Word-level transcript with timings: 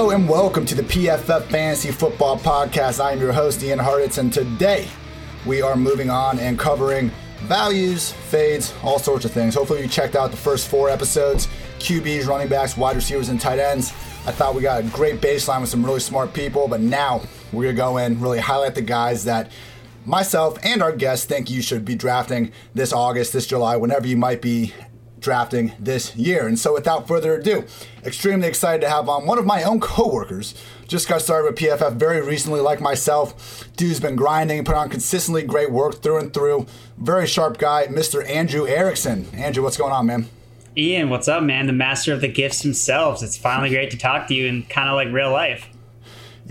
Hello 0.00 0.12
and 0.12 0.26
welcome 0.26 0.64
to 0.64 0.74
the 0.74 0.82
PFF 0.82 1.42
Fantasy 1.50 1.90
Football 1.90 2.38
Podcast. 2.38 3.04
I 3.04 3.12
am 3.12 3.20
your 3.20 3.34
host, 3.34 3.62
Ian 3.62 3.78
Hartitz, 3.78 4.16
and 4.16 4.32
today 4.32 4.88
we 5.44 5.60
are 5.60 5.76
moving 5.76 6.08
on 6.08 6.38
and 6.38 6.58
covering 6.58 7.10
values, 7.42 8.10
fades, 8.10 8.72
all 8.82 8.98
sorts 8.98 9.26
of 9.26 9.30
things. 9.30 9.54
Hopefully, 9.54 9.82
you 9.82 9.88
checked 9.88 10.16
out 10.16 10.30
the 10.30 10.38
first 10.38 10.68
four 10.68 10.88
episodes 10.88 11.48
QBs, 11.80 12.26
running 12.26 12.48
backs, 12.48 12.78
wide 12.78 12.96
receivers, 12.96 13.28
and 13.28 13.38
tight 13.38 13.58
ends. 13.58 13.90
I 14.24 14.32
thought 14.32 14.54
we 14.54 14.62
got 14.62 14.80
a 14.80 14.88
great 14.88 15.20
baseline 15.20 15.60
with 15.60 15.68
some 15.68 15.84
really 15.84 16.00
smart 16.00 16.32
people, 16.32 16.66
but 16.66 16.80
now 16.80 17.20
we're 17.52 17.64
going 17.64 17.76
to 17.76 17.82
go 17.82 17.96
in, 17.98 18.20
really 18.22 18.40
highlight 18.40 18.74
the 18.74 18.80
guys 18.80 19.24
that 19.24 19.52
myself 20.06 20.56
and 20.64 20.82
our 20.82 20.92
guests 20.92 21.26
think 21.26 21.50
you 21.50 21.60
should 21.60 21.84
be 21.84 21.94
drafting 21.94 22.52
this 22.72 22.94
August, 22.94 23.34
this 23.34 23.46
July, 23.46 23.76
whenever 23.76 24.06
you 24.06 24.16
might 24.16 24.40
be 24.40 24.72
drafting 25.20 25.72
this 25.78 26.16
year. 26.16 26.46
And 26.46 26.58
so, 26.58 26.74
without 26.74 27.06
further 27.06 27.34
ado, 27.34 27.64
extremely 28.04 28.48
excited 28.48 28.80
to 28.82 28.88
have 28.88 29.08
on 29.08 29.26
one 29.26 29.38
of 29.38 29.46
my 29.46 29.62
own 29.62 29.80
coworkers. 29.80 30.54
Just 30.88 31.08
got 31.08 31.22
started 31.22 31.50
with 31.50 31.60
PFF 31.60 31.94
very 31.94 32.20
recently, 32.20 32.60
like 32.60 32.80
myself. 32.80 33.68
Dude's 33.76 34.00
been 34.00 34.16
grinding, 34.16 34.64
put 34.64 34.74
on 34.74 34.88
consistently 34.88 35.42
great 35.42 35.70
work 35.70 36.02
through 36.02 36.18
and 36.18 36.34
through. 36.34 36.66
Very 36.98 37.26
sharp 37.26 37.58
guy, 37.58 37.86
Mr. 37.86 38.28
Andrew 38.28 38.66
Erickson. 38.66 39.26
Andrew, 39.32 39.62
what's 39.62 39.76
going 39.76 39.92
on, 39.92 40.06
man? 40.06 40.28
Ian, 40.76 41.08
what's 41.10 41.28
up, 41.28 41.42
man? 41.42 41.66
The 41.66 41.72
master 41.72 42.12
of 42.12 42.20
the 42.20 42.28
gifts 42.28 42.62
himself. 42.62 43.22
It's 43.22 43.36
finally 43.36 43.70
great 43.70 43.90
to 43.92 43.96
talk 43.96 44.26
to 44.28 44.34
you 44.34 44.46
in 44.46 44.64
kind 44.64 44.88
of 44.88 44.96
like 44.96 45.12
real 45.12 45.30
life. 45.30 45.68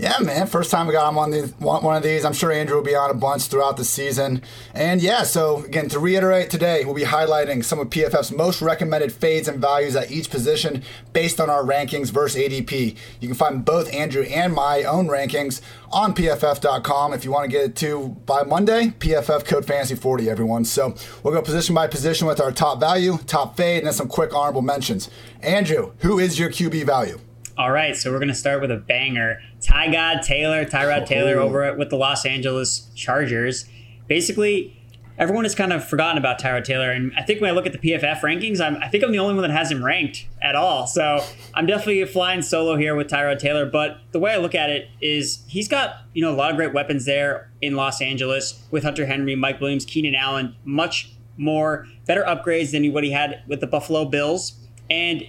Yeah, 0.00 0.18
man. 0.20 0.46
First 0.46 0.70
time 0.70 0.86
we 0.86 0.94
got 0.94 1.10
him 1.10 1.18
on 1.18 1.30
the, 1.30 1.42
one 1.58 1.94
of 1.94 2.02
these. 2.02 2.24
I'm 2.24 2.32
sure 2.32 2.50
Andrew 2.50 2.76
will 2.76 2.82
be 2.82 2.94
on 2.94 3.10
a 3.10 3.14
bunch 3.14 3.42
throughout 3.48 3.76
the 3.76 3.84
season. 3.84 4.42
And 4.72 5.02
yeah, 5.02 5.24
so 5.24 5.62
again, 5.64 5.90
to 5.90 5.98
reiterate 5.98 6.48
today, 6.48 6.86
we'll 6.86 6.94
be 6.94 7.02
highlighting 7.02 7.62
some 7.62 7.78
of 7.80 7.90
PFF's 7.90 8.32
most 8.32 8.62
recommended 8.62 9.12
fades 9.12 9.46
and 9.46 9.60
values 9.60 9.94
at 9.96 10.10
each 10.10 10.30
position 10.30 10.82
based 11.12 11.38
on 11.38 11.50
our 11.50 11.62
rankings 11.62 12.10
versus 12.10 12.40
ADP. 12.40 12.96
You 13.20 13.28
can 13.28 13.36
find 13.36 13.62
both 13.62 13.92
Andrew 13.92 14.22
and 14.22 14.54
my 14.54 14.84
own 14.84 15.06
rankings 15.06 15.60
on 15.92 16.14
PFF.com 16.14 17.12
if 17.12 17.22
you 17.22 17.30
want 17.30 17.50
to 17.50 17.54
get 17.54 17.66
it 17.66 17.76
to 17.76 18.16
by 18.24 18.42
Monday. 18.42 18.94
PFF 19.00 19.44
code 19.44 19.66
fantasy 19.66 19.96
40, 19.96 20.30
everyone. 20.30 20.64
So 20.64 20.94
we'll 21.22 21.34
go 21.34 21.42
position 21.42 21.74
by 21.74 21.88
position 21.88 22.26
with 22.26 22.40
our 22.40 22.52
top 22.52 22.80
value, 22.80 23.18
top 23.26 23.54
fade, 23.54 23.80
and 23.80 23.86
then 23.86 23.92
some 23.92 24.08
quick 24.08 24.34
honorable 24.34 24.62
mentions. 24.62 25.10
Andrew, 25.42 25.92
who 25.98 26.18
is 26.18 26.38
your 26.38 26.48
QB 26.48 26.86
value? 26.86 27.20
All 27.60 27.70
right, 27.70 27.94
so 27.94 28.10
we're 28.10 28.20
going 28.20 28.28
to 28.28 28.34
start 28.34 28.62
with 28.62 28.70
a 28.70 28.78
banger. 28.78 29.42
Ty 29.60 29.92
God 29.92 30.22
Taylor, 30.22 30.64
Tyrod 30.64 31.04
Taylor 31.04 31.38
over 31.38 31.74
with 31.74 31.90
the 31.90 31.96
Los 31.96 32.24
Angeles 32.24 32.90
Chargers. 32.94 33.66
Basically, 34.08 34.82
everyone 35.18 35.44
has 35.44 35.54
kind 35.54 35.70
of 35.70 35.86
forgotten 35.86 36.16
about 36.16 36.40
Tyrod 36.40 36.64
Taylor, 36.64 36.90
and 36.90 37.12
I 37.18 37.22
think 37.22 37.42
when 37.42 37.50
I 37.50 37.52
look 37.52 37.66
at 37.66 37.72
the 37.72 37.78
PFF 37.78 38.20
rankings, 38.20 38.62
I'm, 38.62 38.78
I 38.82 38.88
think 38.88 39.04
I'm 39.04 39.12
the 39.12 39.18
only 39.18 39.34
one 39.34 39.42
that 39.42 39.50
has 39.50 39.70
him 39.70 39.84
ranked 39.84 40.26
at 40.40 40.54
all. 40.54 40.86
So 40.86 41.22
I'm 41.52 41.66
definitely 41.66 42.02
flying 42.06 42.40
solo 42.40 42.76
here 42.76 42.96
with 42.96 43.08
Tyrod 43.08 43.38
Taylor. 43.38 43.66
But 43.66 43.98
the 44.12 44.18
way 44.18 44.32
I 44.32 44.38
look 44.38 44.54
at 44.54 44.70
it 44.70 44.88
is 45.02 45.44
he's 45.46 45.68
got 45.68 45.96
you 46.14 46.22
know 46.22 46.32
a 46.32 46.36
lot 46.36 46.50
of 46.50 46.56
great 46.56 46.72
weapons 46.72 47.04
there 47.04 47.50
in 47.60 47.76
Los 47.76 48.00
Angeles 48.00 48.66
with 48.70 48.84
Hunter 48.84 49.04
Henry, 49.04 49.36
Mike 49.36 49.60
Williams, 49.60 49.84
Keenan 49.84 50.14
Allen, 50.14 50.56
much 50.64 51.12
more 51.36 51.86
better 52.06 52.22
upgrades 52.22 52.70
than 52.70 52.90
what 52.90 53.04
he 53.04 53.10
had 53.10 53.42
with 53.46 53.60
the 53.60 53.66
Buffalo 53.66 54.06
Bills, 54.06 54.54
and 54.88 55.22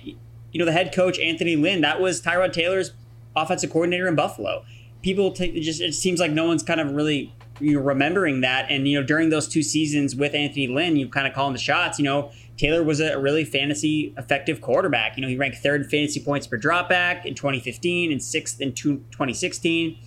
you 0.52 0.60
know, 0.60 0.66
the 0.66 0.72
head 0.72 0.94
coach 0.94 1.20
Anthony 1.20 1.56
Lynn, 1.56 1.82
that 1.82 2.00
was 2.00 2.22
Tyrod 2.22 2.54
Taylor's 2.54 2.92
offensive 3.36 3.72
coordinator 3.72 4.08
in 4.08 4.16
Buffalo. 4.16 4.64
People 5.02 5.32
take 5.32 5.56
just 5.56 5.82
it 5.82 5.94
seems 5.94 6.20
like 6.20 6.32
no 6.32 6.46
one's 6.46 6.64
kind 6.64 6.80
of 6.80 6.92
really 6.92 7.34
you 7.60 7.76
know 7.76 7.82
remembering 7.82 8.42
that. 8.42 8.70
And 8.70 8.88
you 8.88 9.00
know, 9.00 9.06
during 9.06 9.30
those 9.30 9.48
two 9.48 9.64
seasons 9.64 10.16
with 10.16 10.34
Anthony 10.34 10.68
Lynn, 10.68 10.96
you 10.96 11.08
kind 11.08 11.28
of 11.28 11.34
calling 11.34 11.54
the 11.54 11.60
shots. 11.60 12.00
You 12.00 12.06
know, 12.06 12.32
Taylor 12.58 12.84
was 12.84 13.00
a 13.00 13.20
really 13.20 13.46
fantasy 13.46 14.14
effective 14.18 14.62
quarterback. 14.62 15.18
You 15.18 15.22
know, 15.22 15.28
he 15.28 15.38
ranked 15.38 15.58
third 15.58 15.84
in 15.84 15.90
fantasy 15.90 16.20
points 16.20 16.48
per 16.48 16.58
dropback 16.58 17.26
in 17.26 17.36
2015 17.36 18.12
and 18.12 18.22
sixth 18.22 18.62
in 18.62 18.74
2016. 18.74 19.98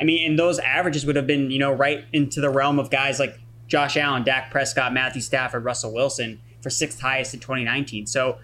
I 0.00 0.04
mean, 0.04 0.28
and 0.28 0.38
those 0.38 0.58
averages 0.58 1.06
would 1.06 1.16
have 1.16 1.26
been 1.26 1.50
you 1.50 1.58
know 1.58 1.72
right 1.72 2.04
into 2.12 2.40
the 2.40 2.50
realm 2.50 2.78
of 2.78 2.90
guys 2.90 3.18
like 3.18 3.38
Josh 3.68 3.96
Allen, 3.96 4.24
Dak 4.24 4.50
Prescott, 4.50 4.92
Matthew 4.92 5.22
Stafford, 5.22 5.64
Russell 5.64 5.94
Wilson 5.94 6.40
for 6.60 6.70
sixth 6.70 7.00
highest 7.00 7.34
in 7.34 7.40
2019. 7.40 8.06
So 8.06 8.38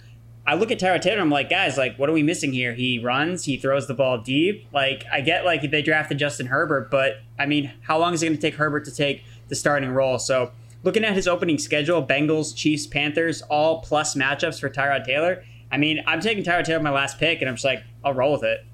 I 0.48 0.54
look 0.54 0.70
at 0.70 0.80
Tyrod 0.80 1.02
Taylor, 1.02 1.20
I'm 1.20 1.28
like, 1.28 1.50
guys, 1.50 1.76
like, 1.76 1.98
what 1.98 2.08
are 2.08 2.12
we 2.14 2.22
missing 2.22 2.54
here? 2.54 2.72
He 2.72 2.98
runs, 2.98 3.44
he 3.44 3.58
throws 3.58 3.86
the 3.86 3.92
ball 3.92 4.16
deep. 4.16 4.66
Like, 4.72 5.04
I 5.12 5.20
get 5.20 5.44
like 5.44 5.70
they 5.70 5.82
drafted 5.82 6.18
Justin 6.18 6.46
Herbert, 6.46 6.90
but 6.90 7.18
I 7.38 7.44
mean, 7.44 7.70
how 7.82 7.98
long 7.98 8.14
is 8.14 8.22
it 8.22 8.28
going 8.28 8.36
to 8.38 8.40
take 8.40 8.54
Herbert 8.54 8.86
to 8.86 8.90
take 8.90 9.24
the 9.48 9.54
starting 9.54 9.90
role? 9.90 10.18
So, 10.18 10.52
looking 10.84 11.04
at 11.04 11.12
his 11.12 11.28
opening 11.28 11.58
schedule, 11.58 12.02
Bengals, 12.02 12.56
Chiefs, 12.56 12.86
Panthers, 12.86 13.42
all 13.42 13.82
plus 13.82 14.14
matchups 14.14 14.58
for 14.58 14.70
Tyrod 14.70 15.04
Taylor. 15.04 15.44
I 15.70 15.76
mean, 15.76 16.02
I'm 16.06 16.20
taking 16.20 16.42
Tyrod 16.42 16.64
Taylor 16.64 16.82
my 16.82 16.92
last 16.92 17.18
pick, 17.18 17.42
and 17.42 17.48
I'm 17.50 17.56
just 17.56 17.66
like, 17.66 17.82
I'll 18.02 18.14
roll 18.14 18.32
with 18.32 18.44
it. 18.44 18.64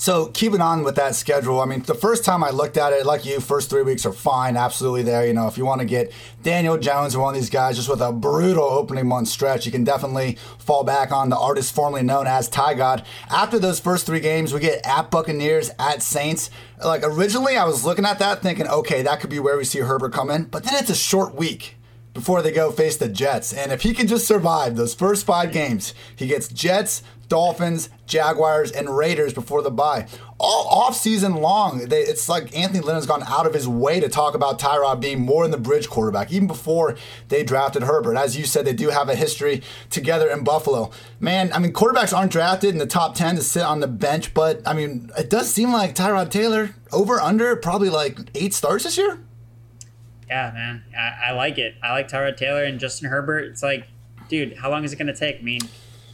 So 0.00 0.26
keeping 0.26 0.60
on 0.60 0.84
with 0.84 0.94
that 0.94 1.16
schedule, 1.16 1.60
I 1.60 1.64
mean, 1.64 1.82
the 1.82 1.92
first 1.92 2.24
time 2.24 2.44
I 2.44 2.50
looked 2.50 2.76
at 2.76 2.92
it, 2.92 3.04
like 3.04 3.24
you, 3.24 3.40
first 3.40 3.68
three 3.68 3.82
weeks 3.82 4.06
are 4.06 4.12
fine, 4.12 4.56
absolutely 4.56 5.02
there. 5.02 5.26
You 5.26 5.34
know, 5.34 5.48
if 5.48 5.58
you 5.58 5.64
want 5.64 5.80
to 5.80 5.84
get 5.84 6.12
Daniel 6.44 6.78
Jones 6.78 7.16
or 7.16 7.22
one 7.22 7.34
of 7.34 7.40
these 7.40 7.50
guys 7.50 7.74
just 7.74 7.88
with 7.88 8.00
a 8.00 8.12
brutal 8.12 8.62
opening 8.62 9.08
month 9.08 9.26
stretch, 9.26 9.66
you 9.66 9.72
can 9.72 9.82
definitely 9.82 10.38
fall 10.60 10.84
back 10.84 11.10
on 11.10 11.30
the 11.30 11.36
artist 11.36 11.74
formerly 11.74 12.04
known 12.04 12.28
as 12.28 12.48
Ty 12.48 12.74
God. 12.74 13.04
After 13.28 13.58
those 13.58 13.80
first 13.80 14.06
three 14.06 14.20
games, 14.20 14.54
we 14.54 14.60
get 14.60 14.86
at 14.86 15.10
Buccaneers, 15.10 15.72
at 15.80 16.00
Saints. 16.00 16.48
Like 16.82 17.02
originally, 17.02 17.56
I 17.56 17.64
was 17.64 17.84
looking 17.84 18.04
at 18.04 18.20
that 18.20 18.40
thinking, 18.40 18.68
okay, 18.68 19.02
that 19.02 19.18
could 19.18 19.30
be 19.30 19.40
where 19.40 19.56
we 19.56 19.64
see 19.64 19.80
Herbert 19.80 20.12
come 20.12 20.30
in, 20.30 20.44
but 20.44 20.62
then 20.62 20.74
it's 20.76 20.90
a 20.90 20.94
short 20.94 21.34
week 21.34 21.74
before 22.14 22.40
they 22.40 22.52
go 22.52 22.70
face 22.70 22.96
the 22.96 23.08
Jets. 23.08 23.52
And 23.52 23.72
if 23.72 23.82
he 23.82 23.94
can 23.94 24.06
just 24.06 24.28
survive 24.28 24.76
those 24.76 24.94
first 24.94 25.26
five 25.26 25.52
games, 25.52 25.92
he 26.14 26.28
gets 26.28 26.48
Jets, 26.48 27.02
Dolphins, 27.28 27.90
Jaguars, 28.06 28.72
and 28.72 28.96
Raiders 28.96 29.32
before 29.34 29.62
the 29.62 29.70
bye. 29.70 30.06
All 30.38 30.66
off 30.68 30.96
season 30.96 31.36
long, 31.36 31.88
they, 31.88 32.00
it's 32.00 32.28
like 32.28 32.56
Anthony 32.56 32.80
Lynn 32.80 32.94
has 32.94 33.06
gone 33.06 33.22
out 33.26 33.46
of 33.46 33.54
his 33.54 33.68
way 33.68 34.00
to 34.00 34.08
talk 34.08 34.34
about 34.34 34.58
Tyrod 34.58 35.00
being 35.00 35.20
more 35.20 35.44
than 35.44 35.50
the 35.50 35.58
bridge 35.58 35.88
quarterback, 35.88 36.32
even 36.32 36.46
before 36.46 36.96
they 37.28 37.42
drafted 37.42 37.82
Herbert. 37.82 38.16
As 38.16 38.36
you 38.36 38.44
said, 38.44 38.64
they 38.64 38.72
do 38.72 38.88
have 38.90 39.08
a 39.08 39.14
history 39.14 39.62
together 39.90 40.28
in 40.30 40.44
Buffalo. 40.44 40.90
Man, 41.20 41.52
I 41.52 41.58
mean, 41.58 41.72
quarterbacks 41.72 42.16
aren't 42.16 42.32
drafted 42.32 42.70
in 42.70 42.78
the 42.78 42.86
top 42.86 43.14
10 43.14 43.36
to 43.36 43.42
sit 43.42 43.62
on 43.62 43.80
the 43.80 43.88
bench, 43.88 44.32
but 44.32 44.66
I 44.66 44.72
mean, 44.72 45.10
it 45.18 45.28
does 45.28 45.52
seem 45.52 45.72
like 45.72 45.94
Tyrod 45.94 46.30
Taylor, 46.30 46.74
over 46.92 47.20
under, 47.20 47.54
probably 47.56 47.90
like 47.90 48.18
eight 48.34 48.54
starts 48.54 48.84
this 48.84 48.96
year. 48.96 49.20
Yeah, 50.28 50.50
man. 50.54 50.84
I, 50.96 51.30
I 51.30 51.32
like 51.32 51.58
it. 51.58 51.74
I 51.82 51.92
like 51.92 52.08
Tyrod 52.08 52.36
Taylor 52.36 52.62
and 52.62 52.78
Justin 52.78 53.08
Herbert. 53.08 53.44
It's 53.44 53.62
like, 53.62 53.86
dude, 54.28 54.56
how 54.58 54.70
long 54.70 54.84
is 54.84 54.92
it 54.92 54.96
going 54.96 55.06
to 55.08 55.16
take? 55.16 55.40
I 55.40 55.42
mean, 55.42 55.62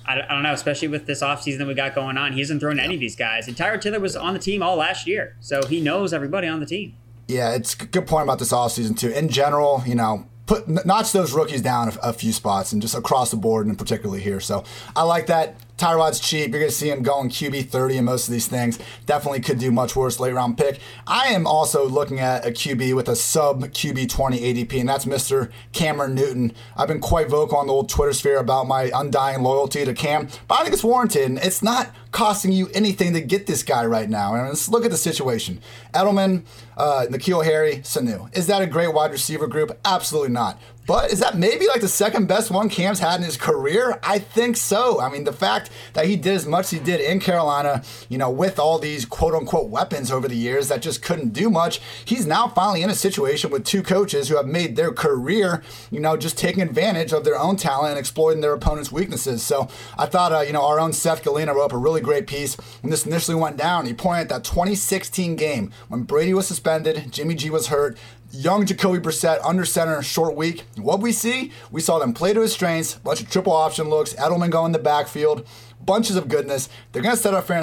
I, 0.06 0.26
don't 0.28 0.42
know, 0.42 0.52
especially 0.52 0.88
with 0.88 1.06
this 1.06 1.22
offseason 1.22 1.58
that 1.58 1.66
we 1.66 1.74
got 1.74 1.94
going 1.94 2.18
on. 2.18 2.32
He 2.34 2.40
hasn't 2.40 2.60
thrown 2.60 2.78
any 2.78 2.94
of 2.94 3.00
these 3.00 3.16
guys. 3.16 3.48
And 3.48 3.56
Tyrod 3.56 3.80
Taylor 3.80 4.00
was 4.00 4.16
on 4.16 4.34
the 4.34 4.40
team 4.40 4.62
all 4.62 4.76
last 4.76 5.06
year, 5.06 5.36
so 5.40 5.66
he 5.66 5.80
knows 5.80 6.12
everybody 6.12 6.46
on 6.46 6.60
the 6.60 6.66
team. 6.66 6.94
Yeah, 7.26 7.54
it's 7.54 7.74
a 7.74 7.86
good 7.86 8.06
point 8.06 8.24
about 8.24 8.38
this 8.38 8.52
offseason, 8.52 8.98
too. 8.98 9.10
In 9.10 9.30
general, 9.30 9.82
you 9.86 9.94
know, 9.94 10.26
put 10.46 10.68
notch 10.68 11.12
those 11.12 11.32
rookies 11.32 11.62
down 11.62 11.92
a, 12.02 12.12
few 12.12 12.32
spots 12.32 12.72
and 12.72 12.82
just 12.82 12.94
across 12.94 13.30
the 13.30 13.36
board 13.36 13.66
and 13.66 13.78
particularly 13.78 14.20
here. 14.20 14.40
So 14.40 14.64
I 14.94 15.02
like 15.04 15.26
that. 15.26 15.56
Tyrod's 15.76 16.20
cheap. 16.20 16.50
You're 16.50 16.60
going 16.60 16.70
to 16.70 16.76
see 16.76 16.90
him 16.90 17.02
going 17.02 17.28
QB 17.28 17.68
30 17.68 17.98
in 17.98 18.04
most 18.04 18.28
of 18.28 18.32
these 18.32 18.46
things. 18.46 18.78
Definitely 19.06 19.40
could 19.40 19.58
do 19.58 19.72
much 19.72 19.96
worse 19.96 20.20
late 20.20 20.32
round 20.32 20.56
pick. 20.56 20.78
I 21.06 21.28
am 21.28 21.46
also 21.46 21.88
looking 21.88 22.20
at 22.20 22.46
a 22.46 22.50
QB 22.50 22.94
with 22.94 23.08
a 23.08 23.16
sub 23.16 23.64
QB 23.64 24.08
20 24.08 24.38
ADP, 24.38 24.80
and 24.80 24.88
that's 24.88 25.04
Mr. 25.04 25.50
Cameron 25.72 26.14
Newton. 26.14 26.52
I've 26.76 26.88
been 26.88 27.00
quite 27.00 27.28
vocal 27.28 27.58
on 27.58 27.66
the 27.66 27.72
old 27.72 27.88
Twitter 27.88 28.12
sphere 28.12 28.38
about 28.38 28.68
my 28.68 28.90
undying 28.94 29.42
loyalty 29.42 29.84
to 29.84 29.94
Cam, 29.94 30.28
but 30.46 30.60
I 30.60 30.62
think 30.62 30.74
it's 30.74 30.84
warranted. 30.84 31.24
And 31.24 31.38
it's 31.38 31.62
not 31.62 31.90
costing 32.14 32.52
you 32.52 32.70
anything 32.72 33.12
to 33.12 33.20
get 33.20 33.46
this 33.46 33.64
guy 33.64 33.84
right 33.84 34.08
now. 34.08 34.34
And 34.36 34.46
let's 34.46 34.68
look 34.68 34.84
at 34.84 34.92
the 34.92 34.96
situation. 34.96 35.60
Edelman, 35.92 36.44
uh, 36.76 37.06
N'Keal 37.10 37.44
Harry, 37.44 37.78
Sanu. 37.78 38.34
Is 38.36 38.46
that 38.46 38.62
a 38.62 38.66
great 38.66 38.94
wide 38.94 39.10
receiver 39.10 39.48
group? 39.48 39.76
Absolutely 39.84 40.30
not. 40.30 40.58
But 40.86 41.10
is 41.10 41.20
that 41.20 41.38
maybe 41.38 41.66
like 41.66 41.80
the 41.80 41.88
second 41.88 42.28
best 42.28 42.50
one 42.50 42.68
Cam's 42.68 42.98
had 42.98 43.16
in 43.16 43.22
his 43.22 43.38
career? 43.38 43.98
I 44.02 44.18
think 44.18 44.56
so. 44.56 45.00
I 45.00 45.10
mean, 45.10 45.24
the 45.24 45.32
fact 45.32 45.70
that 45.94 46.04
he 46.04 46.14
did 46.16 46.34
as 46.34 46.46
much 46.46 46.66
as 46.66 46.70
he 46.72 46.78
did 46.78 47.00
in 47.00 47.20
Carolina, 47.20 47.82
you 48.10 48.18
know, 48.18 48.30
with 48.30 48.58
all 48.58 48.78
these 48.78 49.06
quote 49.06 49.34
unquote 49.34 49.70
weapons 49.70 50.12
over 50.12 50.28
the 50.28 50.36
years 50.36 50.68
that 50.68 50.82
just 50.82 51.02
couldn't 51.02 51.32
do 51.32 51.48
much, 51.48 51.80
he's 52.04 52.26
now 52.26 52.48
finally 52.48 52.82
in 52.82 52.90
a 52.90 52.94
situation 52.94 53.50
with 53.50 53.64
two 53.64 53.82
coaches 53.82 54.28
who 54.28 54.36
have 54.36 54.46
made 54.46 54.76
their 54.76 54.92
career, 54.92 55.62
you 55.90 56.00
know, 56.00 56.18
just 56.18 56.36
taking 56.36 56.62
advantage 56.62 57.12
of 57.12 57.24
their 57.24 57.38
own 57.38 57.56
talent 57.56 57.92
and 57.92 57.98
exploiting 57.98 58.42
their 58.42 58.52
opponent's 58.52 58.92
weaknesses. 58.92 59.42
So 59.42 59.68
I 59.96 60.04
thought, 60.04 60.32
uh, 60.32 60.40
you 60.40 60.52
know, 60.52 60.64
our 60.66 60.78
own 60.78 60.92
Seth 60.92 61.24
Galina 61.24 61.54
wrote 61.54 61.64
up 61.66 61.72
a 61.72 61.78
really 61.78 62.02
great 62.04 62.26
piece 62.26 62.54
when 62.82 62.90
this 62.90 63.06
initially 63.06 63.34
went 63.34 63.56
down. 63.56 63.86
He 63.86 63.94
pointed 63.94 64.22
at 64.22 64.28
that 64.28 64.44
2016 64.44 65.34
game 65.36 65.72
when 65.88 66.02
Brady 66.02 66.34
was 66.34 66.46
suspended, 66.46 67.10
Jimmy 67.10 67.34
G 67.34 67.50
was 67.50 67.66
hurt 67.66 67.98
young 68.34 68.66
Jacoby 68.66 68.98
Brissett 68.98 69.38
under 69.44 69.64
center, 69.64 70.02
short 70.02 70.34
week. 70.34 70.64
What 70.76 71.00
we 71.00 71.12
see, 71.12 71.52
we 71.70 71.80
saw 71.80 71.98
them 71.98 72.12
play 72.12 72.32
to 72.32 72.40
his 72.40 72.52
strengths, 72.52 72.94
bunch 72.94 73.20
of 73.20 73.30
triple 73.30 73.52
option 73.52 73.88
looks, 73.88 74.14
Edelman 74.14 74.50
go 74.50 74.66
in 74.66 74.72
the 74.72 74.78
backfield, 74.78 75.46
bunches 75.84 76.16
of 76.16 76.28
goodness. 76.28 76.68
They're 76.92 77.02
going 77.02 77.14
to 77.14 77.20
set 77.20 77.34
up 77.34 77.46
to 77.46 77.54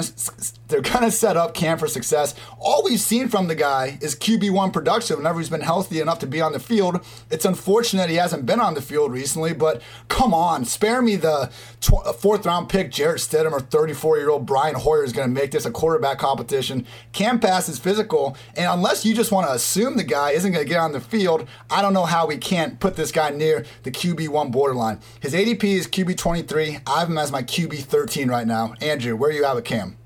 they're 0.72 0.80
going 0.80 1.04
to 1.04 1.10
set 1.10 1.36
up 1.36 1.54
Cam 1.54 1.78
for 1.78 1.86
success. 1.86 2.34
All 2.58 2.82
we've 2.82 2.98
seen 2.98 3.28
from 3.28 3.46
the 3.46 3.54
guy 3.54 3.98
is 4.00 4.16
QB1 4.16 4.72
production 4.72 5.18
whenever 5.18 5.38
he's 5.38 5.50
been 5.50 5.60
healthy 5.60 6.00
enough 6.00 6.18
to 6.20 6.26
be 6.26 6.40
on 6.40 6.52
the 6.52 6.58
field. 6.58 7.04
It's 7.30 7.44
unfortunate 7.44 8.10
he 8.10 8.16
hasn't 8.16 8.46
been 8.46 8.58
on 8.58 8.74
the 8.74 8.82
field 8.82 9.12
recently, 9.12 9.52
but 9.52 9.82
come 10.08 10.34
on, 10.34 10.64
spare 10.64 11.02
me 11.02 11.16
the 11.16 11.50
tw- 11.80 12.14
fourth 12.18 12.46
round 12.46 12.68
pick 12.68 12.90
Jarrett 12.90 13.20
Stidham 13.20 13.52
or 13.52 13.60
34 13.60 14.18
year 14.18 14.30
old 14.30 14.46
Brian 14.46 14.74
Hoyer 14.74 15.04
is 15.04 15.12
going 15.12 15.28
to 15.28 15.34
make 15.34 15.50
this 15.50 15.66
a 15.66 15.70
quarterback 15.70 16.18
competition. 16.18 16.86
Cam 17.12 17.38
Pass 17.38 17.68
is 17.68 17.78
physical, 17.78 18.36
and 18.56 18.66
unless 18.66 19.04
you 19.04 19.14
just 19.14 19.30
want 19.30 19.46
to 19.46 19.52
assume 19.52 19.96
the 19.96 20.04
guy 20.04 20.30
isn't 20.30 20.52
going 20.52 20.64
to 20.64 20.68
get 20.68 20.80
on 20.80 20.92
the 20.92 21.00
field, 21.00 21.46
I 21.70 21.82
don't 21.82 21.92
know 21.92 22.06
how 22.06 22.26
we 22.26 22.38
can't 22.38 22.80
put 22.80 22.96
this 22.96 23.12
guy 23.12 23.30
near 23.30 23.66
the 23.82 23.90
QB1 23.90 24.50
borderline. 24.50 25.00
His 25.20 25.34
ADP 25.34 25.64
is 25.64 25.86
QB23. 25.86 26.82
I 26.86 27.00
have 27.00 27.10
him 27.10 27.18
as 27.18 27.30
my 27.30 27.42
QB13 27.42 28.30
right 28.30 28.46
now. 28.46 28.74
Andrew, 28.80 29.14
where 29.16 29.30
are 29.30 29.34
you 29.34 29.44
at 29.44 29.54
with 29.54 29.64
Cam? 29.64 29.98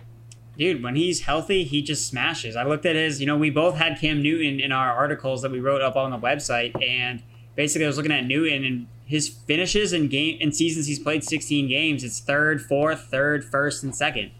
Dude, 0.58 0.82
when 0.82 0.96
he's 0.96 1.22
healthy, 1.22 1.64
he 1.64 1.82
just 1.82 2.06
smashes. 2.06 2.56
I 2.56 2.64
looked 2.64 2.86
at 2.86 2.96
his, 2.96 3.20
you 3.20 3.26
know, 3.26 3.36
we 3.36 3.50
both 3.50 3.76
had 3.76 3.98
Cam 3.98 4.22
Newton 4.22 4.60
in 4.60 4.72
our 4.72 4.92
articles 4.92 5.42
that 5.42 5.50
we 5.50 5.60
wrote 5.60 5.82
up 5.82 5.96
on 5.96 6.10
the 6.10 6.18
website, 6.18 6.80
and 6.82 7.22
basically 7.54 7.84
I 7.84 7.88
was 7.88 7.96
looking 7.96 8.12
at 8.12 8.24
Newton 8.24 8.64
and 8.64 8.86
his 9.04 9.28
finishes 9.28 9.92
in 9.92 10.08
game 10.08 10.38
in 10.40 10.52
seasons 10.52 10.86
he's 10.86 10.98
played 10.98 11.22
16 11.22 11.68
games. 11.68 12.02
It's 12.02 12.20
third, 12.20 12.60
fourth, 12.62 13.02
third, 13.02 13.44
first, 13.44 13.82
and 13.84 13.94
second. 13.94 14.32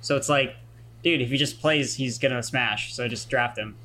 So 0.00 0.16
it's 0.16 0.28
like, 0.28 0.56
dude, 1.02 1.20
if 1.20 1.30
he 1.30 1.36
just 1.36 1.60
plays, 1.60 1.96
he's 1.96 2.18
gonna 2.18 2.42
smash. 2.42 2.94
So 2.94 3.06
just 3.06 3.28
draft 3.28 3.58
him. 3.58 3.76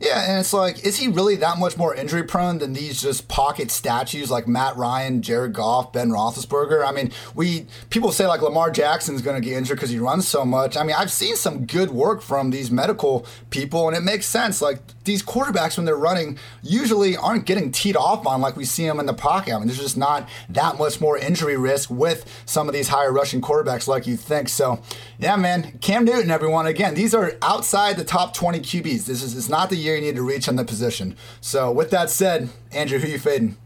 Yeah, 0.00 0.30
and 0.30 0.38
it's 0.38 0.52
like, 0.52 0.84
is 0.86 0.96
he 0.96 1.08
really 1.08 1.34
that 1.36 1.58
much 1.58 1.76
more 1.76 1.92
injury 1.92 2.22
prone 2.22 2.58
than 2.58 2.72
these 2.72 3.02
just 3.02 3.26
pocket 3.26 3.70
statues 3.70 4.30
like 4.30 4.46
Matt 4.46 4.76
Ryan, 4.76 5.22
Jared 5.22 5.52
Goff, 5.52 5.92
Ben 5.92 6.10
Roethlisberger? 6.10 6.86
I 6.86 6.92
mean, 6.92 7.10
we 7.34 7.66
people 7.90 8.12
say 8.12 8.26
like 8.26 8.40
Lamar 8.40 8.70
Jackson's 8.70 9.22
going 9.22 9.40
to 9.40 9.46
get 9.46 9.56
injured 9.56 9.76
because 9.76 9.90
he 9.90 9.98
runs 9.98 10.28
so 10.28 10.44
much. 10.44 10.76
I 10.76 10.84
mean, 10.84 10.94
I've 10.96 11.10
seen 11.10 11.34
some 11.34 11.66
good 11.66 11.90
work 11.90 12.22
from 12.22 12.50
these 12.50 12.70
medical 12.70 13.26
people, 13.50 13.88
and 13.88 13.96
it 13.96 14.02
makes 14.02 14.26
sense. 14.26 14.62
Like 14.62 14.80
these 15.08 15.22
quarterbacks 15.22 15.76
when 15.76 15.86
they're 15.86 15.96
running 15.96 16.38
usually 16.62 17.16
aren't 17.16 17.46
getting 17.46 17.72
teed 17.72 17.96
off 17.96 18.26
on 18.26 18.40
like 18.40 18.56
we 18.56 18.64
see 18.64 18.86
them 18.86 19.00
in 19.00 19.06
the 19.06 19.14
pocket. 19.14 19.54
I 19.54 19.58
mean, 19.58 19.66
there's 19.66 19.80
just 19.80 19.96
not 19.96 20.28
that 20.50 20.78
much 20.78 21.00
more 21.00 21.16
injury 21.18 21.56
risk 21.56 21.90
with 21.90 22.30
some 22.44 22.68
of 22.68 22.74
these 22.74 22.88
higher 22.88 23.10
rushing 23.10 23.40
quarterbacks 23.40 23.88
like 23.88 24.06
you 24.06 24.16
think. 24.16 24.48
So, 24.50 24.80
yeah, 25.18 25.34
man, 25.36 25.78
Cam 25.80 26.04
Newton, 26.04 26.30
everyone. 26.30 26.66
Again, 26.66 26.94
these 26.94 27.14
are 27.14 27.32
outside 27.40 27.96
the 27.96 28.04
top 28.04 28.34
20 28.34 28.60
QBs. 28.60 29.06
This 29.06 29.22
is 29.22 29.36
it's 29.36 29.48
not 29.48 29.70
the 29.70 29.76
year 29.76 29.96
you 29.96 30.02
need 30.02 30.16
to 30.16 30.22
reach 30.22 30.48
on 30.48 30.56
the 30.56 30.64
position. 30.64 31.16
So, 31.40 31.72
with 31.72 31.90
that 31.90 32.10
said, 32.10 32.50
Andrew, 32.70 32.98
who 32.98 33.06
are 33.06 33.10
you 33.10 33.18
fading? 33.18 33.56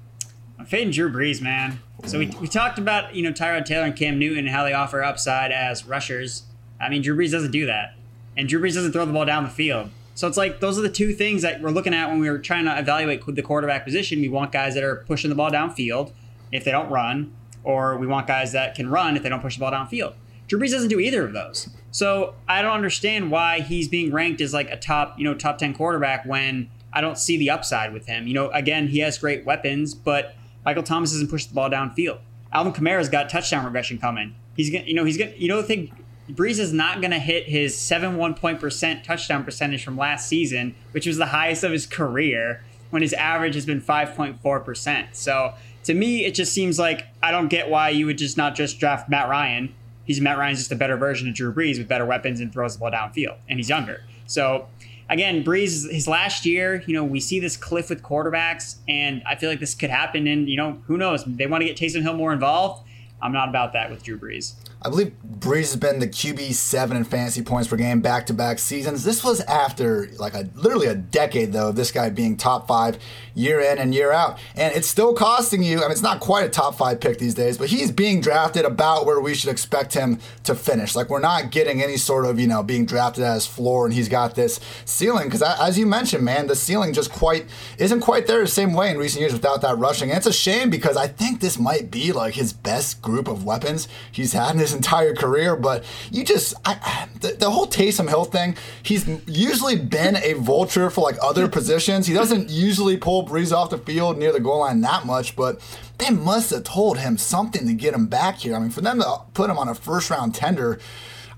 I'm 0.59 0.67
fading 0.67 0.93
Drew 0.93 1.13
Brees, 1.13 1.43
man. 1.43 1.81
So 2.05 2.21
we, 2.21 2.27
we 2.41 2.47
talked 2.47 2.79
about 2.79 3.17
you 3.17 3.23
know 3.25 3.33
Tyrod 3.33 3.65
Taylor 3.65 3.85
and 3.85 3.97
Cam 3.97 4.19
Newton 4.19 4.39
and 4.39 4.49
how 4.49 4.63
they 4.65 4.73
offer 4.73 5.03
upside 5.03 5.51
as 5.51 5.85
rushers. 5.85 6.45
I 6.81 6.89
mean, 6.89 7.03
Drew 7.03 7.17
Brees 7.17 7.33
doesn't 7.33 7.51
do 7.51 7.67
that, 7.67 7.95
and 8.37 8.49
Drew 8.49 8.61
Brees 8.61 8.75
doesn't 8.75 8.93
throw 8.93 9.05
the 9.05 9.13
ball 9.13 9.25
down 9.25 9.43
the 9.43 9.51
field. 9.51 9.91
So 10.15 10.29
it's 10.29 10.37
like 10.37 10.61
those 10.61 10.79
are 10.79 10.83
the 10.83 10.91
two 10.91 11.15
things 11.15 11.43
that 11.43 11.61
we're 11.61 11.71
looking 11.71 11.95
at 11.95 12.09
when 12.09 12.21
we 12.21 12.29
were 12.29 12.39
trying 12.39 12.65
to 12.67 12.79
evaluate 12.79 13.23
the 13.27 13.43
quarterback 13.43 13.85
position. 13.85 14.21
We 14.21 14.29
want 14.29 14.53
guys 14.53 14.75
that 14.75 14.85
are 14.85 14.97
pushing 15.07 15.31
the 15.31 15.37
ball 15.37 15.51
downfield 15.51 16.13
if 16.51 16.65
they 16.65 16.71
don't 16.71 16.91
run, 16.91 17.33
or 17.65 17.97
we 17.97 18.07
want 18.07 18.27
guys 18.27 18.53
that 18.53 18.75
can 18.75 18.91
run 18.91 19.17
if 19.17 19.23
they 19.23 19.29
don't 19.29 19.41
push 19.41 19.57
the 19.57 19.61
ball 19.61 19.73
downfield. 19.73 20.15
Drew 20.49 20.61
Brees 20.61 20.71
doesn't 20.71 20.91
do 20.91 21.01
either 21.01 21.25
of 21.25 21.33
those. 21.33 21.71
So 21.91 22.35
I 22.49 22.63
don't 22.63 22.73
understand 22.73 23.31
why 23.31 23.61
he's 23.61 23.89
being 23.89 24.13
ranked 24.13 24.41
as 24.41 24.53
like 24.53 24.71
a 24.71 24.77
top, 24.77 25.19
you 25.19 25.25
know, 25.25 25.35
top 25.35 25.59
10 25.59 25.75
quarterback 25.75 26.27
when 26.27 26.71
I 26.93 27.01
don't 27.01 27.19
see 27.19 27.39
the 27.39 27.51
upside 27.51 27.93
with 27.93 28.07
him. 28.07 28.27
You 28.27 28.35
know, 28.35 28.51
again, 28.51 28.89
he 28.89 28.99
has 28.99 29.19
great 29.19 29.47
weapons, 29.47 29.95
but 29.95 30.35
Michael 30.65 30.83
Thomas 30.83 31.13
doesn't 31.13 31.29
push 31.29 31.47
the 31.47 31.55
ball 31.55 31.71
downfield. 31.71 32.19
Alvin 32.53 32.73
Kamara's 32.73 33.09
got 33.09 33.31
touchdown 33.31 33.65
regression 33.65 33.99
coming. 33.99 34.35
He's 34.57 34.71
gonna, 34.71 34.85
you 34.85 34.95
know, 34.95 35.05
he's 35.05 35.17
gonna, 35.17 35.33
you 35.37 35.49
know, 35.49 35.57
the 35.57 35.67
thing 35.67 35.93
Brees 36.31 36.59
is 36.59 36.73
not 36.73 37.01
going 37.01 37.11
to 37.11 37.19
hit 37.19 37.47
his 37.47 37.77
7 37.77 38.17
1 38.17 38.35
point 38.35 38.61
percent 38.61 39.05
touchdown 39.05 39.45
percentage 39.45 39.85
from 39.85 39.97
last 39.97 40.29
season, 40.29 40.75
which 40.93 41.07
was 41.07 41.17
the 41.17 41.27
highest 41.27 41.65
of 41.65 41.73
his 41.73 41.87
career, 41.87 42.63
when 42.91 43.03
his 43.03 43.13
average 43.15 43.55
has 43.55 43.67
been 43.67 43.81
5.4%. 43.81 45.09
So 45.13 45.55
to 45.85 45.95
me, 45.95 46.25
it 46.25 46.35
just 46.35 46.53
seems 46.53 46.79
like 46.79 47.07
I 47.23 47.31
don't 47.31 47.49
get 47.49 47.69
why 47.69 47.89
you 47.89 48.07
would 48.07 48.19
just 48.19 48.37
not 48.37 48.55
just 48.55 48.79
draft 48.79 49.09
Matt 49.09 49.29
Ryan. 49.29 49.75
He's 50.05 50.21
Matt 50.21 50.39
Ryan's 50.39 50.59
just 50.59 50.73
a 50.73 50.77
better 50.77 50.97
version 50.97 51.29
of 51.29 51.35
Drew 51.35 51.53
Brees 51.53 51.79
with 51.79 51.89
better 51.89 52.05
weapons 52.05 52.41
and 52.41 52.53
throws 52.53 52.75
the 52.75 52.81
ball 52.81 52.91
downfield, 52.91 53.37
and 53.49 53.59
he's 53.59 53.69
younger. 53.69 54.03
So 54.27 54.69
again, 55.09 55.43
Brees, 55.45 55.91
his 55.91 56.07
last 56.07 56.47
year, 56.47 56.83
you 56.87 56.95
know, 56.95 57.05
we 57.05 57.21
see 57.21 57.41
this 57.41 57.57
cliff 57.57 57.89
with 57.89 58.03
quarterbacks, 58.03 58.77
and 58.89 59.23
I 59.27 59.37
feel 59.37 59.51
like 59.51 59.61
this 59.61 59.75
could 59.75 59.91
happen. 59.91 60.27
And 60.27 60.49
you 60.49 60.57
know, 60.57 60.83
who 60.87 60.97
knows? 60.97 61.25
They 61.25 61.47
want 61.47 61.63
to 61.63 61.67
get 61.67 61.77
Taysom 61.77 62.03
Hill 62.03 62.15
more 62.15 62.33
involved. 62.33 62.87
I'm 63.21 63.33
not 63.33 63.49
about 63.49 63.73
that 63.75 63.91
with 63.91 64.03
Drew 64.03 64.19
Brees. 64.19 64.55
I 64.85 64.89
believe 64.89 65.15
Brees 65.39 65.71
has 65.71 65.77
been 65.77 66.01
the 66.01 66.09
QB 66.09 66.55
seven 66.55 66.97
in 66.97 67.05
fantasy 67.05 67.43
points 67.43 67.69
per 67.69 67.77
game 67.77 68.01
back 68.01 68.27
to 68.27 68.35
back 68.35 68.59
seasons. 68.59 69.05
This 69.05 69.23
was 69.23 69.41
after 69.43 70.09
like 70.19 70.35
a 70.35 70.49
literally 70.55 70.89
a 70.89 70.95
decade 70.95 71.53
though 71.53 71.69
of 71.69 71.77
this 71.77 71.93
guy 71.93 72.11
being 72.11 72.37
top 72.37 72.67
five 72.67 72.99
year 73.35 73.61
in 73.61 73.79
and 73.79 73.95
year 73.95 74.13
out, 74.13 74.39
and 74.57 74.75
it's 74.75 74.89
still 74.89 75.15
costing 75.15 75.63
you. 75.63 75.79
I 75.79 75.83
mean, 75.83 75.93
it's 75.93 76.03
not 76.03 76.21
quite 76.21 76.45
a 76.45 76.49
top 76.49 76.75
five 76.75 77.01
pick 77.01 77.19
these 77.19 77.35
days, 77.35 77.59
but 77.59 77.69
he's 77.69 77.93
being 77.93 78.21
drafted 78.21 78.65
about 78.65 79.07
where 79.07 79.21
we 79.21 79.35
should 79.35 79.51
expect 79.51 79.95
him 79.95 80.19
to 80.45 80.55
finish. 80.55 80.97
Like 80.97 81.11
we're 81.11 81.21
not 81.21 81.53
getting 81.53 81.81
any 81.81 81.97
sort 81.97 82.25
of 82.25 82.41
you 82.41 82.49
know 82.49 82.65
being 82.65 82.85
drafted 82.85 83.23
as 83.23 83.47
floor, 83.47 83.85
and 83.85 83.95
he's 83.95 84.09
got 84.09 84.35
this 84.35 84.59
ceiling 84.85 85.27
because 85.29 85.43
as 85.43 85.79
you 85.79 85.87
mentioned, 85.87 86.25
man, 86.25 86.49
the 86.49 86.57
ceiling 86.57 86.93
just 86.93 87.13
quite 87.13 87.47
isn't 87.79 88.01
quite 88.01 88.27
there 88.27 88.41
the 88.41 88.49
same 88.49 88.73
way 88.73 88.91
in 88.91 88.99
recent 88.99 89.21
years 89.21 89.33
without 89.33 89.61
that 89.63 89.79
rushing. 89.79 90.11
And 90.11 90.19
it's 90.19 90.27
a 90.27 90.33
shame 90.33 90.71
because 90.71 90.97
I 90.97 91.07
think 91.07 91.41
this 91.41 91.59
might 91.59 91.91
be 91.91 92.11
like 92.11 92.35
his 92.35 92.53
best 92.53 93.01
group 93.01 93.29
of 93.29 93.45
weapons 93.45 93.87
he's 94.11 94.33
had 94.33 94.53
in 94.53 94.59
his 94.59 94.72
entire 94.75 95.15
career, 95.15 95.57
but 95.57 95.85
you 96.11 96.25
just 96.25 96.55
I, 96.65 97.09
the, 97.21 97.33
the 97.33 97.51
whole 97.51 97.67
Taysom 97.67 98.09
Hill 98.09 98.25
thing. 98.25 98.57
He's 98.83 99.09
usually 99.27 99.77
been 99.77 100.17
a 100.17 100.35
vulture 100.35 100.91
for 100.91 101.01
like 101.01 101.17
other 101.23 101.49
positions. 101.49 102.07
He 102.07 102.15
doesn't 102.15 102.51
usually 102.51 102.97
pull 102.97 103.27
Brees 103.27 103.53
off 103.53 103.71
the 103.71 103.79
field 103.79 104.19
near 104.19 104.33
the 104.33 104.41
goal 104.41 104.61
line 104.61 104.81
that 104.83 105.07
much, 105.07 105.37
but 105.37 105.61
they 105.99 106.11
must 106.11 106.51
have 106.51 106.65
told 106.65 106.99
him 106.99 107.17
something 107.17 107.67
to 107.67 107.75
get 107.75 107.95
him 107.95 108.07
back 108.07 108.39
here. 108.39 108.55
I 108.55 108.59
mean, 108.59 108.71
for 108.71 108.81
them 108.81 108.99
to 108.99 109.23
put 109.35 109.51
him 109.51 109.59
on 109.59 109.69
a 109.69 109.75
first 109.75 110.11
round 110.11 110.35
tender, 110.35 110.79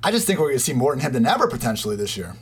I 0.03 0.11
just 0.11 0.27
think 0.27 0.39
we're 0.39 0.47
going 0.47 0.59
to 0.59 0.65
see 0.65 0.73
more 0.73 0.93
in 0.93 1.01
him 1.01 1.13
than 1.13 1.27
ever 1.27 1.49
potentially 1.49 1.97
this 1.97 2.17
year. 2.17 2.37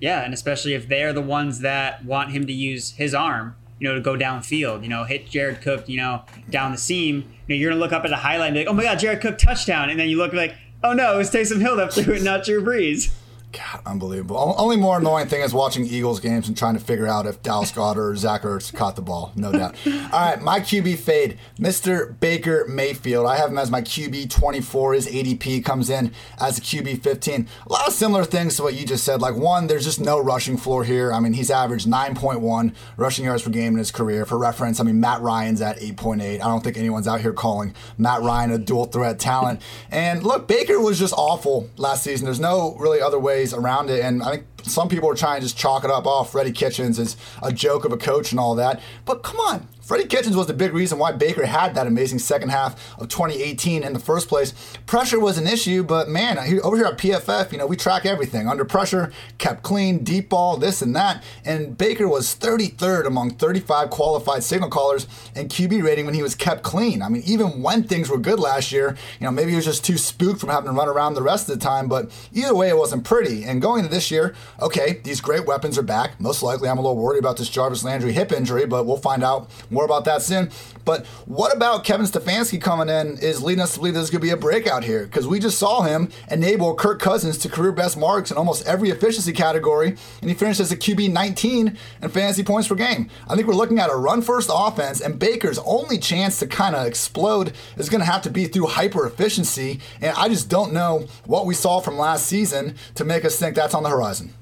Yeah, 0.00 0.22
and 0.22 0.34
especially 0.34 0.74
if 0.74 0.88
they're 0.88 1.12
the 1.12 1.22
ones 1.22 1.60
that 1.60 2.04
want 2.04 2.32
him 2.32 2.46
to 2.46 2.52
use 2.52 2.92
his 2.92 3.14
arm 3.14 3.56
you 3.84 3.90
know, 3.90 3.96
to 3.96 4.00
go 4.00 4.16
downfield, 4.16 4.82
you 4.82 4.88
know, 4.88 5.04
hit 5.04 5.28
Jared 5.28 5.60
Cook, 5.60 5.90
you 5.90 5.98
know, 5.98 6.22
down 6.48 6.72
the 6.72 6.78
seam. 6.78 7.16
You 7.46 7.54
know, 7.54 7.60
you're 7.60 7.70
gonna 7.70 7.80
look 7.80 7.92
up 7.92 8.06
at 8.06 8.12
a 8.12 8.16
highlight 8.16 8.48
and 8.48 8.54
be 8.54 8.60
like, 8.60 8.68
oh 8.68 8.72
my 8.72 8.82
god, 8.82 8.98
Jared 8.98 9.20
Cook 9.20 9.36
touchdown, 9.36 9.90
and 9.90 10.00
then 10.00 10.08
you 10.08 10.16
look 10.16 10.32
like, 10.32 10.54
oh 10.82 10.94
no, 10.94 11.14
it 11.14 11.18
was 11.18 11.30
Taysom 11.30 11.60
Hill 11.60 11.76
that 11.76 11.92
threw 11.92 12.14
it, 12.14 12.22
not 12.22 12.44
Drew 12.44 12.64
Brees. 12.64 13.12
God, 13.56 13.82
unbelievable. 13.86 14.54
Only 14.58 14.76
more 14.76 14.98
annoying 14.98 15.28
thing 15.28 15.42
is 15.42 15.54
watching 15.54 15.86
Eagles 15.86 16.18
games 16.18 16.48
and 16.48 16.56
trying 16.56 16.74
to 16.74 16.80
figure 16.80 17.06
out 17.06 17.24
if 17.24 17.40
Dallas 17.42 17.70
Goedert 17.70 17.96
or 17.96 18.16
Zach 18.16 18.42
Ertz 18.42 18.74
caught 18.74 18.96
the 18.96 19.02
ball. 19.02 19.32
No 19.36 19.52
doubt. 19.52 19.76
All 19.86 19.92
right, 20.12 20.42
my 20.42 20.58
QB 20.58 20.98
fade, 20.98 21.38
Mr. 21.56 22.18
Baker 22.18 22.66
Mayfield. 22.68 23.26
I 23.26 23.36
have 23.36 23.50
him 23.50 23.58
as 23.58 23.70
my 23.70 23.80
QB 23.80 24.30
24. 24.30 24.94
His 24.94 25.06
ADP 25.06 25.64
comes 25.64 25.88
in 25.88 26.12
as 26.40 26.58
a 26.58 26.60
QB 26.60 27.02
15. 27.02 27.48
A 27.66 27.72
lot 27.72 27.86
of 27.86 27.94
similar 27.94 28.24
things 28.24 28.56
to 28.56 28.64
what 28.64 28.74
you 28.74 28.84
just 28.84 29.04
said. 29.04 29.20
Like 29.20 29.36
one, 29.36 29.68
there's 29.68 29.84
just 29.84 30.00
no 30.00 30.18
rushing 30.18 30.56
floor 30.56 30.82
here. 30.82 31.12
I 31.12 31.20
mean, 31.20 31.34
he's 31.34 31.50
averaged 31.50 31.86
9.1 31.86 32.74
rushing 32.96 33.24
yards 33.24 33.44
per 33.44 33.50
game 33.50 33.74
in 33.74 33.78
his 33.78 33.92
career. 33.92 34.26
For 34.26 34.36
reference, 34.36 34.80
I 34.80 34.82
mean 34.82 34.98
Matt 34.98 35.20
Ryan's 35.20 35.62
at 35.62 35.78
8.8. 35.78 36.20
I 36.20 36.38
don't 36.38 36.64
think 36.64 36.76
anyone's 36.76 37.06
out 37.06 37.20
here 37.20 37.32
calling 37.32 37.72
Matt 37.98 38.22
Ryan 38.22 38.50
a 38.50 38.58
dual 38.58 38.86
threat 38.86 39.20
talent. 39.20 39.62
And 39.92 40.24
look, 40.24 40.48
Baker 40.48 40.80
was 40.80 40.98
just 40.98 41.14
awful 41.16 41.70
last 41.76 42.02
season. 42.02 42.24
There's 42.24 42.40
no 42.40 42.74
really 42.80 43.00
other 43.00 43.18
way 43.18 43.43
around 43.52 43.90
it. 43.90 44.00
And 44.04 44.22
I 44.22 44.30
think 44.30 44.46
some 44.62 44.88
people 44.88 45.10
are 45.10 45.14
trying 45.14 45.40
to 45.40 45.46
just 45.46 45.58
chalk 45.58 45.84
it 45.84 45.90
up. 45.90 46.04
Oh, 46.06 46.24
Freddie 46.24 46.52
Kitchens 46.52 46.98
is 46.98 47.16
a 47.42 47.52
joke 47.52 47.84
of 47.84 47.92
a 47.92 47.96
coach 47.96 48.30
and 48.30 48.40
all 48.40 48.54
that. 48.54 48.80
But 49.04 49.22
come 49.22 49.38
on, 49.40 49.68
Freddie 49.84 50.06
Kitchens 50.06 50.34
was 50.34 50.46
the 50.46 50.54
big 50.54 50.72
reason 50.72 50.98
why 50.98 51.12
Baker 51.12 51.44
had 51.44 51.74
that 51.74 51.86
amazing 51.86 52.18
second 52.18 52.48
half 52.48 52.98
of 52.98 53.08
2018 53.08 53.82
in 53.82 53.92
the 53.92 53.98
first 53.98 54.28
place. 54.28 54.54
Pressure 54.86 55.20
was 55.20 55.36
an 55.36 55.46
issue, 55.46 55.82
but 55.82 56.08
man, 56.08 56.38
over 56.62 56.74
here 56.74 56.86
at 56.86 56.96
PFF, 56.96 57.52
you 57.52 57.58
know, 57.58 57.66
we 57.66 57.76
track 57.76 58.06
everything. 58.06 58.48
Under 58.48 58.64
pressure, 58.64 59.12
kept 59.36 59.62
clean, 59.62 60.02
deep 60.02 60.30
ball, 60.30 60.56
this 60.56 60.80
and 60.80 60.96
that. 60.96 61.22
And 61.44 61.76
Baker 61.76 62.08
was 62.08 62.34
33rd 62.34 63.04
among 63.04 63.32
35 63.32 63.90
qualified 63.90 64.42
signal 64.42 64.70
callers 64.70 65.06
in 65.34 65.48
QB 65.48 65.82
rating 65.84 66.06
when 66.06 66.14
he 66.14 66.22
was 66.22 66.34
kept 66.34 66.62
clean. 66.62 67.02
I 67.02 67.10
mean, 67.10 67.22
even 67.26 67.60
when 67.62 67.82
things 67.84 68.08
were 68.08 68.16
good 68.16 68.40
last 68.40 68.72
year, 68.72 68.96
you 69.20 69.26
know, 69.26 69.30
maybe 69.30 69.50
he 69.50 69.56
was 69.56 69.66
just 69.66 69.84
too 69.84 69.98
spooked 69.98 70.40
from 70.40 70.48
having 70.48 70.70
to 70.70 70.72
run 70.74 70.88
around 70.88 71.12
the 71.12 71.22
rest 71.22 71.50
of 71.50 71.58
the 71.58 71.62
time, 71.62 71.88
but 71.88 72.10
either 72.32 72.54
way, 72.54 72.70
it 72.70 72.78
wasn't 72.78 73.04
pretty. 73.04 73.44
And 73.44 73.60
going 73.60 73.80
into 73.84 73.94
this 73.94 74.10
year, 74.10 74.34
okay, 74.62 75.02
these 75.04 75.20
great 75.20 75.44
weapons 75.44 75.76
are 75.76 75.82
back. 75.82 76.18
Most 76.18 76.42
likely, 76.42 76.70
I'm 76.70 76.78
a 76.78 76.80
little 76.80 76.96
worried 76.96 77.18
about 77.18 77.36
this 77.36 77.50
Jarvis 77.50 77.84
Landry 77.84 78.12
hip 78.12 78.32
injury, 78.32 78.64
but 78.64 78.86
we'll 78.86 78.96
find 78.96 79.22
out 79.22 79.50
More 79.74 79.84
about 79.84 80.04
that 80.06 80.22
soon. 80.22 80.50
But 80.84 81.06
what 81.26 81.54
about 81.54 81.84
Kevin 81.84 82.06
Stefanski 82.06 82.60
coming 82.60 82.88
in 82.88 83.18
is 83.18 83.42
leading 83.42 83.62
us 83.62 83.74
to 83.74 83.78
believe 83.78 83.94
this 83.94 84.10
could 84.10 84.20
be 84.20 84.30
a 84.30 84.36
breakout 84.36 84.84
here 84.84 85.04
because 85.04 85.26
we 85.26 85.40
just 85.40 85.58
saw 85.58 85.82
him 85.82 86.10
enable 86.30 86.74
Kirk 86.74 87.00
Cousins 87.00 87.38
to 87.38 87.48
career 87.48 87.72
best 87.72 87.96
marks 87.96 88.30
in 88.30 88.36
almost 88.36 88.66
every 88.66 88.90
efficiency 88.90 89.32
category, 89.32 89.96
and 90.20 90.30
he 90.30 90.34
finished 90.34 90.60
as 90.60 90.70
a 90.70 90.76
QB 90.76 91.12
19 91.12 91.76
in 92.02 92.08
fantasy 92.08 92.44
points 92.44 92.68
per 92.68 92.74
game. 92.74 93.10
I 93.28 93.34
think 93.34 93.48
we're 93.48 93.54
looking 93.54 93.78
at 93.78 93.90
a 93.90 93.96
run 93.96 94.22
first 94.22 94.50
offense, 94.52 95.00
and 95.00 95.18
Baker's 95.18 95.58
only 95.60 95.98
chance 95.98 96.38
to 96.38 96.46
kind 96.46 96.76
of 96.76 96.86
explode 96.86 97.52
is 97.76 97.88
going 97.88 98.00
to 98.00 98.10
have 98.10 98.22
to 98.22 98.30
be 98.30 98.46
through 98.46 98.66
hyper 98.66 99.06
efficiency, 99.06 99.80
and 100.00 100.16
I 100.16 100.28
just 100.28 100.48
don't 100.48 100.72
know 100.72 101.06
what 101.24 101.46
we 101.46 101.54
saw 101.54 101.80
from 101.80 101.98
last 101.98 102.26
season 102.26 102.76
to 102.94 103.04
make 103.04 103.24
us 103.24 103.38
think 103.38 103.56
that's 103.56 103.74
on 103.74 103.82
the 103.82 103.90
horizon. 103.90 104.32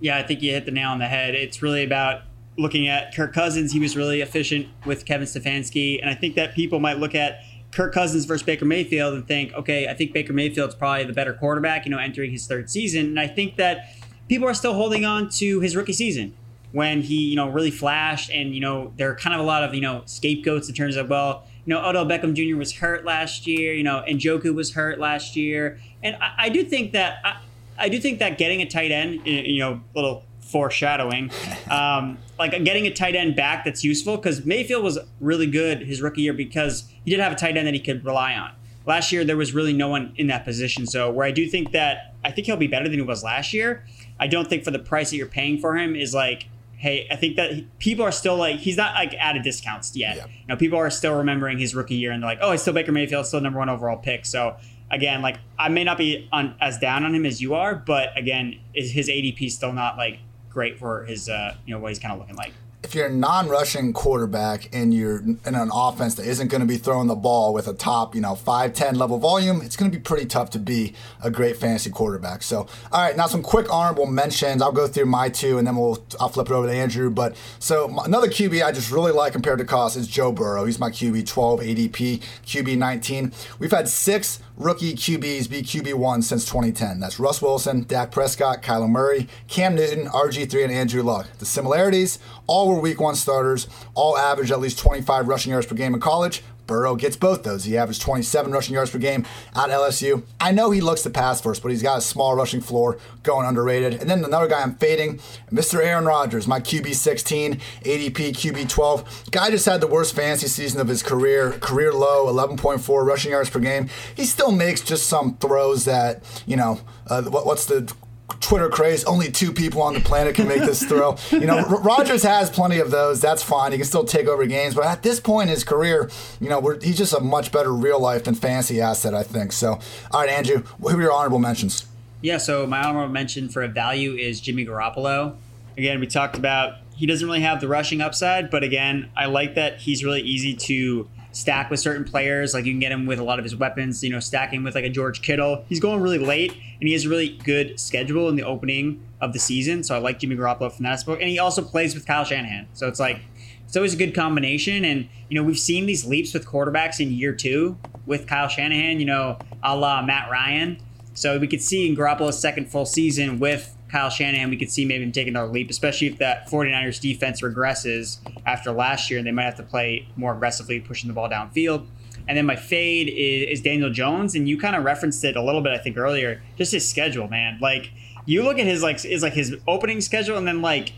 Yeah, 0.00 0.16
I 0.16 0.22
think 0.22 0.40
you 0.40 0.52
hit 0.52 0.64
the 0.64 0.70
nail 0.70 0.88
on 0.88 0.98
the 0.98 1.06
head. 1.06 1.34
It's 1.34 1.60
really 1.60 1.84
about 1.84 2.22
looking 2.60 2.88
at 2.88 3.14
Kirk 3.14 3.32
Cousins. 3.32 3.72
He 3.72 3.80
was 3.80 3.96
really 3.96 4.20
efficient 4.20 4.68
with 4.84 5.04
Kevin 5.04 5.26
Stefanski, 5.26 6.00
and 6.00 6.10
I 6.10 6.14
think 6.14 6.34
that 6.36 6.54
people 6.54 6.80
might 6.80 6.98
look 6.98 7.14
at 7.14 7.40
Kirk 7.72 7.94
Cousins 7.94 8.24
versus 8.24 8.42
Baker 8.42 8.64
Mayfield 8.64 9.14
and 9.14 9.26
think, 9.26 9.52
okay, 9.54 9.86
I 9.86 9.94
think 9.94 10.12
Baker 10.12 10.32
Mayfield's 10.32 10.74
probably 10.74 11.04
the 11.04 11.12
better 11.12 11.32
quarterback, 11.32 11.84
you 11.84 11.90
know, 11.90 11.98
entering 11.98 12.32
his 12.32 12.46
third 12.46 12.68
season. 12.68 13.06
And 13.06 13.20
I 13.20 13.28
think 13.28 13.56
that 13.56 13.94
people 14.28 14.48
are 14.48 14.54
still 14.54 14.74
holding 14.74 15.04
on 15.04 15.28
to 15.30 15.60
his 15.60 15.76
rookie 15.76 15.92
season 15.92 16.34
when 16.72 17.02
he, 17.02 17.28
you 17.28 17.36
know, 17.36 17.48
really 17.48 17.70
flashed. 17.70 18.30
And, 18.30 18.54
you 18.54 18.60
know, 18.60 18.92
there 18.96 19.10
are 19.10 19.14
kind 19.14 19.34
of 19.34 19.40
a 19.40 19.44
lot 19.44 19.62
of, 19.62 19.74
you 19.74 19.80
know, 19.80 20.02
scapegoats 20.06 20.68
in 20.68 20.74
terms 20.74 20.96
of, 20.96 21.08
well, 21.08 21.46
you 21.64 21.74
know, 21.74 21.84
Odell 21.84 22.06
Beckham 22.06 22.34
Jr. 22.34 22.56
was 22.56 22.72
hurt 22.72 23.04
last 23.04 23.46
year, 23.46 23.72
you 23.72 23.84
know, 23.84 24.00
and 24.00 24.18
Njoku 24.18 24.54
was 24.54 24.74
hurt 24.74 24.98
last 24.98 25.36
year. 25.36 25.78
And 26.02 26.16
I, 26.16 26.34
I 26.38 26.48
do 26.48 26.64
think 26.64 26.92
that, 26.92 27.18
I, 27.24 27.40
I 27.78 27.88
do 27.88 28.00
think 28.00 28.18
that 28.18 28.36
getting 28.36 28.62
a 28.62 28.66
tight 28.68 28.90
end, 28.90 29.26
you 29.26 29.60
know, 29.60 29.80
little 29.94 30.24
foreshadowing. 30.50 31.30
Um, 31.70 32.18
like 32.38 32.52
getting 32.64 32.86
a 32.86 32.92
tight 32.92 33.14
end 33.14 33.36
back 33.36 33.64
that's 33.64 33.84
useful 33.84 34.16
because 34.16 34.44
Mayfield 34.44 34.82
was 34.82 34.98
really 35.20 35.46
good 35.46 35.82
his 35.82 36.02
rookie 36.02 36.22
year 36.22 36.32
because 36.32 36.90
he 37.04 37.10
did 37.10 37.20
have 37.20 37.32
a 37.32 37.36
tight 37.36 37.56
end 37.56 37.66
that 37.66 37.74
he 37.74 37.80
could 37.80 38.04
rely 38.04 38.34
on. 38.34 38.52
Last 38.86 39.12
year 39.12 39.24
there 39.24 39.36
was 39.36 39.54
really 39.54 39.72
no 39.72 39.88
one 39.88 40.12
in 40.16 40.26
that 40.28 40.44
position. 40.44 40.86
So 40.86 41.10
where 41.10 41.26
I 41.26 41.30
do 41.30 41.46
think 41.46 41.72
that 41.72 42.14
I 42.24 42.30
think 42.30 42.46
he'll 42.46 42.56
be 42.56 42.66
better 42.66 42.88
than 42.88 42.94
he 42.94 43.02
was 43.02 43.22
last 43.22 43.52
year. 43.52 43.84
I 44.18 44.26
don't 44.26 44.48
think 44.48 44.64
for 44.64 44.70
the 44.70 44.78
price 44.78 45.10
that 45.10 45.16
you're 45.16 45.26
paying 45.26 45.58
for 45.58 45.76
him 45.76 45.94
is 45.94 46.14
like 46.14 46.48
hey, 46.80 47.06
I 47.10 47.16
think 47.16 47.36
that 47.36 47.78
people 47.78 48.06
are 48.06 48.12
still 48.12 48.36
like 48.36 48.56
he's 48.56 48.78
not 48.78 48.94
like 48.94 49.14
at 49.14 49.36
a 49.36 49.42
discount 49.42 49.86
yet. 49.92 50.16
Yeah. 50.16 50.26
You 50.26 50.46
know, 50.48 50.56
people 50.56 50.78
are 50.78 50.88
still 50.88 51.14
remembering 51.14 51.58
his 51.58 51.74
rookie 51.74 51.94
year 51.94 52.10
and 52.10 52.22
they're 52.22 52.30
like, 52.30 52.38
oh, 52.40 52.52
it's 52.52 52.62
still 52.62 52.72
Baker 52.72 52.90
Mayfield, 52.90 53.26
still 53.26 53.40
number 53.42 53.58
one 53.58 53.68
overall 53.68 53.98
pick. 53.98 54.24
So 54.24 54.56
again, 54.90 55.20
like 55.20 55.36
I 55.58 55.68
may 55.68 55.84
not 55.84 55.98
be 55.98 56.26
on 56.32 56.54
as 56.58 56.78
down 56.78 57.04
on 57.04 57.14
him 57.14 57.26
as 57.26 57.40
you 57.40 57.54
are, 57.54 57.74
but 57.74 58.16
again, 58.16 58.58
is 58.74 58.92
his 58.92 59.08
ADP 59.08 59.50
still 59.50 59.74
not 59.74 59.98
like 59.98 60.20
great 60.50 60.78
for 60.78 61.04
his 61.04 61.28
uh, 61.28 61.54
you 61.64 61.74
know 61.74 61.80
what 61.80 61.88
he's 61.88 61.98
kind 61.98 62.12
of 62.12 62.18
looking 62.18 62.36
like. 62.36 62.52
If 62.82 62.94
you're 62.94 63.06
a 63.06 63.12
non-rushing 63.12 63.92
quarterback 63.92 64.74
and 64.74 64.92
you're 64.94 65.18
in 65.18 65.38
an 65.44 65.70
offense 65.72 66.14
that 66.14 66.24
isn't 66.24 66.48
going 66.48 66.62
to 66.62 66.66
be 66.66 66.78
throwing 66.78 67.08
the 67.08 67.14
ball 67.14 67.52
with 67.52 67.68
a 67.68 67.74
top, 67.74 68.14
you 68.14 68.22
know, 68.22 68.32
5-10 68.32 68.96
level 68.96 69.18
volume, 69.18 69.60
it's 69.60 69.76
going 69.76 69.90
to 69.90 69.96
be 69.96 70.02
pretty 70.02 70.24
tough 70.24 70.48
to 70.50 70.58
be 70.58 70.94
a 71.22 71.30
great 71.30 71.58
fantasy 71.58 71.90
quarterback. 71.90 72.42
So, 72.42 72.66
all 72.90 73.02
right, 73.02 73.14
now 73.14 73.26
some 73.26 73.42
quick 73.42 73.70
honorable 73.70 74.06
mentions. 74.06 74.62
I'll 74.62 74.72
go 74.72 74.86
through 74.86 75.06
my 75.06 75.28
two 75.28 75.58
and 75.58 75.66
then 75.66 75.76
we'll 75.76 76.02
I'll 76.18 76.30
flip 76.30 76.46
it 76.46 76.54
over 76.54 76.66
to 76.66 76.72
Andrew. 76.72 77.10
But 77.10 77.36
so 77.58 77.94
another 78.02 78.28
QB 78.28 78.64
I 78.64 78.72
just 78.72 78.90
really 78.90 79.12
like 79.12 79.34
compared 79.34 79.58
to 79.58 79.66
cost 79.66 79.98
is 79.98 80.08
Joe 80.08 80.32
Burrow. 80.32 80.64
He's 80.64 80.80
my 80.80 80.90
QB 80.90 81.26
12 81.26 81.60
ADP, 81.60 82.22
QB 82.46 82.78
19. 82.78 83.32
We've 83.58 83.70
had 83.70 83.88
six 83.88 84.40
rookie 84.60 84.94
QBs 84.94 85.48
be 85.48 85.62
QB1 85.62 86.22
since 86.22 86.44
2010. 86.44 87.00
That's 87.00 87.18
Russ 87.18 87.40
Wilson, 87.40 87.84
Dak 87.84 88.12
Prescott, 88.12 88.62
Kyler 88.62 88.90
Murray, 88.90 89.26
Cam 89.48 89.74
Newton, 89.74 90.06
RG3, 90.06 90.64
and 90.64 90.72
Andrew 90.72 91.02
Luck. 91.02 91.28
The 91.38 91.46
similarities 91.46 92.18
all 92.46 92.68
were 92.68 92.78
week 92.78 93.00
one 93.00 93.14
starters, 93.14 93.68
all 93.94 94.18
averaged 94.18 94.52
at 94.52 94.60
least 94.60 94.78
25 94.78 95.28
rushing 95.28 95.52
yards 95.52 95.66
per 95.66 95.74
game 95.74 95.94
in 95.94 96.00
college. 96.00 96.42
Burrow 96.70 96.94
gets 96.94 97.16
both 97.16 97.42
those. 97.42 97.64
He 97.64 97.76
averaged 97.76 98.00
27 98.00 98.52
rushing 98.52 98.74
yards 98.74 98.92
per 98.92 98.98
game 98.98 99.26
at 99.56 99.70
LSU. 99.70 100.22
I 100.40 100.52
know 100.52 100.70
he 100.70 100.80
looks 100.80 101.02
to 101.02 101.10
pass 101.10 101.40
first, 101.40 101.62
but 101.62 101.72
he's 101.72 101.82
got 101.82 101.98
a 101.98 102.00
small 102.00 102.36
rushing 102.36 102.60
floor, 102.60 102.96
going 103.24 103.44
underrated. 103.44 103.94
And 103.94 104.08
then 104.08 104.24
another 104.24 104.46
guy 104.46 104.62
I'm 104.62 104.76
fading, 104.76 105.18
Mr. 105.52 105.84
Aaron 105.84 106.04
Rodgers, 106.04 106.46
my 106.46 106.60
QB 106.60 106.94
16, 106.94 107.56
ADP 107.82 108.14
QB 108.14 108.68
12. 108.68 109.30
Guy 109.32 109.50
just 109.50 109.66
had 109.66 109.80
the 109.80 109.88
worst 109.88 110.14
fantasy 110.14 110.46
season 110.46 110.80
of 110.80 110.86
his 110.86 111.02
career, 111.02 111.50
career 111.54 111.92
low, 111.92 112.32
11.4 112.32 113.04
rushing 113.04 113.32
yards 113.32 113.50
per 113.50 113.58
game. 113.58 113.88
He 114.14 114.24
still 114.24 114.52
makes 114.52 114.80
just 114.80 115.08
some 115.08 115.38
throws 115.38 115.86
that, 115.86 116.22
you 116.46 116.56
know, 116.56 116.80
uh, 117.08 117.22
what, 117.22 117.46
what's 117.46 117.66
the 117.66 117.92
Twitter 118.40 118.68
craze. 118.68 119.04
Only 119.04 119.30
two 119.30 119.52
people 119.52 119.82
on 119.82 119.94
the 119.94 120.00
planet 120.00 120.34
can 120.34 120.46
make 120.46 120.60
this 120.60 120.82
throw. 120.82 121.16
You 121.30 121.46
know, 121.46 121.62
Rodgers 121.62 122.22
has 122.22 122.50
plenty 122.50 122.78
of 122.78 122.90
those. 122.90 123.20
That's 123.20 123.42
fine. 123.42 123.72
He 123.72 123.78
can 123.78 123.86
still 123.86 124.04
take 124.04 124.26
over 124.26 124.46
games. 124.46 124.74
But 124.74 124.84
at 124.84 125.02
this 125.02 125.20
point 125.20 125.48
in 125.48 125.54
his 125.54 125.64
career, 125.64 126.10
you 126.40 126.48
know, 126.48 126.60
he's 126.82 126.98
just 126.98 127.12
a 127.12 127.20
much 127.20 127.52
better 127.52 127.72
real 127.72 128.00
life 128.00 128.24
than 128.24 128.34
fantasy 128.34 128.80
asset, 128.80 129.14
I 129.14 129.22
think. 129.22 129.52
So, 129.52 129.78
all 130.10 130.20
right, 130.20 130.28
Andrew, 130.28 130.62
who 130.80 130.88
are 130.88 131.00
your 131.00 131.12
honorable 131.12 131.38
mentions? 131.38 131.86
Yeah, 132.22 132.38
so 132.38 132.66
my 132.66 132.82
honorable 132.82 133.12
mention 133.12 133.48
for 133.48 133.62
a 133.62 133.68
value 133.68 134.14
is 134.14 134.40
Jimmy 134.40 134.66
Garoppolo. 134.66 135.36
Again, 135.76 136.00
we 136.00 136.06
talked 136.06 136.36
about 136.36 136.74
he 136.94 137.06
doesn't 137.06 137.26
really 137.26 137.40
have 137.40 137.60
the 137.60 137.68
rushing 137.68 138.02
upside, 138.02 138.50
but 138.50 138.62
again, 138.62 139.10
I 139.16 139.26
like 139.26 139.54
that 139.54 139.80
he's 139.80 140.04
really 140.04 140.20
easy 140.20 140.54
to 140.54 141.08
stack 141.32 141.70
with 141.70 141.80
certain 141.80 142.04
players. 142.04 142.54
Like 142.54 142.64
you 142.64 142.72
can 142.72 142.80
get 142.80 142.92
him 142.92 143.06
with 143.06 143.18
a 143.18 143.24
lot 143.24 143.38
of 143.38 143.44
his 143.44 143.56
weapons, 143.56 144.02
you 144.02 144.10
know, 144.10 144.20
stacking 144.20 144.62
with 144.62 144.74
like 144.74 144.84
a 144.84 144.88
George 144.88 145.22
Kittle. 145.22 145.64
He's 145.68 145.80
going 145.80 146.00
really 146.00 146.18
late 146.18 146.52
and 146.52 146.88
he 146.88 146.92
has 146.92 147.06
a 147.06 147.08
really 147.08 147.38
good 147.44 147.78
schedule 147.78 148.28
in 148.28 148.36
the 148.36 148.42
opening 148.42 149.02
of 149.20 149.32
the 149.32 149.38
season. 149.38 149.82
So 149.82 149.94
I 149.94 149.98
like 149.98 150.18
Jimmy 150.18 150.36
Garoppolo 150.36 150.72
from 150.72 150.84
that 150.84 150.92
aspect. 150.92 151.20
And 151.20 151.30
he 151.30 151.38
also 151.38 151.62
plays 151.62 151.94
with 151.94 152.06
Kyle 152.06 152.24
Shanahan. 152.24 152.66
So 152.72 152.88
it's 152.88 153.00
like, 153.00 153.20
it's 153.66 153.76
always 153.76 153.94
a 153.94 153.96
good 153.96 154.14
combination. 154.14 154.84
And, 154.84 155.08
you 155.28 155.40
know, 155.40 155.44
we've 155.44 155.58
seen 155.58 155.86
these 155.86 156.04
leaps 156.04 156.34
with 156.34 156.46
quarterbacks 156.46 156.98
in 156.98 157.12
year 157.12 157.32
two 157.32 157.78
with 158.06 158.26
Kyle 158.26 158.48
Shanahan, 158.48 158.98
you 158.98 159.06
know, 159.06 159.38
a 159.62 159.76
la 159.76 160.02
Matt 160.02 160.30
Ryan. 160.30 160.78
So 161.14 161.38
we 161.38 161.46
could 161.46 161.62
see 161.62 161.88
in 161.88 161.96
Garoppolo's 161.96 162.40
second 162.40 162.70
full 162.70 162.86
season 162.86 163.38
with 163.38 163.76
Kyle 163.90 164.10
Shanahan, 164.10 164.50
we 164.50 164.56
could 164.56 164.70
see 164.70 164.84
maybe 164.84 165.02
him 165.02 165.12
taking 165.12 165.32
another 165.32 165.50
leap, 165.50 165.70
especially 165.70 166.06
if 166.06 166.18
that 166.18 166.48
49ers 166.48 167.00
defense 167.00 167.40
regresses 167.40 168.18
after 168.46 168.70
last 168.70 169.10
year 169.10 169.18
and 169.18 169.26
they 169.26 169.32
might 169.32 169.44
have 169.44 169.56
to 169.56 169.62
play 169.62 170.06
more 170.16 170.32
aggressively, 170.32 170.80
pushing 170.80 171.08
the 171.08 171.14
ball 171.14 171.28
downfield. 171.28 171.86
And 172.28 172.36
then 172.36 172.46
my 172.46 172.56
fade 172.56 173.08
is, 173.08 173.58
is 173.58 173.60
Daniel 173.60 173.90
Jones, 173.90 174.34
and 174.34 174.48
you 174.48 174.58
kind 174.58 174.76
of 174.76 174.84
referenced 174.84 175.24
it 175.24 175.36
a 175.36 175.42
little 175.42 175.62
bit, 175.62 175.72
I 175.72 175.78
think, 175.78 175.96
earlier. 175.96 176.42
Just 176.56 176.70
his 176.70 176.88
schedule, 176.88 177.26
man. 177.28 177.58
Like 177.60 177.90
you 178.24 178.44
look 178.44 178.58
at 178.58 178.66
his 178.66 178.82
like 178.82 179.04
is 179.04 179.22
like 179.22 179.32
his 179.32 179.56
opening 179.66 180.00
schedule, 180.00 180.38
and 180.38 180.46
then 180.46 180.62
like 180.62 180.92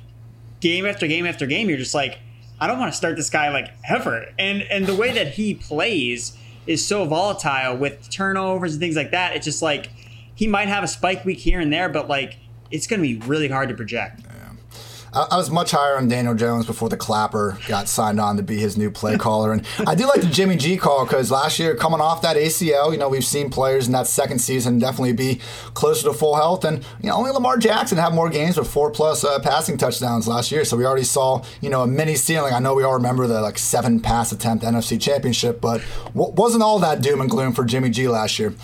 game 0.61 0.85
after 0.85 1.07
game 1.07 1.25
after 1.25 1.47
game, 1.47 1.69
you're 1.69 1.79
just 1.79 1.95
like, 1.95 2.19
I 2.61 2.67
don't 2.67 2.79
want 2.79 2.93
to 2.93 2.97
start 2.97 3.17
this 3.17 3.31
guy 3.31 3.49
like 3.49 3.71
ever. 3.89 4.27
And 4.39 4.63
and 4.63 4.87
the 4.87 4.95
way 4.95 5.13
that 5.13 5.29
he 5.29 5.55
plays 5.55 6.37
is 6.67 6.85
so 6.87 7.05
volatile 7.07 7.77
with 7.77 8.11
turnovers 8.11 8.73
and 8.73 8.81
things 8.81 8.97
like 8.97 9.13
that. 9.13 9.35
It's 9.35 9.47
just 9.47 9.63
like 9.63 9.89
he 10.35 10.47
might 10.47 10.69
have 10.69 10.85
a 10.85 10.89
spike 10.89 11.25
week 11.25 11.39
here 11.39 11.61
and 11.61 11.73
there, 11.73 11.89
but 11.89 12.09
like 12.09 12.37
it's 12.73 12.87
going 12.87 13.01
to 13.01 13.07
be 13.07 13.17
really 13.27 13.49
hard 13.49 13.69
to 13.69 13.75
project. 13.75 14.23
I, 15.15 15.37
was 15.37 15.51
much 15.51 15.73
higher 15.73 15.99
on 15.99 16.09
Daniel 16.09 16.35
Jones 16.35 16.65
before 16.65 16.89
the 16.89 16.97
clapper 16.97 17.59
got 17.69 17.87
signed 17.87 18.19
on 18.19 18.39
to 18.39 18.43
be 18.43 18.57
his 18.57 18.79
new 18.79 18.91
play 18.91 19.19
caller. 19.19 19.53
And 19.53 19.67
I 19.87 19.95
do 19.95 20.07
like 20.07 20.23
the 20.23 20.29
Jimmy 20.29 20.57
G 20.57 20.79
call 20.79 21.05
because 21.05 21.31
last 21.31 21.59
year, 21.59 21.77
coming 21.77 22.01
off 22.01 22.23
that 22.23 22.37
ACL, 22.37 22.93
you 22.93 22.99
know, 22.99 23.11
we've 23.11 23.25
seen 23.25 23.51
players 23.51 23.87
in 23.87 23.93
that 23.93 24.07
second 24.07 24.39
season 24.39 24.79
definitely 24.79 25.13
be 25.13 25.41
closer 25.75 26.05
to 26.05 26.15
full 26.15 26.35
health. 26.37 26.65
And, 26.65 26.83
you 27.03 27.11
know, 27.11 27.17
only 27.17 27.31
Lamar 27.31 27.59
Jackson 27.59 27.99
had 27.99 28.15
more 28.15 28.31
games 28.31 28.57
with 28.57 28.71
four 28.71 28.91
plus 28.91 29.23
uh, 29.23 29.39
passing 29.41 29.77
touchdowns 29.77 30.27
last 30.27 30.51
year. 30.51 30.65
So 30.65 30.79
we 30.79 30.87
already 30.87 31.05
saw, 31.05 31.45
you 31.61 31.69
know, 31.69 31.83
a 31.83 31.87
mini 31.87 32.15
ceiling. 32.15 32.55
I 32.55 32.59
know 32.59 32.75
we 32.75 32.83
all 32.83 32.95
remember 32.95 33.27
the 33.27 33.43
like 33.43 33.59
seven 33.59 34.01
pass 34.01 34.33
attempt 34.33 34.65
NFC 34.65 34.99
championship, 34.99 35.61
but 35.61 35.83
w- 36.15 36.33
wasn't 36.33 36.63
all 36.63 36.79
that 36.79 37.03
doom 37.03 37.21
and 37.21 37.29
gloom 37.29 37.53
for 37.53 37.67
Jimmy 37.67 37.91
G 37.91 38.09
last 38.09 38.39
year. 38.39 38.55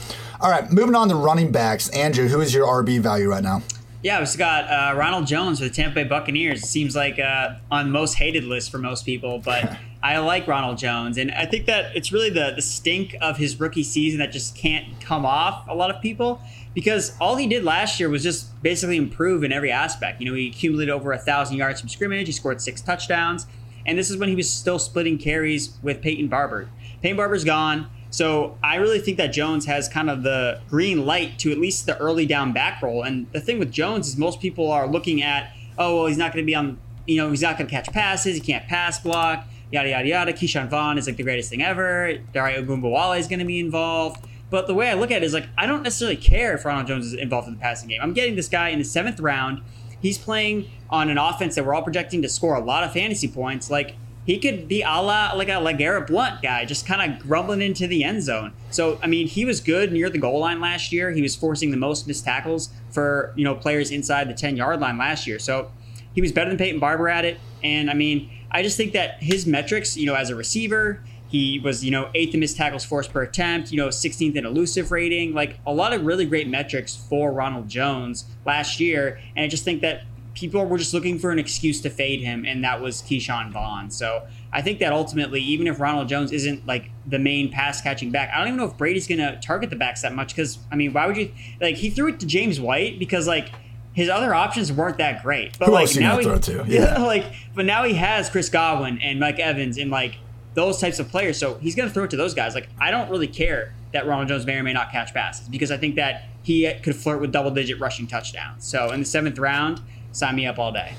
All 0.41 0.51
right, 0.51 0.71
moving 0.73 0.95
on 0.95 1.11
to 1.11 1.15
running 1.15 1.53
backs. 1.53 1.91
Andrew, 1.91 2.29
who 2.29 2.41
is 2.41 2.55
your 2.55 2.67
RB 2.67 3.01
value 3.01 3.29
right 3.29 3.43
now? 3.43 3.63
Yeah, 4.01 4.21
we've 4.21 4.39
got 4.39 4.65
uh, 4.67 4.97
Ronald 4.97 5.27
Jones 5.27 5.59
for 5.59 5.65
the 5.65 5.75
Tampa 5.75 5.97
Bay 5.97 6.05
Buccaneers. 6.05 6.63
It 6.63 6.67
seems 6.67 6.95
like 6.95 7.19
uh, 7.19 7.57
on 7.69 7.91
most 7.91 8.15
hated 8.15 8.45
list 8.45 8.71
for 8.71 8.79
most 8.79 9.05
people, 9.05 9.41
but 9.41 9.77
I 10.03 10.19
like 10.19 10.47
Ronald 10.47 10.79
Jones, 10.79 11.19
and 11.19 11.33
I 11.33 11.47
think 11.47 11.67
that 11.67 11.97
it's 11.97 12.13
really 12.13 12.31
the 12.31 12.53
the 12.55 12.63
stink 12.63 13.17
of 13.21 13.37
his 13.39 13.59
rookie 13.59 13.83
season 13.83 14.21
that 14.21 14.31
just 14.31 14.57
can't 14.57 15.01
come 15.01 15.27
off 15.27 15.67
a 15.67 15.75
lot 15.75 15.91
of 15.91 16.01
people 16.01 16.41
because 16.75 17.17
all 17.21 17.35
he 17.35 17.49
did 17.49 17.65
last 17.65 17.99
year 17.99 18.09
was 18.09 18.23
just 18.23 18.63
basically 18.63 18.97
improve 18.97 19.43
in 19.43 19.51
every 19.51 19.73
aspect. 19.73 20.21
You 20.21 20.29
know, 20.31 20.35
he 20.35 20.47
accumulated 20.47 20.95
over 20.95 21.11
a 21.11 21.19
thousand 21.19 21.57
yards 21.57 21.81
from 21.81 21.89
scrimmage, 21.89 22.29
he 22.29 22.33
scored 22.33 22.61
six 22.61 22.81
touchdowns, 22.81 23.49
and 23.85 23.99
this 23.99 24.11
is 24.11 24.17
when 24.17 24.29
he 24.29 24.37
was 24.37 24.49
still 24.49 24.79
splitting 24.79 25.19
carries 25.19 25.77
with 25.83 26.01
Peyton 26.01 26.29
Barber. 26.29 26.71
Peyton 27.03 27.17
Barber's 27.17 27.45
gone. 27.45 27.91
So 28.11 28.57
I 28.63 28.77
really 28.77 29.01
think 29.01 29.19
that 29.19 29.29
Jones 29.29 29.67
has 29.67 29.89
kind 29.89 30.09
of 30.09 30.23
the 30.23 30.61
green 30.69 31.05
light 31.05 31.39
to 31.41 31.53
at 31.53 31.59
least 31.59 31.87
the 31.87 31.97
early 31.99 32.27
down 32.27 32.53
back 32.53 32.81
roll. 32.83 33.03
And 33.03 33.31
the 33.33 33.41
thing 33.41 33.59
with 33.59 33.71
Jones 33.71 34.09
is 34.09 34.17
most 34.17 34.41
people 34.41 34.71
are 34.71 34.87
looking 34.87 35.23
at, 35.23 35.53
oh, 35.77 35.97
well, 35.97 36.07
he's 36.07 36.17
not 36.17 36.33
going 36.33 36.43
to 36.43 36.47
be 36.47 36.55
on, 36.55 36.79
you 37.07 37.17
know, 37.19 37.31
he's 37.31 37.43
not 37.43 37.59
going 37.59 37.69
to 37.69 37.71
catch 37.71 37.93
passes, 37.93 38.35
he 38.35 38.41
can't 38.41 38.67
pass 38.67 38.99
block, 38.99 39.47
yada, 39.71 39.91
yada, 39.91 40.09
yada. 40.09 40.33
Ke'Shawn 40.33 40.69
Vaughn 40.69 40.97
is 40.97 41.07
like 41.07 41.17
the 41.17 41.23
greatest 41.23 41.51
thing 41.51 41.63
ever. 41.63 42.19
Dare 42.33 42.63
Ogunbowale 42.63 43.19
is 43.19 43.29
going 43.29 43.41
to 43.41 43.45
be 43.45 43.61
involved. 43.61 44.25
But 44.51 44.67
the 44.67 44.75
way 44.75 44.89
I 44.89 44.95
look 44.95 45.11
at 45.11 45.23
it 45.23 45.25
is 45.25 45.35
like, 45.35 45.47
I 45.59 45.67
don't 45.67 45.83
necessarily 45.83 46.17
care 46.17 46.55
if 46.55 46.65
Ronald 46.65 46.87
Jones 46.87 47.07
is 47.07 47.13
involved 47.13 47.49
in 47.49 47.55
the 47.55 47.61
passing 47.61 47.91
game. 47.91 48.01
I'm 48.03 48.15
getting 48.15 48.35
this 48.35 48.49
guy 48.49 48.71
in 48.71 48.79
the 48.79 48.85
seventh 48.85 49.21
round. 49.21 49.61
He's 50.01 50.17
playing 50.17 50.71
on 50.89 51.11
an 51.11 51.19
offense 51.19 51.57
that 51.57 51.67
we're 51.67 51.75
all 51.75 51.83
projecting 51.83 52.23
to 52.23 52.29
score 52.29 52.55
a 52.55 52.65
lot 52.65 52.85
of 52.85 52.93
fantasy 52.93 53.29
points. 53.29 53.71
Like, 53.71 53.97
he 54.29 54.39
could 54.39 54.69
be 54.69 54.83
a 54.83 55.01
la 55.01 55.33
like 55.35 55.49
a 55.49 55.53
LeGarrette 55.53 56.07
Blount 56.07 56.43
guy, 56.43 56.67
just 56.67 56.87
kind 56.87 57.11
of 57.11 57.19
grumbling 57.19 57.63
into 57.63 57.87
the 57.87 58.05
end 58.05 58.23
zone. 58.23 58.53
So 58.71 59.01
I 59.03 59.07
mean, 59.07 59.27
he 59.27 59.47
was 59.47 59.59
good 59.59 59.91
near 59.91 60.11
the 60.11 60.19
goal 60.19 60.41
line 60.41 60.61
last 60.61 60.93
year. 60.93 61.11
He 61.11 61.23
was 61.23 61.35
forcing 61.35 61.71
the 61.71 61.79
most 61.79 62.07
missed 62.07 62.27
tackles 62.27 62.69
for 62.91 63.33
you 63.37 63.45
know 63.45 63.55
players 63.55 63.91
inside 63.91 64.29
the 64.29 64.35
ten 64.35 64.55
yard 64.55 64.81
line 64.81 64.99
last 64.99 65.27
year. 65.27 65.39
So 65.39 65.73
he 66.15 66.21
was 66.21 66.31
better 66.31 66.51
than 66.51 66.59
Peyton 66.59 66.79
Barber 66.79 67.09
at 67.09 67.25
it. 67.25 67.41
And 67.65 67.91
I 67.91 67.95
mean, 67.95 68.31
I 68.51 68.63
just 68.63 68.77
think 68.77 68.93
that 68.93 69.23
his 69.23 69.47
metrics, 69.47 69.97
you 69.97 70.05
know, 70.05 70.15
as 70.15 70.29
a 70.29 70.37
receiver, 70.37 71.03
he 71.29 71.59
was, 71.59 71.83
you 71.83 71.91
know, 71.91 72.11
eighth 72.15 72.35
in 72.35 72.41
missed 72.41 72.59
tackles 72.59 72.85
forced 72.85 73.11
per 73.11 73.23
attempt, 73.23 73.73
you 73.73 73.79
know, 73.79 73.89
16th 73.89 74.37
in 74.37 74.45
elusive 74.45 74.93
rating, 74.93 75.33
like 75.33 75.59
a 75.67 75.73
lot 75.73 75.95
of 75.95 76.05
really 76.05 76.27
great 76.27 76.49
metrics 76.49 76.95
for 76.95 77.33
Ronald 77.33 77.71
Jones 77.71 78.27
last 78.45 78.79
year. 78.79 79.21
And 79.35 79.47
I 79.47 79.49
just 79.49 79.65
think 79.65 79.81
that 79.81 80.03
people 80.39 80.65
were 80.65 80.79
just 80.79 80.95
looking 80.95 81.19
for 81.19 81.31
an 81.31 81.39
excuse 81.39 81.81
to 81.81 81.91
fade 81.91 82.21
him, 82.21 82.45
and 82.45 82.63
that 82.63 82.81
was 82.81 83.03
Ke'Shawn 83.03 83.51
Vaughn. 83.51 83.91
So 83.91 84.27
I 84.53 84.63
think 84.63 84.79
that 84.79 84.93
ultimately, 84.93 85.41
even 85.41 85.67
if 85.67 85.81
Ronald 85.81 86.09
Jones 86.09 86.31
isn't 86.31 86.67
like 86.67 86.91
the 87.07 87.19
main 87.19 87.51
pass 87.51 87.81
catching 87.81 88.11
back, 88.11 88.31
I 88.33 88.39
don't 88.39 88.49
even 88.49 88.59
know 88.59 88.67
if 88.67 88.77
Brady's 88.77 89.09
going 89.09 89.19
to 89.19 89.39
target 89.43 89.71
the 89.71 89.77
backs 89.77 90.03
that 90.03 90.15
much 90.15 90.35
because, 90.35 90.59
I 90.71 90.77
mean, 90.77 90.93
why 90.93 91.07
would 91.07 91.17
you, 91.17 91.33
like, 91.61 91.77
he 91.77 91.91
threw 91.91 92.09
it 92.09 92.21
to 92.21 92.27
James 92.27 92.61
White 92.61 92.99
because, 92.99 93.27
like, 93.27 93.51
his 93.95 94.09
other 94.09 94.33
options 94.33 94.71
weren't 94.71 94.99
that 94.99 95.25
great. 95.25 95.59
But 95.59 95.67
Who 95.67 95.73
like 95.73 95.97
now 95.97 96.19
he? 96.19 96.27
Yeah. 96.69 96.99
like 96.99 97.25
but 97.57 97.65
now 97.65 97.83
he 97.83 97.95
has 97.95 98.31
Chris 98.31 98.49
Godwin 98.49 99.01
and 99.03 99.19
Mike 99.19 99.41
Evans 99.41 99.77
and 99.77 99.91
like 99.91 100.19
those 100.55 100.81
types 100.81 101.01
of 101.01 101.09
players. 101.09 101.37
So 101.37 101.55
he's 101.55 101.75
gonna 101.75 101.91
throw 101.91 102.05
it 102.05 102.11
to 102.11 102.17
those 102.17 102.33
guys. 102.33 102.55
Like 102.55 102.69
I 102.81 102.93
don't 102.93 103.11
really 103.11 103.27
care 103.27 103.75
that 103.93 104.07
Ronald 104.07 104.29
Jones 104.29 104.47
may 104.47 104.57
or 104.57 104.63
may 104.63 104.73
not 104.73 104.93
catch 104.93 105.13
passes 105.13 105.49
because 105.49 105.73
I 105.73 105.79
think 105.79 105.97
that 105.97 106.29
he 106.43 106.73
could 106.83 106.95
flirt 106.95 107.21
with 107.21 107.33
double 107.33 107.51
digit 107.51 107.81
rushing 107.81 108.07
touchdowns. 108.07 108.65
So 108.65 108.93
in 108.93 109.01
the 109.01 109.07
seventh 109.07 109.39
round, 109.39 109.81
sign 110.19 110.35
me 110.35 110.47
up 110.47 110.59
all 110.59 110.73
day. 110.73 110.99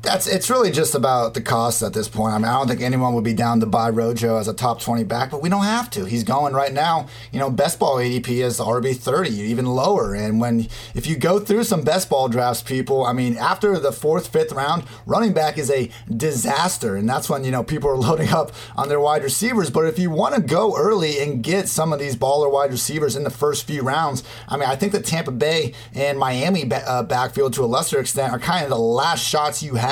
That's 0.00 0.28
it's 0.28 0.48
really 0.48 0.70
just 0.70 0.94
about 0.94 1.34
the 1.34 1.40
cost 1.40 1.82
at 1.82 1.92
this 1.92 2.08
point. 2.08 2.32
I 2.32 2.38
mean, 2.38 2.46
I 2.46 2.52
don't 2.52 2.68
think 2.68 2.80
anyone 2.80 3.14
would 3.14 3.24
be 3.24 3.34
down 3.34 3.58
to 3.60 3.66
buy 3.66 3.90
Rojo 3.90 4.36
as 4.36 4.46
a 4.46 4.54
top 4.54 4.80
twenty 4.80 5.02
back, 5.02 5.28
but 5.28 5.42
we 5.42 5.48
don't 5.48 5.64
have 5.64 5.90
to. 5.90 6.04
He's 6.04 6.22
going 6.22 6.54
right 6.54 6.72
now. 6.72 7.08
You 7.32 7.40
know, 7.40 7.50
best 7.50 7.80
ball 7.80 7.96
ADP 7.96 8.28
is 8.28 8.60
RB 8.60 8.96
thirty, 8.96 9.32
even 9.32 9.66
lower. 9.66 10.14
And 10.14 10.40
when 10.40 10.68
if 10.94 11.08
you 11.08 11.16
go 11.16 11.40
through 11.40 11.64
some 11.64 11.82
best 11.82 12.08
ball 12.08 12.28
drafts, 12.28 12.62
people, 12.62 13.04
I 13.04 13.12
mean, 13.12 13.36
after 13.36 13.76
the 13.80 13.90
fourth, 13.90 14.28
fifth 14.28 14.52
round, 14.52 14.84
running 15.04 15.32
back 15.32 15.58
is 15.58 15.68
a 15.68 15.90
disaster, 16.16 16.94
and 16.94 17.08
that's 17.08 17.28
when 17.28 17.42
you 17.42 17.50
know 17.50 17.64
people 17.64 17.90
are 17.90 17.96
loading 18.08 18.28
up 18.28 18.52
on 18.76 18.88
their 18.88 19.00
wide 19.00 19.24
receivers. 19.24 19.68
But 19.68 19.86
if 19.86 19.98
you 19.98 20.12
want 20.12 20.36
to 20.36 20.40
go 20.40 20.76
early 20.76 21.20
and 21.20 21.42
get 21.42 21.68
some 21.68 21.92
of 21.92 21.98
these 21.98 22.14
baller 22.14 22.50
wide 22.50 22.70
receivers 22.70 23.16
in 23.16 23.24
the 23.24 23.30
first 23.30 23.66
few 23.66 23.82
rounds, 23.82 24.22
I 24.48 24.58
mean, 24.58 24.68
I 24.68 24.76
think 24.76 24.92
the 24.92 25.02
Tampa 25.02 25.32
Bay 25.32 25.74
and 25.92 26.20
Miami 26.20 26.70
uh, 26.70 27.02
backfield 27.02 27.52
to 27.54 27.64
a 27.64 27.66
lesser 27.66 27.98
extent 27.98 28.32
are 28.32 28.38
kind 28.38 28.62
of 28.62 28.70
the 28.70 28.78
last 28.78 29.24
shots 29.24 29.60
you 29.60 29.74
have 29.74 29.87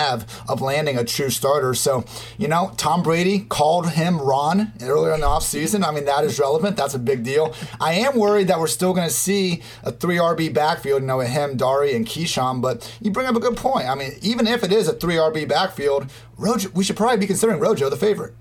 of 0.49 0.61
landing 0.61 0.97
a 0.97 1.05
true 1.05 1.31
starter. 1.31 1.75
So, 1.75 2.05
you 2.39 2.49
know, 2.49 2.73
Tom 2.77 3.03
Brady 3.03 3.41
called 3.41 3.91
him 3.91 4.21
Ron 4.21 4.73
earlier 4.83 5.15
in 5.15 5.21
the 5.21 5.27
offseason. 5.27 5.87
I 5.87 5.93
mean, 5.93 6.05
that 6.05 6.25
is 6.25 6.39
relevant. 6.39 6.77
That's 6.77 6.95
a 6.95 6.99
big 6.99 7.23
deal. 7.23 7.55
I 7.81 7.95
am 7.95 8.17
worried 8.17 8.49
that 8.49 8.59
we're 8.59 8.67
still 8.67 8.95
going 8.95 9.09
to 9.09 9.15
see 9.15 9.63
a 9.83 9.93
three 9.93 10.17
RB 10.17 10.53
backfield, 10.53 11.03
you 11.03 11.07
know, 11.07 11.19
with 11.19 11.29
him, 11.29 11.57
Dari, 11.57 11.95
and 11.95 12.07
Ke'Shawn. 12.07 12.61
But 12.61 12.97
you 13.01 13.11
bring 13.11 13.27
up 13.27 13.37
a 13.37 13.41
good 13.41 13.57
point. 13.57 13.89
I 13.89 13.95
mean, 13.95 14.13
even 14.23 14.47
if 14.47 14.63
it 14.63 14.73
is 14.73 14.89
a 14.89 14.93
three 14.93 15.15
RB 15.15 15.49
backfield, 15.49 16.11
Rojo, 16.37 16.69
we 16.75 16.85
should 16.85 16.97
probably 16.97 17.19
be 17.19 17.27
considering 17.27 17.61
Rojo 17.61 17.89
the 17.89 17.97
favorite. 17.97 18.35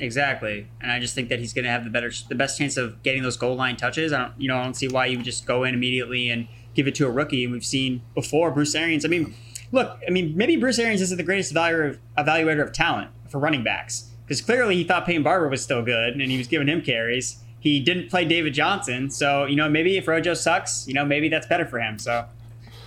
Exactly, 0.00 0.68
and 0.80 0.92
I 0.92 1.00
just 1.00 1.16
think 1.16 1.28
that 1.28 1.40
he's 1.40 1.52
going 1.52 1.64
to 1.64 1.70
have 1.70 1.82
the 1.82 1.90
better, 1.90 2.12
the 2.28 2.36
best 2.36 2.56
chance 2.56 2.76
of 2.76 3.02
getting 3.02 3.24
those 3.24 3.36
goal 3.36 3.56
line 3.56 3.76
touches. 3.76 4.12
I 4.12 4.26
don't, 4.26 4.40
you 4.40 4.46
know, 4.46 4.56
I 4.56 4.62
don't 4.62 4.74
see 4.74 4.86
why 4.86 5.06
you 5.06 5.16
would 5.16 5.24
just 5.24 5.44
go 5.44 5.64
in 5.64 5.74
immediately 5.74 6.30
and 6.30 6.46
give 6.74 6.86
it 6.86 6.94
to 6.96 7.06
a 7.06 7.10
rookie. 7.10 7.42
And 7.42 7.52
we've 7.52 7.66
seen 7.66 8.02
before 8.14 8.52
Bruce 8.52 8.76
Arians. 8.76 9.04
I 9.04 9.08
mean, 9.08 9.34
look, 9.72 9.98
I 10.06 10.10
mean, 10.10 10.36
maybe 10.36 10.56
Bruce 10.56 10.78
Arians 10.78 11.00
isn't 11.02 11.16
the 11.16 11.22
greatest 11.22 11.54
evaluator 11.54 11.90
of, 11.90 11.98
evaluator 12.16 12.62
of 12.62 12.72
talent 12.72 13.10
for 13.28 13.38
running 13.38 13.62
backs 13.62 14.10
because 14.24 14.40
clearly 14.40 14.76
he 14.76 14.84
thought 14.84 15.06
Peyton 15.06 15.22
Barber 15.22 15.48
was 15.48 15.62
still 15.62 15.82
good 15.82 16.14
and 16.14 16.30
he 16.30 16.38
was 16.38 16.46
giving 16.46 16.68
him 16.68 16.82
carries. 16.82 17.38
He 17.60 17.80
didn't 17.80 18.08
play 18.08 18.24
David 18.24 18.54
Johnson, 18.54 19.10
so 19.10 19.44
you 19.44 19.56
know 19.56 19.68
maybe 19.68 19.96
if 19.96 20.06
Rojo 20.06 20.34
sucks, 20.34 20.86
you 20.86 20.94
know 20.94 21.04
maybe 21.04 21.28
that's 21.28 21.46
better 21.46 21.66
for 21.66 21.80
him. 21.80 21.98
So 21.98 22.26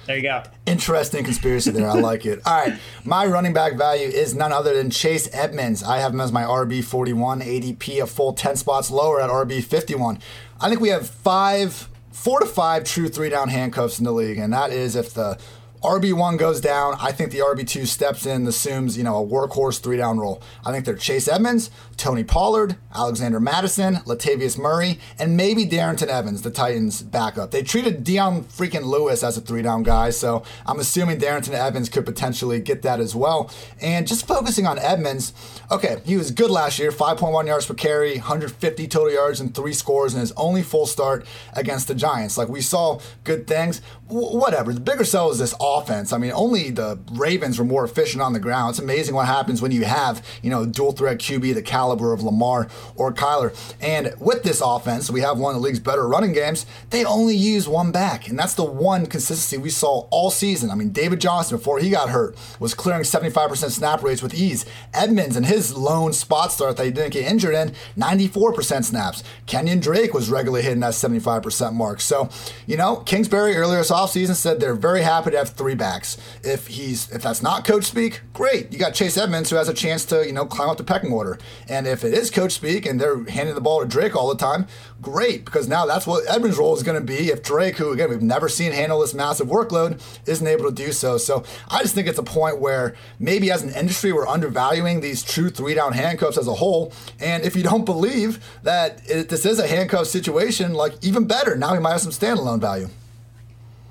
there 0.06 0.16
you 0.16 0.24
go. 0.24 0.44
Interesting 0.66 1.24
conspiracy 1.24 1.72
there. 1.72 1.88
I 1.88 1.94
like 1.94 2.26
it. 2.26 2.42
All 2.46 2.54
right. 2.54 2.80
My 3.04 3.26
running 3.26 3.54
back 3.54 3.78
value 3.78 4.08
is 4.08 4.34
none 4.34 4.52
other 4.52 4.74
than 4.74 4.90
Chase 4.90 5.30
Edmonds. 5.32 5.84
I 5.84 6.00
have 6.00 6.14
him 6.14 6.22
as 6.22 6.32
my 6.32 6.44
RB 6.44 6.84
41, 6.84 7.42
ADP 7.42 8.02
a 8.02 8.08
full 8.08 8.34
10 8.34 8.56
spots 8.56 8.90
lower 8.90 9.22
at 9.22 9.30
RB 9.30 9.64
51. 9.64 10.20
I 10.60 10.70
think 10.70 10.82
we 10.82 10.90
have 10.90 11.08
five, 11.08 11.88
four 12.12 12.40
to 12.40 12.46
five 12.46 12.84
true 12.84 13.10
three 13.10 13.30
down 13.30 13.50
handcuffs 13.50 14.00
in 14.00 14.06
the 14.06 14.12
league, 14.12 14.38
and 14.38 14.52
that 14.54 14.72
is 14.72 14.96
if 14.96 15.14
the 15.14 15.38
RB1 15.84 16.38
goes 16.38 16.62
down. 16.62 16.96
I 17.02 17.12
think 17.12 17.32
the 17.32 17.40
RB2 17.40 17.88
steps 17.88 18.28
in, 18.28 18.46
assumes, 18.46 18.98
you 18.98 19.04
know, 19.04 19.24
a 19.24 19.28
workhorse 19.28 19.82
three 19.82 19.98
down 19.98 20.20
role. 20.20 20.40
I 20.64 20.72
think 20.72 20.86
they're 20.86 20.96
Chase 20.96 21.28
Edmonds, 21.28 21.72
Tony 21.98 22.24
Pollard, 22.24 22.76
Alexander 22.94 23.40
Mattison, 23.40 23.96
Latavius 24.06 24.60
Murray, 24.60 25.00
and 25.18 25.36
maybe 25.36 25.66
Darrynton 25.66 26.08
Evans, 26.08 26.44
the 26.44 26.52
Titans' 26.52 27.02
backup. 27.02 27.50
They 27.50 27.64
treated 27.64 28.04
Dion 28.04 28.44
freaking 28.44 28.84
Lewis 28.84 29.24
as 29.24 29.38
a 29.38 29.42
three 29.42 29.64
down 29.64 29.82
guy, 29.82 30.12
so 30.12 30.44
I'm 30.68 30.80
assuming 30.80 31.18
Darrynton 31.18 31.54
Evans 31.54 31.90
could 31.90 32.06
potentially 32.06 32.60
get 32.60 32.84
that 32.84 33.00
as 33.00 33.16
well. 33.16 33.50
And 33.82 34.08
just 34.08 34.28
focusing 34.28 34.68
on 34.68 34.78
Edmonds, 34.78 35.34
okay, 35.72 36.02
he 36.06 36.16
was 36.16 36.30
good 36.30 36.52
last 36.52 36.78
year 36.78 36.92
5.1 36.92 37.48
yards 37.48 37.66
per 37.66 37.74
carry, 37.74 38.18
150 38.18 38.88
total 38.88 39.12
yards, 39.12 39.40
and 39.40 39.56
three 39.56 39.74
scores 39.74 40.14
in 40.14 40.20
his 40.20 40.32
only 40.34 40.62
full 40.62 40.86
start 40.86 41.26
against 41.54 41.88
the 41.88 41.96
Giants. 41.96 42.38
Like 42.38 42.50
we 42.50 42.62
saw 42.62 43.00
good 43.24 43.48
things. 43.48 43.82
Whatever. 44.12 44.74
The 44.74 44.80
bigger 44.82 45.06
sell 45.06 45.32
is 45.32 45.40
this 45.40 45.56
offense. 45.62 46.12
I 46.12 46.18
mean, 46.18 46.32
only 46.34 46.70
the 46.70 47.00
Ravens 47.12 47.58
were 47.58 47.66
more 47.66 47.86
efficient 47.86 48.22
on 48.22 48.34
the 48.34 48.40
ground. 48.40 48.72
It's 48.72 48.80
amazing 48.80 49.16
what 49.16 49.28
happens 49.28 49.62
when 49.62 49.72
you 49.72 49.86
have, 49.86 50.26
you 50.42 50.50
know, 50.50 50.66
dual 50.66 50.92
threat 50.92 51.20
QB, 51.20 51.54
the 51.54 51.62
caliber 51.62 52.12
of 52.12 52.22
Lamar 52.22 52.68
or 52.96 53.14
Kyler. 53.14 53.56
And 53.80 54.14
with 54.20 54.44
this 54.44 54.60
offense, 54.60 55.10
we 55.10 55.22
have 55.22 55.38
one 55.38 55.56
of 55.56 55.62
the 55.62 55.66
league's 55.66 55.80
better 55.80 56.08
running 56.08 56.34
games. 56.34 56.66
They 56.90 57.06
only 57.06 57.36
use 57.36 57.70
one 57.70 57.92
back, 57.92 58.28
and 58.28 58.38
that's 58.38 58.56
the 58.56 58.66
one 58.66 59.06
consistency 59.06 59.58
we 59.58 59.70
saw 59.70 60.08
all 60.10 60.32
season. 60.32 60.72
I 60.72 60.76
mean, 60.76 60.90
David 60.90 61.22
Johnson, 61.22 61.58
before 61.58 61.80
he 61.80 61.90
got 61.90 62.10
hurt, 62.10 62.36
was 62.60 62.74
clearing 62.74 63.04
75% 63.04 63.72
snap 63.72 64.04
rates 64.04 64.22
with 64.22 64.34
ease. 64.34 64.66
Edmonds 64.94 65.36
and 65.36 65.46
his 65.46 65.76
lone 65.76 66.12
spot 66.12 66.52
start 66.52 66.76
that 66.78 66.86
he 66.86 66.92
didn't 66.92 67.14
get 67.14 67.32
injured 67.32 67.56
in, 67.56 67.74
94% 67.98 68.84
snaps. 68.84 69.24
Kenyon 69.46 69.80
Drake 69.80 70.14
was 70.14 70.30
regularly 70.30 70.64
hitting 70.64 70.82
that 70.82 70.94
75% 70.94 71.74
mark. 71.74 72.02
So, 72.02 72.30
you 72.66 72.76
know, 72.78 72.98
Kingsbury 72.98 73.56
earlier 73.56 73.82
this 73.82 73.92
offseason 74.02 74.36
said 74.36 74.60
they're 74.60 74.76
very 74.76 75.02
happy 75.02 75.32
to 75.32 75.38
have 75.38 75.50
three 75.50 75.76
backs. 75.76 76.18
If 76.44 76.68
he's 76.68 77.12
if 77.12 77.22
that's 77.22 77.42
not 77.42 77.66
coach 77.66 77.86
speak, 77.86 78.22
great. 78.34 78.72
You 78.72 78.80
got 78.80 78.94
Chase 78.94 79.18
Edmonds 79.18 79.50
who 79.50 79.56
has 79.56 79.70
a 79.70 79.74
chance 79.74 80.06
to, 80.06 80.26
you 80.26 80.34
know, 80.34 80.46
climb 80.46 80.70
up 80.70 80.78
the 80.78 80.84
pecking 80.84 81.12
order. 81.12 81.38
And 81.70 81.88
if 81.88 82.04
it 82.04 82.14
is 82.14 82.32
coach 82.32 82.54
speak 82.54 82.86
and 82.86 83.00
they're 83.00 83.24
handing 83.26 83.56
the 83.56 83.62
ball 83.62 83.82
to 83.82 83.88
Drake 83.88 84.16
all 84.16 84.30
the 84.30 84.36
time, 84.36 84.68
great, 85.02 85.46
because 85.46 85.68
now 85.68 85.86
that's 85.86 86.08
what 86.08 86.24
Edmonds' 86.30 86.58
role 86.58 86.76
is 86.76 86.84
going 86.84 87.00
to 87.00 87.06
be 87.06 87.30
if 87.30 87.44
Drake, 87.44 87.78
who 87.78 87.92
again 87.92 88.10
we've 88.10 88.22
never 88.22 88.50
seen 88.50 88.72
handle 88.72 89.00
this 89.00 89.14
massive 89.14 89.48
workload, 89.48 90.02
isn't 90.28 90.48
able 90.48 90.66
to 90.66 90.72
do 90.72 90.92
so. 90.92 91.18
So 91.18 91.44
I 91.70 91.82
just 91.82 91.96
think 91.96 92.08
it's 92.08 92.20
a 92.20 92.24
point 92.24 92.60
where 92.60 92.96
maybe 93.20 93.52
as 93.52 93.64
an 93.64 93.74
industry 93.74 94.12
we're 94.12 94.28
undervaluing 94.28 95.02
these 95.02 95.24
true 95.24 95.50
three 95.50 95.74
down 95.74 95.94
handcuffs 95.94 96.38
as 96.38 96.48
a 96.48 96.54
whole. 96.54 96.94
And 97.20 97.44
if 97.44 97.56
you 97.56 97.64
don't 97.64 97.86
believe 97.86 98.44
that 98.64 99.02
it, 99.10 99.30
this 99.30 99.46
is 99.46 99.60
a 99.60 99.68
handcuff 99.68 100.08
situation, 100.08 100.74
like 100.74 100.94
even 101.04 101.26
better, 101.26 101.56
now 101.56 101.74
we 101.74 101.80
might 101.80 101.92
have 101.92 102.02
some 102.02 102.12
standalone 102.12 102.60
value. 102.60 102.88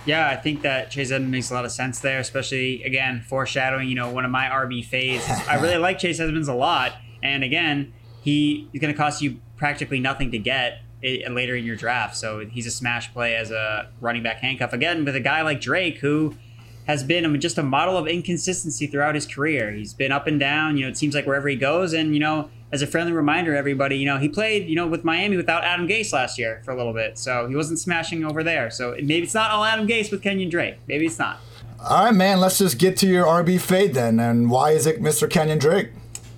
Yeah, 0.06 0.28
I 0.28 0.36
think 0.36 0.62
that 0.62 0.90
Chase 0.90 1.10
Edmonds 1.10 1.30
makes 1.30 1.50
a 1.50 1.54
lot 1.54 1.64
of 1.64 1.72
sense 1.72 2.00
there, 2.00 2.20
especially 2.20 2.82
again 2.84 3.22
foreshadowing. 3.28 3.88
You 3.88 3.94
know, 3.94 4.10
one 4.10 4.24
of 4.24 4.30
my 4.30 4.46
RB 4.46 4.84
fades. 4.84 5.24
I 5.28 5.60
really 5.60 5.76
like 5.78 5.98
Chase 5.98 6.20
Edmonds 6.20 6.48
a 6.48 6.54
lot, 6.54 6.92
and 7.22 7.44
again, 7.44 7.92
he 8.22 8.68
is 8.72 8.80
going 8.80 8.92
to 8.92 8.96
cost 8.96 9.20
you 9.20 9.40
practically 9.56 10.00
nothing 10.00 10.30
to 10.30 10.38
get 10.38 10.80
it, 11.02 11.26
uh, 11.26 11.32
later 11.32 11.54
in 11.54 11.64
your 11.64 11.76
draft. 11.76 12.16
So 12.16 12.40
he's 12.40 12.66
a 12.66 12.70
smash 12.70 13.12
play 13.12 13.36
as 13.36 13.50
a 13.50 13.90
running 14.00 14.22
back 14.22 14.38
handcuff 14.38 14.72
again 14.72 15.04
with 15.04 15.16
a 15.16 15.20
guy 15.20 15.42
like 15.42 15.60
Drake 15.60 15.98
who 15.98 16.34
has 16.86 17.04
been 17.04 17.38
just 17.40 17.58
a 17.58 17.62
model 17.62 17.96
of 17.96 18.06
inconsistency 18.06 18.86
throughout 18.86 19.14
his 19.14 19.26
career. 19.26 19.70
He's 19.72 19.94
been 19.94 20.12
up 20.12 20.26
and 20.26 20.40
down. 20.40 20.76
You 20.76 20.84
know, 20.84 20.90
it 20.90 20.96
seems 20.96 21.14
like 21.14 21.26
wherever 21.26 21.48
he 21.48 21.56
goes, 21.56 21.92
and 21.92 22.14
you 22.14 22.20
know, 22.20 22.50
as 22.72 22.82
a 22.82 22.86
friendly 22.86 23.12
reminder, 23.12 23.54
everybody, 23.54 23.96
you 23.96 24.06
know, 24.06 24.18
he 24.18 24.28
played, 24.28 24.68
you 24.68 24.76
know, 24.76 24.86
with 24.86 25.04
Miami 25.04 25.36
without 25.36 25.64
Adam 25.64 25.88
Gase 25.88 26.12
last 26.12 26.38
year 26.38 26.62
for 26.64 26.70
a 26.70 26.76
little 26.76 26.92
bit, 26.92 27.18
so 27.18 27.48
he 27.48 27.56
wasn't 27.56 27.78
smashing 27.78 28.24
over 28.24 28.42
there. 28.42 28.70
So 28.70 28.92
maybe 28.92 29.22
it's 29.22 29.34
not 29.34 29.50
all 29.50 29.64
Adam 29.64 29.86
Gase 29.86 30.10
with 30.10 30.22
Kenyon 30.22 30.50
Drake. 30.50 30.76
Maybe 30.86 31.06
it's 31.06 31.18
not. 31.18 31.40
All 31.80 32.04
right, 32.04 32.14
man. 32.14 32.40
Let's 32.40 32.58
just 32.58 32.78
get 32.78 32.96
to 32.98 33.06
your 33.06 33.24
RB 33.24 33.60
fade 33.60 33.94
then. 33.94 34.20
And 34.20 34.50
why 34.50 34.70
is 34.72 34.86
it 34.86 35.00
Mr. 35.00 35.28
Kenyon 35.28 35.58
Drake? 35.58 35.90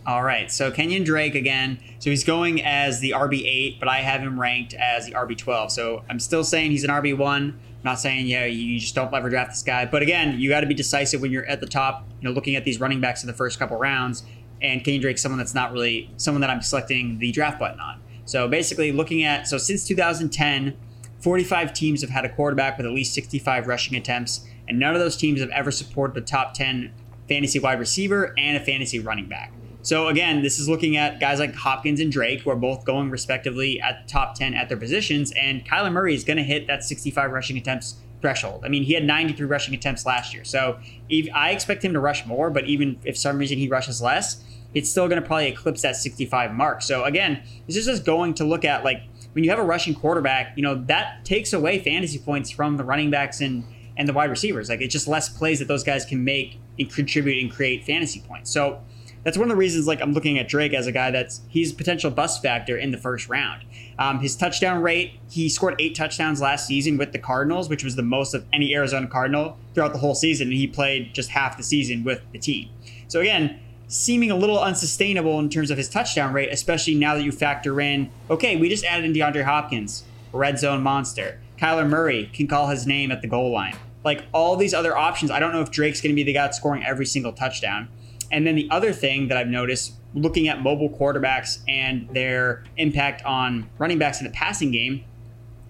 All 0.04 0.24
right, 0.24 0.50
so 0.50 0.72
Kenyon 0.72 1.04
Drake 1.04 1.36
again. 1.36 1.78
So 2.00 2.10
he's 2.10 2.24
going 2.24 2.60
as 2.62 2.98
the 2.98 3.10
RB8, 3.10 3.78
but 3.78 3.88
I 3.88 3.98
have 3.98 4.20
him 4.20 4.40
ranked 4.40 4.74
as 4.74 5.06
the 5.06 5.12
RB12. 5.12 5.70
So 5.70 6.02
I'm 6.10 6.18
still 6.18 6.42
saying 6.42 6.72
he's 6.72 6.82
an 6.82 6.90
RB1. 6.90 7.20
I'm 7.28 7.60
not 7.84 8.00
saying 8.00 8.26
yeah, 8.26 8.44
you 8.44 8.80
just 8.80 8.96
don't 8.96 9.14
ever 9.14 9.30
draft 9.30 9.50
this 9.50 9.62
guy. 9.62 9.86
But 9.86 10.02
again, 10.02 10.40
you 10.40 10.48
got 10.48 10.60
to 10.62 10.66
be 10.66 10.74
decisive 10.74 11.20
when 11.20 11.30
you're 11.30 11.46
at 11.46 11.60
the 11.60 11.66
top. 11.66 12.04
You 12.20 12.28
know, 12.28 12.34
looking 12.34 12.56
at 12.56 12.64
these 12.64 12.80
running 12.80 13.00
backs 13.00 13.22
in 13.22 13.28
the 13.28 13.32
first 13.32 13.60
couple 13.60 13.76
rounds, 13.76 14.24
and 14.62 14.82
Kenyon 14.84 15.02
Drake's 15.02 15.20
someone 15.20 15.38
that's 15.38 15.54
not 15.54 15.72
really 15.72 16.10
someone 16.16 16.40
that 16.40 16.50
I'm 16.50 16.62
selecting 16.62 17.18
the 17.18 17.32
draft 17.32 17.58
button 17.58 17.80
on. 17.80 18.00
So 18.24 18.48
basically, 18.48 18.92
looking 18.92 19.24
at 19.24 19.48
so 19.48 19.58
since 19.58 19.86
2010, 19.86 20.76
45 21.20 21.72
teams 21.72 22.00
have 22.00 22.10
had 22.10 22.24
a 22.24 22.28
quarterback 22.28 22.76
with 22.76 22.86
at 22.86 22.92
least 22.92 23.14
65 23.14 23.66
rushing 23.66 23.96
attempts, 23.96 24.46
and 24.68 24.78
none 24.78 24.94
of 24.94 25.00
those 25.00 25.16
teams 25.16 25.40
have 25.40 25.50
ever 25.50 25.70
supported 25.70 26.14
the 26.14 26.20
top 26.20 26.54
10 26.54 26.92
fantasy 27.28 27.58
wide 27.58 27.78
receiver 27.78 28.34
and 28.38 28.56
a 28.56 28.60
fantasy 28.60 28.98
running 28.98 29.28
back. 29.28 29.52
So 29.82 30.08
again, 30.08 30.42
this 30.42 30.60
is 30.60 30.68
looking 30.68 30.96
at 30.96 31.18
guys 31.18 31.40
like 31.40 31.54
Hopkins 31.54 31.98
and 31.98 32.10
Drake, 32.10 32.42
who 32.42 32.50
are 32.50 32.56
both 32.56 32.84
going 32.84 33.10
respectively 33.10 33.80
at 33.80 34.06
top 34.06 34.36
10 34.36 34.54
at 34.54 34.68
their 34.68 34.76
positions, 34.78 35.32
and 35.32 35.64
Kyler 35.64 35.92
Murray 35.92 36.14
is 36.14 36.22
going 36.22 36.36
to 36.36 36.44
hit 36.44 36.68
that 36.68 36.84
65 36.84 37.32
rushing 37.32 37.56
attempts 37.56 37.96
threshold. 38.22 38.64
I 38.64 38.68
mean, 38.68 38.84
he 38.84 38.94
had 38.94 39.04
93 39.04 39.46
rushing 39.46 39.74
attempts 39.74 40.06
last 40.06 40.32
year, 40.32 40.44
so 40.44 40.78
if, 41.10 41.28
I 41.34 41.50
expect 41.50 41.84
him 41.84 41.92
to 41.92 42.00
rush 42.00 42.24
more. 42.24 42.48
But 42.48 42.64
even 42.64 42.98
if 43.04 43.18
some 43.18 43.36
reason 43.36 43.58
he 43.58 43.68
rushes 43.68 44.00
less, 44.00 44.42
it's 44.74 44.90
still 44.90 45.08
going 45.08 45.20
to 45.20 45.26
probably 45.26 45.48
eclipse 45.48 45.82
that 45.82 45.96
65 45.96 46.54
mark. 46.54 46.80
So 46.80 47.04
again, 47.04 47.42
this 47.66 47.76
is 47.76 47.84
just 47.84 48.06
going 48.06 48.34
to 48.34 48.44
look 48.44 48.64
at 48.64 48.84
like 48.84 49.02
when 49.32 49.44
you 49.44 49.50
have 49.50 49.58
a 49.58 49.64
rushing 49.64 49.94
quarterback, 49.94 50.56
you 50.56 50.62
know 50.62 50.76
that 50.86 51.24
takes 51.24 51.52
away 51.52 51.78
fantasy 51.78 52.18
points 52.18 52.50
from 52.50 52.76
the 52.76 52.84
running 52.84 53.10
backs 53.10 53.40
and 53.40 53.64
and 53.96 54.08
the 54.08 54.12
wide 54.12 54.30
receivers. 54.30 54.68
Like 54.68 54.80
it's 54.80 54.92
just 54.92 55.08
less 55.08 55.28
plays 55.28 55.58
that 55.58 55.68
those 55.68 55.84
guys 55.84 56.04
can 56.04 56.24
make 56.24 56.58
and 56.78 56.90
contribute 56.90 57.42
and 57.42 57.52
create 57.52 57.84
fantasy 57.84 58.20
points. 58.20 58.50
So 58.50 58.80
that's 59.24 59.38
one 59.38 59.44
of 59.44 59.50
the 59.50 59.56
reasons 59.56 59.86
like 59.86 60.00
I'm 60.00 60.12
looking 60.12 60.38
at 60.38 60.48
Drake 60.48 60.74
as 60.74 60.86
a 60.86 60.92
guy 60.92 61.10
that's 61.10 61.42
he's 61.48 61.72
potential 61.72 62.10
bust 62.10 62.42
factor 62.42 62.76
in 62.76 62.90
the 62.90 62.98
first 62.98 63.28
round. 63.28 63.64
Um, 63.98 64.20
his 64.20 64.34
touchdown 64.34 64.82
rate, 64.82 65.12
he 65.30 65.48
scored 65.48 65.76
eight 65.78 65.94
touchdowns 65.94 66.40
last 66.40 66.66
season 66.66 66.96
with 66.98 67.12
the 67.12 67.18
Cardinals, 67.18 67.68
which 67.68 67.84
was 67.84 67.96
the 67.96 68.02
most 68.02 68.34
of 68.34 68.44
any 68.52 68.74
Arizona 68.74 69.06
Cardinal 69.06 69.56
throughout 69.74 69.92
the 69.92 69.98
whole 69.98 70.14
season, 70.14 70.48
and 70.48 70.56
he 70.56 70.66
played 70.66 71.14
just 71.14 71.30
half 71.30 71.56
the 71.56 71.62
season 71.62 72.02
with 72.04 72.20
the 72.32 72.38
team. 72.38 72.68
So 73.08 73.20
again, 73.20 73.60
seeming 73.86 74.30
a 74.30 74.36
little 74.36 74.58
unsustainable 74.58 75.38
in 75.38 75.50
terms 75.50 75.70
of 75.70 75.76
his 75.76 75.88
touchdown 75.88 76.32
rate, 76.32 76.48
especially 76.50 76.94
now 76.94 77.14
that 77.14 77.22
you 77.22 77.30
factor 77.30 77.80
in, 77.80 78.10
okay, 78.30 78.56
we 78.56 78.68
just 78.68 78.84
added 78.84 79.04
in 79.04 79.12
DeAndre 79.12 79.44
Hopkins, 79.44 80.04
red 80.32 80.58
zone 80.58 80.82
monster. 80.82 81.40
Kyler 81.58 81.88
Murray 81.88 82.30
can 82.32 82.48
call 82.48 82.68
his 82.68 82.86
name 82.86 83.12
at 83.12 83.22
the 83.22 83.28
goal 83.28 83.52
line. 83.52 83.76
Like 84.02 84.24
all 84.32 84.56
these 84.56 84.74
other 84.74 84.96
options, 84.96 85.30
I 85.30 85.38
don't 85.38 85.52
know 85.52 85.60
if 85.60 85.70
Drake's 85.70 86.00
going 86.00 86.10
to 86.10 86.16
be 86.16 86.24
the 86.24 86.32
guy 86.32 86.50
scoring 86.50 86.82
every 86.82 87.06
single 87.06 87.32
touchdown. 87.32 87.88
And 88.32 88.46
then 88.46 88.56
the 88.56 88.68
other 88.70 88.92
thing 88.92 89.28
that 89.28 89.36
I've 89.36 89.48
noticed 89.48 89.92
looking 90.14 90.48
at 90.48 90.62
mobile 90.62 90.90
quarterbacks 90.90 91.58
and 91.68 92.08
their 92.12 92.64
impact 92.76 93.24
on 93.24 93.68
running 93.78 93.98
backs 93.98 94.20
in 94.20 94.26
the 94.26 94.32
passing 94.32 94.72
game, 94.72 95.04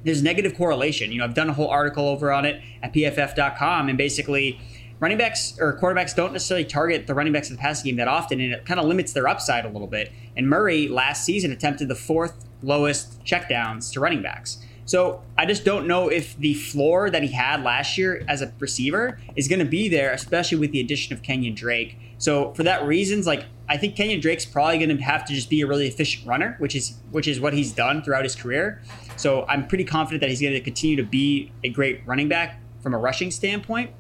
there's 0.05 0.23
negative 0.23 0.57
correlation. 0.57 1.13
You 1.13 1.19
know, 1.19 1.25
I've 1.25 1.35
done 1.35 1.49
a 1.49 1.53
whole 1.53 1.69
article 1.69 2.09
over 2.09 2.33
on 2.33 2.45
it 2.45 2.61
at 2.83 2.93
pff.com, 2.93 3.89
and 3.89 3.99
basically, 3.99 4.61
running 5.01 5.19
backs 5.19 5.57
or 5.61 5.79
quarterbacks 5.79 6.15
don't 6.15 6.33
necessarily 6.33 6.65
target 6.65 7.07
the 7.07 7.15
running 7.15 7.33
backs 7.33 7.51
in 7.51 7.57
the 7.57 7.61
passing 7.61 7.91
game 7.91 7.97
that 7.97 8.09
often, 8.09 8.41
and 8.41 8.53
it 8.53 8.65
kind 8.65 8.81
of 8.81 8.87
limits 8.87 9.13
their 9.13 9.29
upside 9.29 9.65
a 9.65 9.69
little 9.69 9.89
bit. 9.89 10.13
And 10.37 10.49
Murray 10.49 10.89
last 10.89 11.25
season 11.25 11.53
attempted 11.53 11.89
the 11.89 11.95
fourth 11.95 12.45
lowest 12.63 13.25
checkdowns 13.25 13.93
to 13.93 14.01
running 14.01 14.23
backs. 14.23 14.59
So 14.85 15.23
I 15.39 15.47
just 15.47 15.65
don't 15.65 15.87
know 15.87 16.09
if 16.09 16.37
the 16.37 16.55
floor 16.55 17.09
that 17.11 17.23
he 17.23 17.33
had 17.33 17.63
last 17.63 17.97
year 17.97 18.25
as 18.29 18.43
a 18.43 18.53
receiver 18.59 19.21
is 19.37 19.49
going 19.49 19.61
to 19.61 19.65
be 19.65 19.89
there, 19.89 20.13
especially 20.13 20.59
with 20.59 20.73
the 20.73 20.81
addition 20.81 21.13
of 21.15 21.23
Kenyon 21.23 21.55
Drake. 21.55 21.97
So 22.19 22.53
for 22.55 22.63
that 22.65 22.85
reasons, 22.85 23.27
like 23.27 23.47
I 23.69 23.77
think 23.77 23.97
Kenyon 23.97 24.21
Drake's 24.21 24.45
probably 24.45 24.79
going 24.79 24.97
to 24.97 25.03
have 25.03 25.25
to 25.27 25.35
just 25.35 25.49
be 25.49 25.61
a 25.61 25.67
really 25.67 25.87
efficient 25.87 26.27
runner, 26.27 26.57
which 26.59 26.75
is 26.75 26.99
which 27.11 27.27
is 27.27 27.41
what 27.41 27.55
he's 27.55 27.73
done 27.73 28.03
throughout 28.03 28.25
his 28.25 28.35
career. 28.35 28.83
So 29.17 29.45
I'm 29.49 29.67
pretty 29.67 29.85
confident 29.85 30.21
that 30.21 30.31
he's 30.31 30.41
going 30.41 30.53
to 30.53 30.61
continue 30.61 30.97
to 30.97 31.05
be 31.05 31.53
a 31.65 31.69
great 31.69 32.07
running 32.07 32.29
back 32.29 32.61
from 32.81 32.95
a 32.95 32.99
rushing 32.99 33.31
standpoint. 33.31 33.91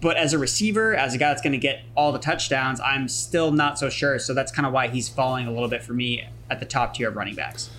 But 0.00 0.16
as 0.16 0.32
a 0.32 0.38
receiver, 0.38 0.94
as 0.94 1.14
a 1.14 1.18
guy 1.18 1.28
that's 1.28 1.42
going 1.42 1.52
to 1.52 1.58
get 1.58 1.82
all 1.94 2.12
the 2.12 2.18
touchdowns, 2.18 2.80
I'm 2.80 3.08
still 3.08 3.52
not 3.52 3.78
so 3.78 3.90
sure. 3.90 4.18
So 4.18 4.32
that's 4.32 4.50
kind 4.50 4.66
of 4.66 4.72
why 4.72 4.88
he's 4.88 5.08
falling 5.08 5.46
a 5.46 5.52
little 5.52 5.68
bit 5.68 5.82
for 5.82 5.92
me 5.92 6.26
at 6.48 6.58
the 6.60 6.66
top 6.66 6.94
tier 6.94 7.08
of 7.08 7.16
running 7.16 7.34
backs. 7.34 7.70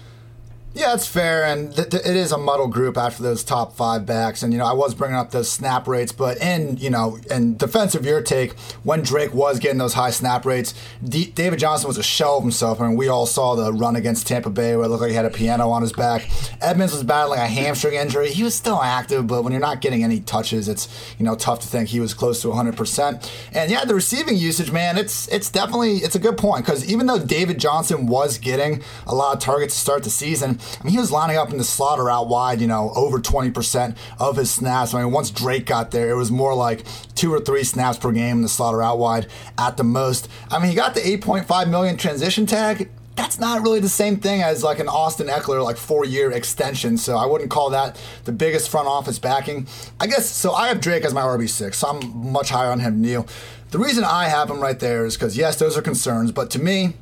Yeah, 0.74 0.94
it's 0.94 1.06
fair, 1.06 1.44
and 1.44 1.76
th- 1.76 1.90
th- 1.90 2.06
it 2.06 2.16
is 2.16 2.32
a 2.32 2.38
muddle 2.38 2.70
group 2.70 2.98
after 2.98 3.22
those 3.22 3.44
top 3.44 3.76
five 3.76 4.06
backs. 4.06 4.42
And 4.42 4.54
you 4.54 4.60
know, 4.60 4.66
I 4.66 4.72
was 4.72 4.96
bringing 4.96 5.18
up 5.18 5.32
those 5.32 5.52
snap 5.52 5.86
rates, 5.86 6.14
but 6.14 6.38
in 6.38 6.78
you 6.78 6.90
know, 6.90 7.20
in 7.30 7.58
defense 7.58 7.94
of 7.94 8.06
your 8.06 8.22
take, 8.22 8.58
when 8.84 9.02
Drake 9.02 9.34
was 9.34 9.60
getting 9.60 9.80
those 9.80 9.96
high 9.96 10.12
snap 10.12 10.46
rates, 10.46 10.74
D- 11.04 11.26
David 11.36 11.60
Johnson 11.60 11.90
was 11.90 11.98
a 11.98 12.04
shell 12.04 12.38
of 12.38 12.44
himself. 12.44 12.80
I 12.80 12.88
mean, 12.88 12.96
we 12.96 13.10
all 13.10 13.26
saw 13.26 13.54
the 13.56 13.74
run 13.74 13.98
against 13.98 14.28
Tampa 14.28 14.50
Bay 14.50 14.78
where 14.78 14.86
it 14.86 14.88
looked 14.88 15.02
like 15.02 15.10
he 15.10 15.16
had 15.16 15.26
a 15.26 15.30
piano 15.30 15.70
on 15.70 15.82
his 15.82 15.92
back. 15.92 16.30
Edmonds 16.62 16.94
was 16.94 17.04
battling 17.04 17.40
a 17.40 17.48
hamstring 17.48 17.96
injury. 17.96 18.30
He 18.30 18.44
was 18.44 18.56
still 18.56 18.82
active, 18.82 19.28
but 19.28 19.44
when 19.44 19.52
you're 19.52 19.60
not 19.60 19.82
getting 19.82 20.06
any 20.06 20.22
touches, 20.22 20.70
it's 20.70 20.88
you 21.20 21.26
know 21.26 21.36
tough 21.36 21.60
to 21.60 21.68
think 21.68 21.90
he 21.90 22.00
was 22.00 22.14
close 22.14 22.42
to 22.44 22.48
100. 22.48 22.78
percent 22.78 23.30
And 23.54 23.70
yeah, 23.70 23.84
the 23.84 23.94
receiving 23.94 24.38
usage, 24.38 24.72
man, 24.72 24.98
it's 24.98 25.28
it's 25.28 25.50
definitely 25.52 25.98
it's 25.98 26.16
a 26.16 26.20
good 26.20 26.38
point 26.38 26.66
because 26.66 26.90
even 26.90 27.08
though 27.08 27.20
David 27.20 27.60
Johnson 27.60 28.08
was 28.08 28.38
getting 28.38 28.82
a 29.06 29.14
lot 29.14 29.36
of 29.36 29.44
targets 29.44 29.76
to 29.76 29.82
start 29.82 30.04
the 30.04 30.10
season 30.10 30.60
I 30.80 30.84
mean, 30.84 30.94
he 30.94 31.00
was 31.00 31.12
lining 31.12 31.38
up 31.38 31.52
in 31.52 31.58
the 31.58 31.64
slaughter 31.64 32.10
out 32.10 32.28
wide, 32.28 32.62
you 32.62 32.68
know, 32.68 32.92
over 32.96 33.20
20% 33.20 33.96
of 34.20 34.38
his 34.38 34.52
snaps. 34.52 34.94
I 34.94 35.04
mean, 35.04 35.12
once 35.12 35.32
Drake 35.32 35.66
got 35.66 35.92
there, 35.92 36.10
it 36.10 36.16
was 36.16 36.32
more 36.32 36.54
like 36.54 36.84
two 37.16 37.34
or 37.34 37.40
three 37.40 37.64
snaps 37.64 37.98
per 37.98 38.12
game 38.12 38.38
in 38.38 38.42
the 38.42 38.50
slaughter 38.50 38.82
out 38.82 39.00
wide 39.00 39.28
at 39.58 39.78
the 39.78 39.84
most. 39.84 40.30
I 40.50 40.60
mean, 40.60 40.70
he 40.70 40.76
got 40.76 40.94
the 40.94 41.02
8.5 41.02 41.70
million 41.70 41.98
transition 41.98 42.46
tag 42.46 42.90
that's 43.16 43.40
not 43.40 43.62
really 43.62 43.80
the 43.80 43.90
same 43.90 44.18
thing 44.18 44.42
as 44.42 44.64
like 44.64 44.80
an 44.80 44.88
Austin 44.88 45.28
Ekeler 45.28 45.64
like 45.64 45.78
four 45.78 46.06
year 46.06 46.32
extension. 46.32 46.98
So 46.98 47.18
I 47.18 47.26
wouldn't 47.26 47.52
call 47.52 47.70
that 47.72 48.02
the 48.26 48.32
biggest 48.32 48.70
front 48.70 48.88
office 48.88 49.20
backing. 49.20 49.68
I 50.00 50.08
guess 50.08 50.30
so. 50.30 50.54
I 50.54 50.70
have 50.70 50.82
Drake 50.82 51.04
as 51.04 51.14
my 51.14 51.22
RB 51.22 51.50
six, 51.50 51.80
so 51.80 51.90
I'm 51.90 52.32
much 52.32 52.50
higher 52.50 52.72
on 52.72 52.80
him. 52.80 52.94
Than 52.94 53.02
Neil. 53.02 53.28
The 53.70 53.80
reason 53.80 54.04
I 54.04 54.28
have 54.28 54.50
him 54.50 54.60
right 54.60 54.80
there 54.80 55.06
is 55.06 55.16
because 55.16 55.38
yes, 55.38 55.58
those 55.58 55.78
are 55.78 55.82
concerns, 55.82 56.32
but 56.32 56.50
to 56.52 56.60
me, 56.60 56.94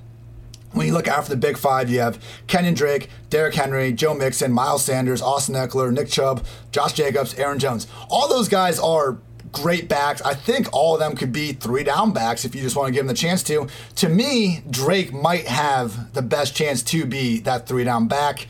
when 0.74 0.88
you 0.88 0.94
look 0.94 1.08
after 1.08 1.32
the 1.32 1.38
big 1.38 1.58
five, 1.58 1.90
you 1.90 2.00
have 2.00 2.24
Kenyon 2.48 2.74
Drake, 2.76 3.10
Derrick 3.30 3.56
Henry, 3.56 3.92
Joe 3.92 4.14
Mixon, 4.14 4.52
Miles 4.52 4.84
Sanders, 4.84 5.22
Austin 5.22 5.56
Ekeler, 5.56 5.92
Nick 5.92 6.10
Chubb, 6.10 6.46
Josh 6.72 6.94
Jacobs, 6.94 7.34
Aaron 7.36 7.60
Jones. 7.60 7.88
All 8.10 8.28
those 8.28 8.48
guys 8.48 8.80
are 8.80 9.18
great 9.52 9.90
backs. 9.90 10.22
I 10.22 10.34
think 10.34 10.68
all 10.74 10.94
of 10.94 11.00
them 11.00 11.16
could 11.16 11.32
be 11.32 11.54
three 11.54 11.84
down 11.84 12.14
backs 12.14 12.46
if 12.46 12.54
you 12.54 12.62
just 12.62 12.76
want 12.76 12.88
to 12.88 12.94
give 12.94 13.02
them 13.02 13.08
the 13.08 13.20
chance 13.20 13.42
to. 13.44 13.68
To 13.96 14.10
me, 14.10 14.62
Drake 14.70 15.14
might 15.14 15.48
have 15.48 16.14
the 16.14 16.22
best 16.22 16.56
chance 16.56 16.84
to 16.84 17.06
be 17.06 17.40
that 17.40 17.68
three 17.68 17.84
down 17.84 18.08
back. 18.08 18.48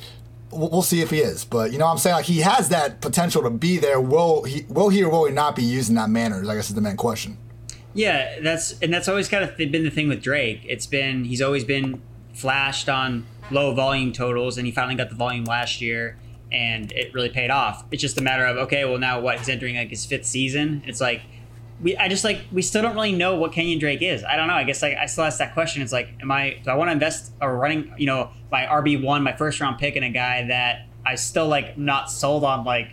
We'll 0.52 0.82
see 0.82 1.02
if 1.02 1.12
he 1.12 1.20
is, 1.20 1.46
but 1.46 1.72
you 1.72 1.78
know 1.78 1.86
what 1.86 1.92
I'm 1.92 1.98
saying 2.00 2.16
like 2.16 2.26
he 2.26 2.40
has 2.40 2.70
that 2.70 3.02
potential 3.02 3.44
to 3.44 3.52
be 3.52 3.78
there. 3.78 4.02
Will 4.02 4.44
he? 4.44 4.66
Will 4.68 4.90
he 4.90 5.04
or 5.04 5.10
will 5.10 5.26
he 5.26 5.32
not 5.32 5.56
be 5.56 5.62
used 5.62 5.90
in 5.90 5.96
that 5.96 6.10
manner? 6.10 6.38
I 6.50 6.56
guess 6.56 6.70
is 6.70 6.76
the 6.76 6.82
main 6.82 6.98
question. 6.98 7.38
Yeah, 7.94 8.40
that's 8.42 8.80
and 8.82 8.92
that's 8.92 9.08
always 9.08 9.28
kind 9.28 9.44
of 9.44 9.56
been 9.58 9.84
the 9.84 9.92
thing 9.92 10.10
with 10.10 10.24
Drake. 10.24 10.62
It's 10.68 10.88
been 10.88 11.24
he's 11.26 11.42
always 11.42 11.64
been 11.64 12.02
flashed 12.34 12.90
on 12.90 13.26
low 13.52 13.74
volume 13.74 14.12
totals, 14.12 14.58
and 14.58 14.66
he 14.66 14.72
finally 14.72 14.96
got 14.96 15.10
the 15.10 15.16
volume 15.16 15.46
last 15.46 15.82
year, 15.82 16.18
and 16.52 16.92
it 16.92 17.14
really 17.14 17.30
paid 17.30 17.50
off. 17.50 17.86
It's 17.92 18.02
just 18.02 18.20
a 18.20 18.24
matter 18.24 18.46
of 18.46 18.58
okay, 18.58 18.86
well 18.86 18.98
now 18.98 19.20
what? 19.20 19.38
He's 19.38 19.50
entering 19.50 19.76
like 19.76 19.90
his 19.90 20.06
fifth 20.06 20.26
season. 20.26 20.84
It's 20.86 21.02
like 21.02 21.22
we 21.82 21.96
I 21.98 22.08
just 22.08 22.24
like 22.24 22.42
we 22.52 22.62
still 22.62 22.82
don't 22.82 22.96
really 22.96 23.14
know 23.14 23.36
what 23.36 23.54
Kenyon 23.54 23.80
Drake 23.80 24.02
is. 24.02 24.24
I 24.24 24.36
don't 24.36 24.48
know. 24.48 24.54
I 24.54 24.64
guess 24.64 24.82
like 24.82 24.98
I 24.98 25.06
still 25.06 25.24
ask 25.24 25.38
that 25.40 25.54
question. 25.54 25.82
It's 25.82 25.94
like, 25.94 26.10
am 26.22 26.32
I 26.32 26.60
do 26.64 26.72
I 26.72 26.76
want 26.76 26.90
to 26.90 26.94
invest 26.94 27.32
a 27.42 27.52
running 27.52 27.94
you 27.98 28.06
know 28.06 28.32
my 28.52 28.66
RB 28.66 29.02
one, 29.02 29.24
my 29.24 29.36
first 29.36 29.60
round 29.60 29.78
pick 29.78 29.96
in 29.96 30.04
a 30.04 30.10
guy 30.10 30.48
that 30.48 30.88
I 31.06 31.16
still 31.16 31.48
like 31.48 31.78
not 31.78 32.12
sold 32.12 32.44
on 32.44 32.66
like 32.66 32.92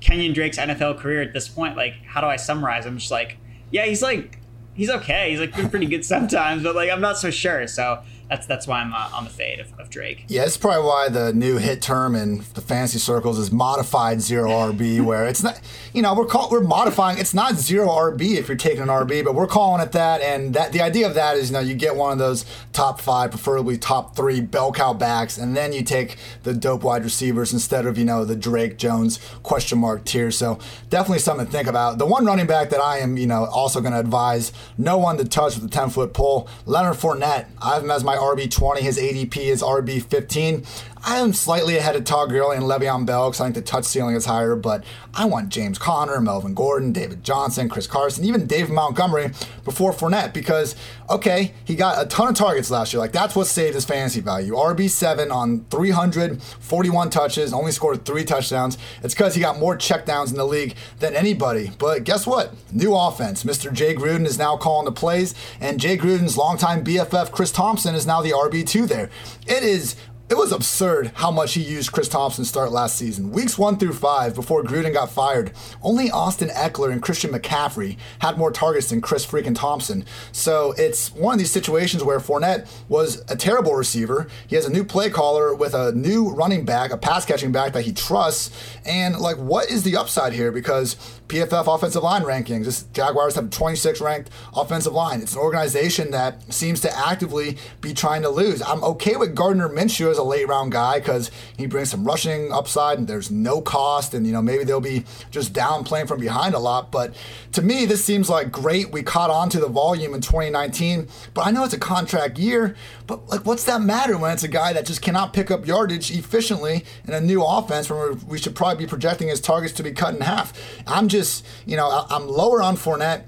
Kenyon 0.00 0.32
Drake's 0.32 0.58
NFL 0.58 0.98
career 0.98 1.22
at 1.22 1.32
this 1.32 1.48
point? 1.48 1.76
Like, 1.76 1.94
how 2.04 2.20
do 2.20 2.26
I 2.26 2.36
summarize? 2.36 2.86
I'm 2.86 2.98
just 2.98 3.10
like, 3.10 3.38
yeah, 3.70 3.86
he's 3.86 4.02
like 4.02 4.38
he's 4.74 4.90
okay. 4.90 5.30
He's 5.30 5.40
like 5.40 5.54
been 5.54 5.70
pretty 5.70 5.86
good 5.86 6.04
sometimes, 6.04 6.62
but 6.62 6.74
like 6.74 6.90
I'm 6.90 7.00
not 7.00 7.18
so 7.18 7.30
sure. 7.30 7.66
So 7.66 8.02
that's 8.32 8.46
that's 8.46 8.66
why 8.66 8.80
I'm 8.80 8.94
uh, 8.94 9.10
on 9.12 9.24
the 9.24 9.30
fade 9.30 9.60
of, 9.60 9.78
of 9.78 9.90
Drake. 9.90 10.24
Yeah, 10.26 10.44
it's 10.44 10.56
probably 10.56 10.84
why 10.86 11.10
the 11.10 11.34
new 11.34 11.58
hit 11.58 11.82
term 11.82 12.16
in 12.16 12.38
the 12.54 12.62
fantasy 12.62 12.98
circles 12.98 13.38
is 13.38 13.52
modified 13.52 14.22
zero 14.22 14.48
RB, 14.48 15.00
where 15.04 15.26
it's 15.26 15.42
not, 15.42 15.60
you 15.92 16.00
know, 16.00 16.14
we're 16.14 16.24
call, 16.24 16.48
we're 16.50 16.62
modifying. 16.62 17.18
It's 17.18 17.34
not 17.34 17.56
zero 17.56 17.88
RB 17.88 18.36
if 18.36 18.48
you're 18.48 18.56
taking 18.56 18.80
an 18.80 18.88
RB, 18.88 19.22
but 19.22 19.34
we're 19.34 19.46
calling 19.46 19.82
it 19.82 19.92
that. 19.92 20.22
And 20.22 20.54
that 20.54 20.72
the 20.72 20.80
idea 20.80 21.06
of 21.06 21.14
that 21.14 21.36
is, 21.36 21.50
you 21.50 21.52
know, 21.54 21.60
you 21.60 21.74
get 21.74 21.94
one 21.94 22.10
of 22.10 22.18
those 22.18 22.46
top 22.72 23.02
five, 23.02 23.30
preferably 23.30 23.76
top 23.76 24.16
three 24.16 24.40
bell 24.40 24.72
cow 24.72 24.94
backs, 24.94 25.36
and 25.36 25.54
then 25.54 25.74
you 25.74 25.82
take 25.82 26.16
the 26.42 26.54
dope 26.54 26.84
wide 26.84 27.04
receivers 27.04 27.52
instead 27.52 27.84
of 27.84 27.98
you 27.98 28.04
know 28.06 28.24
the 28.24 28.36
Drake 28.36 28.78
Jones 28.78 29.20
question 29.42 29.78
mark 29.78 30.06
tier. 30.06 30.30
So 30.30 30.58
definitely 30.88 31.18
something 31.18 31.44
to 31.44 31.52
think 31.52 31.68
about. 31.68 31.98
The 31.98 32.06
one 32.06 32.24
running 32.24 32.46
back 32.46 32.70
that 32.70 32.80
I 32.80 32.98
am, 33.00 33.18
you 33.18 33.26
know, 33.26 33.44
also 33.44 33.82
going 33.82 33.92
to 33.92 34.00
advise 34.00 34.52
no 34.78 34.96
one 34.96 35.18
to 35.18 35.24
touch 35.26 35.54
with 35.54 35.64
the 35.64 35.70
10 35.70 35.90
foot 35.90 36.14
pole, 36.14 36.48
Leonard 36.64 36.96
Fournette. 36.96 37.46
I 37.60 37.74
have 37.74 37.82
him 37.84 37.90
as 37.90 38.02
my 38.02 38.21
RB20. 38.22 38.78
His 38.78 38.98
ADP 38.98 39.36
is 39.36 39.62
RB15. 39.62 40.66
I 41.04 41.18
am 41.18 41.32
slightly 41.32 41.76
ahead 41.76 41.96
of 41.96 42.04
Todd 42.04 42.30
Gurley 42.30 42.56
and 42.56 42.64
Le'Veon 42.64 43.04
Bell 43.04 43.28
because 43.28 43.40
I 43.40 43.44
think 43.44 43.56
the 43.56 43.62
touch 43.62 43.84
ceiling 43.84 44.14
is 44.14 44.26
higher, 44.26 44.54
but 44.54 44.84
I 45.12 45.24
want 45.24 45.48
James 45.48 45.76
Conner, 45.76 46.20
Melvin 46.20 46.54
Gordon, 46.54 46.92
David 46.92 47.24
Johnson, 47.24 47.68
Chris 47.68 47.88
Carson, 47.88 48.24
even 48.24 48.46
Dave 48.46 48.70
Montgomery 48.70 49.32
before 49.64 49.92
Fournette 49.92 50.32
because, 50.32 50.76
okay, 51.10 51.54
he 51.64 51.74
got 51.74 52.00
a 52.00 52.08
ton 52.08 52.28
of 52.28 52.36
targets 52.36 52.70
last 52.70 52.92
year. 52.92 53.00
Like, 53.00 53.10
that's 53.10 53.34
what 53.34 53.48
saved 53.48 53.74
his 53.74 53.84
fantasy 53.84 54.20
value. 54.20 54.54
RB7 54.54 55.32
on 55.32 55.64
341 55.70 57.10
touches, 57.10 57.52
only 57.52 57.72
scored 57.72 58.04
three 58.04 58.24
touchdowns. 58.24 58.78
It's 59.02 59.12
because 59.12 59.34
he 59.34 59.40
got 59.40 59.58
more 59.58 59.76
checkdowns 59.76 60.30
in 60.30 60.36
the 60.36 60.46
league 60.46 60.76
than 61.00 61.16
anybody. 61.16 61.72
But 61.78 62.04
guess 62.04 62.28
what? 62.28 62.54
New 62.70 62.94
offense. 62.94 63.42
Mr. 63.42 63.72
Jay 63.72 63.92
Gruden 63.92 64.24
is 64.24 64.38
now 64.38 64.56
calling 64.56 64.84
the 64.84 64.92
plays, 64.92 65.34
and 65.60 65.80
Jay 65.80 65.98
Gruden's 65.98 66.36
longtime 66.36 66.84
BFF, 66.84 67.32
Chris 67.32 67.50
Thompson, 67.50 67.96
is 67.96 68.06
now 68.06 68.22
the 68.22 68.30
RB2 68.30 68.86
there. 68.86 69.10
It 69.48 69.64
is 69.64 69.96
it 70.32 70.38
was 70.38 70.50
absurd 70.50 71.12
how 71.16 71.30
much 71.30 71.52
he 71.52 71.60
used 71.60 71.92
Chris 71.92 72.08
Thompson 72.08 72.46
start 72.46 72.72
last 72.72 72.96
season. 72.96 73.32
Weeks 73.32 73.58
one 73.58 73.76
through 73.76 73.92
five, 73.92 74.34
before 74.34 74.64
Gruden 74.64 74.94
got 74.94 75.10
fired, 75.10 75.52
only 75.82 76.10
Austin 76.10 76.48
Ekeler 76.48 76.90
and 76.90 77.02
Christian 77.02 77.30
McCaffrey 77.30 77.98
had 78.20 78.38
more 78.38 78.50
targets 78.50 78.88
than 78.88 79.02
Chris 79.02 79.26
freaking 79.26 79.54
Thompson. 79.54 80.06
So 80.32 80.72
it's 80.78 81.12
one 81.12 81.34
of 81.34 81.38
these 81.38 81.50
situations 81.50 82.02
where 82.02 82.18
Fournette 82.18 82.66
was 82.88 83.22
a 83.30 83.36
terrible 83.36 83.74
receiver. 83.74 84.26
He 84.46 84.56
has 84.56 84.64
a 84.64 84.72
new 84.72 84.84
play 84.84 85.10
caller 85.10 85.54
with 85.54 85.74
a 85.74 85.92
new 85.92 86.30
running 86.30 86.64
back, 86.64 86.92
a 86.92 86.96
pass 86.96 87.26
catching 87.26 87.52
back 87.52 87.74
that 87.74 87.82
he 87.82 87.92
trusts. 87.92 88.78
And 88.86 89.18
like, 89.18 89.36
what 89.36 89.70
is 89.70 89.82
the 89.82 89.98
upside 89.98 90.32
here? 90.32 90.50
Because 90.50 90.96
PFF 91.28 91.74
offensive 91.74 92.02
line 92.02 92.22
rankings, 92.22 92.64
this 92.64 92.84
Jaguars 92.92 93.34
have 93.36 93.50
26 93.50 94.00
ranked 94.00 94.30
offensive 94.54 94.92
line. 94.92 95.20
It's 95.20 95.34
an 95.34 95.40
organization 95.40 96.10
that 96.10 96.52
seems 96.52 96.80
to 96.80 96.96
actively 96.96 97.56
be 97.80 97.94
trying 97.94 98.22
to 98.22 98.28
lose. 98.28 98.60
I'm 98.62 98.84
okay 98.84 99.16
with 99.16 99.34
Gardner 99.34 99.68
Minshew 99.68 100.10
as 100.10 100.18
a 100.18 100.22
late 100.22 100.46
round 100.46 100.72
guy 100.72 100.98
because 100.98 101.30
he 101.56 101.66
brings 101.66 101.90
some 101.90 102.04
rushing 102.04 102.52
upside 102.52 102.98
and 102.98 103.08
there's 103.08 103.30
no 103.30 103.60
cost, 103.60 104.14
and 104.14 104.26
you 104.26 104.32
know 104.32 104.42
maybe 104.42 104.64
they'll 104.64 104.80
be 104.80 105.04
just 105.30 105.52
down 105.52 105.84
playing 105.84 106.06
from 106.06 106.20
behind 106.20 106.54
a 106.54 106.58
lot. 106.58 106.92
But 106.92 107.14
to 107.52 107.62
me, 107.62 107.86
this 107.86 108.04
seems 108.04 108.28
like 108.28 108.50
great. 108.50 108.92
We 108.92 109.02
caught 109.02 109.30
on 109.30 109.48
to 109.50 109.60
the 109.60 109.68
volume 109.68 110.14
in 110.14 110.20
2019, 110.20 111.08
but 111.34 111.46
I 111.46 111.50
know 111.50 111.64
it's 111.64 111.74
a 111.74 111.78
contract 111.78 112.38
year. 112.38 112.76
But 113.06 113.28
like, 113.28 113.44
what's 113.44 113.64
that 113.64 113.80
matter 113.82 114.16
when 114.16 114.32
it's 114.32 114.44
a 114.44 114.48
guy 114.48 114.72
that 114.72 114.86
just 114.86 115.02
cannot 115.02 115.32
pick 115.32 115.50
up 115.50 115.66
yardage 115.66 116.10
efficiently 116.10 116.84
in 117.06 117.14
a 117.14 117.20
new 117.20 117.44
offense 117.44 117.90
where 117.90 118.12
we 118.12 118.38
should 118.38 118.54
probably 118.54 118.84
be 118.84 118.88
projecting 118.88 119.28
his 119.28 119.40
targets 119.40 119.74
to 119.74 119.82
be 119.82 119.92
cut 119.92 120.14
in 120.14 120.20
half? 120.20 120.52
I'm 120.86 121.08
just, 121.08 121.21
you 121.66 121.76
know, 121.76 122.06
I'm 122.10 122.28
lower 122.28 122.62
on 122.62 122.76
Fournette 122.76 123.24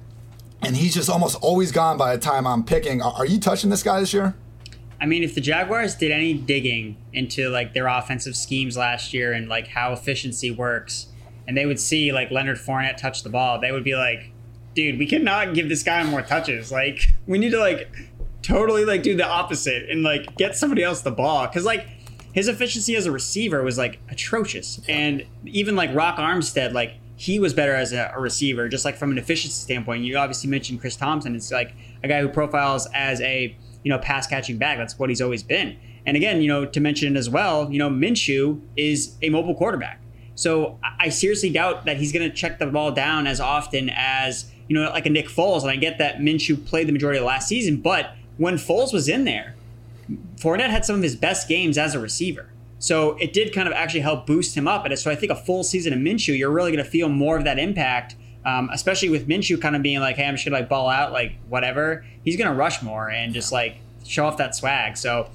and 0.63 0.77
he's 0.77 0.95
just 0.95 1.11
almost 1.11 1.37
always 1.43 1.73
gone 1.73 1.97
by 1.97 2.17
the 2.17 2.23
time 2.23 2.47
I'm 2.47 2.65
picking. 2.65 3.03
Are 3.03 3.27
you 3.27 3.39
touching 3.39 3.71
this 3.71 3.83
guy 3.83 4.01
this 4.01 4.13
year? 4.13 4.35
I 5.01 5.07
mean, 5.07 5.23
if 5.23 5.35
the 5.35 5.41
Jaguars 5.41 5.95
did 5.95 6.11
any 6.11 6.33
digging 6.35 6.97
into 7.13 7.51
like 7.51 7.75
their 7.75 7.87
offensive 7.87 8.37
schemes 8.37 8.77
last 8.77 9.13
year 9.13 9.33
and 9.33 9.49
like 9.49 9.69
how 9.69 9.93
efficiency 9.93 10.51
works, 10.51 11.09
and 11.47 11.57
they 11.57 11.67
would 11.67 11.79
see 11.79 12.13
like 12.13 12.31
Leonard 12.31 12.57
Fournette 12.57 12.97
touch 12.97 13.23
the 13.23 13.29
ball, 13.29 13.61
they 13.61 13.73
would 13.73 13.85
be 13.85 13.95
like, 13.95 14.31
"Dude, 14.75 14.99
we 14.99 15.07
cannot 15.07 15.55
give 15.55 15.69
this 15.69 15.83
guy 15.83 16.03
more 16.05 16.23
touches. 16.23 16.73
Like, 16.73 17.09
we 17.27 17.39
need 17.39 17.51
to 17.51 17.59
like 17.59 17.89
totally 18.43 18.85
like 18.85 19.03
do 19.03 19.17
the 19.17 19.27
opposite 19.27 19.91
and 19.91 20.03
like 20.03 20.37
get 20.37 20.57
somebody 20.57 20.83
else 20.83 21.03
the 21.03 21.13
ball 21.13 21.47
because 21.47 21.65
like." 21.65 21.87
His 22.33 22.49
efficiency 22.49 22.97
as 22.97 23.07
a 23.07 23.13
receiver 23.13 23.63
was 23.63 23.79
like 23.79 24.01
atrocious, 24.11 24.81
and 24.89 25.25
even 25.45 25.77
like 25.77 25.95
Rock 25.95 26.17
Armstead, 26.17 26.73
like 26.73 26.95
he 27.17 27.39
was 27.39 27.55
better 27.55 27.75
as 27.75 27.93
a, 27.93 28.13
a, 28.15 28.21
receiver, 28.21 28.69
just 28.69 28.85
like 28.85 28.97
from 28.97 29.13
an 29.13 29.19
efficiency 29.19 29.55
standpoint. 29.55 30.05
You 30.05 30.17
obviously 30.17 30.51
mentioned 30.51 30.81
Chris 30.81 30.97
Thompson. 30.97 31.35
It's 31.35 31.53
like 31.53 31.75
a 32.03 32.09
guy 32.09 32.21
who 32.21 32.29
profiles 32.29 32.89
as 32.95 33.21
a 33.21 33.57
you 33.83 33.91
know 33.91 33.99
pass 33.99 34.27
catching 34.27 34.59
back. 34.59 34.79
That's 34.79 34.99
what 34.99 35.09
he's 35.09 35.21
always 35.21 35.43
been. 35.43 35.77
And 36.07 36.17
again, 36.17 36.43
you 36.43 36.49
know, 36.49 36.67
to 36.67 36.81
mention 36.81 37.17
as 37.17 37.31
well, 37.31 37.71
you 37.71 37.79
know, 37.79 37.89
Minshew 37.89 38.61
is 38.77 39.17
a 39.23 39.31
mobile 39.31 39.55
quarterback. 39.55 40.01
So 40.35 40.79
I 41.01 41.09
seriously 41.09 41.51
doubt 41.51 41.85
that 41.85 41.97
he's 41.97 42.13
going 42.13 42.29
to 42.29 42.35
check 42.35 42.59
the 42.59 42.67
ball 42.67 42.91
down 42.91 43.27
as 43.27 43.41
often 43.41 43.91
as 43.95 44.51
you 44.69 44.75
know, 44.75 44.91
like 44.91 45.07
a 45.07 45.11
Nick 45.11 45.29
Foles. 45.29 45.63
And 45.63 45.71
I 45.71 45.77
get 45.77 45.99
that 45.99 46.19
Minshew 46.19 46.67
played 46.67 46.89
the 46.89 46.93
majority 46.93 47.19
of 47.19 47.25
last 47.25 47.49
season, 47.49 47.77
but 47.77 48.15
when 48.37 48.55
Foles 48.55 48.93
was 48.93 49.09
in 49.09 49.25
there, 49.25 49.55
Fournette 50.37 50.71
had 50.71 50.85
some 50.85 50.97
of 50.97 51.03
his 51.03 51.17
best 51.17 51.49
games 51.49 51.79
as 51.79 51.95
a 51.95 52.01
receiver. 52.01 52.49
So 52.85 53.13
it 53.13 53.33
did 53.33 53.55
kind 53.55 53.67
of 53.67 53.73
actually 53.73 54.01
help 54.01 54.27
boost 54.27 54.55
him 54.55 54.69
up. 54.69 54.85
And 54.85 54.99
so 54.99 55.11
I 55.11 55.15
think 55.15 55.33
a 55.33 55.37
full 55.37 55.65
season 55.65 55.95
of 55.95 55.99
Minshew, 56.01 56.37
you're 56.37 56.51
really 56.51 56.71
going 56.71 56.85
to 56.85 56.91
feel 56.91 57.09
more 57.09 57.39
of 57.39 57.45
that 57.45 57.59
impact, 57.59 58.15
um, 58.45 58.69
especially 58.75 59.09
with 59.09 59.27
Minshew 59.27 59.59
kind 59.59 59.75
of 59.75 59.81
being 59.81 60.01
like, 60.01 60.17
hey, 60.17 60.27
I'm 60.27 60.35
just 60.35 60.45
going 60.45 60.53
to 60.53 60.61
like 60.61 60.69
ball 60.69 60.91
out, 60.91 61.11
like 61.11 61.33
whatever. 61.49 62.05
He's 62.23 62.37
going 62.37 62.51
to 62.51 62.55
rush 62.55 62.83
more 62.83 63.09
and 63.09 63.33
just 63.33 63.53
like 63.53 63.79
show 64.05 64.27
off 64.27 64.37
that 64.37 64.55
swag. 64.55 64.99
So 64.99 65.31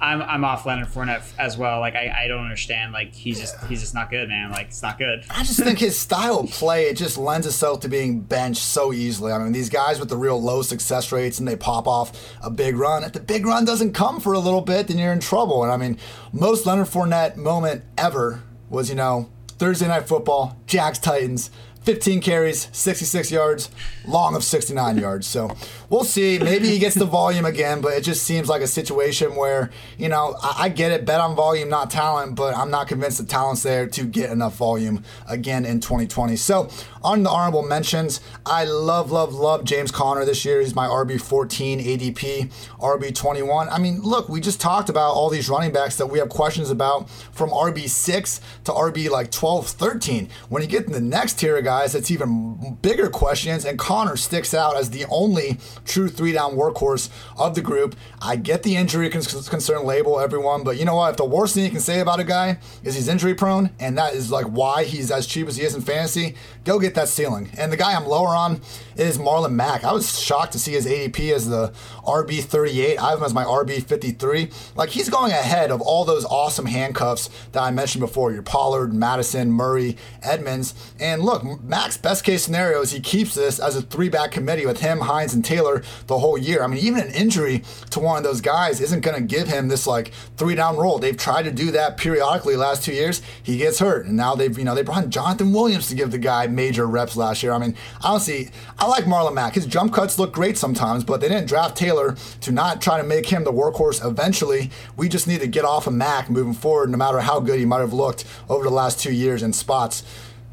I'm, 0.00 0.22
I'm 0.22 0.44
off 0.44 0.64
Leonard 0.66 0.88
Fournette 0.88 1.24
as 1.38 1.56
well. 1.56 1.80
Like 1.80 1.94
I, 1.94 2.24
I 2.24 2.28
don't 2.28 2.42
understand. 2.42 2.92
Like 2.92 3.14
he's 3.14 3.40
just 3.40 3.62
he's 3.64 3.80
just 3.80 3.94
not 3.94 4.10
good, 4.10 4.28
man. 4.28 4.50
Like 4.50 4.68
it's 4.68 4.82
not 4.82 4.98
good. 4.98 5.24
I 5.30 5.42
just 5.42 5.60
think 5.60 5.78
his 5.78 5.98
style 5.98 6.40
of 6.40 6.50
play 6.50 6.86
it 6.86 6.96
just 6.96 7.18
lends 7.18 7.46
itself 7.46 7.80
to 7.80 7.88
being 7.88 8.20
benched 8.20 8.62
so 8.62 8.92
easily. 8.92 9.32
I 9.32 9.38
mean, 9.38 9.52
these 9.52 9.70
guys 9.70 9.98
with 9.98 10.08
the 10.08 10.16
real 10.16 10.40
low 10.40 10.62
success 10.62 11.10
rates 11.10 11.38
and 11.38 11.48
they 11.48 11.56
pop 11.56 11.86
off 11.86 12.12
a 12.42 12.50
big 12.50 12.76
run. 12.76 13.04
If 13.04 13.12
the 13.12 13.20
big 13.20 13.46
run 13.46 13.64
doesn't 13.64 13.92
come 13.92 14.20
for 14.20 14.32
a 14.32 14.38
little 14.38 14.62
bit, 14.62 14.88
then 14.88 14.98
you're 14.98 15.12
in 15.12 15.20
trouble. 15.20 15.62
And 15.62 15.72
I 15.72 15.76
mean, 15.76 15.98
most 16.32 16.66
Leonard 16.66 16.88
Fournette 16.88 17.36
moment 17.36 17.84
ever 17.96 18.42
was 18.70 18.88
you 18.88 18.94
know 18.94 19.30
Thursday 19.58 19.88
night 19.88 20.06
football, 20.06 20.60
Jags 20.66 20.98
Titans. 20.98 21.50
15 21.88 22.20
carries, 22.20 22.68
66 22.72 23.30
yards, 23.30 23.70
long 24.06 24.36
of 24.36 24.44
69 24.44 24.98
yards. 24.98 25.26
So 25.26 25.56
we'll 25.88 26.04
see. 26.04 26.38
Maybe 26.38 26.68
he 26.68 26.78
gets 26.78 26.94
the 26.94 27.06
volume 27.06 27.46
again, 27.46 27.80
but 27.80 27.94
it 27.94 28.02
just 28.02 28.24
seems 28.24 28.46
like 28.46 28.60
a 28.60 28.66
situation 28.66 29.34
where, 29.36 29.70
you 29.96 30.10
know, 30.10 30.36
I, 30.42 30.64
I, 30.64 30.68
get 30.68 30.92
it, 30.92 31.06
bet 31.06 31.18
on 31.18 31.34
volume, 31.34 31.70
not 31.70 31.90
talent, 31.90 32.34
but 32.34 32.54
I'm 32.54 32.70
not 32.70 32.88
convinced 32.88 33.16
the 33.16 33.24
talent's 33.24 33.62
there 33.62 33.86
to 33.86 34.04
get 34.04 34.28
enough 34.28 34.56
volume 34.56 35.02
again 35.30 35.64
in 35.64 35.80
2020. 35.80 36.36
So 36.36 36.68
on 37.02 37.22
the 37.22 37.30
honorable 37.30 37.62
mentions, 37.62 38.20
I 38.44 38.64
love, 38.64 39.10
love, 39.10 39.32
love 39.32 39.64
James 39.64 39.90
Conner 39.90 40.26
this 40.26 40.44
year. 40.44 40.60
He's 40.60 40.74
my 40.74 40.86
RB14 40.86 41.82
ADP, 41.82 42.52
RB21. 42.80 43.68
I 43.70 43.78
mean, 43.78 44.02
look, 44.02 44.28
we 44.28 44.42
just 44.42 44.60
talked 44.60 44.90
about 44.90 45.14
all 45.14 45.30
these 45.30 45.48
running 45.48 45.72
backs 45.72 45.96
that 45.96 46.06
we 46.08 46.18
have 46.18 46.28
questions 46.28 46.70
about 46.70 47.08
from 47.08 47.48
RB6 47.48 48.40
to 48.64 48.72
RB 48.72 49.08
like 49.08 49.30
12, 49.30 49.68
13. 49.68 50.28
When 50.50 50.62
you 50.62 50.68
get 50.68 50.84
in 50.84 50.92
the 50.92 51.00
next 51.00 51.38
tier 51.38 51.56
of 51.56 51.64
guys, 51.64 51.77
it's 51.86 52.10
even 52.10 52.78
bigger 52.82 53.08
questions, 53.08 53.64
and 53.64 53.78
Conner 53.78 54.16
sticks 54.16 54.54
out 54.54 54.76
as 54.76 54.90
the 54.90 55.04
only 55.06 55.58
true 55.84 56.08
three 56.08 56.32
down 56.32 56.56
workhorse 56.56 57.10
of 57.36 57.54
the 57.54 57.60
group. 57.60 57.96
I 58.20 58.36
get 58.36 58.62
the 58.62 58.76
injury 58.76 59.10
concern 59.10 59.84
label, 59.84 60.20
everyone, 60.20 60.64
but 60.64 60.76
you 60.76 60.84
know 60.84 60.96
what? 60.96 61.10
If 61.10 61.16
the 61.16 61.24
worst 61.24 61.54
thing 61.54 61.64
you 61.64 61.70
can 61.70 61.80
say 61.80 62.00
about 62.00 62.20
a 62.20 62.24
guy 62.24 62.58
is 62.82 62.94
he's 62.94 63.08
injury 63.08 63.34
prone, 63.34 63.70
and 63.78 63.96
that 63.98 64.14
is 64.14 64.30
like 64.30 64.46
why 64.46 64.84
he's 64.84 65.10
as 65.10 65.26
cheap 65.26 65.46
as 65.48 65.56
he 65.56 65.64
is 65.64 65.74
in 65.74 65.82
fantasy, 65.82 66.34
go 66.64 66.78
get 66.78 66.94
that 66.94 67.08
ceiling. 67.08 67.50
And 67.56 67.72
the 67.72 67.76
guy 67.76 67.94
I'm 67.94 68.06
lower 68.06 68.28
on 68.28 68.60
is 68.96 69.18
Marlon 69.18 69.52
Mack. 69.52 69.84
I 69.84 69.92
was 69.92 70.18
shocked 70.18 70.52
to 70.52 70.58
see 70.58 70.72
his 70.72 70.86
ADP 70.86 71.32
as 71.32 71.48
the 71.48 71.72
RB 72.04 72.42
38. 72.42 72.98
I 72.98 73.10
have 73.10 73.18
him 73.18 73.24
as 73.24 73.34
my 73.34 73.44
RB 73.44 73.82
53. 73.82 74.50
Like 74.74 74.90
he's 74.90 75.08
going 75.08 75.32
ahead 75.32 75.70
of 75.70 75.80
all 75.80 76.04
those 76.04 76.24
awesome 76.24 76.66
handcuffs 76.66 77.30
that 77.52 77.62
I 77.62 77.70
mentioned 77.70 78.00
before. 78.00 78.32
Your 78.32 78.42
Pollard, 78.42 78.92
Mattison, 78.92 79.50
Murray, 79.52 79.96
Edmonds. 80.22 80.74
And 80.98 81.22
look, 81.22 81.62
Mack's 81.68 81.98
best 81.98 82.24
case 82.24 82.42
scenario 82.42 82.80
is 82.80 82.92
he 82.92 83.00
keeps 83.00 83.34
this 83.34 83.58
as 83.58 83.76
a 83.76 83.82
three 83.82 84.08
back 84.08 84.30
committee 84.30 84.64
with 84.64 84.80
him, 84.80 85.00
Hines, 85.00 85.34
and 85.34 85.44
Taylor 85.44 85.82
the 86.06 86.18
whole 86.18 86.38
year. 86.38 86.62
I 86.62 86.66
mean, 86.66 86.82
even 86.82 87.00
an 87.00 87.12
injury 87.12 87.62
to 87.90 88.00
one 88.00 88.16
of 88.16 88.24
those 88.24 88.40
guys 88.40 88.80
isn't 88.80 89.00
going 89.00 89.16
to 89.16 89.22
give 89.22 89.48
him 89.48 89.68
this 89.68 89.86
like 89.86 90.12
three 90.38 90.54
down 90.54 90.78
role. 90.78 90.98
They've 90.98 91.14
tried 91.14 91.42
to 91.42 91.52
do 91.52 91.70
that 91.72 91.98
periodically 91.98 92.56
last 92.56 92.84
two 92.84 92.94
years. 92.94 93.20
He 93.42 93.58
gets 93.58 93.80
hurt, 93.80 94.06
and 94.06 94.16
now 94.16 94.34
they've 94.34 94.56
you 94.58 94.64
know 94.64 94.74
they 94.74 94.82
brought 94.82 95.04
in 95.04 95.10
Jonathan 95.10 95.52
Williams 95.52 95.88
to 95.88 95.94
give 95.94 96.10
the 96.10 96.18
guy 96.18 96.46
major 96.46 96.86
reps 96.86 97.16
last 97.16 97.42
year. 97.42 97.52
I 97.52 97.58
mean, 97.58 97.76
honestly, 98.02 98.48
I 98.78 98.86
like 98.86 99.04
Marlon 99.04 99.34
Mack. 99.34 99.52
His 99.52 99.66
jump 99.66 99.92
cuts 99.92 100.18
look 100.18 100.32
great 100.32 100.56
sometimes, 100.56 101.04
but 101.04 101.20
they 101.20 101.28
didn't 101.28 101.48
draft 101.48 101.76
Taylor 101.76 102.16
to 102.40 102.50
not 102.50 102.80
try 102.80 102.96
to 102.96 103.06
make 103.06 103.26
him 103.26 103.44
the 103.44 103.52
workhorse 103.52 104.02
eventually. 104.02 104.70
We 104.96 105.10
just 105.10 105.28
need 105.28 105.40
to 105.40 105.46
get 105.46 105.66
off 105.66 105.86
of 105.86 105.92
Mack 105.92 106.30
moving 106.30 106.54
forward, 106.54 106.88
no 106.88 106.96
matter 106.96 107.20
how 107.20 107.40
good 107.40 107.58
he 107.58 107.66
might 107.66 107.80
have 107.80 107.92
looked 107.92 108.24
over 108.48 108.64
the 108.64 108.70
last 108.70 109.00
two 109.00 109.12
years 109.12 109.42
in 109.42 109.52
spots. 109.52 110.02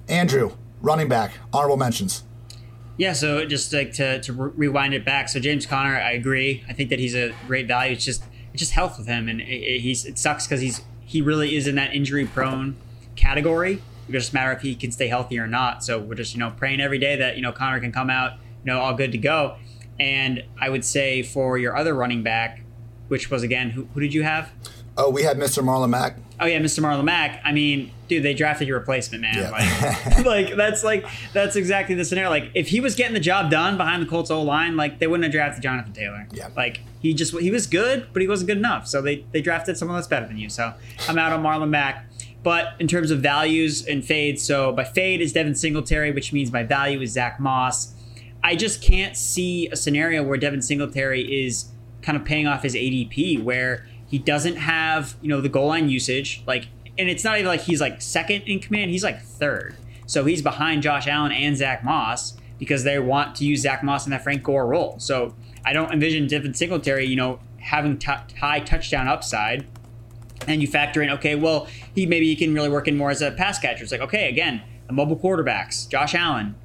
Andrew, 0.10 0.52
running 0.86 1.10
back, 1.10 1.32
honorable 1.52 1.78
mentions. 1.78 2.24
Yeah, 2.98 3.12
so 3.12 3.44
just 3.46 3.74
like 3.74 3.92
to, 3.94 4.22
to 4.22 4.32
rewind 4.32 4.94
it 4.94 5.04
back. 5.04 5.28
So 5.28 5.40
James 5.40 5.66
Conner, 5.66 5.98
I 5.98 6.12
agree. 6.12 6.64
I 6.70 6.74
think 6.74 6.90
that 6.92 7.00
he's 7.00 7.16
a 7.16 7.34
great 7.46 7.68
value. 7.68 7.94
It's 7.94 8.06
just 8.06 8.24
it's 8.54 8.62
just 8.62 8.72
health 8.72 8.98
with 8.98 9.08
him, 9.08 9.28
and 9.28 9.42
it, 9.42 9.82
he's 9.82 10.06
it 10.06 10.18
sucks 10.18 10.48
because 10.48 10.62
he's 10.62 10.82
he 11.04 11.22
really 11.22 11.58
is 11.58 11.68
in 11.68 11.76
that 11.76 11.94
injury 11.94 12.26
prone 12.26 12.78
category. 13.18 13.82
It 14.08 14.12
just 14.12 14.34
matter 14.34 14.54
if 14.54 14.62
he 14.62 14.76
can 14.76 14.92
stay 14.92 15.08
healthy 15.08 15.38
or 15.40 15.48
not. 15.48 15.84
So 15.84 16.00
we're 16.00 16.16
just 16.16 16.34
you 16.34 16.40
know 16.40 16.52
praying 16.52 16.80
every 16.80 17.00
day 17.00 17.18
that 17.18 17.36
you 17.36 17.42
know 17.42 17.52
Conner 17.52 17.82
can 17.82 17.92
come 17.92 18.10
out 18.10 18.34
you 18.64 18.72
know 18.72 18.80
all 18.80 18.94
good 18.94 19.12
to 19.12 19.18
go. 19.18 19.58
And 20.00 20.44
I 20.60 20.70
would 20.70 20.86
say 20.86 21.22
for 21.22 21.58
your 21.58 21.76
other 21.76 21.94
running 21.94 22.24
back, 22.24 22.62
which 23.10 23.30
was 23.30 23.44
again 23.44 23.72
who, 23.72 23.90
who 23.94 24.00
did 24.00 24.14
you 24.14 24.24
have? 24.24 24.52
Oh, 24.98 25.10
we 25.10 25.24
had 25.24 25.38
Mr. 25.38 25.62
Marlon 25.62 25.90
Mack. 25.90 26.16
Oh 26.40 26.46
yeah, 26.46 26.60
Mr. 26.60 26.82
Marlon 26.82 27.06
Mack. 27.06 27.42
I 27.46 27.52
mean, 27.52 27.92
dude, 28.08 28.24
they 28.24 28.34
drafted 28.34 28.68
your 28.68 28.78
replacement, 28.78 29.22
man. 29.22 29.36
Yeah. 29.36 29.50
Like, 29.52 30.26
like 30.26 30.56
that's 30.56 30.84
like 30.84 31.06
that's 31.34 31.56
exactly 31.56 31.96
the 31.96 32.06
scenario. 32.06 32.30
Like 32.30 32.52
if 32.54 32.68
he 32.68 32.80
was 32.80 32.96
getting 32.96 33.14
the 33.14 33.20
job 33.20 33.50
done 33.50 33.78
behind 33.78 34.02
the 34.02 34.08
Colts 34.08 34.30
O 34.30 34.42
line, 34.42 34.76
like 34.76 35.00
they 35.00 35.08
wouldn't 35.08 35.24
have 35.24 35.32
drafted 35.32 35.64
Jonathan 35.64 35.94
Taylor. 35.94 36.28
Yeah. 36.32 36.50
Like 36.56 36.82
he 37.00 37.14
just 37.14 37.38
he 37.40 37.52
was 37.52 37.68
good, 37.68 38.08
but 38.12 38.22
he 38.22 38.28
wasn't 38.28 38.48
good 38.48 38.58
enough. 38.58 38.88
So 38.88 39.02
they 39.02 39.26
they 39.32 39.42
drafted 39.42 39.78
someone 39.78 39.96
that's 39.96 40.08
better 40.08 40.28
than 40.28 40.38
you. 40.38 40.50
So 40.50 40.74
I'm 41.08 41.18
out 41.18 41.32
on 41.32 41.42
Marlon 41.44 41.70
Mack. 41.70 42.06
But 42.44 42.74
in 42.80 42.88
terms 42.88 43.10
of 43.10 43.22
values 43.22 43.88
and 43.88 44.06
fades, 44.06 44.44
so 44.44 44.72
my 44.72 44.84
fade 44.84 45.20
is 45.20 45.34
Devin 45.34 45.56
Singletary, 45.56 46.12
which 46.12 46.32
means 46.32 46.52
my 46.52 46.62
value 46.62 47.02
is 47.02 47.12
Zach 47.12 47.40
Moss. 47.40 47.94
I 48.44 48.56
just 48.56 48.84
can't 48.84 49.18
see 49.18 49.68
a 49.70 49.76
scenario 49.76 50.22
where 50.22 50.38
Devin 50.38 50.62
Singletary 50.62 51.46
is 51.46 51.72
kind 52.04 52.16
of 52.16 52.24
paying 52.24 52.46
off 52.46 52.62
his 52.62 52.76
ADP 52.76 53.44
where 53.44 53.88
he 54.08 54.20
doesn't 54.20 54.56
have, 54.56 55.16
you 55.22 55.30
know, 55.30 55.42
the 55.42 55.50
goal 55.50 55.68
line 55.68 55.90
usage. 55.90 56.44
Like, 56.46 56.68
and 56.98 57.10
it's 57.10 57.24
not 57.24 57.38
even 57.38 57.48
like 57.48 57.62
he's 57.62 57.82
like 57.82 58.02
second 58.02 58.44
in 58.44 58.60
command, 58.60 58.92
he's 58.92 59.04
like 59.04 59.22
third. 59.22 59.76
So 60.06 60.26
he's 60.26 60.42
behind 60.42 60.84
Josh 60.84 61.08
Allen 61.08 61.32
and 61.32 61.58
Zach 61.58 61.84
Moss 61.84 62.38
because 62.60 62.84
they 62.84 63.00
want 63.00 63.36
to 63.36 63.46
use 63.46 63.62
Zach 63.62 63.84
Moss 63.84 64.06
in 64.06 64.12
that 64.12 64.24
Frank 64.24 64.44
Gore 64.44 64.68
role. 64.68 65.00
So 65.00 65.36
I 65.66 65.74
don't 65.74 65.92
envision 65.92 66.28
Devin 66.28 66.54
Singletary, 66.54 67.06
you 67.06 67.16
know, 67.16 67.40
having 67.60 67.98
t- 67.98 68.12
high 68.40 68.60
touchdown 68.60 69.08
upside. 69.08 69.66
and 70.48 70.62
you 70.62 70.68
factor 70.68 71.02
in, 71.02 71.10
okay, 71.12 71.36
well, 71.36 71.68
he 71.94 72.06
maybe 72.06 72.28
he 72.28 72.36
can 72.36 72.54
really 72.54 72.70
work 72.70 72.88
in 72.88 72.98
more 72.98 73.10
as 73.10 73.22
a 73.22 73.32
pass 73.32 73.60
catcher. 73.60 73.84
It's 73.84 73.92
like, 73.92 74.02
okay, 74.02 74.30
again, 74.30 74.62
the 74.88 74.94
mobile 74.94 75.18
quarterbacks, 75.18 75.88
Josh 75.90 76.14
Allen 76.16 76.56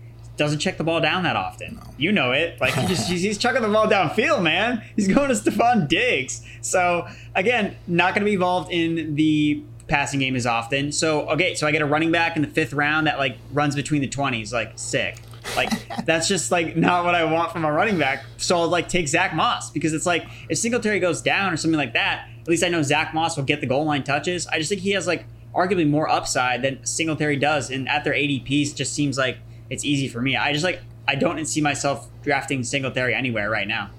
doesn't 0.41 0.59
check 0.59 0.79
the 0.79 0.85
ball 0.85 1.03
down 1.03 1.25
that 1.25 1.37
often. 1.37 1.75
No. 1.75 1.83
You 1.99 2.13
know 2.13 2.33
it. 2.33 2.59
Like 2.63 2.73
he 2.73 2.87
just 2.87 3.11
he's 3.11 3.37
chucking 3.37 3.61
the 3.61 3.69
ball 3.69 3.87
downfield, 3.87 4.43
man. 4.43 4.83
He's 4.97 5.07
going 5.07 5.29
to 5.29 5.35
Stefon 5.35 5.87
Diggs. 5.87 6.43
So 6.63 7.07
again, 7.35 7.77
not 7.87 8.15
going 8.15 8.23
to 8.23 8.25
be 8.25 8.33
involved 8.33 8.73
in 8.73 9.17
the 9.17 9.63
passing 9.87 10.19
game 10.19 10.35
as 10.35 10.47
often. 10.47 10.93
So 10.93 11.29
okay, 11.29 11.55
so 11.55 11.67
I 11.67 11.73
get 11.73 11.83
a 11.83 11.87
running 11.87 12.11
back 12.11 12.37
in 12.37 12.43
the 12.43 12.49
fifth 12.49 12.73
round 12.73 13.07
that 13.07 13.19
like 13.19 13.37
runs 13.53 13.77
between 13.77 14.01
the 14.01 14.09
twenties, 14.09 14.51
like 14.51 14.73
sick. 14.77 15.21
Like 15.57 15.71
that's 16.07 16.27
just 16.27 16.51
like 16.51 16.75
not 16.75 17.05
what 17.05 17.15
I 17.15 17.25
want 17.25 17.53
from 17.53 17.67
a 17.67 17.71
running 17.71 17.99
back. 17.99 18.25
So 18.39 18.61
I'll 18.61 18.69
like 18.69 18.89
take 18.89 19.09
Zach 19.09 19.35
Moss 19.35 19.71
because 19.71 19.93
it's 19.93 20.07
like 20.07 20.27
if 20.49 20.57
Singletary 20.57 21.01
goes 21.01 21.21
down 21.21 21.53
or 21.53 21.59
something 21.59 21.79
like 21.79 21.93
that, 21.93 22.29
at 22.41 22.49
least 22.49 22.65
I 22.65 22.69
know 22.69 22.81
Zach 22.81 23.13
Moss 23.13 23.37
will 23.37 23.45
get 23.45 23.61
the 23.61 23.67
goal 23.67 23.85
line 23.85 24.05
touches. 24.05 24.47
I 24.47 24.57
just 24.57 24.71
think 24.71 24.81
he 24.81 24.93
has 24.93 25.07
like 25.07 25.27
arguably 25.55 25.87
more 25.87 26.09
upside 26.09 26.63
than 26.63 26.83
Singletary 26.87 27.37
does, 27.37 27.71
and 27.71 27.87
at 27.91 28.05
their 28.05 28.15
ADPs, 28.15 28.75
just 28.75 28.95
seems 28.95 29.19
like 29.19 29.37
it's 29.71 29.85
easy 29.85 30.09
for 30.09 30.21
me. 30.21 30.37
I 30.37 30.53
just 30.53 30.65
like 30.65 30.83
I 31.09 31.15
don't 31.15 31.45
see 31.47 31.61
myself 31.61 32.09
drafting 32.23 32.63
Singletary 32.63 33.15
anywhere 33.15 33.49
right 33.49 33.67
now. 33.67 33.91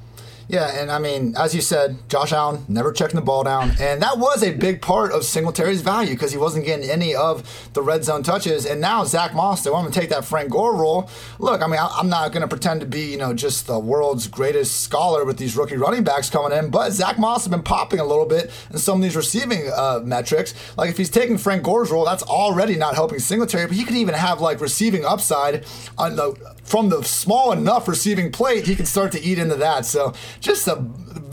Yeah, 0.51 0.81
and 0.81 0.91
I 0.91 0.99
mean, 0.99 1.33
as 1.37 1.55
you 1.55 1.61
said, 1.61 1.95
Josh 2.09 2.33
Allen 2.33 2.65
never 2.67 2.91
checking 2.91 3.15
the 3.15 3.21
ball 3.21 3.45
down, 3.45 3.71
and 3.79 4.01
that 4.01 4.17
was 4.17 4.43
a 4.43 4.51
big 4.51 4.81
part 4.81 5.13
of 5.13 5.23
Singletary's 5.23 5.79
value 5.79 6.13
because 6.13 6.33
he 6.33 6.37
wasn't 6.37 6.65
getting 6.65 6.89
any 6.89 7.15
of 7.15 7.71
the 7.71 7.81
red 7.81 8.03
zone 8.03 8.21
touches. 8.21 8.65
And 8.65 8.81
now 8.81 9.05
Zach 9.05 9.33
Moss, 9.33 9.63
they 9.63 9.69
want 9.69 9.93
to 9.93 9.97
take 9.97 10.09
that 10.09 10.25
Frank 10.25 10.51
Gore 10.51 10.75
role. 10.75 11.09
Look, 11.39 11.61
I 11.61 11.67
mean, 11.67 11.79
I'm 11.79 12.09
not 12.09 12.33
going 12.33 12.41
to 12.41 12.49
pretend 12.49 12.81
to 12.81 12.85
be, 12.85 12.99
you 12.99 13.17
know, 13.17 13.33
just 13.33 13.65
the 13.65 13.79
world's 13.79 14.27
greatest 14.27 14.81
scholar 14.81 15.23
with 15.23 15.37
these 15.37 15.55
rookie 15.55 15.77
running 15.77 16.03
backs 16.03 16.29
coming 16.29 16.51
in, 16.57 16.69
but 16.69 16.91
Zach 16.91 17.17
Moss 17.17 17.45
has 17.45 17.49
been 17.49 17.63
popping 17.63 18.01
a 18.01 18.05
little 18.05 18.25
bit 18.25 18.51
in 18.71 18.77
some 18.77 18.97
of 18.97 19.03
these 19.03 19.15
receiving 19.15 19.71
uh, 19.73 20.01
metrics. 20.03 20.53
Like 20.75 20.89
if 20.89 20.97
he's 20.97 21.09
taking 21.09 21.37
Frank 21.37 21.63
Gore's 21.63 21.91
role, 21.91 22.03
that's 22.03 22.23
already 22.23 22.75
not 22.75 22.95
helping 22.95 23.19
Singletary, 23.19 23.67
but 23.67 23.77
he 23.77 23.85
could 23.85 23.95
even 23.95 24.15
have 24.15 24.41
like 24.41 24.59
receiving 24.59 25.05
upside 25.05 25.65
on 25.97 26.17
the 26.17 26.35
from 26.63 26.89
the 26.89 27.03
small 27.03 27.51
enough 27.51 27.87
receiving 27.87 28.31
plate, 28.31 28.67
he 28.67 28.75
can 28.75 28.85
start 28.85 29.11
to 29.13 29.21
eat 29.21 29.39
into 29.39 29.55
that. 29.55 29.85
So 29.85 30.13
just 30.39 30.67
a, 30.67 30.85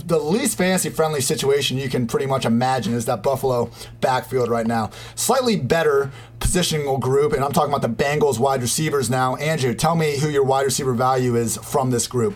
the 0.05 0.19
least 0.19 0.59
fantasy 0.59 0.91
friendly 0.91 1.21
situation 1.21 1.79
you 1.79 1.89
can 1.89 2.07
pretty 2.07 2.27
much 2.27 2.45
imagine 2.45 2.95
is 2.95 3.05
that 3.07 3.23
Buffalo 3.23 3.71
backfield 4.01 4.49
right 4.49 4.67
now. 4.67 4.91
Slightly 5.15 5.57
better 5.57 6.11
positional 6.41 6.99
group, 6.99 7.33
and 7.33 7.45
I'm 7.45 7.53
talking 7.53 7.73
about 7.73 7.83
the 7.83 8.05
Bengals 8.05 8.39
wide 8.39 8.63
receivers 8.63 9.11
now. 9.11 9.37
Andrew, 9.37 9.75
tell 9.75 9.95
me 9.95 10.19
who 10.19 10.29
your 10.29 10.45
wide 10.45 10.65
receiver 10.65 10.95
value 10.95 11.37
is 11.37 11.57
from 11.59 11.91
this 11.91 12.07
group. 12.07 12.35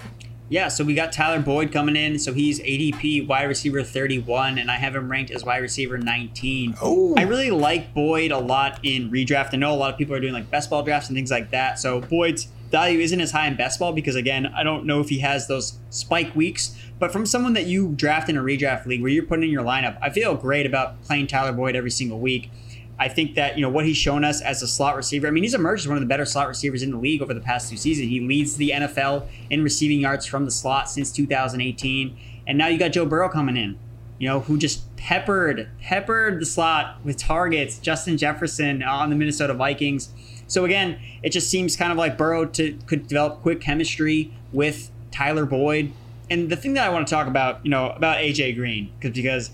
Yeah, 0.52 0.68
so 0.68 0.85
we 0.85 0.92
got 0.92 1.12
Tyler 1.12 1.40
Boyd 1.40 1.72
coming 1.72 1.96
in. 1.96 2.18
So 2.18 2.35
he's 2.35 2.61
ADP 2.61 3.26
wide 3.26 3.44
receiver 3.44 3.83
31, 3.83 4.59
and 4.59 4.70
I 4.70 4.76
have 4.76 4.94
him 4.94 5.11
ranked 5.11 5.31
as 5.31 5.44
wide 5.44 5.62
receiver 5.62 5.96
19. 5.96 6.74
Oh. 6.83 7.14
I 7.16 7.22
really 7.22 7.50
like 7.50 7.94
Boyd 7.94 8.33
a 8.33 8.38
lot 8.38 8.78
in 8.83 9.11
redraft. 9.11 9.55
I 9.55 9.57
know 9.57 9.72
a 9.72 9.76
lot 9.76 9.94
of 9.94 9.98
people 9.98 10.14
are 10.14 10.20
doing 10.20 10.35
like 10.35 10.50
best 10.50 10.68
ball 10.68 10.83
drafts 10.83 11.09
and 11.09 11.16
things 11.16 11.31
like 11.31 11.52
that. 11.52 11.78
So 11.78 12.02
Boyd's 12.02 12.48
value 12.72 12.98
isn't 12.98 13.20
as 13.20 13.30
high 13.30 13.46
in 13.46 13.54
best 13.54 13.78
ball 13.78 13.92
because 13.92 14.16
again, 14.16 14.46
I 14.46 14.64
don't 14.64 14.85
know 14.85 15.00
if 15.00 15.08
he 15.11 15.20
has 15.20 15.46
those 15.46 15.78
spike 15.90 16.35
weeks. 16.35 16.76
But 16.98 17.12
from 17.12 17.26
someone 17.26 17.52
that 17.52 17.66
you 17.66 17.92
draft 17.94 18.28
in 18.28 18.37
a 18.37 18.42
redraft 18.42 18.87
league 18.87 19.02
where 19.02 19.11
you're 19.11 19.26
putting 19.26 19.44
in 19.44 19.50
your 19.50 19.62
lineup, 19.62 19.98
I 20.00 20.11
feel 20.11 20.35
great 20.35 20.66
about 20.66 21.02
playing 21.02 21.28
Tyler 21.28 21.52
Boyd 21.52 21.76
every 21.76 21.90
single 21.90 22.18
week. 22.18 22.50
I 22.98 23.08
think 23.08 23.35
that 23.35 23.56
you 23.56 23.62
know 23.62 23.68
what 23.68 23.85
he's 23.85 23.96
shown 23.96 24.24
us 24.24 24.40
as 24.40 24.62
a 24.62 24.68
slot 24.68 24.96
receiver. 24.96 25.26
I 25.26 25.30
mean, 25.30 25.42
he's 25.42 25.54
emerged 25.54 25.85
as 25.85 25.88
one 25.88 25.96
of 25.96 26.02
the 26.02 26.08
better 26.08 26.24
slot 26.24 26.48
receivers 26.48 26.82
in 26.82 26.90
the 26.92 26.98
league 26.98 27.22
over 27.22 27.35
the 27.35 27.40
past 27.40 27.68
two 27.70 27.76
seasons. 27.76 28.08
He 28.08 28.20
leads 28.20 28.56
the 28.56 28.70
NFL 28.70 29.26
in 29.50 29.62
receiving 29.62 30.00
yards 30.00 30.26
from 30.26 30.44
the 30.44 30.50
slot 30.50 30.88
since 30.88 31.11
2018, 31.11 32.16
and 32.46 32.58
now 32.58 32.68
you 32.68 32.78
got 32.78 32.92
Joe 32.92 33.06
Burrow 33.06 33.28
coming 33.28 33.56
in. 33.56 33.78
You 34.18 34.28
know, 34.28 34.40
who 34.40 34.56
just 34.56 34.94
peppered 34.96 35.68
peppered 35.80 36.40
the 36.40 36.46
slot 36.46 36.98
with 37.02 37.16
targets. 37.16 37.78
Justin 37.78 38.16
Jefferson 38.16 38.82
on 38.85 39.11
the 39.11 39.16
Minnesota 39.16 39.52
Vikings. 39.52 40.11
So 40.46 40.64
again, 40.64 41.00
it 41.22 41.31
just 41.31 41.48
seems 41.48 41.76
kind 41.76 41.92
of 41.92 41.98
like 41.98 42.18
Burrow 42.18 42.44
to 42.46 42.78
could 42.87 43.07
develop 43.07 43.42
quick 43.42 43.61
chemistry 43.61 44.33
with 44.52 44.90
Tyler 45.11 45.46
Boyd. 45.46 45.92
And 46.31 46.50
the 46.50 46.57
thing 46.57 46.74
that 46.74 46.87
I 46.87 46.90
want 46.90 47.07
to 47.07 47.12
talk 47.12 47.26
about, 47.26 47.61
you 47.64 47.70
know, 47.70 47.90
about 47.90 48.18
AJ 48.18 48.57
Green, 48.57 48.90
because 48.98 49.14
because 49.14 49.50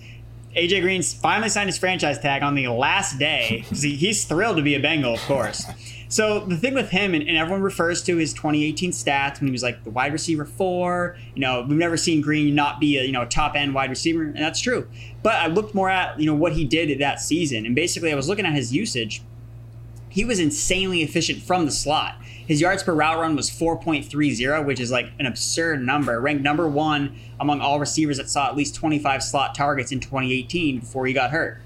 AJ 0.57 0.83
Green's 0.83 1.13
finally 1.13 1.49
signed 1.49 1.69
his 1.69 1.79
franchise 1.79 2.19
tag 2.19 2.43
on 2.43 2.55
the 2.55 2.69
last 2.69 3.19
day. 3.19 3.65
he, 3.71 3.97
he's 3.97 4.25
thrilled 4.25 4.57
to 4.57 4.63
be 4.63 4.75
a 4.75 4.81
Bengal, 4.81 5.15
of 5.15 5.21
course. 5.23 5.65
So 6.11 6.41
the 6.41 6.57
thing 6.57 6.73
with 6.73 6.89
him, 6.89 7.15
and, 7.15 7.29
and, 7.29 7.37
everyone 7.37 7.61
refers 7.61 8.03
to 8.05 8.17
his 8.17 8.33
2018 8.33 8.93
stats 8.93 9.41
when 9.41 9.49
he 9.49 9.53
was 9.53 9.63
like 9.63 9.85
the 9.85 9.91
wide 9.91 10.13
receiver 10.13 10.47
four. 10.47 11.19
You 11.35 11.43
know, 11.43 11.67
we've 11.69 11.77
never 11.77 11.99
seen 11.99 12.23
Green 12.23 12.55
not 12.55 12.81
be 12.81 12.97
a 12.97 13.03
you 13.03 13.13
know 13.13 13.27
top 13.27 13.55
end 13.55 13.75
wide 13.75 13.91
receiver, 13.91 14.23
and 14.23 14.37
that's 14.37 14.61
true. 14.61 14.89
But 15.23 15.35
I 15.35 15.49
looked 15.49 15.75
more 15.75 15.91
at 15.91 16.19
you 16.19 16.27
know 16.27 16.35
what 16.35 16.55
he 16.55 16.65
did 16.65 16.99
that 16.99 17.21
season, 17.21 17.67
and 17.67 17.75
basically 17.75 18.11
I 18.11 18.15
was 18.15 18.27
looking 18.27 18.47
at 18.47 18.55
his 18.55 18.73
usage 18.73 19.23
he 20.19 20.25
was 20.25 20.41
insanely 20.41 21.05
efficient 21.05 21.41
from 21.41 21.65
the 21.65 21.71
slot. 21.71 22.17
His 22.25 22.61
yards 22.61 22.83
per 22.83 22.93
route 22.93 23.21
run 23.21 23.37
was 23.37 23.49
4.30, 23.49 24.67
which 24.67 24.81
is 24.81 24.91
like 24.91 25.13
an 25.21 25.27
absurd 25.27 25.81
number. 25.81 26.21
Ranked 26.21 26.43
number 26.43 26.67
one 26.67 27.17
among 27.39 27.61
all 27.61 27.79
receivers 27.79 28.17
that 28.17 28.29
saw 28.29 28.49
at 28.49 28.57
least 28.57 28.75
25 28.75 29.23
slot 29.23 29.55
targets 29.55 29.93
in 29.93 30.01
2018 30.01 30.81
before 30.81 31.07
he 31.07 31.13
got 31.13 31.31
hurt. 31.31 31.63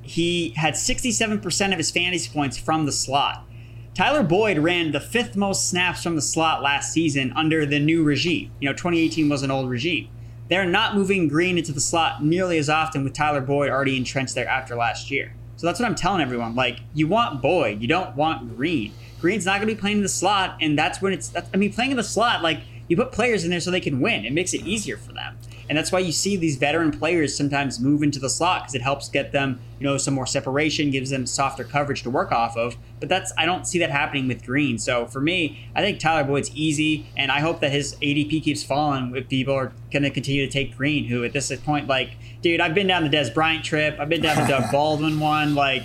He 0.00 0.54
had 0.56 0.72
67% 0.72 1.72
of 1.72 1.76
his 1.76 1.90
fantasy 1.90 2.30
points 2.32 2.56
from 2.56 2.86
the 2.86 2.90
slot. 2.90 3.44
Tyler 3.92 4.22
Boyd 4.22 4.56
ran 4.56 4.92
the 4.92 4.98
fifth 4.98 5.36
most 5.36 5.68
snaps 5.68 6.02
from 6.02 6.16
the 6.16 6.22
slot 6.22 6.62
last 6.62 6.90
season 6.90 7.34
under 7.36 7.66
the 7.66 7.78
new 7.78 8.02
regime. 8.02 8.50
You 8.60 8.70
know, 8.70 8.74
2018 8.74 9.28
was 9.28 9.42
an 9.42 9.50
old 9.50 9.68
regime. 9.68 10.08
They're 10.48 10.64
not 10.64 10.94
moving 10.94 11.28
Green 11.28 11.58
into 11.58 11.72
the 11.72 11.82
slot 11.82 12.24
nearly 12.24 12.56
as 12.56 12.70
often 12.70 13.04
with 13.04 13.12
Tyler 13.12 13.42
Boyd 13.42 13.68
already 13.68 13.98
entrenched 13.98 14.34
there 14.34 14.48
after 14.48 14.74
last 14.74 15.10
year. 15.10 15.34
So 15.56 15.66
that's 15.66 15.78
what 15.78 15.86
I'm 15.86 15.94
telling 15.94 16.20
everyone. 16.20 16.54
Like, 16.54 16.80
you 16.94 17.06
want 17.06 17.40
Boyd, 17.40 17.80
you 17.80 17.88
don't 17.88 18.16
want 18.16 18.56
Green. 18.56 18.92
Green's 19.20 19.46
not 19.46 19.56
going 19.58 19.68
to 19.68 19.74
be 19.74 19.80
playing 19.80 19.98
in 19.98 20.02
the 20.02 20.08
slot, 20.08 20.56
and 20.60 20.78
that's 20.78 21.00
when 21.00 21.12
it's. 21.12 21.32
I 21.52 21.56
mean, 21.56 21.72
playing 21.72 21.92
in 21.92 21.96
the 21.96 22.04
slot, 22.04 22.42
like 22.42 22.60
you 22.88 22.96
put 22.96 23.12
players 23.12 23.44
in 23.44 23.50
there 23.50 23.60
so 23.60 23.70
they 23.70 23.80
can 23.80 24.00
win. 24.00 24.24
It 24.24 24.32
makes 24.32 24.52
it 24.52 24.62
easier 24.66 24.96
for 24.96 25.12
them. 25.12 25.38
And 25.68 25.78
that's 25.78 25.90
why 25.90 26.00
you 26.00 26.12
see 26.12 26.36
these 26.36 26.56
veteran 26.56 26.90
players 26.90 27.36
sometimes 27.36 27.80
move 27.80 28.02
into 28.02 28.18
the 28.18 28.28
slot 28.28 28.62
because 28.62 28.74
it 28.74 28.82
helps 28.82 29.08
get 29.08 29.32
them, 29.32 29.60
you 29.78 29.86
know, 29.86 29.96
some 29.96 30.14
more 30.14 30.26
separation, 30.26 30.90
gives 30.90 31.10
them 31.10 31.26
softer 31.26 31.64
coverage 31.64 32.02
to 32.02 32.10
work 32.10 32.32
off 32.32 32.56
of. 32.56 32.76
But 33.00 33.08
that's 33.08 33.32
I 33.38 33.46
don't 33.46 33.66
see 33.66 33.78
that 33.78 33.90
happening 33.90 34.28
with 34.28 34.44
Green. 34.44 34.78
So 34.78 35.06
for 35.06 35.20
me, 35.20 35.68
I 35.74 35.82
think 35.82 36.00
Tyler 36.00 36.24
Boyd's 36.24 36.50
easy, 36.54 37.06
and 37.16 37.30
I 37.32 37.40
hope 37.40 37.60
that 37.60 37.72
his 37.72 37.96
ADP 37.96 38.42
keeps 38.42 38.62
falling 38.62 39.14
if 39.16 39.28
people 39.28 39.54
are 39.54 39.72
going 39.92 40.02
to 40.02 40.10
continue 40.10 40.46
to 40.46 40.52
take 40.52 40.76
Green, 40.76 41.06
who 41.06 41.24
at 41.24 41.32
this 41.32 41.54
point, 41.56 41.88
like, 41.88 42.10
dude, 42.42 42.60
I've 42.60 42.74
been 42.74 42.86
down 42.86 43.04
the 43.08 43.16
Dez 43.16 43.32
Bryant 43.32 43.64
trip, 43.64 43.98
I've 43.98 44.08
been 44.08 44.22
down 44.22 44.36
the 44.36 44.48
Doug 44.48 44.70
Baldwin 44.72 45.20
one, 45.20 45.54
like. 45.54 45.84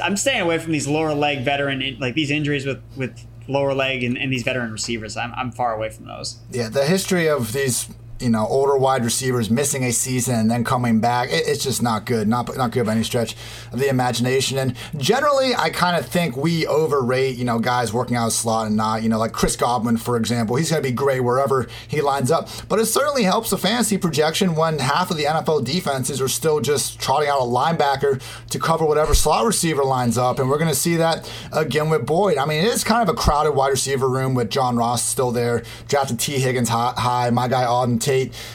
I'm 0.00 0.16
staying 0.16 0.40
away 0.40 0.60
from 0.60 0.70
these 0.70 0.86
lower 0.86 1.12
leg 1.12 1.44
veteran 1.44 1.98
like 1.98 2.14
these 2.14 2.30
injuries 2.30 2.64
with 2.64 2.80
with 2.96 3.26
lower 3.48 3.74
leg 3.74 4.02
and, 4.02 4.16
and 4.16 4.32
these 4.32 4.42
veteran 4.42 4.72
receivers. 4.72 5.16
I'm, 5.16 5.32
I'm 5.34 5.50
far 5.50 5.74
away 5.74 5.90
from 5.90 6.06
those. 6.06 6.38
Yeah, 6.50 6.68
the 6.68 6.86
history 6.86 7.28
of 7.28 7.52
these 7.52 7.88
you 8.22 8.30
know 8.30 8.46
older 8.46 8.76
wide 8.76 9.04
receivers 9.04 9.50
missing 9.50 9.84
a 9.84 9.92
season 9.92 10.34
and 10.34 10.50
then 10.50 10.64
coming 10.64 11.00
back 11.00 11.30
it, 11.30 11.46
it's 11.46 11.62
just 11.62 11.82
not 11.82 12.06
good 12.06 12.28
not 12.28 12.56
not 12.56 12.70
good 12.70 12.86
by 12.86 12.92
any 12.92 13.02
stretch 13.02 13.34
of 13.72 13.78
the 13.78 13.88
imagination. 13.88 14.58
And 14.58 14.76
generally 14.96 15.54
i 15.54 15.70
kind 15.70 15.96
of 15.96 16.06
think 16.06 16.36
we 16.36 16.66
overrate 16.66 17.36
you 17.36 17.44
know 17.44 17.58
guys 17.58 17.92
working 17.92 18.16
out 18.16 18.28
a 18.28 18.30
slot 18.30 18.68
and 18.68 18.76
not 18.76 19.02
you 19.02 19.08
know 19.08 19.18
like 19.18 19.32
chris 19.32 19.56
godwin 19.56 19.96
for 19.96 20.16
example 20.16 20.56
he's 20.56 20.70
going 20.70 20.82
to 20.82 20.88
be 20.88 20.94
great 20.94 21.20
wherever 21.20 21.66
he 21.88 22.00
lines 22.00 22.30
up. 22.30 22.48
But 22.68 22.78
it 22.78 22.86
certainly 22.86 23.24
helps 23.24 23.50
the 23.50 23.58
fantasy 23.58 23.98
projection 23.98 24.54
when 24.54 24.78
half 24.78 25.10
of 25.10 25.16
the 25.16 25.24
nfl 25.24 25.64
defenses 25.64 26.20
are 26.20 26.28
still 26.28 26.60
just 26.60 27.00
trotting 27.00 27.28
out 27.28 27.40
a 27.40 27.44
linebacker 27.44 28.22
to 28.50 28.58
cover 28.58 28.84
whatever 28.84 29.14
slot 29.14 29.44
receiver 29.44 29.84
lines 29.84 30.16
up. 30.16 30.38
And 30.38 30.48
we're 30.48 30.58
going 30.58 30.70
to 30.70 30.76
see 30.76 30.96
that 30.96 31.30
again 31.52 31.90
with 31.90 32.06
boyd. 32.06 32.38
I 32.38 32.46
mean 32.46 32.64
it 32.64 32.72
is 32.72 32.84
kind 32.84 33.02
of 33.02 33.14
a 33.14 33.16
crowded 33.16 33.52
wide 33.52 33.70
receiver 33.70 34.08
room 34.08 34.34
with 34.34 34.50
john 34.50 34.76
ross 34.76 35.02
still 35.02 35.32
there 35.32 35.64
drafted 35.88 36.20
t. 36.20 36.38
Higgins 36.38 36.68
high, 36.68 36.94
high 36.96 37.30
my 37.30 37.48
guy 37.48 37.64
auden 37.64 38.00
tate 38.00 38.11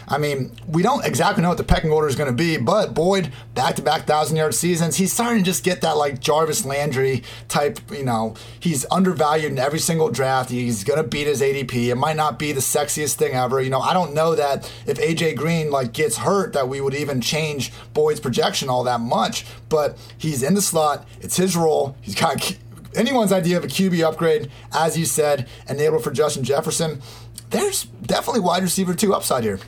I 0.07 0.17
mean, 0.17 0.51
we 0.67 0.83
don't 0.83 1.05
exactly 1.05 1.41
know 1.41 1.49
what 1.49 1.57
the 1.57 1.63
pecking 1.63 1.91
order 1.91 2.07
is 2.07 2.15
going 2.15 2.29
to 2.29 2.35
be, 2.35 2.57
but 2.57 2.93
Boyd, 2.93 3.31
back 3.55 3.75
to 3.75 3.81
back 3.81 4.05
thousand 4.05 4.37
yard 4.37 4.53
seasons, 4.53 4.97
he's 4.97 5.13
starting 5.13 5.39
to 5.39 5.45
just 5.45 5.63
get 5.63 5.81
that 5.81 5.97
like 5.97 6.19
Jarvis 6.19 6.65
Landry 6.65 7.23
type, 7.47 7.79
you 7.91 8.03
know, 8.03 8.35
he's 8.59 8.85
undervalued 8.91 9.51
in 9.51 9.59
every 9.59 9.79
single 9.79 10.09
draft. 10.09 10.49
He's 10.49 10.83
going 10.83 11.01
to 11.01 11.07
beat 11.07 11.27
his 11.27 11.41
ADP. 11.41 11.87
It 11.89 11.95
might 11.95 12.15
not 12.15 12.39
be 12.39 12.51
the 12.51 12.61
sexiest 12.61 13.15
thing 13.15 13.33
ever. 13.33 13.61
You 13.61 13.69
know, 13.69 13.81
I 13.81 13.93
don't 13.93 14.13
know 14.13 14.35
that 14.35 14.71
if 14.85 14.97
AJ 14.97 15.35
Green 15.37 15.71
like 15.71 15.93
gets 15.93 16.17
hurt 16.17 16.53
that 16.53 16.67
we 16.67 16.81
would 16.81 16.93
even 16.93 17.21
change 17.21 17.71
Boyd's 17.93 18.19
projection 18.19 18.69
all 18.69 18.83
that 18.83 18.99
much, 18.99 19.45
but 19.69 19.97
he's 20.17 20.43
in 20.43 20.53
the 20.53 20.61
slot. 20.61 21.07
It's 21.21 21.37
his 21.37 21.55
role. 21.55 21.95
He's 22.01 22.15
got 22.15 22.57
anyone's 22.95 23.31
idea 23.31 23.57
of 23.57 23.63
a 23.63 23.67
QB 23.67 24.03
upgrade, 24.03 24.49
as 24.73 24.97
you 24.97 25.05
said, 25.05 25.47
enabled 25.69 26.03
for 26.03 26.11
Justin 26.11 26.43
Jefferson 26.43 27.01
there's 27.49 27.83
definitely 27.83 28.41
wide 28.41 28.63
receiver 28.63 28.93
two 28.93 29.13
upside 29.13 29.43
here. 29.43 29.59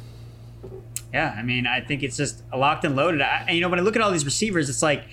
Yeah, 1.14 1.36
I 1.36 1.42
mean, 1.42 1.66
I 1.66 1.82
think 1.82 2.04
it's 2.04 2.18
just 2.18 2.44
locked 2.56 2.86
and 2.86 2.96
loaded. 2.96 3.22
I, 3.22 3.46
and 3.48 3.56
you 3.56 3.62
know, 3.62 3.70
when 3.70 3.80
I 3.80 3.82
look 3.82 3.96
at 3.96 4.02
all 4.02 4.12
these 4.12 4.26
receivers, 4.26 4.70
it's 4.70 4.84
like, 4.84 5.06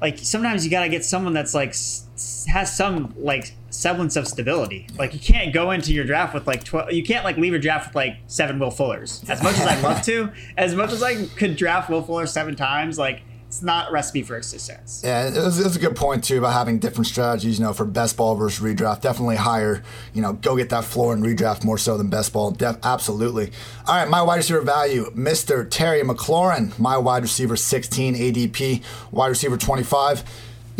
like 0.00 0.18
sometimes 0.18 0.64
you 0.64 0.70
got 0.70 0.82
to 0.82 0.88
get 0.88 1.04
someone 1.04 1.32
that's 1.32 1.54
like 1.54 1.74
has 2.48 2.76
some 2.76 3.14
like 3.18 3.54
semblance 3.70 4.16
of 4.16 4.28
stability. 4.28 4.86
Like 4.96 5.12
you 5.12 5.20
can't 5.20 5.52
go 5.52 5.72
into 5.72 5.92
your 5.92 6.04
draft 6.04 6.34
with 6.34 6.46
like 6.46 6.64
twelve. 6.64 6.92
You 6.92 7.02
can't 7.02 7.24
like 7.24 7.36
leave 7.36 7.52
your 7.52 7.60
draft 7.60 7.88
with 7.88 7.96
like 7.96 8.18
seven 8.28 8.58
Will 8.58 8.70
Fullers. 8.70 9.28
As 9.28 9.42
much 9.42 9.54
as 9.54 9.66
I'd 9.66 9.82
love 9.82 10.02
to, 10.02 10.30
as 10.56 10.74
much 10.74 10.92
as 10.92 11.02
I 11.02 11.26
could 11.26 11.56
draft 11.56 11.90
Will 11.90 12.02
Fuller 12.02 12.26
seven 12.26 12.54
times, 12.54 12.98
like 12.98 13.22
it's 13.50 13.62
not 13.62 13.90
a 13.90 13.92
recipe 13.92 14.22
for 14.22 14.40
success. 14.42 15.02
Yeah, 15.04 15.26
it's, 15.26 15.36
was, 15.36 15.58
it 15.58 15.64
was, 15.64 15.74
a 15.74 15.80
good 15.80 15.96
point 15.96 16.22
too 16.22 16.38
about 16.38 16.52
having 16.52 16.78
different 16.78 17.08
strategies. 17.08 17.58
You 17.58 17.64
know, 17.64 17.72
for 17.72 17.84
best 17.84 18.16
ball 18.16 18.36
versus 18.36 18.64
redraft, 18.64 19.00
definitely 19.00 19.34
higher. 19.34 19.82
You 20.14 20.22
know, 20.22 20.34
go 20.34 20.56
get 20.56 20.68
that 20.68 20.84
floor 20.84 21.12
and 21.12 21.20
redraft 21.20 21.64
more 21.64 21.76
so 21.76 21.98
than 21.98 22.08
best 22.10 22.32
ball. 22.32 22.52
Def- 22.52 22.78
absolutely. 22.84 23.50
All 23.88 23.96
right, 23.96 24.08
my 24.08 24.22
wide 24.22 24.36
receiver 24.36 24.60
value, 24.60 25.10
Mr. 25.16 25.68
Terry 25.68 26.02
McLaurin, 26.02 26.78
my 26.78 26.96
wide 26.96 27.22
receiver 27.22 27.56
16 27.56 28.14
ADP, 28.14 28.84
wide 29.10 29.26
receiver 29.26 29.56
25 29.56 30.22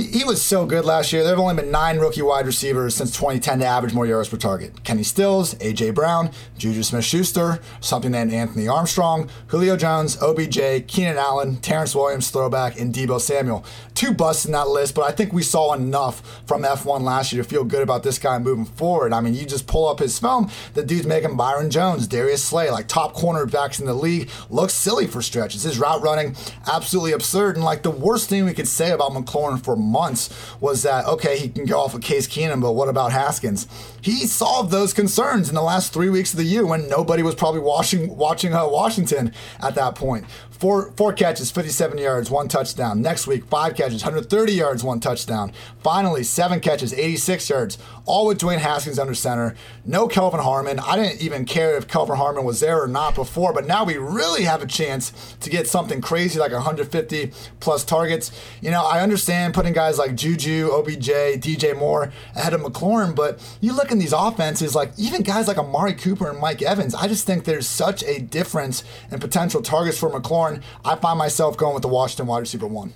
he 0.02 0.24
was 0.24 0.42
so 0.42 0.66
good 0.66 0.84
last 0.84 1.12
year. 1.12 1.22
There 1.22 1.32
have 1.32 1.38
only 1.38 1.54
been 1.54 1.70
nine 1.70 1.98
rookie 1.98 2.22
wide 2.22 2.46
receivers 2.46 2.94
since 2.94 3.10
2010 3.12 3.60
to 3.60 3.66
average 3.66 3.94
more 3.94 4.06
yards 4.06 4.28
per 4.28 4.36
target. 4.36 4.84
Kenny 4.84 5.02
Stills, 5.02 5.54
A.J. 5.60 5.90
Brown, 5.90 6.30
Juju 6.58 6.82
Smith-Schuster, 6.82 7.60
something 7.80 8.10
named 8.10 8.32
Anthony 8.32 8.68
Armstrong, 8.68 9.28
Julio 9.48 9.76
Jones, 9.76 10.20
OBJ, 10.20 10.86
Keenan 10.86 11.18
Allen, 11.18 11.56
Terrance 11.56 11.94
Williams, 11.94 12.30
throwback, 12.30 12.78
and 12.78 12.94
Deebo 12.94 13.20
Samuel. 13.20 13.64
Two 13.94 14.12
busts 14.12 14.46
in 14.46 14.52
that 14.52 14.68
list, 14.68 14.94
but 14.94 15.02
I 15.02 15.12
think 15.12 15.32
we 15.32 15.42
saw 15.42 15.74
enough 15.74 16.42
from 16.46 16.62
F1 16.62 17.02
last 17.02 17.32
year 17.32 17.42
to 17.42 17.48
feel 17.48 17.64
good 17.64 17.82
about 17.82 18.02
this 18.02 18.18
guy 18.18 18.38
moving 18.38 18.64
forward. 18.64 19.12
I 19.12 19.20
mean, 19.20 19.34
you 19.34 19.44
just 19.44 19.66
pull 19.66 19.88
up 19.88 19.98
his 19.98 20.18
film, 20.18 20.50
the 20.74 20.82
dude's 20.82 21.06
making 21.06 21.36
Byron 21.36 21.70
Jones, 21.70 22.06
Darius 22.06 22.42
Slay, 22.42 22.70
like 22.70 22.88
top 22.88 23.14
cornerbacks 23.14 23.80
in 23.80 23.86
the 23.86 23.94
league. 23.94 24.30
Looks 24.48 24.74
silly 24.74 25.06
for 25.06 25.22
stretches. 25.22 25.64
His 25.64 25.78
route 25.78 26.02
running, 26.02 26.34
absolutely 26.66 27.12
absurd. 27.12 27.56
And 27.56 27.64
like 27.64 27.82
the 27.82 27.90
worst 27.90 28.28
thing 28.28 28.44
we 28.44 28.54
could 28.54 28.68
say 28.68 28.90
about 28.90 29.12
McLaurin 29.12 29.62
for 29.62 29.76
months 29.90 30.30
was 30.60 30.82
that, 30.82 31.06
okay, 31.06 31.38
he 31.38 31.48
can 31.48 31.64
go 31.66 31.80
off 31.80 31.94
of 31.94 32.02
Case 32.02 32.26
Keenum, 32.26 32.60
but 32.60 32.72
what 32.72 32.88
about 32.88 33.12
Haskins? 33.12 33.66
He 34.00 34.26
solved 34.26 34.70
those 34.70 34.94
concerns 34.94 35.48
in 35.48 35.54
the 35.54 35.62
last 35.62 35.92
three 35.92 36.08
weeks 36.08 36.32
of 36.32 36.38
the 36.38 36.44
year 36.44 36.66
when 36.66 36.88
nobody 36.88 37.22
was 37.22 37.34
probably 37.34 37.60
watching, 37.60 38.16
watching 38.16 38.54
uh, 38.54 38.66
Washington 38.66 39.32
at 39.60 39.74
that 39.74 39.94
point. 39.94 40.24
Four, 40.50 40.92
four 40.92 41.14
catches, 41.14 41.50
57 41.50 41.96
yards, 41.96 42.30
one 42.30 42.46
touchdown. 42.46 43.00
Next 43.00 43.26
week, 43.26 43.46
five 43.46 43.74
catches, 43.74 44.02
130 44.02 44.52
yards, 44.52 44.84
one 44.84 45.00
touchdown. 45.00 45.52
Finally, 45.82 46.24
seven 46.24 46.60
catches, 46.60 46.92
86 46.92 47.48
yards, 47.48 47.78
all 48.10 48.26
with 48.26 48.38
Dwayne 48.38 48.58
Haskins 48.58 48.98
under 48.98 49.14
center. 49.14 49.54
No 49.84 50.08
Kelvin 50.08 50.40
Harmon. 50.40 50.78
I 50.80 50.96
didn't 50.96 51.22
even 51.22 51.44
care 51.44 51.76
if 51.76 51.88
Kelvin 51.88 52.16
Harmon 52.16 52.44
was 52.44 52.60
there 52.60 52.82
or 52.82 52.88
not 52.88 53.14
before, 53.14 53.52
but 53.52 53.66
now 53.66 53.84
we 53.84 53.96
really 53.96 54.42
have 54.42 54.62
a 54.62 54.66
chance 54.66 55.36
to 55.40 55.48
get 55.48 55.68
something 55.68 56.00
crazy 56.00 56.38
like 56.38 56.52
150 56.52 57.32
plus 57.60 57.84
targets. 57.84 58.32
You 58.60 58.70
know, 58.70 58.84
I 58.84 59.00
understand 59.00 59.54
putting 59.54 59.72
guys 59.72 59.98
like 59.98 60.14
Juju, 60.14 60.70
OBJ, 60.72 61.08
DJ 61.40 61.78
Moore 61.78 62.12
ahead 62.34 62.52
of 62.52 62.60
McLaurin, 62.60 63.14
but 63.14 63.40
you 63.60 63.74
look 63.74 63.90
in 63.90 63.98
these 63.98 64.12
offenses, 64.12 64.74
like 64.74 64.92
even 64.98 65.22
guys 65.22 65.48
like 65.48 65.58
Amari 65.58 65.94
Cooper 65.94 66.28
and 66.28 66.38
Mike 66.38 66.62
Evans, 66.62 66.94
I 66.94 67.08
just 67.08 67.26
think 67.26 67.44
there's 67.44 67.68
such 67.68 68.02
a 68.02 68.20
difference 68.20 68.82
in 69.10 69.20
potential 69.20 69.62
targets 69.62 69.98
for 69.98 70.10
McLaurin 70.10 70.62
I 70.84 70.96
find 70.96 71.18
myself 71.18 71.56
going 71.56 71.74
with 71.74 71.82
the 71.82 71.88
Washington 71.88 72.26
wide 72.26 72.40
receiver 72.40 72.66
one. 72.66 72.92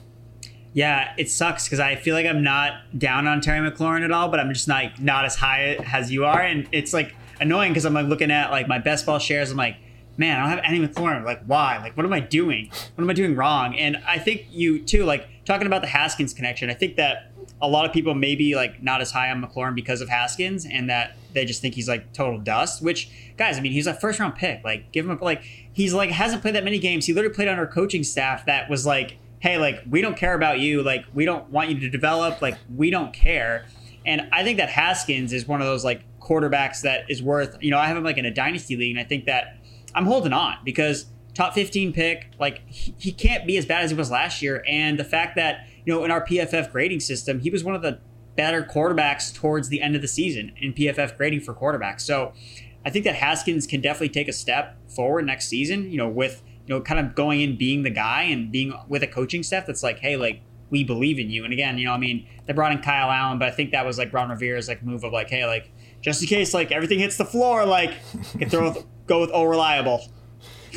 Yeah, 0.75 1.15
it 1.17 1.31
sucks 1.31 1.65
because 1.65 1.79
I 1.79 1.95
feel 1.95 2.15
like 2.15 2.27
I'm 2.27 2.43
not 2.43 2.99
down 2.99 3.29
on 3.29 3.41
Terry 3.41 3.69
McLaurin 3.69 4.05
at 4.05 4.11
all, 4.11 4.29
but 4.29 4.41
I'm 4.41 4.53
just 4.53 4.69
not 4.69 5.01
not 5.01 5.25
as 5.25 5.37
high 5.37 5.77
as 5.93 6.11
you 6.11 6.25
are, 6.25 6.41
and 6.43 6.69
it's 6.73 6.93
like 6.93 7.15
annoying 7.41 7.71
because 7.71 7.87
I'm 7.87 7.95
like 7.95 8.07
looking 8.07 8.33
at 8.33 8.51
like 8.51 8.67
my 8.67 8.79
best 8.79 9.07
ball 9.07 9.21
shares. 9.21 9.53
I'm 9.53 9.57
like, 9.57 9.77
man, 10.17 10.39
I 10.39 10.43
don't 10.43 10.51
have 10.51 10.65
any 10.65 10.87
McLaurin. 10.87 11.25
Like, 11.25 11.45
why? 11.47 11.79
Like, 11.79 11.97
what 11.97 12.05
am 12.05 12.13
I 12.13 12.21
doing? 12.21 12.71
What 12.95 13.03
am 13.05 13.09
I 13.09 13.13
doing 13.13 13.37
wrong? 13.37 13.77
And 13.77 13.99
I 14.07 14.19
think 14.19 14.47
you 14.51 14.81
too, 14.81 15.05
like 15.05 15.29
talking 15.45 15.69
about 15.69 15.81
the 15.81 15.89
Haskins 15.89 16.35
connection. 16.35 16.71
I 16.71 16.75
think 16.75 16.97
that 16.97 17.31
a 17.63 17.69
lot 17.69 17.87
of 17.87 17.93
people 17.93 18.15
may 18.15 18.35
be 18.35 18.57
like 18.57 18.83
not 18.83 19.01
as 19.01 19.13
high 19.13 19.31
on 19.31 19.43
McLaurin 19.43 19.77
because 19.77 20.01
of 20.01 20.09
Haskins, 20.09 20.67
and 20.67 20.91
that 20.91 21.17
they 21.35 21.45
just 21.45 21.63
think 21.63 21.77
he's 21.77 21.89
like 21.89 22.13
total 22.13 22.41
dust. 22.41 22.83
Which 22.83 23.11
guys, 23.37 23.59
I 23.59 23.61
mean, 23.61 23.73
he's 23.73 23.87
a 23.87 23.95
first 23.95 24.19
round 24.19 24.35
pick. 24.35 24.65
Like, 24.65 24.91
give 24.91 25.09
him 25.09 25.17
a 25.17 25.25
like 25.25 25.43
he's 25.73 25.95
like 25.95 26.11
hasn't 26.11 26.43
played 26.43 26.57
that 26.57 26.65
many 26.65 26.81
games. 26.81 27.07
He 27.07 27.13
literally 27.13 27.35
played 27.35 27.49
on 27.49 27.59
our 27.59 27.67
coaching 27.69 28.03
staff 28.03 28.47
that 28.47 28.69
was 28.69 28.85
like, 28.85 29.19
hey, 29.45 29.59
like 29.59 29.83
we 29.91 30.01
don't 30.01 30.17
care 30.17 30.33
about 30.33 30.59
you. 30.59 30.83
Like 30.83 31.05
we 31.13 31.27
don't 31.27 31.51
want 31.51 31.69
you 31.69 31.79
to 31.81 31.91
develop. 31.91 32.41
Like 32.41 32.57
we 32.75 32.89
don't 32.89 33.13
care. 33.13 33.67
And 34.07 34.23
I 34.33 34.43
think 34.43 34.57
that 34.57 34.71
Haskins 34.71 35.35
is 35.35 35.47
one 35.47 35.61
of 35.61 35.67
those 35.67 35.85
like 35.85 36.03
quarterbacks 36.19 36.81
that 36.81 37.11
is 37.11 37.23
worth. 37.23 37.59
You 37.61 37.71
know, 37.71 37.79
I 37.79 37.87
have 37.87 37.97
him 37.99 38.05
like 38.05 38.17
in 38.17 38.25
a 38.25 38.31
dynasty 38.31 38.75
league, 38.75 38.97
and 38.97 38.99
I 38.99 39.07
think 39.07 39.27
that 39.27 39.59
I'm 39.95 40.07
holding 40.07 40.33
on 40.33 40.57
because 40.65 41.07
top 41.35 41.53
15 41.53 41.93
pick, 41.93 42.31
like 42.41 42.67
he, 42.69 42.95
he 42.97 43.13
can't 43.13 43.47
be 43.47 43.59
as 43.59 43.67
bad 43.67 43.85
as 43.85 43.91
he 43.91 43.97
was 43.97 44.11
last 44.11 44.41
year. 44.41 44.65
And 44.67 44.99
the 44.99 45.05
fact 45.05 45.37
that 45.37 45.67
you 45.85 45.93
know 45.93 46.05
in 46.05 46.11
our 46.11 46.25
PFF 46.25 46.73
grading 46.73 47.01
system, 47.01 47.41
he 47.41 47.51
was 47.51 47.63
one 47.63 47.75
of 47.75 47.83
the 47.83 48.01
better 48.37 48.63
quarterbacks 48.63 49.33
towards 49.33 49.69
the 49.69 49.83
end 49.83 49.95
of 49.95 50.01
the 50.01 50.09
season 50.09 50.53
in 50.57 50.73
PFF 50.73 51.19
grading 51.19 51.43
for 51.43 51.53
quarterbacks. 51.53 52.01
So 52.01 52.33
I 52.83 52.89
think 52.89 53.05
that 53.05 53.17
Haskins 53.17 53.67
can 53.67 53.83
definitely 53.83 54.09
take 54.09 54.29
a 54.29 54.33
step 54.33 54.79
forward 54.91 55.27
next 55.27 55.49
season, 55.49 55.91
you 55.91 55.99
know, 55.99 56.09
with, 56.09 56.43
you 56.67 56.75
know, 56.75 56.81
kind 56.81 57.01
of 57.01 57.15
going 57.15 57.41
in 57.41 57.57
being 57.57 57.83
the 57.83 57.91
guy 57.91 58.23
and 58.23 58.51
being 58.51 58.73
with 58.89 59.03
a 59.03 59.07
coaching 59.07 59.43
staff 59.43 59.67
that's 59.67 59.83
like, 59.83 59.99
hey, 59.99 60.17
like, 60.17 60.41
we 60.71 60.83
believe 60.83 61.19
in 61.19 61.31
you. 61.31 61.45
And 61.45 61.53
again, 61.53 61.79
you 61.79 61.87
know, 61.87 61.93
I 61.93 61.99
mean, 61.99 62.27
they 62.47 62.53
brought 62.53 62.73
in 62.73 62.79
Kyle 62.79 63.11
Allen, 63.11 63.39
but 63.39 63.49
I 63.49 63.51
think 63.51 63.73
that 63.73 63.85
was 63.85 63.99
like 63.99 64.13
Ron 64.13 64.31
Rivera's 64.31 64.67
like 64.67 64.83
move 64.83 65.05
of 65.05 65.13
like, 65.13 65.31
hey, 65.31 65.47
like, 65.47 65.71
just 66.01 66.23
in 66.23 66.29
case 66.29 66.55
like 66.55 66.73
everything 66.73 66.99
hits 66.99 67.17
the 67.17 67.25
floor, 67.25 67.65
like, 67.65 67.93
can 68.39 68.49
throw 68.49 68.71
with, 68.71 68.85
go 69.07 69.21
with 69.21 69.31
all 69.31 69.47
reliable. 69.47 70.03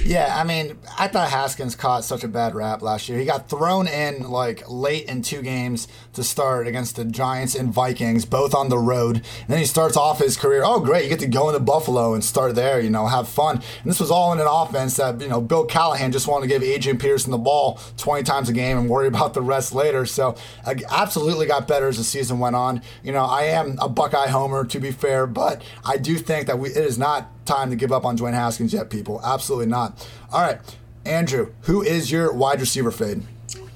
Yeah, 0.04 0.36
I 0.38 0.44
mean, 0.44 0.78
I 0.98 1.08
thought 1.08 1.30
Haskins 1.30 1.76
caught 1.76 2.04
such 2.04 2.24
a 2.24 2.28
bad 2.28 2.54
rap 2.54 2.82
last 2.82 3.10
year. 3.10 3.18
He 3.18 3.26
got 3.26 3.50
thrown 3.50 3.88
in 3.88 4.30
like 4.30 4.70
late 4.70 5.06
in 5.06 5.22
two 5.22 5.42
games 5.42 5.88
to 6.18 6.24
start 6.24 6.68
against 6.68 6.98
the 6.98 7.06
Giants 7.06 7.56
and 7.56 7.74
Vikings, 7.74 8.26
both 8.26 8.54
on 8.54 8.70
the 8.70 8.78
road. 8.78 9.18
And 9.18 9.48
then 9.48 9.60
he 9.60 9.66
starts 9.66 9.96
off 9.96 10.20
his 10.20 10.36
career. 10.36 10.64
Oh, 10.66 10.80
great! 10.80 11.04
You 11.04 11.10
get 11.10 11.20
to 11.20 11.28
go 11.28 11.48
into 11.48 11.62
Buffalo 11.62 12.14
and 12.14 12.24
start 12.24 12.56
there. 12.56 12.82
You 12.82 12.90
know, 12.90 13.08
have 13.08 13.30
fun. 13.30 13.58
And 13.58 13.90
this 13.90 14.00
was 14.00 14.12
all 14.12 14.34
in 14.34 14.40
an 14.40 14.48
offense 14.50 14.98
that 14.98 15.22
you 15.22 15.30
know 15.30 15.40
Bill 15.40 15.66
Callahan 15.66 16.12
just 16.12 16.28
wanted 16.28 16.48
to 16.48 16.54
give 16.54 16.64
Adrian 16.64 16.98
Peterson 16.98 17.32
the 17.32 17.38
ball 17.38 17.80
20 17.98 18.24
times 18.24 18.50
a 18.50 18.54
game 18.54 18.78
and 18.78 18.90
worry 18.90 19.08
about 19.14 19.34
the 19.34 19.42
rest 19.42 19.74
later. 19.74 20.06
So, 20.06 20.36
I 20.66 20.76
absolutely 20.90 21.46
got 21.46 21.68
better 21.68 21.88
as 21.88 21.98
the 21.98 22.04
season 22.04 22.40
went 22.40 22.56
on. 22.56 22.82
You 23.04 23.14
know, 23.14 23.24
I 23.24 23.44
am 23.44 23.78
a 23.80 23.88
Buckeye 23.88 24.28
homer 24.28 24.66
to 24.66 24.80
be 24.80 24.92
fair, 24.92 25.28
but 25.28 25.62
I 25.86 25.98
do 25.98 26.18
think 26.18 26.48
that 26.48 26.60
we, 26.60 26.70
it 26.70 26.78
is 26.78 26.98
not 26.98 27.32
time 27.46 27.70
to 27.70 27.76
give 27.76 27.92
up 27.92 28.06
on 28.06 28.18
Dwayne 28.18 28.34
Haskins 28.34 28.74
yet, 28.74 28.90
people. 28.90 29.22
Absolutely 29.24 29.68
not. 29.68 30.06
All 30.32 30.42
right, 30.42 30.60
Andrew, 31.06 31.54
who 31.62 31.82
is 31.82 32.12
your 32.12 32.34
wide 32.34 32.60
receiver 32.60 32.92
fade? 32.92 33.24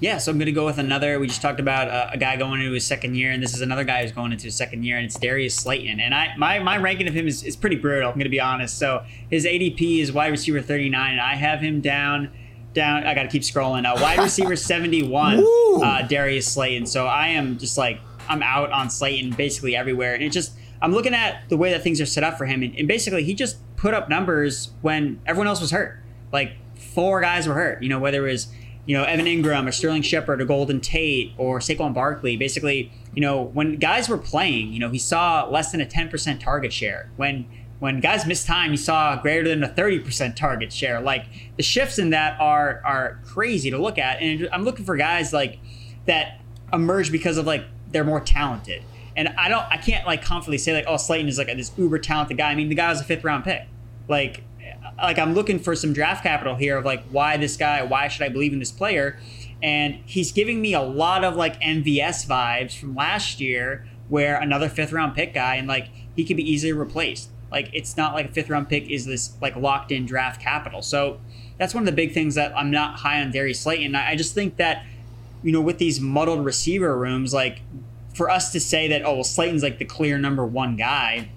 Yeah, 0.01 0.17
so 0.17 0.31
I'm 0.31 0.39
going 0.39 0.47
to 0.47 0.51
go 0.51 0.65
with 0.65 0.79
another. 0.79 1.19
We 1.19 1.27
just 1.27 1.43
talked 1.43 1.59
about 1.59 1.87
a, 1.87 2.13
a, 2.13 2.17
guy 2.17 2.35
going 2.35 2.59
into 2.59 2.73
his 2.73 2.83
second 2.83 3.13
year, 3.13 3.29
and 3.29 3.41
this 3.41 3.53
is 3.53 3.61
another 3.61 3.83
guy 3.83 4.01
who's 4.01 4.11
going 4.11 4.31
into 4.31 4.45
his 4.45 4.55
second 4.55 4.83
year, 4.83 4.97
and 4.97 5.05
it's 5.05 5.19
Darius 5.19 5.53
Slayton. 5.53 5.99
And 5.99 6.15
I 6.15 6.35
my, 6.37 6.57
my 6.57 6.77
ranking 6.77 7.07
of 7.07 7.13
him 7.13 7.27
is, 7.27 7.43
is 7.43 7.55
pretty 7.55 7.75
brutal. 7.75 8.09
I'm 8.09 8.15
going 8.15 8.23
to 8.23 8.31
be 8.31 8.39
honest. 8.39 8.79
So 8.79 9.03
his 9.29 9.45
ADP 9.45 9.99
is 9.99 10.11
wide 10.11 10.29
receiver 10.29 10.59
39, 10.59 11.11
and 11.11 11.21
I 11.21 11.35
have 11.35 11.61
him 11.61 11.81
down 11.81 12.31
down. 12.73 13.05
I 13.05 13.13
got 13.13 13.23
to 13.23 13.29
keep 13.29 13.43
scrolling. 13.43 13.85
Uh, 13.85 13.95
wide 14.01 14.17
receiver 14.17 14.55
71, 14.55 15.45
uh, 15.83 16.01
Darius 16.07 16.51
Slayton. 16.51 16.87
So 16.87 17.05
I 17.05 17.27
am 17.27 17.59
just 17.59 17.77
like 17.77 17.99
I'm 18.27 18.41
out 18.41 18.71
on 18.71 18.89
Slayton 18.89 19.33
basically 19.33 19.75
everywhere, 19.75 20.15
and 20.15 20.23
it 20.23 20.31
just 20.31 20.53
I'm 20.81 20.93
looking 20.93 21.13
at 21.13 21.47
the 21.49 21.57
way 21.57 21.69
that 21.73 21.83
things 21.83 22.01
are 22.01 22.07
set 22.07 22.23
up 22.23 22.39
for 22.39 22.47
him, 22.47 22.63
and, 22.63 22.75
and 22.75 22.87
basically 22.87 23.23
he 23.23 23.35
just 23.35 23.57
put 23.75 23.93
up 23.93 24.09
numbers 24.09 24.71
when 24.81 25.21
everyone 25.27 25.45
else 25.45 25.61
was 25.61 25.69
hurt. 25.69 25.99
Like 26.33 26.53
four 26.73 27.21
guys 27.21 27.47
were 27.47 27.53
hurt. 27.53 27.83
You 27.83 27.89
know, 27.89 27.99
whether 27.99 28.27
it 28.27 28.31
was 28.31 28.47
you 28.85 28.97
know 28.97 29.03
Evan 29.03 29.25
Engram 29.25 29.67
or 29.67 29.71
Sterling 29.71 30.01
Shepard 30.01 30.41
or 30.41 30.45
Golden 30.45 30.81
Tate 30.81 31.33
or 31.37 31.59
Saquon 31.59 31.93
Barkley. 31.93 32.37
Basically, 32.37 32.91
you 33.13 33.21
know, 33.21 33.41
when 33.41 33.77
guys 33.77 34.09
were 34.09 34.17
playing, 34.17 34.73
you 34.73 34.79
know, 34.79 34.89
he 34.89 34.99
saw 34.99 35.47
less 35.47 35.71
than 35.71 35.81
a 35.81 35.85
10% 35.85 36.39
target 36.39 36.73
share. 36.73 37.11
When 37.17 37.45
when 37.79 37.99
guys 37.99 38.27
missed 38.27 38.45
time, 38.45 38.71
he 38.71 38.77
saw 38.77 39.19
greater 39.19 39.49
than 39.49 39.63
a 39.63 39.69
30% 39.69 40.35
target 40.35 40.71
share. 40.71 41.01
Like 41.01 41.25
the 41.57 41.63
shifts 41.63 41.97
in 41.97 42.11
that 42.11 42.39
are 42.39 42.81
are 42.85 43.19
crazy 43.25 43.71
to 43.71 43.77
look 43.77 43.97
at. 43.97 44.21
And 44.21 44.47
I'm 44.51 44.63
looking 44.63 44.85
for 44.85 44.97
guys 44.97 45.33
like 45.33 45.59
that 46.05 46.41
emerge 46.71 47.11
because 47.11 47.37
of 47.37 47.45
like 47.45 47.65
they're 47.91 48.03
more 48.03 48.21
talented. 48.21 48.83
And 49.15 49.29
I 49.29 49.49
don't, 49.49 49.65
I 49.69 49.77
can't 49.77 50.05
like 50.05 50.23
confidently 50.23 50.57
say 50.57 50.73
like, 50.73 50.85
oh, 50.87 50.97
Slayton 50.97 51.27
is 51.27 51.37
like 51.37 51.47
this 51.47 51.71
uber 51.77 51.99
talented 51.99 52.37
guy. 52.37 52.51
I 52.51 52.55
mean, 52.55 52.69
the 52.69 52.75
guy 52.75 52.89
was 52.89 53.01
a 53.01 53.03
fifth 53.03 53.23
round 53.23 53.43
pick. 53.43 53.67
Like, 54.07 54.43
like 54.97 55.19
I'm 55.19 55.33
looking 55.33 55.59
for 55.59 55.75
some 55.75 55.93
draft 55.93 56.23
capital 56.23 56.55
here 56.55 56.77
of 56.77 56.85
like 56.85 57.03
why 57.05 57.37
this 57.37 57.57
guy, 57.57 57.83
why 57.83 58.07
should 58.07 58.23
I 58.23 58.29
believe 58.29 58.53
in 58.53 58.59
this 58.59 58.71
player? 58.71 59.19
And 59.63 59.95
he's 60.05 60.31
giving 60.31 60.61
me 60.61 60.73
a 60.73 60.81
lot 60.81 61.23
of 61.23 61.35
like 61.35 61.59
MVS 61.61 62.25
vibes 62.25 62.77
from 62.77 62.95
last 62.95 63.39
year, 63.39 63.85
where 64.09 64.39
another 64.39 64.69
fifth 64.69 64.91
round 64.91 65.15
pick 65.15 65.33
guy 65.33 65.55
and 65.55 65.67
like 65.67 65.89
he 66.15 66.25
could 66.25 66.37
be 66.37 66.49
easily 66.49 66.73
replaced. 66.73 67.29
Like 67.51 67.69
it's 67.73 67.97
not 67.97 68.13
like 68.13 68.29
a 68.29 68.31
fifth 68.31 68.49
round 68.49 68.69
pick 68.69 68.89
is 68.89 69.05
this 69.05 69.33
like 69.41 69.55
locked 69.55 69.91
in 69.91 70.05
draft 70.05 70.41
capital. 70.41 70.81
So 70.81 71.19
that's 71.57 71.73
one 71.73 71.83
of 71.83 71.85
the 71.85 71.91
big 71.91 72.13
things 72.13 72.35
that 72.35 72.55
I'm 72.57 72.71
not 72.71 72.99
high 72.99 73.21
on 73.21 73.31
Darius 73.31 73.59
Slayton. 73.59 73.95
I 73.95 74.15
just 74.15 74.33
think 74.33 74.57
that 74.57 74.85
you 75.43 75.51
know 75.51 75.61
with 75.61 75.77
these 75.77 75.99
muddled 75.99 76.43
receiver 76.45 76.97
rooms, 76.97 77.33
like 77.33 77.61
for 78.15 78.29
us 78.29 78.51
to 78.53 78.59
say 78.59 78.87
that 78.87 79.03
oh 79.05 79.15
well 79.15 79.23
Slayton's 79.23 79.63
like 79.63 79.77
the 79.77 79.85
clear 79.85 80.17
number 80.17 80.45
one 80.45 80.75
guy, 80.75 81.29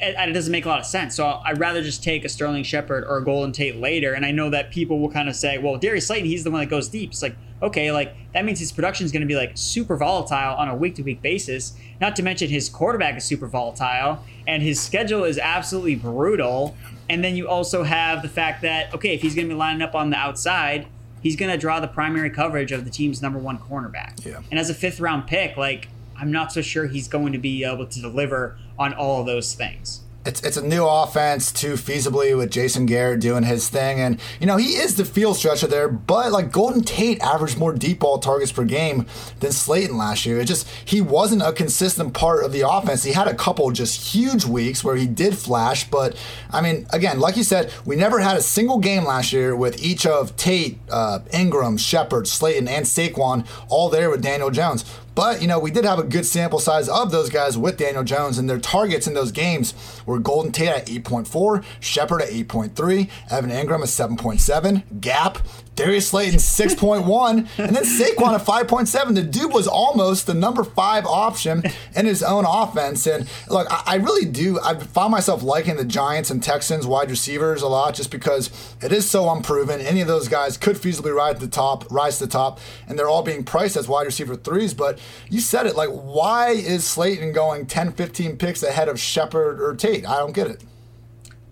it, 0.00 0.16
it, 0.18 0.32
doesn't 0.32 0.52
make 0.52 0.64
a 0.64 0.68
lot 0.68 0.80
of 0.80 0.86
sense. 0.86 1.14
So 1.14 1.40
I'd 1.44 1.58
rather 1.58 1.82
just 1.82 2.02
take 2.02 2.24
a 2.24 2.28
Sterling 2.28 2.64
Shepard 2.64 3.04
or 3.04 3.18
a 3.18 3.24
Golden 3.24 3.52
Tate 3.52 3.76
later. 3.76 4.12
And 4.12 4.26
I 4.26 4.30
know 4.30 4.50
that 4.50 4.70
people 4.70 4.98
will 4.98 5.10
kind 5.10 5.28
of 5.28 5.36
say, 5.36 5.58
well, 5.58 5.76
Darius 5.78 6.06
Slayton, 6.06 6.26
he's 6.26 6.44
the 6.44 6.50
one 6.50 6.60
that 6.60 6.70
goes 6.70 6.88
deep. 6.88 7.10
It's 7.10 7.22
like 7.22 7.36
okay, 7.60 7.90
like 7.90 8.14
that 8.34 8.44
means 8.44 8.60
his 8.60 8.70
production 8.70 9.04
is 9.04 9.10
going 9.10 9.22
to 9.22 9.26
be 9.26 9.34
like 9.34 9.52
super 9.54 9.96
volatile 9.96 10.54
on 10.56 10.68
a 10.68 10.76
week 10.76 10.94
to 10.94 11.02
week 11.02 11.20
basis. 11.20 11.74
Not 12.00 12.14
to 12.16 12.22
mention 12.22 12.48
his 12.48 12.68
quarterback 12.68 13.16
is 13.16 13.24
super 13.24 13.48
volatile 13.48 14.24
and 14.46 14.62
his 14.62 14.80
schedule 14.80 15.24
is 15.24 15.38
absolutely 15.38 15.96
brutal. 15.96 16.76
And 17.10 17.24
then 17.24 17.34
you 17.34 17.48
also 17.48 17.82
have 17.82 18.22
the 18.22 18.28
fact 18.28 18.62
that 18.62 18.94
okay, 18.94 19.14
if 19.14 19.22
he's 19.22 19.34
going 19.34 19.48
to 19.48 19.54
be 19.54 19.58
lining 19.58 19.82
up 19.82 19.94
on 19.94 20.10
the 20.10 20.16
outside 20.16 20.86
he's 21.20 21.36
going 21.36 21.50
to 21.50 21.58
draw 21.58 21.80
the 21.80 21.88
primary 21.88 22.30
coverage 22.30 22.72
of 22.72 22.84
the 22.84 22.90
team's 22.90 23.20
number 23.20 23.38
one 23.38 23.58
cornerback. 23.58 24.24
Yeah. 24.24 24.40
And 24.50 24.58
as 24.58 24.70
a 24.70 24.74
fifth 24.74 25.00
round 25.00 25.26
pick, 25.26 25.56
like 25.56 25.88
I'm 26.18 26.32
not 26.32 26.52
so 26.52 26.60
sure 26.60 26.86
he's 26.86 27.08
going 27.08 27.32
to 27.32 27.38
be 27.38 27.64
able 27.64 27.86
to 27.86 28.00
deliver 28.00 28.58
on 28.78 28.92
all 28.92 29.20
of 29.20 29.26
those 29.26 29.54
things 29.54 30.02
it's 30.28 30.42
it's 30.42 30.56
a 30.56 30.66
new 30.66 30.84
offense 30.86 31.50
too 31.50 31.72
feasibly 31.72 32.36
with 32.36 32.50
Jason 32.50 32.86
Garrett 32.86 33.20
doing 33.20 33.44
his 33.44 33.68
thing, 33.68 33.98
and 33.98 34.20
you 34.38 34.46
know 34.46 34.58
he 34.58 34.76
is 34.76 34.96
the 34.96 35.04
field 35.04 35.36
stretcher 35.36 35.66
there. 35.66 35.88
But 35.88 36.30
like 36.32 36.52
Golden 36.52 36.82
Tate 36.82 37.20
averaged 37.20 37.56
more 37.56 37.72
deep 37.72 38.00
ball 38.00 38.18
targets 38.18 38.52
per 38.52 38.64
game 38.64 39.06
than 39.40 39.52
Slayton 39.52 39.96
last 39.96 40.26
year. 40.26 40.38
It 40.38 40.44
just 40.44 40.68
he 40.84 41.00
wasn't 41.00 41.42
a 41.42 41.52
consistent 41.52 42.12
part 42.12 42.44
of 42.44 42.52
the 42.52 42.68
offense. 42.68 43.04
He 43.04 43.12
had 43.12 43.26
a 43.26 43.34
couple 43.34 43.70
just 43.70 44.14
huge 44.14 44.44
weeks 44.44 44.84
where 44.84 44.96
he 44.96 45.06
did 45.06 45.36
flash, 45.36 45.88
but 45.88 46.14
I 46.50 46.60
mean, 46.60 46.86
again, 46.90 47.20
like 47.20 47.36
you 47.36 47.44
said, 47.44 47.72
we 47.86 47.96
never 47.96 48.20
had 48.20 48.36
a 48.36 48.42
single 48.42 48.78
game 48.78 49.04
last 49.04 49.32
year 49.32 49.56
with 49.56 49.82
each 49.82 50.04
of 50.04 50.36
Tate, 50.36 50.78
uh, 50.90 51.20
Engram, 51.32 51.78
Shepard, 51.78 52.28
Slayton, 52.28 52.68
and 52.68 52.84
Saquon 52.84 53.46
all 53.68 53.88
there 53.88 54.10
with 54.10 54.22
Daniel 54.22 54.50
Jones. 54.50 54.84
But, 55.18 55.42
you 55.42 55.48
know, 55.48 55.58
we 55.58 55.72
did 55.72 55.84
have 55.84 55.98
a 55.98 56.04
good 56.04 56.24
sample 56.26 56.60
size 56.60 56.88
of 56.88 57.10
those 57.10 57.28
guys 57.28 57.58
with 57.58 57.76
Daniel 57.76 58.04
Jones, 58.04 58.38
and 58.38 58.48
their 58.48 58.60
targets 58.60 59.08
in 59.08 59.14
those 59.14 59.32
games 59.32 59.74
were 60.06 60.20
Golden 60.20 60.52
Tate 60.52 60.68
at 60.68 60.86
8.4, 60.86 61.64
Shepard 61.80 62.22
at 62.22 62.28
8.3, 62.28 63.10
Evan 63.28 63.50
Engram 63.50 63.80
at 63.80 63.88
7.7, 63.88 65.00
Gap 65.00 65.38
Darius 65.78 66.08
Slayton 66.08 66.40
6.1, 66.40 67.38
and 67.56 67.76
then 67.76 67.84
Saquon 67.84 68.34
at 68.34 68.44
5.7. 68.44 69.14
The 69.14 69.22
dude 69.22 69.52
was 69.52 69.68
almost 69.68 70.26
the 70.26 70.34
number 70.34 70.64
five 70.64 71.06
option 71.06 71.62
in 71.94 72.04
his 72.04 72.20
own 72.20 72.44
offense. 72.44 73.06
And 73.06 73.28
look, 73.48 73.68
I, 73.70 73.82
I, 73.86 73.94
really 73.94 74.28
do. 74.28 74.58
I 74.58 74.74
found 74.74 75.12
myself 75.12 75.44
liking 75.44 75.76
the 75.76 75.84
Giants 75.84 76.30
and 76.30 76.42
Texans 76.42 76.84
wide 76.84 77.10
receivers 77.10 77.62
a 77.62 77.68
lot 77.68 77.94
just 77.94 78.10
because 78.10 78.50
it 78.82 78.90
is 78.90 79.08
so 79.08 79.30
unproven. 79.30 79.80
Any 79.80 80.00
of 80.00 80.08
those 80.08 80.26
guys 80.26 80.56
could 80.56 80.74
feasibly 80.74 81.14
rise 81.14 81.36
to 81.36 81.42
the 81.42 81.46
top, 81.46 81.88
rise 81.92 82.18
to 82.18 82.26
the 82.26 82.32
top, 82.32 82.58
and 82.88 82.98
they're 82.98 83.08
all 83.08 83.22
being 83.22 83.44
priced 83.44 83.76
as 83.76 83.86
wide 83.86 84.06
receiver 84.06 84.34
threes. 84.34 84.74
But 84.74 84.98
you 85.30 85.38
said 85.38 85.66
it, 85.66 85.76
like, 85.76 85.90
why 85.90 86.50
is 86.50 86.84
Slayton 86.84 87.32
going 87.32 87.66
10, 87.66 87.92
15 87.92 88.36
picks 88.36 88.64
ahead 88.64 88.88
of 88.88 88.98
Shepard 88.98 89.60
or 89.60 89.76
Tate? 89.76 90.08
I 90.08 90.18
don't 90.18 90.32
get 90.32 90.48
it. 90.48 90.64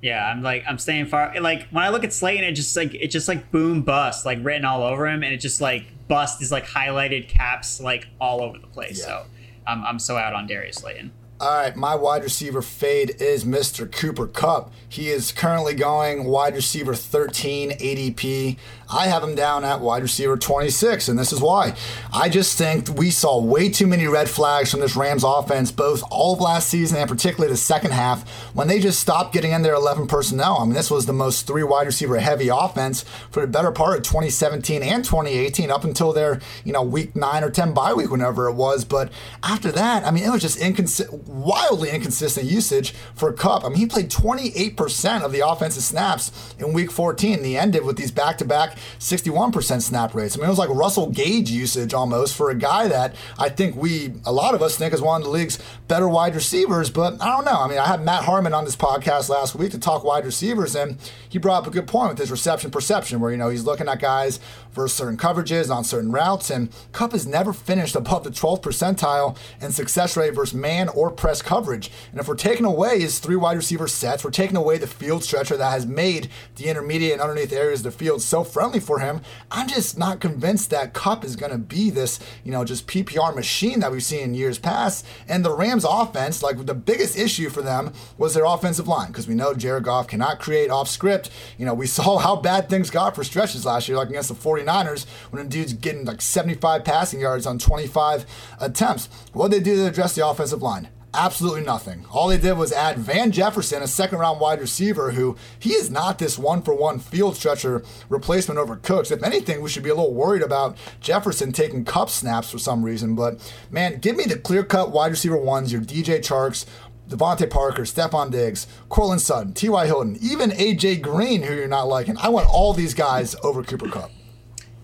Yeah, 0.06 0.24
I'm 0.24 0.40
like 0.40 0.62
I'm 0.68 0.78
staying 0.78 1.06
far. 1.06 1.34
Like 1.40 1.66
when 1.70 1.82
I 1.82 1.88
look 1.88 2.04
at 2.04 2.12
Slayton, 2.12 2.44
it 2.44 2.52
just 2.52 2.76
like 2.76 2.94
it 2.94 3.08
just 3.08 3.26
like 3.26 3.50
boom 3.50 3.82
bust 3.82 4.24
like 4.24 4.38
written 4.40 4.64
all 4.64 4.84
over 4.84 5.08
him, 5.08 5.24
and 5.24 5.34
it 5.34 5.38
just 5.38 5.60
like 5.60 5.82
bust 6.06 6.40
is 6.40 6.52
like 6.52 6.64
highlighted 6.64 7.28
caps 7.28 7.80
like 7.80 8.06
all 8.20 8.40
over 8.40 8.56
the 8.56 8.68
place. 8.68 9.00
Yeah. 9.00 9.06
So 9.06 9.26
I'm 9.66 9.84
I'm 9.84 9.98
so 9.98 10.16
out 10.16 10.32
on 10.32 10.46
Darius 10.46 10.76
Slayton. 10.76 11.10
All 11.38 11.54
right, 11.54 11.76
my 11.76 11.94
wide 11.94 12.22
receiver 12.22 12.62
fade 12.62 13.20
is 13.20 13.44
Mr. 13.44 13.90
Cooper 13.92 14.26
Kupp. 14.26 14.72
He 14.88 15.10
is 15.10 15.32
currently 15.32 15.74
going 15.74 16.24
wide 16.24 16.54
receiver 16.54 16.94
13 16.94 17.72
ADP. 17.72 18.56
I 18.88 19.08
have 19.08 19.22
him 19.22 19.34
down 19.34 19.62
at 19.64 19.80
wide 19.80 20.02
receiver 20.02 20.38
26, 20.38 21.08
and 21.08 21.18
this 21.18 21.32
is 21.32 21.40
why. 21.40 21.74
I 22.10 22.30
just 22.30 22.56
think 22.56 22.88
we 22.88 23.10
saw 23.10 23.38
way 23.38 23.68
too 23.68 23.86
many 23.86 24.06
red 24.06 24.30
flags 24.30 24.70
from 24.70 24.80
this 24.80 24.96
Rams 24.96 25.24
offense, 25.24 25.70
both 25.72 26.02
all 26.10 26.34
of 26.34 26.40
last 26.40 26.70
season 26.70 26.96
and 26.96 27.10
particularly 27.10 27.52
the 27.52 27.58
second 27.58 27.90
half, 27.90 28.26
when 28.54 28.68
they 28.68 28.78
just 28.78 29.00
stopped 29.00 29.34
getting 29.34 29.50
in 29.50 29.60
their 29.60 29.74
11 29.74 30.06
personnel. 30.06 30.58
I 30.60 30.64
mean, 30.64 30.72
this 30.72 30.90
was 30.90 31.04
the 31.04 31.12
most 31.12 31.46
three 31.46 31.64
wide 31.64 31.86
receiver 31.86 32.18
heavy 32.18 32.48
offense 32.48 33.04
for 33.30 33.40
the 33.40 33.48
better 33.48 33.72
part 33.72 33.98
of 33.98 34.04
2017 34.04 34.82
and 34.82 35.04
2018, 35.04 35.70
up 35.70 35.84
until 35.84 36.14
their, 36.14 36.40
you 36.64 36.72
know, 36.72 36.82
week 36.82 37.14
nine 37.14 37.44
or 37.44 37.50
10 37.50 37.74
bye 37.74 37.92
week, 37.92 38.10
whenever 38.10 38.48
it 38.48 38.54
was. 38.54 38.86
But 38.86 39.12
after 39.42 39.70
that, 39.72 40.06
I 40.06 40.10
mean, 40.12 40.24
it 40.24 40.30
was 40.30 40.40
just 40.40 40.58
inconsistent, 40.58 41.25
wildly 41.26 41.90
inconsistent 41.90 42.46
usage 42.46 42.92
for 43.14 43.32
Kupp. 43.32 43.64
I 43.64 43.68
mean, 43.68 43.78
he 43.78 43.86
played 43.86 44.10
28% 44.10 45.22
of 45.22 45.32
the 45.32 45.46
offensive 45.46 45.82
snaps 45.82 46.54
in 46.58 46.72
week 46.72 46.90
14. 46.90 47.42
He 47.42 47.56
ended 47.56 47.84
with 47.84 47.96
these 47.96 48.10
back 48.10 48.38
to 48.38 48.44
back 48.44 48.78
61% 48.98 49.82
snap 49.82 50.14
rates. 50.14 50.36
I 50.36 50.38
mean, 50.38 50.46
it 50.46 50.50
was 50.50 50.58
like 50.58 50.70
Russell 50.70 51.10
Gage 51.10 51.50
usage 51.50 51.94
almost 51.94 52.36
for 52.36 52.50
a 52.50 52.54
guy 52.54 52.88
that 52.88 53.14
I 53.38 53.48
think 53.48 53.76
we, 53.76 54.14
a 54.24 54.32
lot 54.32 54.54
of 54.54 54.62
us 54.62 54.76
think 54.76 54.94
is 54.94 55.00
one 55.00 55.20
of 55.20 55.26
the 55.26 55.30
league's 55.30 55.58
better 55.88 56.08
wide 56.08 56.34
receivers. 56.34 56.90
But 56.90 57.20
I 57.20 57.26
don't 57.26 57.44
know. 57.44 57.60
I 57.60 57.68
mean, 57.68 57.78
I 57.78 57.86
had 57.86 58.02
Matt 58.02 58.24
Harmon 58.24 58.54
on 58.54 58.64
this 58.64 58.76
podcast 58.76 59.28
last 59.28 59.54
week 59.54 59.72
to 59.72 59.78
talk 59.78 60.04
wide 60.04 60.24
receivers, 60.24 60.74
and 60.74 60.98
he 61.28 61.38
brought 61.38 61.62
up 61.62 61.66
a 61.66 61.70
good 61.70 61.86
point 61.86 62.10
with 62.10 62.18
his 62.18 62.30
reception 62.30 62.70
perception, 62.70 63.20
where, 63.20 63.30
you 63.30 63.36
know, 63.36 63.48
he's 63.48 63.64
looking 63.64 63.88
at 63.88 64.00
guys 64.00 64.38
versus 64.72 64.96
certain 64.96 65.16
coverages 65.16 65.74
on 65.74 65.82
certain 65.84 66.12
routes, 66.12 66.50
and 66.50 66.70
Kupp 66.92 67.12
has 67.12 67.26
never 67.26 67.52
finished 67.52 67.96
above 67.96 68.24
the 68.24 68.30
12th 68.30 68.62
percentile 68.62 69.36
in 69.60 69.72
success 69.72 70.16
rate 70.16 70.34
versus 70.34 70.54
man 70.54 70.88
or 70.90 71.10
press 71.16 71.42
coverage. 71.42 71.90
And 72.10 72.20
if 72.20 72.28
we're 72.28 72.34
taking 72.34 72.66
away 72.66 73.00
his 73.00 73.18
three 73.18 73.36
wide 73.36 73.56
receiver 73.56 73.88
sets, 73.88 74.24
we're 74.24 74.30
taking 74.30 74.56
away 74.56 74.78
the 74.78 74.86
field 74.86 75.24
stretcher 75.24 75.56
that 75.56 75.70
has 75.70 75.86
made 75.86 76.28
the 76.56 76.66
intermediate 76.66 77.12
and 77.12 77.20
underneath 77.20 77.52
areas 77.52 77.80
of 77.80 77.92
the 77.92 77.98
field 77.98 78.22
so 78.22 78.44
friendly 78.44 78.80
for 78.80 79.00
him, 79.00 79.20
I'm 79.50 79.68
just 79.68 79.98
not 79.98 80.20
convinced 80.20 80.70
that 80.70 80.92
Kupp 80.92 81.24
is 81.24 81.36
going 81.36 81.52
to 81.52 81.58
be 81.58 81.90
this, 81.90 82.18
you 82.44 82.52
know, 82.52 82.64
just 82.64 82.86
PPR 82.86 83.34
machine 83.34 83.80
that 83.80 83.90
we've 83.90 84.02
seen 84.02 84.20
in 84.20 84.34
years 84.34 84.58
past. 84.58 85.06
And 85.28 85.44
the 85.44 85.54
Rams 85.54 85.84
offense, 85.88 86.42
like 86.42 86.64
the 86.64 86.74
biggest 86.74 87.18
issue 87.18 87.50
for 87.50 87.62
them 87.62 87.92
was 88.18 88.34
their 88.34 88.44
offensive 88.44 88.88
line 88.88 89.08
because 89.08 89.28
we 89.28 89.34
know 89.34 89.54
Jared 89.54 89.84
Goff 89.84 90.08
cannot 90.08 90.40
create 90.40 90.70
off 90.70 90.88
script. 90.88 91.30
You 91.58 91.66
know, 91.66 91.74
we 91.74 91.86
saw 91.96 92.18
how 92.18 92.36
bad 92.36 92.68
things 92.68 92.90
got 92.90 93.14
for 93.14 93.24
stretches 93.24 93.64
last 93.64 93.88
year, 93.88 93.96
like 93.96 94.10
against 94.10 94.28
the 94.28 94.34
49ers 94.34 95.06
when 95.30 95.44
a 95.44 95.48
dude's 95.48 95.72
getting 95.72 96.04
like 96.04 96.20
75 96.20 96.84
passing 96.84 97.20
yards 97.20 97.46
on 97.46 97.58
25 97.58 98.26
attempts. 98.60 99.08
What 99.32 99.50
did 99.50 99.60
they 99.60 99.64
do 99.70 99.76
to 99.76 99.86
address 99.86 100.14
the 100.14 100.26
offensive 100.26 100.62
line? 100.62 100.88
Absolutely 101.14 101.62
nothing. 101.62 102.04
All 102.10 102.28
they 102.28 102.36
did 102.36 102.58
was 102.58 102.72
add 102.72 102.98
Van 102.98 103.32
Jefferson, 103.32 103.82
a 103.82 103.86
second 103.86 104.18
round 104.18 104.38
wide 104.38 104.60
receiver, 104.60 105.12
who 105.12 105.36
he 105.58 105.70
is 105.70 105.90
not 105.90 106.18
this 106.18 106.38
one 106.38 106.60
for 106.60 106.74
one 106.74 106.98
field 106.98 107.36
stretcher 107.36 107.82
replacement 108.10 108.58
over 108.58 108.76
Cooks. 108.76 109.10
If 109.10 109.22
anything, 109.22 109.62
we 109.62 109.70
should 109.70 109.82
be 109.82 109.88
a 109.88 109.94
little 109.94 110.12
worried 110.12 110.42
about 110.42 110.76
Jefferson 111.00 111.52
taking 111.52 111.84
Kupp 111.84 112.10
snaps 112.10 112.50
for 112.50 112.58
some 112.58 112.82
reason. 112.82 113.14
But 113.14 113.50
man, 113.70 113.98
give 113.98 114.14
me 114.14 114.24
the 114.24 114.38
clear 114.38 114.62
cut 114.62 114.90
wide 114.90 115.10
receiver 115.12 115.38
ones, 115.38 115.72
your 115.72 115.80
DJ 115.80 116.18
Charks, 116.18 116.66
DeVante 117.08 117.48
Parker, 117.48 117.82
Stefon 117.82 118.30
Diggs, 118.30 118.66
Courtland 118.88 119.22
Sutton, 119.22 119.54
T.Y. 119.54 119.86
Hilton, 119.86 120.18
even 120.20 120.50
AJ 120.50 121.00
Green, 121.00 121.42
who 121.42 121.54
you're 121.54 121.68
not 121.68 121.88
liking. 121.88 122.16
I 122.18 122.28
want 122.28 122.48
all 122.48 122.72
these 122.72 122.94
guys 122.94 123.34
over 123.42 123.62
Cooper 123.62 123.88
Kupp. 123.88 124.10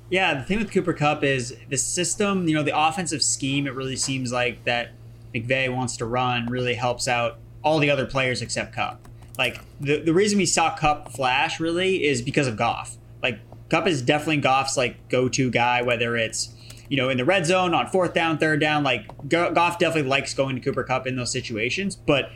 Yeah, 0.09 0.35
the 0.35 0.45
thing 0.45 0.59
with 0.59 0.70
Cooper 0.70 0.93
Kupp 0.93 1.25
is 1.25 1.57
the 1.68 1.77
system, 1.77 2.47
you 2.47 2.55
know, 2.55 2.62
the 2.62 2.79
offensive 2.79 3.23
scheme, 3.23 3.66
it 3.66 3.75
really 3.75 3.97
seems 3.97 4.31
like 4.31 4.62
that 4.64 4.93
McVay 5.35 5.74
wants 5.74 5.97
to 5.99 6.07
run 6.07 6.47
really 6.47 6.74
helps 6.74 7.09
out 7.09 7.39
all 7.62 7.78
the 7.78 7.91
other 7.91 8.07
players 8.07 8.43
except 8.43 8.74
Kupp. 8.74 9.09
Like 9.39 9.61
the 9.80 9.99
the 9.99 10.12
reason 10.12 10.39
we 10.39 10.47
saw 10.47 10.74
Kupp 10.74 11.12
flash 11.12 11.59
really 11.59 12.05
is 12.05 12.22
because 12.22 12.47
of 12.47 12.57
Goff. 12.57 12.97
Like 13.22 13.39
Kupp 13.68 13.87
is 13.87 14.03
definitely 14.03 14.39
Goff's 14.39 14.76
like 14.76 15.09
go 15.09 15.28
to 15.30 15.51
guy, 15.51 15.83
whether 15.83 16.16
it's 16.16 16.55
you 16.89 16.97
know 16.97 17.09
in 17.09 17.16
the 17.16 17.24
red 17.24 17.47
zone 17.47 17.72
on 17.72 17.87
fourth 17.87 18.12
down, 18.12 18.39
third 18.39 18.61
down. 18.61 18.85
Like 18.85 19.07
Goff 19.28 19.78
definitely 19.78 20.09
likes 20.09 20.35
going 20.35 20.57
to 20.57 20.61
Cooper 20.61 20.85
Kupp 20.85 21.07
in 21.07 21.16
those 21.16 21.33
situations, 21.33 21.97
but 21.97 22.30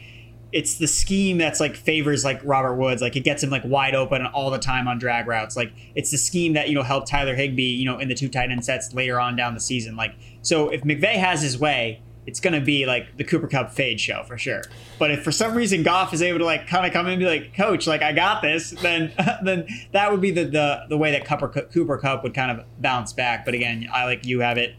it's 0.53 0.78
the 0.78 0.86
scheme 0.86 1.36
that's 1.36 1.61
like 1.61 1.76
favors 1.76 2.24
like 2.24 2.40
Robert 2.42 2.76
Woods. 2.76 3.03
Like 3.03 3.16
it 3.16 3.24
gets 3.24 3.42
him 3.42 3.51
like 3.51 3.64
wide 3.64 3.94
open 3.94 4.24
all 4.24 4.51
the 4.51 4.59
time 4.59 4.88
on 4.88 4.99
drag 4.99 5.26
routes. 5.26 5.57
Like 5.57 5.72
it's 5.94 6.11
the 6.11 6.16
scheme 6.16 6.55
that 6.55 6.70
you 6.70 6.74
know 6.74 6.82
helped 6.82 7.09
Tyler 7.09 7.34
Higbee, 7.34 7.62
you 7.62 7.84
know, 7.84 7.99
in 7.99 8.09
the 8.09 8.14
two 8.14 8.28
tight 8.28 8.51
end 8.51 8.64
sets 8.64 8.94
later 8.94 9.20
on 9.20 9.36
down 9.36 9.53
the 9.53 9.61
season. 9.61 9.97
Like 9.97 10.14
so, 10.40 10.70
if 10.70 10.82
McVay 10.82 11.16
has 11.16 11.42
his 11.42 11.59
way, 11.59 12.01
it's 12.26 12.40
going 12.40 12.54
to 12.54 12.60
be 12.60 12.86
like 12.86 13.16
the 13.16 13.24
Cooper 13.24 13.46
Kupp 13.46 13.72
fade 13.72 14.00
show 14.00 14.24
for 14.24 14.36
sure. 14.36 14.62
But 14.98 15.10
if 15.12 15.22
for 15.22 15.32
some 15.32 15.54
reason 15.54 15.82
Goff 15.82 16.12
is 16.12 16.22
able 16.22 16.40
to 16.40 16.44
like 16.44 16.66
kind 16.66 16.84
of 16.84 16.92
come 16.92 17.06
in 17.06 17.12
and 17.12 17.20
be 17.20 17.26
like, 17.26 17.54
Coach, 17.56 17.86
like 17.86 18.02
I 18.02 18.12
got 18.12 18.42
this, 18.42 18.70
then 18.70 19.12
then 19.42 19.66
that 19.92 20.10
would 20.10 20.20
be 20.20 20.30
the 20.30 20.44
the, 20.44 20.86
the 20.88 20.98
way 20.98 21.12
that 21.12 21.24
Cooper 21.24 21.48
Cooper 21.48 21.98
Kupp 21.98 22.22
would 22.22 22.34
kind 22.34 22.50
of 22.50 22.66
bounce 22.80 23.12
back. 23.12 23.44
But 23.44 23.54
again, 23.54 23.88
I 23.92 24.04
like 24.04 24.26
you 24.26 24.40
have 24.40 24.58
it. 24.58 24.74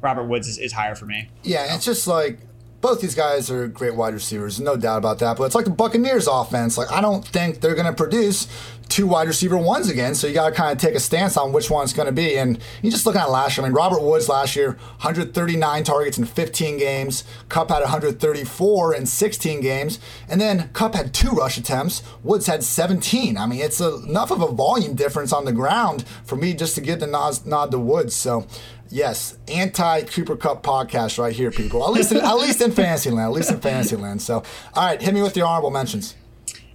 Robert 0.00 0.24
Woods 0.24 0.48
is, 0.48 0.58
is 0.58 0.72
higher 0.72 0.96
for 0.96 1.06
me. 1.06 1.28
Yeah, 1.44 1.74
it's 1.74 1.84
just 1.84 2.06
like 2.06 2.40
both 2.82 3.00
these 3.00 3.14
guys 3.14 3.50
are 3.50 3.68
great 3.68 3.94
wide 3.94 4.12
receivers, 4.12 4.60
no 4.60 4.76
doubt 4.76 4.98
about 4.98 5.20
that. 5.20 5.38
But 5.38 5.44
it's 5.44 5.54
like 5.54 5.64
the 5.64 5.70
Buccaneers 5.70 6.26
offense. 6.26 6.76
Like 6.76 6.90
I 6.90 7.00
don't 7.00 7.24
think 7.24 7.60
they're 7.60 7.76
going 7.76 7.86
to 7.86 7.94
produce 7.94 8.48
two 8.88 9.06
wide 9.06 9.26
receiver 9.26 9.56
ones 9.56 9.88
again. 9.88 10.14
So 10.14 10.26
you 10.26 10.34
got 10.34 10.50
to 10.50 10.54
kind 10.54 10.72
of 10.72 10.78
take 10.78 10.94
a 10.94 11.00
stance 11.00 11.38
on 11.38 11.52
which 11.52 11.70
one 11.70 11.84
it's 11.84 11.94
going 11.94 12.06
to 12.06 12.12
be. 12.12 12.36
And 12.36 12.58
you 12.82 12.90
just 12.90 13.06
looking 13.06 13.22
at 13.22 13.30
last 13.30 13.56
year. 13.56 13.64
I 13.64 13.68
mean, 13.68 13.74
Robert 13.74 14.02
Woods 14.02 14.28
last 14.28 14.54
year, 14.54 14.72
139 14.72 15.84
targets 15.84 16.18
in 16.18 16.26
15 16.26 16.76
games. 16.76 17.24
Kupp 17.48 17.70
had 17.70 17.80
134 17.80 18.94
in 18.94 19.06
16 19.06 19.60
games, 19.62 19.98
and 20.28 20.40
then 20.40 20.68
Kupp 20.74 20.94
had 20.94 21.14
two 21.14 21.30
rush 21.30 21.56
attempts. 21.56 22.02
Woods 22.22 22.46
had 22.46 22.62
17. 22.62 23.38
I 23.38 23.46
mean, 23.46 23.60
it's 23.60 23.80
a, 23.80 23.94
enough 24.02 24.30
of 24.30 24.42
a 24.42 24.48
volume 24.48 24.94
difference 24.94 25.32
on 25.32 25.46
the 25.46 25.52
ground 25.52 26.04
for 26.24 26.36
me 26.36 26.52
just 26.52 26.74
to 26.74 26.80
give 26.80 27.00
the 27.00 27.06
nod, 27.06 27.46
nod 27.46 27.70
to 27.70 27.78
Woods. 27.78 28.14
So 28.14 28.46
Yes, 28.92 29.38
anti 29.48 30.02
Cooper 30.02 30.36
Kupp 30.36 30.62
podcast 30.62 31.18
right 31.18 31.34
here, 31.34 31.50
people. 31.50 31.82
At 31.82 31.92
least, 31.92 32.12
in, 32.12 32.18
at 32.18 32.34
least 32.34 32.60
in 32.60 32.72
Fantasyland. 32.72 33.20
At 33.20 33.32
least 33.32 33.50
in 33.50 33.58
Fantasyland. 33.58 34.20
So, 34.20 34.42
all 34.74 34.86
right, 34.86 35.00
hit 35.00 35.14
me 35.14 35.22
with 35.22 35.34
your 35.34 35.46
honorable 35.46 35.70
mentions. 35.70 36.14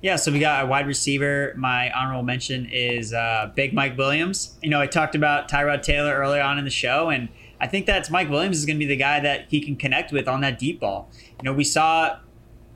Yeah, 0.02 0.16
so 0.16 0.32
we 0.32 0.40
got 0.40 0.64
a 0.64 0.68
wide 0.68 0.88
receiver. 0.88 1.54
My 1.56 1.92
honorable 1.92 2.24
mention 2.24 2.68
is 2.72 3.14
uh, 3.14 3.52
Big 3.54 3.72
Mike 3.72 4.00
Williams. 4.00 4.58
You 4.64 4.72
know, 4.72 4.82
I 4.82 4.88
talked 4.88 5.14
about 5.14 5.48
Tyrod 5.48 5.84
Taylor 5.84 6.16
earlier 6.16 6.42
on 6.42 6.58
in 6.58 6.66
the 6.66 6.72
show, 6.72 7.10
and 7.10 7.30
I 7.62 7.68
think 7.68 7.86
that's 7.86 8.10
Mike 8.10 8.32
Williams 8.32 8.58
is 8.58 8.66
going 8.66 8.78
to 8.78 8.80
be 8.80 8.88
the 8.88 8.98
guy 8.98 9.20
that 9.20 9.46
he 9.50 9.62
can 9.62 9.76
connect 9.76 10.12
with 10.12 10.28
on 10.28 10.42
that 10.42 10.58
deep 10.58 10.80
ball. 10.80 11.12
You 11.40 11.44
know, 11.44 11.54
we 11.54 11.64
saw 11.64 12.18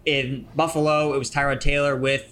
in 0.06 0.48
Buffalo, 0.56 1.16
it 1.16 1.18
was 1.18 1.32
Tyrod 1.32 1.60
Taylor 1.60 1.96
with 1.96 2.31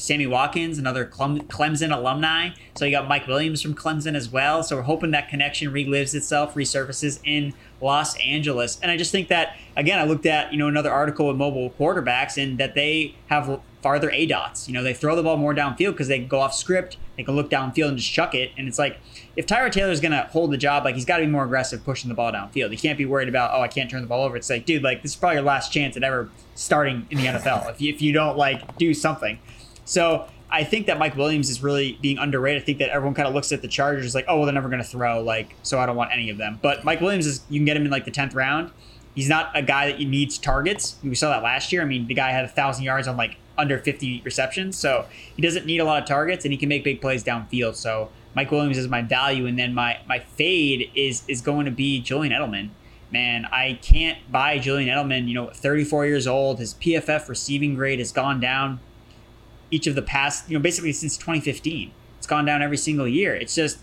Sammy 0.00 0.26
Watkins, 0.26 0.78
another 0.78 1.04
Clemson 1.04 1.94
alumni. 1.94 2.50
So 2.74 2.84
you 2.84 2.90
got 2.90 3.06
Mike 3.06 3.26
Williams 3.26 3.60
from 3.60 3.74
Clemson 3.74 4.14
as 4.14 4.30
well. 4.30 4.62
So 4.62 4.76
we're 4.76 4.82
hoping 4.82 5.10
that 5.10 5.28
connection 5.28 5.72
relives 5.72 6.14
itself, 6.14 6.54
resurfaces 6.54 7.20
in 7.24 7.52
Los 7.80 8.16
Angeles. 8.18 8.78
And 8.80 8.90
I 8.90 8.96
just 8.96 9.12
think 9.12 9.28
that 9.28 9.56
again, 9.76 9.98
I 9.98 10.04
looked 10.04 10.26
at 10.26 10.52
you 10.52 10.58
know 10.58 10.68
another 10.68 10.90
article 10.90 11.28
with 11.28 11.36
mobile 11.36 11.70
quarterbacks 11.70 12.42
and 12.42 12.58
that 12.58 12.74
they 12.74 13.14
have 13.26 13.60
farther 13.82 14.10
A 14.10 14.26
dots. 14.26 14.68
You 14.68 14.74
know, 14.74 14.82
they 14.82 14.94
throw 14.94 15.16
the 15.16 15.22
ball 15.22 15.36
more 15.36 15.54
downfield 15.54 15.92
because 15.92 16.08
they 16.08 16.18
go 16.18 16.40
off 16.40 16.54
script, 16.54 16.96
they 17.16 17.22
can 17.22 17.34
look 17.36 17.50
downfield 17.50 17.88
and 17.88 17.98
just 17.98 18.12
chuck 18.12 18.34
it. 18.34 18.52
And 18.56 18.68
it's 18.68 18.78
like 18.78 18.98
if 19.36 19.46
Tyrod 19.46 19.72
Taylor 19.72 19.90
is 19.90 20.00
going 20.00 20.12
to 20.12 20.28
hold 20.30 20.50
the 20.50 20.58
job, 20.58 20.84
like 20.84 20.94
he's 20.94 21.04
got 21.04 21.18
to 21.18 21.24
be 21.24 21.30
more 21.30 21.44
aggressive 21.44 21.84
pushing 21.84 22.08
the 22.08 22.14
ball 22.14 22.32
downfield. 22.32 22.70
He 22.70 22.76
can't 22.76 22.98
be 22.98 23.06
worried 23.06 23.28
about 23.28 23.52
oh 23.54 23.62
I 23.62 23.68
can't 23.68 23.90
turn 23.90 24.02
the 24.02 24.08
ball 24.08 24.24
over. 24.24 24.36
It's 24.36 24.50
like 24.50 24.66
dude, 24.66 24.82
like 24.82 25.02
this 25.02 25.12
is 25.12 25.16
probably 25.16 25.36
your 25.36 25.44
last 25.44 25.72
chance 25.72 25.96
at 25.96 26.02
ever 26.02 26.30
starting 26.54 27.06
in 27.10 27.18
the 27.18 27.24
NFL 27.24 27.70
if 27.70 27.80
you, 27.80 27.92
if 27.92 28.02
you 28.02 28.12
don't 28.12 28.36
like 28.36 28.76
do 28.78 28.94
something. 28.94 29.38
So 29.90 30.28
I 30.48 30.62
think 30.62 30.86
that 30.86 31.00
Mike 31.00 31.16
Williams 31.16 31.50
is 31.50 31.64
really 31.64 31.98
being 32.00 32.16
underrated. 32.16 32.62
I 32.62 32.64
think 32.64 32.78
that 32.78 32.90
everyone 32.90 33.12
kind 33.14 33.26
of 33.26 33.34
looks 33.34 33.50
at 33.50 33.60
the 33.60 33.66
Chargers 33.66 34.14
like, 34.14 34.24
oh, 34.28 34.36
well, 34.36 34.44
they're 34.46 34.54
never 34.54 34.68
going 34.68 34.80
to 34.80 34.88
throw, 34.88 35.20
like, 35.20 35.56
so 35.64 35.80
I 35.80 35.86
don't 35.86 35.96
want 35.96 36.12
any 36.12 36.30
of 36.30 36.38
them. 36.38 36.60
But 36.62 36.84
Mike 36.84 37.00
Williams 37.00 37.26
is, 37.26 37.40
you 37.48 37.58
can 37.58 37.64
get 37.64 37.76
him 37.76 37.84
in 37.84 37.90
like 37.90 38.04
the 38.04 38.12
10th 38.12 38.36
round. 38.36 38.70
He's 39.16 39.28
not 39.28 39.50
a 39.52 39.62
guy 39.62 39.90
that 39.90 39.98
needs 39.98 40.38
targets. 40.38 40.94
We 41.02 41.16
saw 41.16 41.30
that 41.30 41.42
last 41.42 41.72
year. 41.72 41.82
I 41.82 41.86
mean, 41.86 42.06
the 42.06 42.14
guy 42.14 42.30
had 42.30 42.44
a 42.44 42.48
thousand 42.48 42.84
yards 42.84 43.08
on 43.08 43.16
like 43.16 43.36
under 43.58 43.78
50 43.78 44.22
receptions, 44.24 44.78
so 44.78 45.06
he 45.34 45.42
doesn't 45.42 45.66
need 45.66 45.78
a 45.78 45.84
lot 45.84 46.00
of 46.00 46.08
targets, 46.08 46.44
and 46.44 46.52
he 46.52 46.56
can 46.56 46.68
make 46.68 46.84
big 46.84 47.00
plays 47.00 47.24
downfield. 47.24 47.74
So 47.74 48.10
Mike 48.36 48.52
Williams 48.52 48.78
is 48.78 48.86
my 48.86 49.02
value, 49.02 49.46
and 49.46 49.58
then 49.58 49.74
my 49.74 49.98
my 50.06 50.20
fade 50.20 50.92
is 50.94 51.24
is 51.26 51.40
going 51.40 51.64
to 51.64 51.72
be 51.72 52.00
Julian 52.00 52.32
Edelman. 52.32 52.70
Man, 53.10 53.44
I 53.46 53.80
can't 53.82 54.18
buy 54.30 54.60
Julian 54.60 54.88
Edelman. 54.88 55.26
You 55.26 55.34
know, 55.34 55.50
34 55.50 56.06
years 56.06 56.28
old. 56.28 56.60
His 56.60 56.74
PFF 56.74 57.28
receiving 57.28 57.74
grade 57.74 57.98
has 57.98 58.12
gone 58.12 58.38
down 58.38 58.78
each 59.70 59.86
of 59.86 59.94
the 59.94 60.02
past, 60.02 60.48
you 60.48 60.56
know, 60.56 60.62
basically 60.62 60.92
since 60.92 61.16
2015. 61.16 61.92
It's 62.18 62.26
gone 62.26 62.44
down 62.44 62.62
every 62.62 62.76
single 62.76 63.08
year. 63.08 63.34
It's 63.34 63.54
just, 63.54 63.78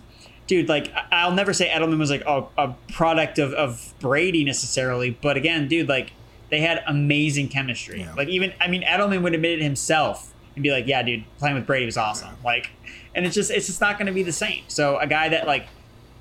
dude, 0.45 0.69
like, 0.69 0.91
I'll 1.11 1.33
never 1.33 1.53
say 1.53 1.69
Edelman 1.69 1.97
was 1.97 2.11
like 2.11 2.23
a, 2.25 2.45
a 2.57 2.75
product 2.93 3.39
of, 3.39 3.53
of 3.53 3.93
Brady 3.99 4.43
necessarily, 4.43 5.09
but 5.09 5.38
again, 5.38 5.67
dude, 5.67 5.89
like, 5.89 6.11
they 6.49 6.61
had 6.61 6.83
amazing 6.88 7.49
chemistry. 7.49 8.01
Yeah. 8.01 8.13
Like, 8.13 8.29
even, 8.29 8.53
I 8.61 8.67
mean, 8.67 8.83
Edelman 8.83 9.21
would 9.23 9.33
admit 9.33 9.59
it 9.59 9.63
himself 9.63 10.33
and 10.55 10.63
be 10.63 10.71
like, 10.71 10.88
yeah, 10.88 11.03
dude, 11.03 11.23
playing 11.39 11.55
with 11.55 11.65
Brady 11.65 11.85
was 11.85 11.97
awesome. 11.97 12.29
Yeah. 12.29 12.45
Like, 12.45 12.69
and 13.13 13.25
it's 13.25 13.35
just, 13.35 13.51
it's 13.51 13.67
just 13.67 13.81
not 13.81 13.97
going 13.97 14.07
to 14.07 14.13
be 14.13 14.23
the 14.23 14.31
same. 14.31 14.63
So, 14.67 14.97
a 14.97 15.07
guy 15.07 15.29
that, 15.29 15.47
like, 15.47 15.67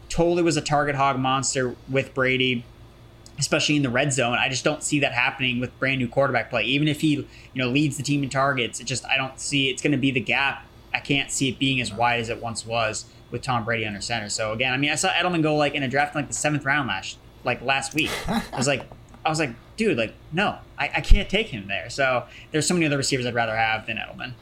totally 0.08 0.42
was 0.42 0.56
a 0.56 0.60
target 0.60 0.94
hog 0.94 1.18
monster 1.18 1.76
with 1.88 2.14
Brady 2.14 2.64
especially 3.38 3.76
in 3.76 3.82
the 3.82 3.90
red 3.90 4.12
zone. 4.12 4.38
I 4.38 4.48
just 4.48 4.64
don't 4.64 4.82
see 4.82 5.00
that 5.00 5.12
happening 5.12 5.60
with 5.60 5.76
brand 5.78 5.98
new 5.98 6.08
quarterback 6.08 6.50
play. 6.50 6.64
Even 6.64 6.88
if 6.88 7.00
he, 7.00 7.10
you 7.10 7.26
know, 7.54 7.68
leads 7.68 7.96
the 7.96 8.02
team 8.02 8.22
in 8.22 8.30
targets, 8.30 8.80
it 8.80 8.84
just 8.84 9.04
I 9.06 9.16
don't 9.16 9.38
see 9.38 9.68
it's 9.68 9.82
going 9.82 9.92
to 9.92 9.98
be 9.98 10.10
the 10.10 10.20
gap. 10.20 10.64
I 10.94 11.00
can't 11.00 11.30
see 11.30 11.48
it 11.48 11.58
being 11.58 11.80
as 11.80 11.92
wide 11.92 12.20
as 12.20 12.28
it 12.28 12.40
once 12.40 12.64
was 12.64 13.06
with 13.30 13.42
Tom 13.42 13.64
Brady 13.64 13.84
under 13.84 14.00
center. 14.00 14.28
So 14.28 14.52
again, 14.52 14.72
I 14.72 14.76
mean, 14.76 14.90
I 14.90 14.94
saw 14.94 15.10
Edelman 15.10 15.42
go 15.42 15.56
like 15.56 15.74
in 15.74 15.82
a 15.82 15.88
draft 15.88 16.14
in 16.14 16.20
like 16.20 16.28
the 16.28 16.34
seventh 16.34 16.64
round 16.64 16.88
last 16.88 17.18
like 17.44 17.60
last 17.62 17.94
week. 17.94 18.10
I 18.28 18.42
was 18.56 18.66
like, 18.66 18.84
I 19.24 19.28
was 19.28 19.38
like, 19.38 19.50
dude, 19.76 19.98
like 19.98 20.14
no, 20.32 20.58
I, 20.78 20.90
I 20.96 21.00
can't 21.00 21.28
take 21.28 21.48
him 21.48 21.68
there. 21.68 21.90
So 21.90 22.24
there's 22.52 22.66
so 22.66 22.74
many 22.74 22.86
other 22.86 22.96
receivers 22.96 23.26
I'd 23.26 23.34
rather 23.34 23.56
have 23.56 23.86
than 23.86 23.96
Edelman. 23.96 24.32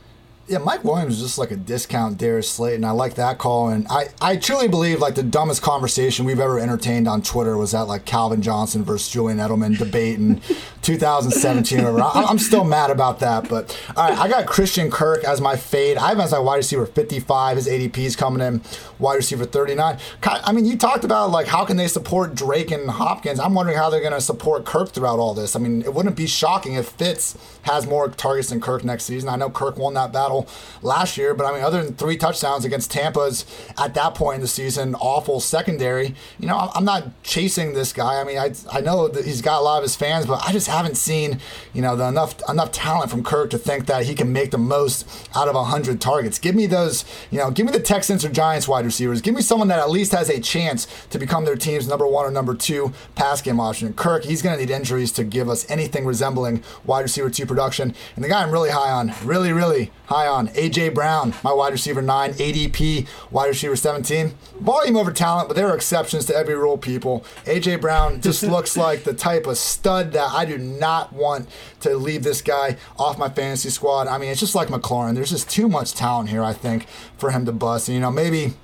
Yeah, 0.46 0.58
Mike 0.58 0.84
Williams 0.84 1.16
is 1.16 1.22
just 1.22 1.38
like 1.38 1.50
a 1.52 1.56
discount 1.56 2.18
Darius 2.18 2.50
Slayton. 2.50 2.84
I 2.84 2.90
like 2.90 3.14
that 3.14 3.38
call, 3.38 3.68
and 3.70 3.86
I, 3.88 4.08
I 4.20 4.36
truly 4.36 4.68
believe 4.68 5.00
like 5.00 5.14
the 5.14 5.22
dumbest 5.22 5.62
conversation 5.62 6.26
we've 6.26 6.38
ever 6.38 6.58
entertained 6.60 7.08
on 7.08 7.22
Twitter 7.22 7.56
was 7.56 7.72
that 7.72 7.84
like 7.88 8.04
Calvin 8.04 8.42
Johnson 8.42 8.84
versus 8.84 9.10
Julian 9.10 9.38
Edelman 9.38 9.78
debate 9.78 10.18
in 10.18 10.42
2017. 10.82 11.80
I'm 11.98 12.38
still 12.38 12.64
mad 12.64 12.90
about 12.90 13.20
that, 13.20 13.48
but 13.48 13.74
all 13.96 14.06
right, 14.06 14.18
I 14.18 14.28
got 14.28 14.44
Christian 14.44 14.90
Kirk 14.90 15.24
as 15.24 15.40
my 15.40 15.56
fade. 15.56 15.96
I 15.96 16.10
have 16.10 16.20
as 16.20 16.32
my 16.32 16.38
wide 16.40 16.56
receiver 16.56 16.84
55. 16.84 17.56
His 17.56 17.66
ADP 17.66 17.96
is 17.98 18.14
coming 18.14 18.46
in 18.46 18.60
wide 18.98 19.14
receiver 19.14 19.46
39. 19.46 19.96
I 20.24 20.52
mean, 20.52 20.66
you 20.66 20.76
talked 20.76 21.04
about 21.04 21.30
like 21.30 21.46
how 21.46 21.64
can 21.64 21.78
they 21.78 21.88
support 21.88 22.34
Drake 22.34 22.70
and 22.70 22.90
Hopkins. 22.90 23.40
I'm 23.40 23.54
wondering 23.54 23.78
how 23.78 23.88
they're 23.88 24.00
going 24.00 24.12
to 24.12 24.20
support 24.20 24.66
Kirk 24.66 24.90
throughout 24.90 25.18
all 25.18 25.32
this. 25.32 25.56
I 25.56 25.58
mean, 25.58 25.80
it 25.80 25.94
wouldn't 25.94 26.16
be 26.16 26.26
shocking 26.26 26.74
if 26.74 26.90
Fitz 26.90 27.38
has 27.62 27.86
more 27.86 28.10
targets 28.10 28.50
than 28.50 28.60
Kirk 28.60 28.84
next 28.84 29.04
season. 29.04 29.30
I 29.30 29.36
know 29.36 29.48
Kirk 29.48 29.78
won 29.78 29.94
that 29.94 30.12
battle 30.12 30.33
battle 30.42 30.48
last 30.82 31.16
year. 31.16 31.34
But 31.34 31.46
I 31.46 31.52
mean, 31.52 31.62
other 31.62 31.82
than 31.82 31.94
three 31.94 32.16
touchdowns 32.16 32.64
against 32.64 32.90
Tampa's 32.90 33.44
at 33.78 33.94
that 33.94 34.14
point 34.14 34.36
in 34.36 34.40
the 34.40 34.48
season, 34.48 34.94
awful 34.96 35.40
secondary. 35.40 36.14
You 36.38 36.48
know, 36.48 36.70
I'm 36.74 36.84
not 36.84 37.22
chasing 37.22 37.74
this 37.74 37.92
guy. 37.92 38.20
I 38.20 38.24
mean, 38.24 38.38
I, 38.38 38.52
I 38.72 38.80
know 38.80 39.08
that 39.08 39.24
he's 39.24 39.42
got 39.42 39.60
a 39.60 39.64
lot 39.64 39.78
of 39.78 39.82
his 39.82 39.96
fans, 39.96 40.26
but 40.26 40.42
I 40.46 40.52
just 40.52 40.68
haven't 40.68 40.96
seen 40.96 41.40
you 41.72 41.82
know 41.82 41.96
the 41.96 42.06
enough 42.08 42.36
enough 42.48 42.72
talent 42.72 43.10
from 43.10 43.22
Kirk 43.22 43.50
to 43.50 43.58
think 43.58 43.86
that 43.86 44.04
he 44.04 44.14
can 44.14 44.32
make 44.32 44.50
the 44.50 44.58
most 44.58 45.06
out 45.34 45.48
of 45.48 45.54
hundred 45.54 46.00
targets. 46.00 46.38
Give 46.38 46.54
me 46.54 46.66
those. 46.66 47.04
You 47.30 47.38
know, 47.38 47.50
give 47.50 47.66
me 47.66 47.72
the 47.72 47.80
Texans 47.80 48.24
or 48.24 48.28
Giants 48.28 48.68
wide 48.68 48.84
receivers. 48.84 49.20
Give 49.20 49.34
me 49.34 49.42
someone 49.42 49.68
that 49.68 49.78
at 49.78 49.90
least 49.90 50.12
has 50.12 50.28
a 50.28 50.40
chance 50.40 50.86
to 51.10 51.18
become 51.18 51.44
their 51.44 51.56
team's 51.56 51.88
number 51.88 52.06
one 52.06 52.26
or 52.26 52.30
number 52.30 52.54
two 52.54 52.92
pass 53.14 53.40
game 53.40 53.60
option. 53.60 53.92
Kirk, 53.94 54.24
he's 54.24 54.42
going 54.42 54.56
to 54.56 54.60
need 54.64 54.72
injuries 54.72 55.12
to 55.12 55.24
give 55.24 55.48
us 55.48 55.68
anything 55.70 56.04
resembling 56.04 56.62
wide 56.84 57.02
receiver 57.02 57.30
two 57.30 57.46
production. 57.46 57.94
And 58.16 58.24
the 58.24 58.28
guy 58.28 58.42
I'm 58.42 58.50
really 58.50 58.70
high 58.70 58.90
on, 58.90 59.12
really, 59.24 59.52
really 59.52 59.90
high 60.06 60.23
on. 60.26 60.48
AJ 60.48 60.94
Brown, 60.94 61.34
my 61.42 61.52
wide 61.52 61.72
receiver 61.72 62.02
9, 62.02 62.34
ADP, 62.34 63.06
wide 63.30 63.48
receiver 63.48 63.76
17. 63.76 64.34
Volume 64.60 64.96
over 64.96 65.12
talent, 65.12 65.48
but 65.48 65.56
there 65.56 65.68
are 65.68 65.74
exceptions 65.74 66.26
to 66.26 66.36
every 66.36 66.54
rule, 66.54 66.78
people. 66.78 67.24
AJ 67.44 67.80
Brown 67.80 68.20
just 68.20 68.42
looks 68.42 68.76
like 68.76 69.04
the 69.04 69.14
type 69.14 69.46
of 69.46 69.58
stud 69.58 70.12
that 70.12 70.30
I 70.32 70.44
do 70.44 70.58
not 70.58 71.12
want 71.12 71.48
to 71.80 71.96
leave 71.96 72.22
this 72.22 72.42
guy 72.42 72.76
off 72.98 73.18
my 73.18 73.28
fantasy 73.28 73.70
squad. 73.70 74.08
I 74.08 74.18
mean, 74.18 74.30
it's 74.30 74.40
just 74.40 74.54
like 74.54 74.68
McLaurin. 74.68 75.14
There's 75.14 75.30
just 75.30 75.50
too 75.50 75.68
much 75.68 75.94
talent 75.94 76.28
here, 76.28 76.42
I 76.42 76.52
think, 76.52 76.86
for 77.18 77.30
him 77.30 77.44
to 77.46 77.52
bust. 77.52 77.88
And, 77.88 77.94
you 77.94 78.00
know, 78.00 78.10
maybe 78.10 78.54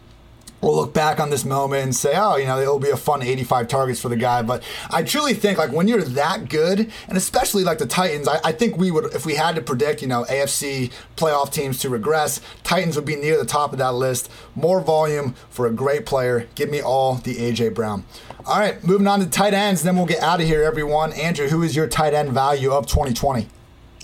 we'll 0.61 0.77
look 0.77 0.93
back 0.93 1.21
on 1.21 1.31
this 1.31 1.45
moment 1.45 1.85
and 1.85 1.97
say, 1.97 2.13
oh, 2.15 2.37
you 2.37 2.47
know, 2.47 2.61
it'll 2.61 2.79
be 2.79 2.91
a 2.91 2.97
fun 2.97 3.23
85 3.23 3.69
targets 3.69 4.01
for 4.01 4.09
the 4.09 4.17
guy. 4.17 4.43
But 4.43 4.63
I 4.91 5.03
truly 5.03 5.35
think, 5.35 5.59
like, 5.59 5.73
when 5.73 5.89
you're 5.89 6.03
that 6.03 6.49
good, 6.49 6.91
and 7.09 7.17
especially 7.17 7.65
like 7.65 7.79
the 7.79 7.87
Titans, 7.87 8.29
I, 8.29 8.41
I, 8.45 8.53
think 8.53 8.77
we 8.77 8.91
would, 8.91 9.15
if 9.15 9.25
we 9.25 9.35
had 9.35 9.55
to 9.57 9.63
predict, 9.63 10.03
you 10.03 10.09
know, 10.09 10.25
AFC 10.25 10.93
playoff 11.17 11.53
teams 11.53 11.79
to 11.81 11.89
regress, 11.89 12.41
Titans 12.63 12.97
would 12.97 13.05
be 13.05 13.17
near 13.17 13.37
the 13.37 13.45
top 13.45 13.73
of 13.73 13.79
that 13.79 13.95
list. 13.95 14.31
More 14.55 14.81
volume 14.81 15.35
for 15.49 15.67
a 15.67 15.73
great 15.73 16.07
player. 16.07 16.49
Give 16.55 16.71
me 16.71 16.81
all 16.81 17.17
the 17.17 17.39
A.J. 17.39 17.71
Brown. 17.71 18.05
All 18.47 18.59
right, 18.59 18.83
moving 18.83 19.07
on 19.07 19.21
to 19.21 19.27
tight 19.27 19.55
ends, 19.55 19.83
then 19.83 19.97
we'll 19.97 20.07
get 20.07 20.23
out 20.23 20.41
of 20.41 20.47
here, 20.47 20.63
everyone. 20.63 21.13
Andrew, 21.13 21.49
who 21.49 21.63
is 21.63 21.77
your 21.77 21.87
tight 21.87 22.15
end 22.15 22.31
value 22.31 22.73
of 22.73 22.87
2020? 22.87 23.49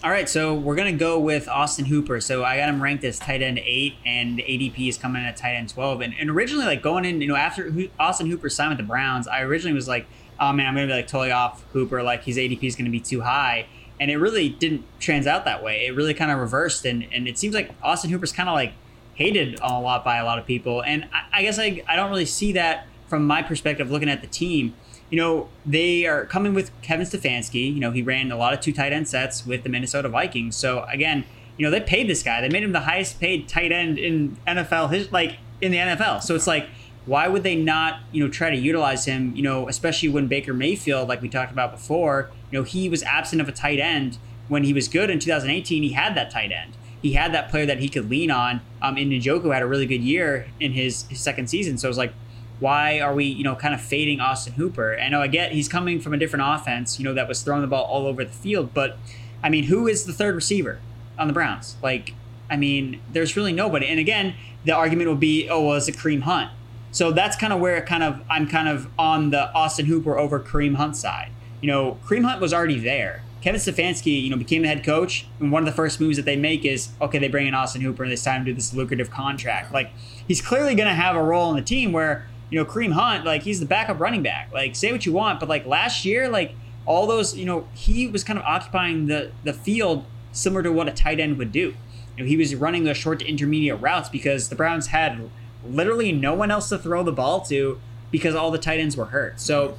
All 0.06 0.12
right, 0.12 0.28
so 0.28 0.54
we're 0.54 0.76
gonna 0.76 0.92
go 0.92 1.18
with 1.18 1.48
Austin 1.48 1.86
Hooper. 1.86 2.20
So 2.20 2.44
I 2.44 2.58
got 2.58 2.68
him 2.68 2.80
ranked 2.80 3.02
as 3.02 3.18
tight 3.18 3.42
end 3.42 3.58
eight, 3.58 3.94
and 4.06 4.38
ADP 4.38 4.88
is 4.88 4.96
coming 4.96 5.20
in 5.20 5.26
at 5.26 5.36
tight 5.36 5.54
end 5.54 5.68
twelve. 5.68 6.00
And, 6.00 6.14
and 6.16 6.30
originally, 6.30 6.64
like 6.64 6.80
going 6.80 7.04
in, 7.04 7.20
you 7.20 7.26
know, 7.26 7.34
after 7.34 7.74
Austin 7.98 8.30
Hooper 8.30 8.48
signed 8.48 8.70
with 8.70 8.78
the 8.78 8.84
Browns, 8.84 9.26
I 9.26 9.40
originally 9.40 9.74
was 9.74 9.88
like, 9.88 10.06
oh 10.38 10.52
man, 10.52 10.68
I'm 10.68 10.74
gonna 10.76 10.86
be 10.86 10.92
like 10.92 11.08
totally 11.08 11.32
off 11.32 11.64
Hooper. 11.72 12.04
Like 12.04 12.22
his 12.22 12.36
ADP 12.36 12.62
is 12.62 12.76
gonna 12.76 12.88
be 12.88 13.00
too 13.00 13.22
high, 13.22 13.66
and 13.98 14.08
it 14.08 14.18
really 14.18 14.48
didn't 14.48 14.84
trans 15.00 15.26
out 15.26 15.44
that 15.44 15.60
way. 15.60 15.86
It 15.86 15.96
really 15.96 16.14
kind 16.14 16.30
of 16.30 16.38
reversed, 16.38 16.84
and 16.84 17.04
and 17.12 17.26
it 17.26 17.36
seems 17.36 17.56
like 17.56 17.72
Austin 17.82 18.08
Hooper's 18.08 18.32
kind 18.32 18.48
of 18.48 18.54
like 18.54 18.74
hated 19.14 19.58
a 19.60 19.80
lot 19.80 20.04
by 20.04 20.18
a 20.18 20.24
lot 20.24 20.38
of 20.38 20.46
people. 20.46 20.84
And 20.84 21.08
I, 21.12 21.40
I 21.40 21.42
guess 21.42 21.58
I 21.58 21.82
I 21.88 21.96
don't 21.96 22.10
really 22.10 22.26
see 22.26 22.52
that 22.52 22.86
from 23.08 23.24
my 23.24 23.42
perspective 23.42 23.90
looking 23.90 24.08
at 24.08 24.20
the 24.20 24.28
team 24.28 24.74
you 25.10 25.16
know, 25.16 25.48
they 25.64 26.06
are 26.06 26.24
coming 26.24 26.54
with 26.54 26.70
Kevin 26.82 27.06
Stefanski. 27.06 27.72
You 27.72 27.80
know, 27.80 27.92
he 27.92 28.02
ran 28.02 28.32
a 28.32 28.36
lot 28.36 28.52
of 28.52 28.60
two 28.60 28.72
tight 28.72 28.92
end 28.92 29.08
sets 29.08 29.46
with 29.46 29.62
the 29.62 29.68
Minnesota 29.68 30.08
Vikings. 30.08 30.56
So 30.56 30.84
again, 30.84 31.24
you 31.56 31.64
know, 31.64 31.70
they 31.70 31.80
paid 31.80 32.08
this 32.08 32.22
guy. 32.22 32.40
They 32.40 32.48
made 32.48 32.62
him 32.62 32.72
the 32.72 32.80
highest 32.80 33.20
paid 33.20 33.48
tight 33.48 33.72
end 33.72 33.98
in 33.98 34.36
NFL, 34.46 34.92
his, 34.92 35.12
like 35.12 35.38
in 35.60 35.72
the 35.72 35.78
NFL. 35.78 36.22
So 36.22 36.34
it's 36.34 36.46
like, 36.46 36.68
why 37.06 37.28
would 37.28 37.44
they 37.44 37.54
not, 37.54 38.00
you 38.10 38.22
know, 38.22 38.30
try 38.30 38.50
to 38.50 38.56
utilize 38.56 39.04
him? 39.04 39.34
You 39.36 39.42
know, 39.42 39.68
especially 39.68 40.08
when 40.08 40.26
Baker 40.26 40.52
Mayfield, 40.52 41.08
like 41.08 41.22
we 41.22 41.28
talked 41.28 41.52
about 41.52 41.70
before, 41.70 42.30
you 42.50 42.58
know, 42.58 42.64
he 42.64 42.88
was 42.88 43.02
absent 43.04 43.40
of 43.40 43.48
a 43.48 43.52
tight 43.52 43.78
end 43.78 44.18
when 44.48 44.64
he 44.64 44.72
was 44.72 44.88
good 44.88 45.08
in 45.08 45.18
2018. 45.18 45.82
He 45.82 45.90
had 45.90 46.14
that 46.16 46.30
tight 46.30 46.52
end. 46.52 46.76
He 47.00 47.12
had 47.12 47.32
that 47.32 47.48
player 47.48 47.66
that 47.66 47.78
he 47.78 47.88
could 47.88 48.10
lean 48.10 48.30
on. 48.30 48.60
Um, 48.82 48.96
and 48.96 49.12
Njoku 49.12 49.54
had 49.54 49.62
a 49.62 49.66
really 49.66 49.86
good 49.86 50.02
year 50.02 50.48
in 50.58 50.72
his, 50.72 51.04
his 51.04 51.20
second 51.20 51.48
season. 51.48 51.78
So 51.78 51.86
it 51.86 51.90
was 51.90 51.98
like, 51.98 52.12
why 52.60 53.00
are 53.00 53.14
we, 53.14 53.24
you 53.24 53.44
know, 53.44 53.54
kind 53.54 53.74
of 53.74 53.80
fading 53.80 54.20
Austin 54.20 54.54
Hooper? 54.54 54.98
I 54.98 55.08
know 55.08 55.20
I 55.20 55.26
get 55.26 55.52
he's 55.52 55.68
coming 55.68 56.00
from 56.00 56.14
a 56.14 56.16
different 56.16 56.44
offense, 56.46 56.98
you 56.98 57.04
know, 57.04 57.14
that 57.14 57.28
was 57.28 57.42
throwing 57.42 57.62
the 57.62 57.66
ball 57.66 57.84
all 57.84 58.06
over 58.06 58.24
the 58.24 58.32
field, 58.32 58.72
but 58.72 58.98
I 59.42 59.48
mean, 59.48 59.64
who 59.64 59.86
is 59.86 60.04
the 60.04 60.12
third 60.12 60.34
receiver 60.34 60.80
on 61.18 61.26
the 61.26 61.32
Browns? 61.32 61.76
Like, 61.82 62.14
I 62.50 62.56
mean, 62.56 63.00
there's 63.12 63.36
really 63.36 63.52
nobody. 63.52 63.86
And 63.86 64.00
again, 64.00 64.34
the 64.64 64.72
argument 64.72 65.10
would 65.10 65.20
be, 65.20 65.48
oh, 65.48 65.66
well, 65.66 65.76
it's 65.76 65.88
a 65.88 65.92
Kareem 65.92 66.22
Hunt. 66.22 66.50
So 66.90 67.12
that's 67.12 67.36
kind 67.36 67.52
of 67.52 67.60
where 67.60 67.80
kind 67.82 68.02
of 68.02 68.22
I'm 68.30 68.48
kind 68.48 68.68
of 68.68 68.88
on 68.98 69.30
the 69.30 69.52
Austin 69.52 69.86
Hooper 69.86 70.18
over 70.18 70.40
Kareem 70.40 70.76
Hunt 70.76 70.96
side. 70.96 71.30
You 71.60 71.68
know, 71.68 71.98
Kareem 72.04 72.24
Hunt 72.24 72.40
was 72.40 72.54
already 72.54 72.78
there. 72.78 73.22
Kevin 73.42 73.60
Stefanski, 73.60 74.22
you 74.22 74.30
know, 74.30 74.36
became 74.36 74.62
the 74.62 74.68
head 74.68 74.82
coach, 74.82 75.26
and 75.38 75.52
one 75.52 75.62
of 75.62 75.66
the 75.66 75.72
first 75.76 76.00
moves 76.00 76.16
that 76.16 76.24
they 76.24 76.36
make 76.36 76.64
is 76.64 76.88
okay, 77.00 77.18
they 77.18 77.28
bring 77.28 77.46
in 77.46 77.54
Austin 77.54 77.82
Hooper 77.82 78.02
and 78.02 78.10
they 78.10 78.16
sign 78.16 78.40
him 78.40 78.46
to 78.46 78.54
this 78.54 78.72
lucrative 78.72 79.10
contract. 79.10 79.72
Like 79.72 79.90
he's 80.26 80.40
clearly 80.40 80.74
going 80.74 80.88
to 80.88 80.94
have 80.94 81.14
a 81.14 81.22
role 81.22 81.50
in 81.50 81.56
the 81.56 81.62
team 81.62 81.92
where 81.92 82.26
you 82.50 82.58
know, 82.58 82.64
Kareem 82.64 82.92
Hunt, 82.92 83.24
like 83.24 83.42
he's 83.42 83.60
the 83.60 83.66
backup 83.66 84.00
running 84.00 84.22
back. 84.22 84.50
Like 84.52 84.76
say 84.76 84.92
what 84.92 85.04
you 85.06 85.12
want, 85.12 85.40
but 85.40 85.48
like 85.48 85.66
last 85.66 86.04
year, 86.04 86.28
like 86.28 86.54
all 86.84 87.06
those, 87.06 87.36
you 87.36 87.44
know, 87.44 87.66
he 87.74 88.06
was 88.06 88.22
kind 88.22 88.38
of 88.38 88.44
occupying 88.44 89.06
the 89.06 89.32
the 89.44 89.52
field 89.52 90.04
similar 90.32 90.62
to 90.62 90.70
what 90.70 90.88
a 90.88 90.92
tight 90.92 91.18
end 91.18 91.38
would 91.38 91.50
do. 91.52 91.74
you 92.16 92.24
know, 92.24 92.24
he 92.24 92.36
was 92.36 92.54
running 92.54 92.84
those 92.84 92.96
short 92.96 93.20
to 93.20 93.26
intermediate 93.26 93.80
routes 93.80 94.08
because 94.08 94.48
the 94.48 94.54
Browns 94.54 94.88
had 94.88 95.30
literally 95.64 96.12
no 96.12 96.34
one 96.34 96.50
else 96.50 96.68
to 96.68 96.78
throw 96.78 97.02
the 97.02 97.12
ball 97.12 97.40
to 97.42 97.80
because 98.10 98.34
all 98.34 98.50
the 98.50 98.58
tight 98.58 98.78
ends 98.78 98.96
were 98.96 99.06
hurt. 99.06 99.40
So 99.40 99.76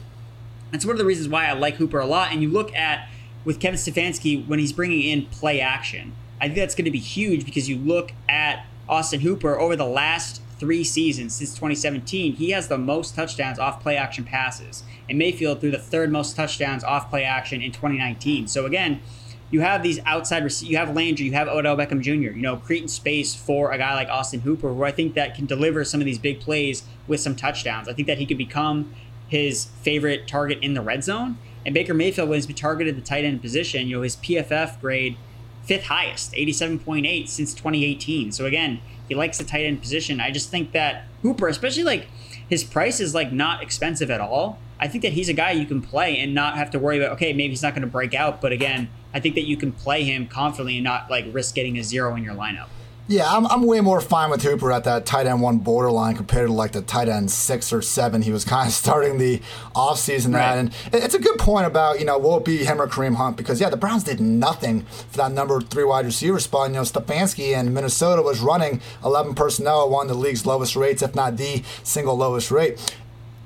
that's 0.71 0.85
one 0.85 0.93
of 0.93 0.99
the 0.99 1.05
reasons 1.05 1.29
why 1.29 1.45
I 1.45 1.53
like 1.53 1.75
Hooper 1.75 1.99
a 1.99 2.05
lot. 2.05 2.31
And 2.31 2.41
you 2.41 2.49
look 2.49 2.75
at 2.75 3.07
with 3.45 3.59
Kevin 3.59 3.79
Stefanski 3.79 4.45
when 4.45 4.59
he's 4.59 4.73
bringing 4.73 5.01
in 5.03 5.25
play 5.27 5.61
action. 5.61 6.13
I 6.41 6.45
think 6.45 6.57
that's 6.57 6.75
going 6.75 6.85
to 6.85 6.91
be 6.91 6.99
huge 6.99 7.45
because 7.45 7.69
you 7.69 7.77
look 7.77 8.11
at 8.27 8.65
Austin 8.89 9.21
Hooper 9.21 9.59
over 9.59 9.75
the 9.75 9.85
last 9.85 10.41
three 10.59 10.83
seasons 10.83 11.35
since 11.35 11.51
2017, 11.51 12.35
he 12.35 12.51
has 12.51 12.67
the 12.67 12.77
most 12.77 13.15
touchdowns 13.15 13.59
off 13.59 13.81
play 13.81 13.97
action 13.97 14.23
passes. 14.23 14.83
And 15.09 15.17
Mayfield 15.17 15.61
threw 15.61 15.71
the 15.71 15.77
third 15.77 16.11
most 16.11 16.35
touchdowns 16.35 16.83
off 16.83 17.09
play 17.09 17.23
action 17.23 17.61
in 17.61 17.71
2019. 17.71 18.47
So 18.47 18.65
again, 18.65 19.01
you 19.49 19.61
have 19.61 19.81
these 19.81 19.99
outside 20.05 20.43
receivers. 20.43 20.69
You 20.69 20.77
have 20.77 20.95
Landry, 20.95 21.25
you 21.25 21.33
have 21.33 21.47
Odell 21.47 21.77
Beckham 21.77 22.01
Jr. 22.01 22.35
You 22.35 22.41
know, 22.41 22.57
creating 22.57 22.89
space 22.89 23.33
for 23.33 23.71
a 23.71 23.77
guy 23.77 23.93
like 23.93 24.09
Austin 24.09 24.41
Hooper, 24.41 24.73
who 24.73 24.83
I 24.83 24.91
think 24.91 25.13
that 25.13 25.35
can 25.35 25.45
deliver 25.45 25.85
some 25.85 26.01
of 26.01 26.05
these 26.05 26.19
big 26.19 26.39
plays 26.39 26.83
with 27.07 27.21
some 27.21 27.35
touchdowns. 27.35 27.87
I 27.87 27.93
think 27.93 28.07
that 28.07 28.17
he 28.17 28.25
could 28.25 28.37
become 28.37 28.93
his 29.27 29.65
favorite 29.81 30.27
target 30.27 30.59
in 30.61 30.73
the 30.73 30.81
red 30.81 31.03
zone. 31.03 31.37
And 31.65 31.73
Baker 31.73 31.93
Mayfield, 31.93 32.29
when 32.29 32.37
he's 32.37 32.47
been 32.47 32.55
targeted 32.55 32.95
the 32.95 33.01
tight 33.01 33.25
end 33.25 33.41
position, 33.41 33.87
you 33.87 33.97
know, 33.97 34.01
his 34.01 34.15
PFF 34.17 34.79
grade 34.81 35.17
fifth 35.63 35.85
highest, 35.85 36.31
87.8 36.33 37.27
since 37.27 37.53
2018. 37.53 38.31
So 38.31 38.45
again, 38.45 38.79
he 39.07 39.15
likes 39.15 39.37
the 39.37 39.43
tight 39.43 39.65
end 39.65 39.81
position. 39.81 40.19
I 40.19 40.31
just 40.31 40.49
think 40.49 40.71
that 40.71 41.05
Hooper, 41.21 41.47
especially 41.47 41.83
like 41.83 42.07
his 42.49 42.63
price 42.63 42.99
is 42.99 43.13
like 43.13 43.31
not 43.31 43.61
expensive 43.61 44.09
at 44.09 44.21
all. 44.21 44.59
I 44.79 44.87
think 44.87 45.01
that 45.03 45.13
he's 45.13 45.29
a 45.29 45.33
guy 45.33 45.51
you 45.51 45.65
can 45.65 45.81
play 45.81 46.17
and 46.17 46.33
not 46.35 46.57
have 46.57 46.69
to 46.71 46.79
worry 46.79 46.99
about, 46.99 47.13
okay, 47.13 47.33
maybe 47.33 47.49
he's 47.49 47.63
not 47.63 47.73
going 47.73 47.81
to 47.81 47.87
break 47.87 48.13
out. 48.13 48.41
But 48.41 48.51
again, 48.51 48.89
I 49.13 49.19
think 49.19 49.35
that 49.35 49.45
you 49.45 49.57
can 49.57 49.71
play 49.71 50.03
him 50.03 50.27
confidently 50.27 50.77
and 50.77 50.83
not 50.83 51.09
like 51.09 51.25
risk 51.31 51.55
getting 51.55 51.77
a 51.77 51.83
zero 51.83 52.15
in 52.15 52.23
your 52.23 52.35
lineup. 52.35 52.67
Yeah, 53.09 53.33
I'm, 53.33 53.47
I'm 53.47 53.65
way 53.65 53.79
more 53.79 54.01
fine 54.01 54.29
with 54.29 54.43
Hooper 54.43 54.69
at 54.69 54.83
that 54.83 55.05
tight 55.05 55.27
end 55.27 55.41
one 55.41 55.59
borderline 55.59 56.17
compared 56.17 56.47
to 56.47 56.53
like 56.53 56.73
the 56.73 56.81
tight 56.81 57.07
end 57.07 57.31
six 57.31 57.71
or 57.71 57.81
seven 57.81 58.21
he 58.21 58.33
was 58.33 58.43
kind 58.45 58.67
of 58.67 58.73
starting 58.73 59.17
the 59.17 59.39
offseason 59.75 60.33
right. 60.35 60.43
at. 60.43 60.57
And 60.57 60.75
it's 60.91 61.13
a 61.15 61.19
good 61.19 61.39
point 61.39 61.67
about, 61.67 61.99
you 61.99 62.05
know, 62.05 62.17
will 62.17 62.37
it 62.37 62.45
be 62.45 62.65
him 62.65 62.81
or 62.81 62.87
Kareem 62.87 63.15
Hunt? 63.15 63.37
Because, 63.37 63.61
yeah, 63.61 63.69
the 63.69 63.77
Browns 63.77 64.03
did 64.03 64.19
nothing 64.19 64.81
for 64.81 65.17
that 65.17 65.31
number 65.31 65.61
three 65.61 65.85
wide 65.85 66.05
receiver 66.05 66.39
spot. 66.39 66.69
You 66.69 66.75
know, 66.75 66.81
Stefanski 66.81 67.57
in 67.57 67.73
Minnesota 67.73 68.21
was 68.21 68.41
running 68.41 68.81
11 69.05 69.35
personnel 69.35 69.85
at 69.85 69.89
one 69.89 70.09
of 70.09 70.15
the 70.15 70.21
league's 70.21 70.45
lowest 70.45 70.75
rates, 70.75 71.01
if 71.01 71.15
not 71.15 71.37
the 71.37 71.63
single 71.83 72.17
lowest 72.17 72.51
rate. 72.51 72.77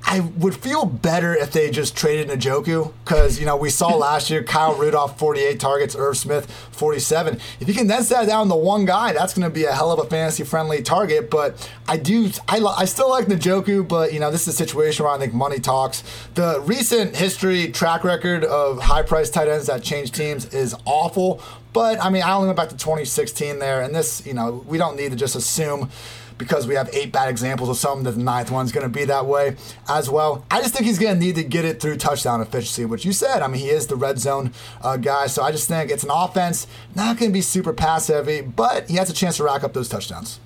I 0.03 0.19
would 0.19 0.55
feel 0.55 0.85
better 0.85 1.35
if 1.35 1.51
they 1.51 1.69
just 1.69 1.95
traded 1.95 2.27
Njoku 2.39 2.91
because 3.03 3.39
you 3.39 3.45
know 3.45 3.55
we 3.55 3.69
saw 3.69 3.87
last 3.95 4.29
year 4.29 4.43
Kyle 4.43 4.73
Rudolph 4.73 5.17
48 5.17 5.59
targets, 5.59 5.95
Irv 5.95 6.17
Smith 6.17 6.49
47. 6.71 7.39
If 7.59 7.67
you 7.67 7.73
can 7.73 7.87
then 7.87 8.03
set 8.03 8.27
down 8.27 8.49
the 8.49 8.55
one 8.55 8.85
guy, 8.85 9.13
that's 9.13 9.33
going 9.33 9.49
to 9.49 9.53
be 9.53 9.65
a 9.65 9.71
hell 9.71 9.91
of 9.91 9.99
a 9.99 10.09
fantasy 10.09 10.43
friendly 10.43 10.81
target. 10.81 11.29
But 11.29 11.69
I 11.87 11.97
do, 11.97 12.29
I, 12.47 12.59
I 12.59 12.85
still 12.85 13.09
like 13.09 13.25
Njoku, 13.25 13.87
but 13.87 14.13
you 14.13 14.19
know 14.19 14.31
this 14.31 14.47
is 14.47 14.53
a 14.53 14.57
situation 14.57 15.05
where 15.05 15.13
I 15.13 15.17
think 15.17 15.33
money 15.33 15.59
talks. 15.59 16.03
The 16.33 16.61
recent 16.61 17.15
history 17.15 17.71
track 17.71 18.03
record 18.03 18.43
of 18.43 18.79
high 18.79 19.03
price 19.03 19.29
tight 19.29 19.47
ends 19.47 19.67
that 19.67 19.83
change 19.83 20.11
teams 20.11 20.53
is 20.53 20.75
awful. 20.85 21.41
But 21.73 22.03
I 22.03 22.09
mean, 22.09 22.23
I 22.23 22.33
only 22.33 22.47
went 22.47 22.57
back 22.57 22.69
to 22.69 22.77
2016 22.77 23.59
there, 23.59 23.81
and 23.81 23.95
this, 23.95 24.25
you 24.25 24.33
know, 24.33 24.63
we 24.67 24.77
don't 24.77 24.97
need 24.97 25.11
to 25.11 25.15
just 25.15 25.35
assume 25.35 25.89
because 26.37 26.67
we 26.67 26.75
have 26.75 26.89
eight 26.93 27.11
bad 27.11 27.29
examples 27.29 27.69
of 27.69 27.77
something 27.77 28.03
that 28.03 28.11
the 28.11 28.23
ninth 28.23 28.51
one's 28.51 28.71
going 28.71 28.85
to 28.85 28.89
be 28.89 29.05
that 29.05 29.25
way 29.25 29.55
as 29.89 30.09
well. 30.09 30.45
I 30.49 30.61
just 30.61 30.73
think 30.73 30.85
he's 30.85 30.99
going 30.99 31.19
to 31.19 31.19
need 31.19 31.35
to 31.35 31.43
get 31.43 31.65
it 31.65 31.81
through 31.81 31.97
touchdown 31.97 32.41
efficiency, 32.41 32.85
which 32.85 33.05
you 33.05 33.13
said. 33.13 33.41
I 33.41 33.47
mean, 33.47 33.61
he 33.61 33.69
is 33.69 33.87
the 33.87 33.95
red 33.95 34.19
zone 34.19 34.53
uh, 34.81 34.97
guy, 34.97 35.27
so 35.27 35.43
I 35.43 35.51
just 35.51 35.67
think 35.67 35.91
it's 35.91 36.03
an 36.03 36.11
offense 36.11 36.67
not 36.95 37.17
going 37.17 37.31
to 37.31 37.33
be 37.33 37.41
super 37.41 37.73
pass 37.73 38.07
heavy, 38.07 38.41
but 38.41 38.89
he 38.89 38.97
has 38.97 39.09
a 39.09 39.13
chance 39.13 39.37
to 39.37 39.43
rack 39.43 39.63
up 39.63 39.73
those 39.73 39.89
touchdowns. 39.89 40.39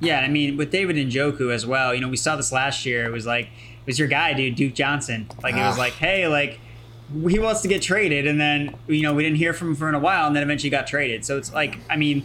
Yeah, 0.00 0.20
I 0.20 0.28
mean, 0.28 0.56
with 0.56 0.70
David 0.70 0.96
Njoku 0.96 1.52
as 1.52 1.66
well, 1.66 1.94
you 1.94 2.00
know, 2.00 2.08
we 2.08 2.16
saw 2.16 2.36
this 2.36 2.52
last 2.52 2.86
year. 2.86 3.04
It 3.04 3.10
was 3.10 3.26
like, 3.26 3.46
it 3.46 3.86
was 3.86 3.98
your 3.98 4.08
guy, 4.08 4.32
dude, 4.32 4.54
Duke 4.54 4.74
Johnson. 4.74 5.28
Like, 5.42 5.54
it 5.54 5.60
was 5.60 5.76
ah. 5.76 5.80
like, 5.80 5.94
hey, 5.94 6.28
like, 6.28 6.60
he 7.28 7.38
wants 7.38 7.62
to 7.62 7.68
get 7.68 7.82
traded, 7.82 8.26
and 8.26 8.40
then, 8.40 8.76
you 8.86 9.02
know, 9.02 9.14
we 9.14 9.22
didn't 9.22 9.38
hear 9.38 9.52
from 9.52 9.68
him 9.68 9.74
for 9.76 9.90
a 9.90 9.98
while, 9.98 10.26
and 10.26 10.36
then 10.36 10.42
eventually 10.42 10.70
got 10.70 10.86
traded. 10.86 11.24
So 11.24 11.36
it's 11.36 11.52
like, 11.52 11.78
I 11.90 11.96
mean, 11.96 12.24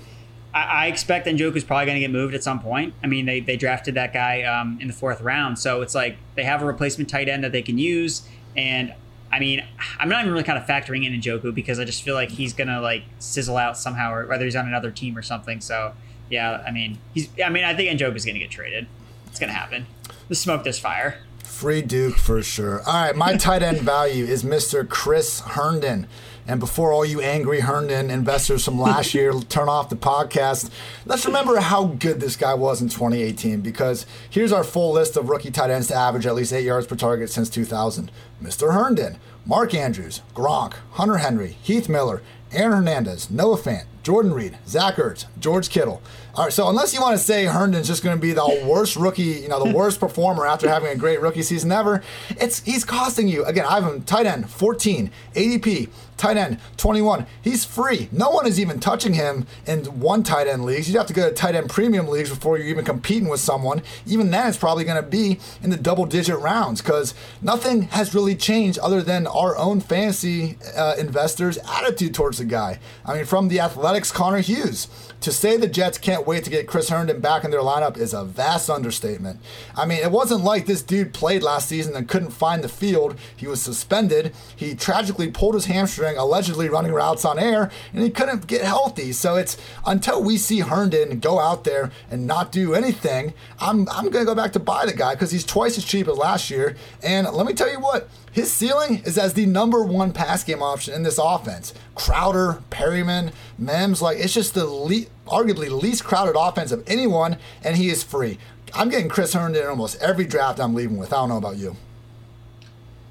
I, 0.53 0.63
I 0.63 0.87
expect 0.87 1.27
Njoku's 1.27 1.63
probably 1.63 1.85
going 1.85 1.95
to 1.95 2.01
get 2.01 2.11
moved 2.11 2.33
at 2.35 2.43
some 2.43 2.59
point. 2.59 2.93
I 3.03 3.07
mean, 3.07 3.25
they, 3.25 3.39
they 3.39 3.57
drafted 3.57 3.95
that 3.95 4.13
guy 4.13 4.43
um, 4.43 4.77
in 4.79 4.87
the 4.87 4.93
fourth 4.93 5.21
round, 5.21 5.59
so 5.59 5.81
it's 5.81 5.95
like 5.95 6.17
they 6.35 6.43
have 6.43 6.61
a 6.61 6.65
replacement 6.65 7.09
tight 7.09 7.27
end 7.27 7.43
that 7.43 7.51
they 7.51 7.61
can 7.61 7.77
use. 7.77 8.27
And 8.55 8.93
I 9.31 9.39
mean, 9.39 9.63
I'm 9.99 10.09
not 10.09 10.21
even 10.21 10.31
really 10.31 10.43
kind 10.43 10.59
of 10.59 10.65
factoring 10.65 11.05
in 11.05 11.19
Njoku 11.19 11.53
because 11.53 11.79
I 11.79 11.85
just 11.85 12.03
feel 12.03 12.15
like 12.15 12.29
he's 12.29 12.53
gonna 12.53 12.81
like 12.81 13.03
sizzle 13.19 13.57
out 13.57 13.77
somehow, 13.77 14.13
or 14.13 14.27
whether 14.27 14.45
he's 14.45 14.55
on 14.55 14.67
another 14.67 14.91
team 14.91 15.17
or 15.17 15.23
something. 15.23 15.59
So 15.59 15.93
yeah, 16.29 16.63
I 16.65 16.71
mean, 16.71 16.99
he's. 17.13 17.29
I 17.43 17.49
mean, 17.49 17.63
I 17.63 17.73
think 17.73 17.99
Njoku's 17.99 18.25
gonna 18.25 18.39
get 18.39 18.51
traded. 18.51 18.87
It's 19.27 19.39
gonna 19.39 19.53
happen. 19.53 19.87
The 20.29 20.35
smoke, 20.35 20.63
this 20.63 20.79
fire. 20.79 21.19
Free 21.43 21.81
Duke 21.81 22.17
for 22.17 22.41
sure. 22.41 22.81
All 22.85 22.93
right, 22.93 23.15
my 23.15 23.35
tight 23.35 23.63
end 23.63 23.81
value 23.81 24.25
is 24.25 24.43
Mr. 24.43 24.87
Chris 24.87 25.41
Herndon. 25.41 26.07
And 26.47 26.59
before 26.59 26.91
all 26.91 27.05
you 27.05 27.21
angry 27.21 27.61
Herndon 27.61 28.09
investors 28.11 28.65
from 28.65 28.79
last 28.79 29.13
year 29.13 29.33
turn 29.49 29.69
off 29.69 29.89
the 29.89 29.95
podcast, 29.95 30.69
let's 31.05 31.25
remember 31.25 31.59
how 31.59 31.85
good 31.85 32.19
this 32.19 32.35
guy 32.35 32.53
was 32.53 32.81
in 32.81 32.89
2018 32.89 33.61
because 33.61 34.05
here's 34.29 34.51
our 34.51 34.63
full 34.63 34.91
list 34.91 35.15
of 35.15 35.29
rookie 35.29 35.51
tight 35.51 35.69
ends 35.69 35.87
to 35.87 35.95
average 35.95 36.25
at 36.25 36.35
least 36.35 36.51
eight 36.51 36.65
yards 36.65 36.85
per 36.85 36.95
target 36.95 37.29
since 37.29 37.49
2000. 37.49 38.11
Mr. 38.41 38.73
Herndon, 38.73 39.17
Mark 39.45 39.73
Andrews, 39.73 40.21
Gronk, 40.33 40.73
Hunter 40.91 41.17
Henry, 41.17 41.57
Heath 41.61 41.87
Miller, 41.87 42.21
Aaron 42.51 42.73
Hernandez, 42.73 43.31
Noah 43.31 43.57
Fant, 43.57 43.85
Jordan 44.03 44.33
Reed, 44.33 44.57
Zach 44.67 44.95
Ertz, 44.95 45.25
George 45.39 45.69
Kittle. 45.69 46.01
All 46.35 46.45
right, 46.45 46.53
so 46.53 46.69
unless 46.69 46.93
you 46.93 47.01
want 47.01 47.17
to 47.17 47.23
say 47.23 47.45
Herndon's 47.45 47.87
just 47.87 48.03
going 48.03 48.15
to 48.15 48.21
be 48.21 48.33
the 48.33 48.65
worst 48.67 48.95
rookie, 48.95 49.23
you 49.23 49.47
know, 49.47 49.63
the 49.63 49.73
worst 49.75 49.99
performer 49.99 50.45
after 50.45 50.67
having 50.69 50.89
a 50.89 50.95
great 50.95 51.21
rookie 51.21 51.41
season 51.41 51.71
ever, 51.71 52.03
it's 52.29 52.61
he's 52.63 52.85
costing 52.85 53.27
you. 53.27 53.45
Again, 53.45 53.65
I 53.65 53.79
have 53.79 53.85
him 53.85 54.03
tight 54.03 54.25
end 54.25 54.49
14, 54.49 55.09
ADP 55.33 55.89
tight 56.23 56.37
end 56.37 56.57
21. 56.77 57.25
He's 57.41 57.65
free. 57.65 58.07
No 58.13 58.29
one 58.29 58.47
is 58.47 58.57
even 58.57 58.79
touching 58.79 59.13
him 59.13 59.45
in 59.67 59.83
one 59.99 60.23
tight 60.23 60.47
end 60.47 60.63
leagues. 60.63 60.87
You'd 60.87 60.97
have 60.97 61.07
to 61.07 61.13
go 61.13 61.27
to 61.27 61.35
tight 61.35 61.53
end 61.53 61.69
premium 61.69 62.07
leagues 62.07 62.29
before 62.29 62.57
you're 62.57 62.67
even 62.67 62.85
competing 62.85 63.27
with 63.27 63.41
someone. 63.41 63.81
Even 64.05 64.31
then, 64.31 64.47
it's 64.47 64.57
probably 64.57 64.85
going 64.85 65.03
to 65.03 65.07
be 65.07 65.39
in 65.61 65.69
the 65.69 65.75
double 65.75 66.05
digit 66.05 66.39
rounds 66.39 66.81
because 66.81 67.13
nothing 67.41 67.83
has 67.83 68.15
really 68.15 68.35
changed 68.35 68.79
other 68.79 69.01
than 69.01 69.27
our 69.27 69.57
own 69.57 69.81
fantasy 69.81 70.57
uh, 70.77 70.95
investors' 70.97 71.57
attitude 71.69 72.13
towards 72.13 72.37
the 72.37 72.45
guy. 72.45 72.79
I 73.05 73.15
mean, 73.15 73.25
from 73.25 73.49
the 73.49 73.59
Athletics, 73.59 74.09
Connor 74.09 74.39
Hughes 74.39 74.87
to 75.23 75.31
say 75.31 75.55
the 75.55 75.67
Jets 75.67 75.97
can't 75.97 76.27
wait 76.27 76.43
to 76.43 76.49
get 76.49 76.67
Chris 76.67 76.89
Herndon 76.89 77.21
back 77.21 77.45
in 77.45 77.51
their 77.51 77.61
lineup 77.61 77.97
is 77.97 78.13
a 78.13 78.25
vast 78.25 78.69
understatement. 78.69 79.39
I 79.73 79.85
mean, 79.85 79.99
it 80.03 80.11
wasn't 80.11 80.43
like 80.43 80.65
this 80.65 80.81
dude 80.81 81.13
played 81.13 81.41
last 81.41 81.69
season 81.69 81.95
and 81.95 82.09
couldn't 82.09 82.31
find 82.31 82.61
the 82.61 82.67
field. 82.69 83.17
He 83.33 83.47
was 83.47 83.61
suspended. 83.61 84.35
He 84.53 84.75
tragically 84.75 85.31
pulled 85.31 85.55
his 85.55 85.65
hamstring, 85.65 86.17
allegedly 86.17 86.67
running 86.67 86.91
routes 86.91 87.23
on 87.23 87.39
air, 87.39 87.71
and 87.93 88.03
he 88.03 88.09
couldn't 88.09 88.47
get 88.47 88.63
healthy. 88.63 89.13
So 89.13 89.37
it's 89.37 89.57
until 89.85 90.21
we 90.21 90.37
see 90.37 90.59
Herndon 90.59 91.19
go 91.19 91.39
out 91.39 91.63
there 91.63 91.89
and 92.11 92.27
not 92.27 92.51
do 92.51 92.73
anything, 92.73 93.33
I'm, 93.61 93.87
I'm 93.89 94.09
going 94.09 94.25
to 94.25 94.29
go 94.29 94.35
back 94.35 94.51
to 94.53 94.59
buy 94.59 94.85
the 94.85 94.93
guy 94.93 95.15
because 95.15 95.31
he's 95.31 95.45
twice 95.45 95.77
as 95.77 95.85
cheap 95.85 96.09
as 96.09 96.17
last 96.17 96.49
year. 96.49 96.75
And 97.01 97.27
let 97.31 97.45
me 97.45 97.53
tell 97.53 97.71
you 97.71 97.79
what, 97.79 98.09
his 98.33 98.51
ceiling 98.51 99.03
is 99.05 99.17
as 99.17 99.35
the 99.35 99.45
number 99.45 99.83
one 99.83 100.11
pass 100.11 100.43
game 100.43 100.61
option 100.61 100.93
in 100.93 101.03
this 101.03 101.19
offense. 101.19 101.73
Crowder, 101.95 102.63
Perriman, 102.71 103.31
Mims, 103.57 104.01
like 104.01 104.17
it's 104.17 104.33
just 104.33 104.55
the 104.55 104.65
le- 104.65 105.05
arguably 105.27 105.67
the 105.67 105.75
least 105.75 106.03
crowded 106.03 106.35
offense 106.37 106.71
of 106.71 106.83
anyone, 106.87 107.37
and 107.63 107.77
he 107.77 107.89
is 107.89 108.03
free. 108.03 108.37
I'm 108.73 108.89
getting 108.89 109.09
Chris 109.09 109.33
Herndon 109.33 109.63
in 109.63 109.69
almost 109.69 110.01
every 110.01 110.25
draft 110.25 110.59
I'm 110.59 110.73
leaving 110.73 110.97
with. 110.97 111.13
I 111.13 111.17
don't 111.17 111.29
know 111.29 111.37
about 111.37 111.57
you. 111.57 111.75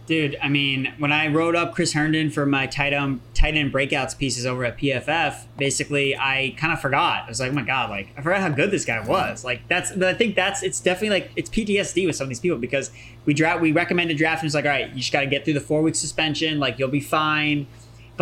Dude, 0.07 0.37
I 0.43 0.49
mean, 0.49 0.93
when 0.99 1.13
I 1.13 1.29
wrote 1.29 1.55
up 1.55 1.75
Chris 1.75 1.93
Herndon 1.93 2.31
for 2.31 2.45
my 2.45 2.67
tight 2.67 2.93
end, 2.93 3.21
tight 3.35 3.55
end 3.55 3.73
breakouts 3.73 4.19
pieces 4.19 4.45
over 4.45 4.65
at 4.65 4.77
PFF, 4.77 5.45
basically 5.57 6.17
I 6.17 6.57
kind 6.59 6.73
of 6.73 6.81
forgot. 6.81 7.25
I 7.25 7.29
was 7.29 7.39
like, 7.39 7.53
oh 7.53 7.55
my 7.55 7.63
god, 7.63 7.89
like 7.89 8.09
I 8.17 8.21
forgot 8.21 8.41
how 8.41 8.49
good 8.49 8.73
this 8.73 8.85
guy 8.85 9.01
was. 9.01 9.45
Like 9.45 9.67
that's, 9.69 9.93
I 9.93 10.13
think 10.15 10.35
that's 10.35 10.65
it's 10.65 10.81
definitely 10.81 11.21
like 11.21 11.31
it's 11.37 11.49
PTSD 11.49 12.05
with 12.05 12.17
some 12.17 12.25
of 12.25 12.29
these 12.31 12.41
people 12.41 12.59
because 12.59 12.91
we 13.27 13.33
draft, 13.33 13.61
we 13.61 13.71
recommended 13.71 14.17
drafting. 14.17 14.47
It's 14.47 14.57
like, 14.57 14.65
all 14.65 14.73
right, 14.73 14.89
you 14.91 14.97
just 14.97 15.13
got 15.13 15.21
to 15.21 15.27
get 15.27 15.45
through 15.45 15.55
the 15.55 15.61
four 15.61 15.83
week 15.83 15.95
suspension. 15.95 16.59
Like 16.59 16.81
you'll 16.81 16.89
be 16.89 17.01
fine. 17.01 17.69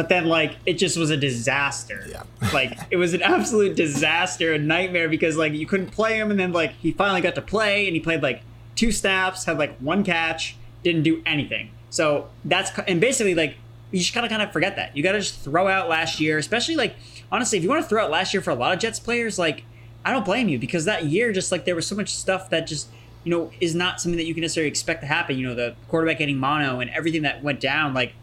But 0.01 0.09
then 0.09 0.25
like 0.29 0.57
it 0.65 0.79
just 0.79 0.97
was 0.97 1.11
a 1.11 1.17
disaster. 1.19 2.07
Yeah. 2.09 2.23
like 2.55 2.79
it 2.91 2.97
was 2.97 3.13
an 3.13 3.21
absolute 3.21 3.77
disaster, 3.77 4.55
a 4.55 4.59
nightmare 4.59 5.11
because 5.11 5.37
like 5.37 5.53
you 5.53 5.67
couldn't 5.67 5.91
play 5.91 6.19
him, 6.19 6.31
and 6.31 6.41
then 6.41 6.55
like 6.55 6.73
he 6.73 6.93
finally 6.93 7.21
got 7.21 7.35
to 7.35 7.43
play, 7.43 7.87
and 7.87 7.95
he 7.95 8.01
played 8.01 8.23
like 8.23 8.41
two 8.77 8.93
snaps, 8.93 9.45
had 9.45 9.59
like 9.59 9.77
one 9.77 10.03
catch 10.03 10.57
didn't 10.83 11.03
do 11.03 11.23
anything. 11.27 11.69
So 11.91 12.31
that's 12.47 12.71
and 12.89 12.99
basically 12.99 13.35
like 13.35 13.57
you 13.91 13.99
just 13.99 14.15
gotta 14.15 14.31
kind 14.31 14.41
of 14.41 14.55
forget 14.55 14.77
that. 14.77 14.97
You 14.97 15.03
gotta 15.03 15.19
just 15.19 15.39
throw 15.41 15.69
out 15.69 15.91
last 15.91 16.19
year, 16.19 16.39
especially 16.39 16.77
like 16.77 16.97
honestly, 17.31 17.59
if 17.59 17.63
you 17.63 17.69
want 17.69 17.83
to 17.83 17.89
throw 17.91 18.03
out 18.03 18.11
last 18.11 18.33
year 18.33 18.41
for 18.41 18.53
a 18.53 18.55
lot 18.55 18.73
of 18.73 18.79
Jets 18.79 18.99
players, 18.99 19.39
like 19.39 19.65
I 20.03 20.13
don't 20.13 20.25
blame 20.25 20.49
you 20.49 20.59
because 20.59 20.87
that 20.87 21.05
year 21.05 21.31
just 21.31 21.53
like 21.53 21.67
there 21.67 21.77
was 21.77 21.87
so 21.87 21.95
much 21.95 22.09
stuff 22.09 22.49
that 22.49 22.67
just 22.67 22.89
you 23.23 23.31
know 23.31 23.51
is 23.61 23.75
not 23.75 24.01
something 24.01 24.17
that 24.17 24.25
you 24.25 24.33
can 24.33 24.41
necessarily 24.41 24.71
expect 24.71 25.03
to 25.03 25.07
happen. 25.07 25.37
You 25.37 25.49
know, 25.49 25.55
the 25.55 25.75
quarterback 25.89 26.17
getting 26.17 26.39
mono 26.39 26.81
and 26.81 26.89
everything 26.89 27.21
that 27.21 27.43
went 27.43 27.61
down. 27.61 27.93
Like 27.93 28.15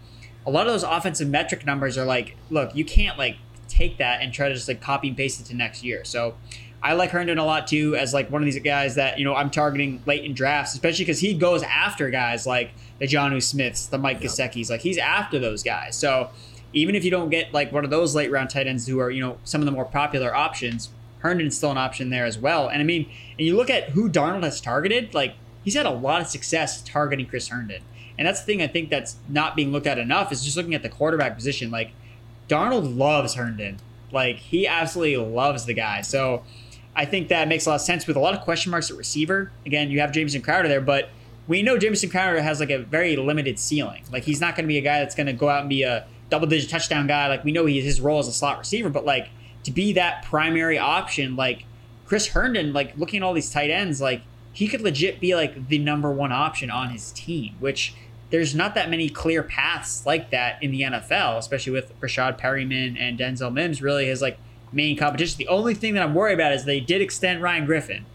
a 0.47 0.51
lot 0.51 0.65
of 0.65 0.71
those 0.71 0.83
offensive 0.83 1.27
metric 1.27 1.65
numbers 1.65 1.97
are 1.97 2.05
like, 2.05 2.37
look, 2.49 2.73
you 2.73 2.85
can't 2.85 3.17
like 3.17 3.35
take 3.67 3.97
that 3.97 4.21
and 4.21 4.33
try 4.33 4.47
to 4.47 4.55
just 4.55 4.67
like 4.67 4.79
copy 4.81 5.09
and 5.09 5.17
paste 5.17 5.41
it 5.41 5.45
to 5.47 5.55
next 5.55 5.83
year. 5.83 6.05
So 6.05 6.35
I 6.81 6.93
like 6.93 7.11
Herndon 7.11 7.37
a 7.37 7.43
lot 7.45 7.67
too 7.67 7.97
as 7.97 8.13
like 8.13 8.31
one 8.31 8.41
of 8.41 8.45
these 8.45 8.57
guys 8.61 8.95
that 8.95 9.19
you 9.19 9.25
know 9.25 9.35
I'm 9.35 9.49
targeting 9.49 10.01
late 10.05 10.23
in 10.23 10.33
drafts, 10.33 10.73
especially 10.73 11.03
because 11.03 11.19
he 11.19 11.33
goes 11.33 11.63
after 11.63 12.09
guys 12.09 12.47
like 12.47 12.71
the 12.99 13.05
Jonnu 13.07 13.43
Smiths, 13.43 13.87
the 13.87 13.97
Mike. 13.97 14.21
Gesicki's. 14.21 14.69
Like 14.69 14.81
he's 14.81 14.97
after 14.97 15.37
those 15.37 15.63
guys. 15.63 15.97
So 15.97 16.29
even 16.71 16.95
if 16.95 17.03
you 17.03 17.11
don't 17.11 17.29
get 17.29 17.53
like 17.53 17.73
one 17.73 17.83
of 17.83 17.89
those 17.89 18.15
late 18.15 18.31
round 18.31 18.49
tight 18.49 18.67
ends 18.67 18.87
who 18.87 18.99
are 18.99 19.11
you 19.11 19.21
know 19.21 19.37
some 19.43 19.59
of 19.61 19.65
the 19.65 19.71
more 19.71 19.85
popular 19.85 20.33
options, 20.33 20.89
Herndon's 21.19 21.57
still 21.57 21.71
an 21.71 21.77
option 21.77 22.09
there 22.09 22.25
as 22.25 22.37
well. 22.37 22.69
And 22.69 22.81
I 22.81 22.85
mean, 22.85 23.09
and 23.37 23.45
you 23.45 23.57
look 23.57 23.69
at 23.69 23.89
who 23.89 24.09
Darnold 24.09 24.43
has 24.43 24.61
targeted, 24.61 25.13
like 25.13 25.35
he's 25.65 25.75
had 25.75 25.85
a 25.85 25.91
lot 25.91 26.21
of 26.21 26.27
success 26.27 26.81
targeting 26.83 27.25
Chris 27.25 27.49
Herndon. 27.49 27.81
And 28.17 28.27
that's 28.27 28.39
the 28.39 28.45
thing 28.45 28.61
I 28.61 28.67
think 28.67 28.89
that's 28.89 29.17
not 29.27 29.55
being 29.55 29.71
looked 29.71 29.87
at 29.87 29.97
enough 29.97 30.31
is 30.31 30.43
just 30.43 30.57
looking 30.57 30.73
at 30.73 30.83
the 30.83 30.89
quarterback 30.89 31.35
position. 31.35 31.69
Like 31.69 31.91
Darnold 32.47 32.97
loves 32.97 33.35
Herndon. 33.35 33.77
Like 34.11 34.37
he 34.37 34.67
absolutely 34.67 35.17
loves 35.17 35.65
the 35.65 35.73
guy. 35.73 36.01
So 36.01 36.43
I 36.95 37.05
think 37.05 37.27
that 37.27 37.47
makes 37.47 37.65
a 37.65 37.69
lot 37.69 37.75
of 37.75 37.81
sense 37.81 38.07
with 38.07 38.17
a 38.17 38.19
lot 38.19 38.33
of 38.33 38.41
question 38.41 38.71
marks 38.71 38.89
at 38.89 38.97
receiver. 38.97 39.51
Again, 39.65 39.91
you 39.91 39.99
have 39.99 40.11
Jameson 40.11 40.41
Crowder 40.41 40.67
there, 40.67 40.81
but 40.81 41.09
we 41.47 41.61
know 41.61 41.77
Jameson 41.77 42.09
Crowder 42.09 42.41
has 42.41 42.59
like 42.59 42.69
a 42.69 42.79
very 42.79 43.15
limited 43.15 43.59
ceiling. 43.59 44.03
Like 44.11 44.23
he's 44.23 44.41
not 44.41 44.55
going 44.55 44.65
to 44.65 44.67
be 44.67 44.77
a 44.77 44.81
guy 44.81 44.99
that's 44.99 45.15
going 45.15 45.27
to 45.27 45.33
go 45.33 45.49
out 45.49 45.61
and 45.61 45.69
be 45.69 45.83
a 45.83 46.07
double 46.29 46.47
digit 46.47 46.69
touchdown 46.69 47.07
guy. 47.07 47.27
Like 47.27 47.43
we 47.43 47.51
know 47.51 47.65
he, 47.65 47.81
his 47.81 48.01
role 48.01 48.19
as 48.19 48.27
a 48.27 48.33
slot 48.33 48.57
receiver, 48.57 48.89
but 48.89 49.05
like 49.05 49.29
to 49.63 49.71
be 49.71 49.93
that 49.93 50.23
primary 50.23 50.77
option, 50.77 51.35
like 51.35 51.65
Chris 52.05 52.27
Herndon, 52.27 52.73
like 52.73 52.97
looking 52.97 53.21
at 53.21 53.25
all 53.25 53.33
these 53.33 53.51
tight 53.51 53.69
ends, 53.69 54.01
like 54.01 54.21
he 54.53 54.67
could 54.67 54.81
legit 54.81 55.19
be 55.19 55.35
like 55.35 55.67
the 55.67 55.77
number 55.77 56.11
one 56.11 56.31
option 56.31 56.71
on 56.71 56.89
his 56.89 57.11
team, 57.11 57.55
which 57.59 57.93
there's 58.29 58.53
not 58.53 58.75
that 58.75 58.89
many 58.89 59.09
clear 59.09 59.43
paths 59.43 60.05
like 60.05 60.31
that 60.31 60.61
in 60.61 60.71
the 60.71 60.81
NFL, 60.81 61.37
especially 61.37 61.73
with 61.73 61.97
Breshad 61.99 62.39
Perriman 62.39 62.99
and 62.99 63.17
Denzel 63.17 63.51
Mims 63.53 63.81
really 63.81 64.05
his 64.05 64.21
like 64.21 64.37
main 64.71 64.97
competition. 64.97 65.37
The 65.37 65.47
only 65.47 65.73
thing 65.73 65.93
that 65.93 66.03
I'm 66.03 66.13
worried 66.13 66.33
about 66.33 66.51
is 66.53 66.65
they 66.65 66.79
did 66.79 67.01
extend 67.01 67.41
Ryan 67.41 67.65
Griffin. 67.65 68.05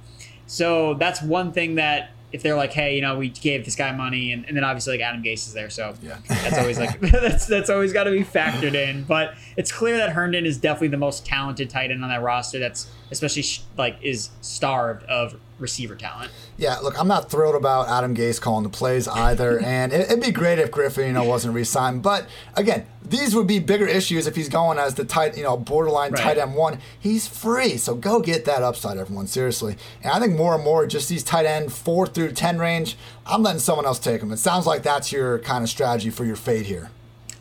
So 0.46 0.94
that's 0.94 1.22
one 1.22 1.52
thing 1.52 1.76
that 1.76 2.10
if 2.32 2.42
they're 2.42 2.56
like, 2.56 2.72
hey, 2.72 2.94
you 2.94 3.02
know, 3.02 3.18
we 3.18 3.28
gave 3.28 3.64
this 3.64 3.76
guy 3.76 3.92
money, 3.92 4.32
and, 4.32 4.46
and 4.46 4.56
then 4.56 4.64
obviously 4.64 4.96
like 4.96 5.06
Adam 5.06 5.22
Gase 5.22 5.46
is 5.46 5.52
there, 5.52 5.68
so 5.68 5.94
yeah. 6.02 6.16
that's 6.28 6.58
always 6.58 6.78
like 6.78 6.98
that's 7.00 7.46
that's 7.46 7.68
always 7.68 7.92
got 7.92 8.04
to 8.04 8.10
be 8.10 8.24
factored 8.24 8.74
in. 8.74 9.04
But 9.04 9.34
it's 9.56 9.70
clear 9.70 9.98
that 9.98 10.10
Herndon 10.10 10.46
is 10.46 10.56
definitely 10.56 10.88
the 10.88 10.96
most 10.96 11.26
talented 11.26 11.68
tight 11.68 11.90
end 11.90 12.02
on 12.02 12.08
that 12.08 12.22
roster. 12.22 12.58
That's 12.58 12.90
especially 13.10 13.44
like 13.76 13.98
is 14.02 14.30
starved 14.40 15.04
of 15.04 15.38
receiver 15.62 15.94
talent. 15.94 16.30
Yeah, 16.58 16.78
look, 16.78 16.98
I'm 17.00 17.08
not 17.08 17.30
thrilled 17.30 17.54
about 17.54 17.88
Adam 17.88 18.14
Gase 18.14 18.40
calling 18.40 18.64
the 18.64 18.68
plays 18.68 19.08
either, 19.08 19.58
and 19.64 19.92
it, 19.92 20.10
would 20.10 20.20
be 20.20 20.30
great 20.30 20.58
if 20.58 20.70
Griffin, 20.70 21.06
you 21.06 21.12
know, 21.12 21.24
wasn't 21.24 21.54
re-signed. 21.54 22.02
But 22.02 22.26
again, 22.54 22.86
these 23.02 23.34
would 23.34 23.46
be 23.46 23.58
bigger 23.58 23.86
issues 23.86 24.26
if 24.26 24.36
he's 24.36 24.48
going 24.48 24.78
as 24.78 24.94
the 24.94 25.04
tight, 25.04 25.36
you 25.36 25.42
know, 25.42 25.56
borderline 25.56 26.12
right. 26.12 26.22
tight 26.22 26.38
end 26.38 26.54
one. 26.54 26.78
He's 26.98 27.26
free, 27.26 27.76
so 27.78 27.94
go 27.94 28.20
get 28.20 28.44
that 28.44 28.62
upside, 28.62 28.98
everyone. 28.98 29.26
Seriously, 29.26 29.76
and 30.02 30.12
I 30.12 30.20
think 30.20 30.34
more 30.34 30.54
and 30.54 30.64
more, 30.64 30.86
just 30.86 31.08
these 31.08 31.24
tight 31.24 31.46
end 31.46 31.72
four 31.72 32.06
through 32.06 32.32
ten 32.32 32.58
range, 32.58 32.96
I'm 33.24 33.42
letting 33.42 33.60
someone 33.60 33.86
else 33.86 33.98
take 33.98 34.20
them. 34.20 34.32
It 34.32 34.38
sounds 34.38 34.66
like 34.66 34.82
that's 34.82 35.12
your 35.12 35.38
kind 35.38 35.62
of 35.62 35.70
strategy 35.70 36.10
for 36.10 36.24
your 36.24 36.36
fade 36.36 36.66
here 36.66 36.90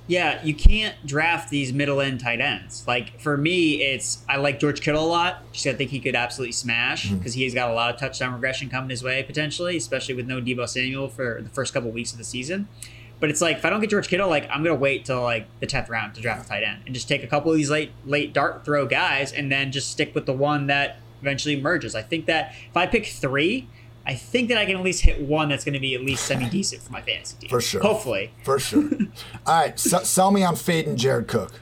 yeah, 0.08 0.43
you 0.43 0.54
can't 0.54 0.95
draft 1.06 1.49
these 1.49 1.72
middle 1.72 2.02
end 2.02 2.20
tight 2.20 2.41
ends. 2.41 2.84
Like 2.88 3.20
for 3.22 3.38
me, 3.38 3.82
it's 3.82 4.26
I 4.28 4.38
like 4.38 4.60
George 4.60 4.82
Kittle 4.82 5.06
a 5.06 5.08
lot. 5.08 5.52
Just 5.54 5.68
I 5.68 5.74
think 5.74 5.91
he 5.91 5.99
could 5.99 6.16
absolutely 6.16 6.54
smash 6.54 7.10
because 7.10 7.34
mm-hmm. 7.34 7.41
he's 7.41 7.54
got 7.54 7.70
a 7.70 7.74
lot 7.74 7.93
of 7.93 7.99
touchdown 7.99 8.34
regression 8.34 8.70
coming 8.70 8.89
his 8.89 9.04
way 9.04 9.24
potentially, 9.24 9.78
especially 9.78 10.16
with 10.16 10.28
no 10.28 10.41
Deebo 10.41 10.68
Samuel 10.68 11.08
for 11.08 11.41
the 11.41 11.49
first 11.49 11.74
couple 11.74 11.89
of 11.89 11.95
weeks 11.95 12.12
of 12.12 12.18
the 12.18 12.24
season. 12.24 12.68
But 13.20 13.30
it's 13.30 13.39
like 13.39 13.58
if 13.58 13.66
I 13.66 13.70
don't 13.70 13.80
get 13.80 13.91
George 13.91 14.08
Kittle, 14.08 14.28
like 14.28 14.49
I'm 14.49 14.64
gonna 14.64 14.76
wait 14.76 15.06
till 15.06 15.22
like 15.22 15.47
the 15.60 15.68
tenth 15.68 15.88
round 15.88 16.16
to 16.16 16.22
draft 16.22 16.45
a 16.45 16.49
tight 16.49 16.64
end 16.64 16.82
and 16.86 16.95
just 16.95 17.08
take 17.08 17.24
a 17.24 17.28
couple 17.28 17.52
of 17.52 17.58
these 17.58 17.70
late 17.70 17.91
late 18.06 18.34
dart 18.34 18.66
throw 18.66 18.88
guys 18.88 19.32
and 19.32 19.52
then 19.52 19.72
just 19.72 19.91
stick 19.91 20.16
with 20.16 20.26
the 20.26 20.34
one 20.34 20.68
that 20.68 20.97
eventually 21.22 21.58
emerges. 21.58 21.93
I 21.95 22.02
think 22.02 22.26
that 22.26 22.54
if 22.70 22.76
I 22.76 22.88
pick 22.88 23.06
three, 23.06 23.70
I 24.06 24.16
think 24.16 24.49
that 24.49 24.58
I 24.58 24.66
can 24.66 24.78
at 24.78 24.84
least 24.84 25.02
hit 25.02 25.22
one 25.22 25.49
that's 25.49 25.64
going 25.64 25.74
to 25.74 25.80
be 25.80 25.93
at 25.93 26.02
least 26.02 26.26
semi 26.26 26.49
decent 26.49 26.82
for 26.82 26.91
my 26.91 27.02
fantasy 27.02 27.38
team. 27.38 27.49
For 27.49 27.62
sure. 27.62 27.82
Hopefully. 27.82 28.32
For 28.43 28.60
sure. 28.60 28.89
All 29.45 29.62
right. 29.62 29.80
So, 29.80 29.99
sell 29.99 30.32
me 30.32 30.43
on 30.43 30.56
fading 30.56 30.97
Jared 30.97 31.28
Cook. 31.28 31.60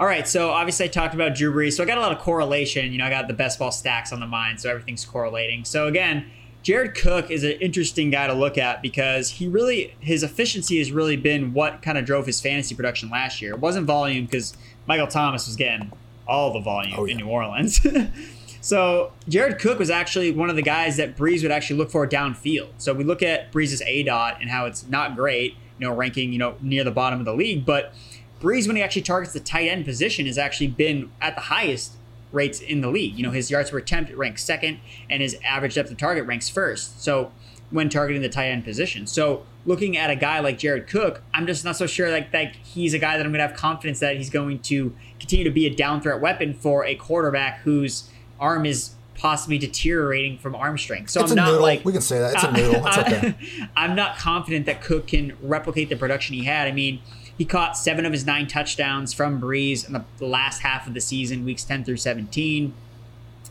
All 0.00 0.06
right. 0.06 0.28
So 0.28 0.50
obviously 0.50 0.84
I 0.84 0.88
talked 0.88 1.14
about 1.14 1.34
Drew 1.34 1.52
Brees. 1.52 1.72
So 1.72 1.82
I 1.82 1.86
got 1.86 1.98
a 1.98 2.00
lot 2.00 2.12
of 2.12 2.18
correlation. 2.18 2.92
You 2.92 2.98
know, 2.98 3.06
I 3.06 3.10
got 3.10 3.26
the 3.26 3.34
best 3.34 3.58
ball 3.58 3.72
stacks 3.72 4.12
on 4.12 4.20
the 4.20 4.26
mind. 4.26 4.60
So 4.60 4.70
everything's 4.70 5.04
correlating. 5.04 5.64
So 5.64 5.88
again, 5.88 6.30
Jared 6.62 6.94
Cook 6.94 7.30
is 7.30 7.42
an 7.42 7.52
interesting 7.52 8.10
guy 8.10 8.28
to 8.28 8.32
look 8.32 8.58
at 8.58 8.80
because 8.80 9.30
he 9.30 9.48
really, 9.48 9.96
his 9.98 10.22
efficiency 10.22 10.78
has 10.78 10.92
really 10.92 11.16
been 11.16 11.52
what 11.52 11.82
kind 11.82 11.98
of 11.98 12.04
drove 12.04 12.26
his 12.26 12.40
fantasy 12.40 12.74
production 12.74 13.10
last 13.10 13.42
year. 13.42 13.54
It 13.54 13.60
wasn't 13.60 13.86
volume 13.86 14.26
because 14.26 14.56
Michael 14.86 15.06
Thomas 15.08 15.46
was 15.46 15.56
getting 15.56 15.90
all 16.28 16.52
the 16.52 16.60
volume 16.60 16.94
oh, 16.96 17.04
yeah. 17.04 17.12
in 17.12 17.18
New 17.18 17.28
Orleans. 17.28 17.84
So 18.60 19.12
Jared 19.28 19.58
Cook 19.58 19.78
was 19.78 19.90
actually 19.90 20.32
one 20.32 20.50
of 20.50 20.56
the 20.56 20.62
guys 20.62 20.96
that 20.96 21.16
Brees 21.16 21.42
would 21.42 21.52
actually 21.52 21.76
look 21.78 21.90
for 21.90 22.06
downfield. 22.06 22.70
So 22.78 22.92
we 22.92 23.04
look 23.04 23.22
at 23.22 23.52
Brees's 23.52 23.82
A 23.82 24.02
dot 24.02 24.38
and 24.40 24.50
how 24.50 24.66
it's 24.66 24.86
not 24.86 25.16
great, 25.16 25.54
you 25.78 25.86
know, 25.86 25.94
ranking, 25.94 26.32
you 26.32 26.38
know, 26.38 26.56
near 26.60 26.84
the 26.84 26.90
bottom 26.90 27.18
of 27.18 27.24
the 27.24 27.34
league. 27.34 27.64
But 27.64 27.92
Brees, 28.40 28.66
when 28.66 28.76
he 28.76 28.82
actually 28.82 29.02
targets 29.02 29.32
the 29.32 29.40
tight 29.40 29.68
end 29.68 29.84
position, 29.84 30.26
has 30.26 30.38
actually 30.38 30.68
been 30.68 31.10
at 31.20 31.34
the 31.34 31.42
highest 31.42 31.92
rates 32.32 32.60
in 32.60 32.80
the 32.80 32.88
league. 32.88 33.16
You 33.16 33.24
know, 33.24 33.30
his 33.30 33.50
yards 33.50 33.70
per 33.70 33.78
attempt 33.78 34.12
ranks 34.12 34.44
second, 34.44 34.80
and 35.08 35.22
his 35.22 35.36
average 35.44 35.74
depth 35.74 35.90
of 35.90 35.96
target 35.96 36.26
ranks 36.26 36.48
first. 36.48 37.02
So 37.02 37.32
when 37.70 37.88
targeting 37.88 38.22
the 38.22 38.28
tight 38.28 38.48
end 38.48 38.64
position. 38.64 39.06
So 39.06 39.44
looking 39.66 39.96
at 39.96 40.10
a 40.10 40.16
guy 40.16 40.40
like 40.40 40.58
Jared 40.58 40.86
Cook, 40.86 41.22
I'm 41.34 41.46
just 41.46 41.64
not 41.64 41.76
so 41.76 41.86
sure 41.86 42.10
like 42.10 42.32
that 42.32 42.54
he's 42.56 42.94
a 42.94 42.98
guy 42.98 43.16
that 43.16 43.26
I'm 43.26 43.32
going 43.32 43.42
to 43.42 43.46
have 43.46 43.56
confidence 43.56 44.00
that 44.00 44.16
he's 44.16 44.30
going 44.30 44.60
to 44.60 44.94
continue 45.18 45.44
to 45.44 45.50
be 45.50 45.66
a 45.66 45.74
down 45.74 46.00
threat 46.00 46.20
weapon 46.20 46.54
for 46.54 46.84
a 46.84 46.94
quarterback 46.94 47.60
who's 47.60 48.08
arm 48.38 48.66
is 48.66 48.94
possibly 49.14 49.58
deteriorating 49.58 50.38
from 50.38 50.54
arm 50.54 50.78
strength. 50.78 51.10
So 51.10 51.20
it's 51.22 51.32
I'm 51.32 51.36
not 51.36 51.46
noodle. 51.46 51.62
like 51.62 51.84
we 51.84 51.92
can 51.92 52.00
say 52.00 52.18
that 52.20 52.34
it's 52.34 52.44
a 52.44 52.52
noodle. 52.52 52.86
It's 52.86 52.98
okay. 52.98 53.68
I'm 53.76 53.96
not 53.96 54.16
confident 54.16 54.66
that 54.66 54.80
Cook 54.80 55.08
can 55.08 55.36
replicate 55.42 55.88
the 55.88 55.96
production 55.96 56.34
he 56.34 56.44
had. 56.44 56.68
I 56.68 56.72
mean, 56.72 57.00
he 57.36 57.44
caught 57.44 57.76
seven 57.76 58.06
of 58.06 58.12
his 58.12 58.24
nine 58.24 58.46
touchdowns 58.46 59.12
from 59.12 59.40
Brees 59.40 59.86
in 59.86 59.92
the 59.92 60.26
last 60.26 60.60
half 60.60 60.86
of 60.86 60.94
the 60.94 61.00
season, 61.00 61.44
weeks 61.44 61.64
10 61.64 61.84
through 61.84 61.96
17. 61.96 62.72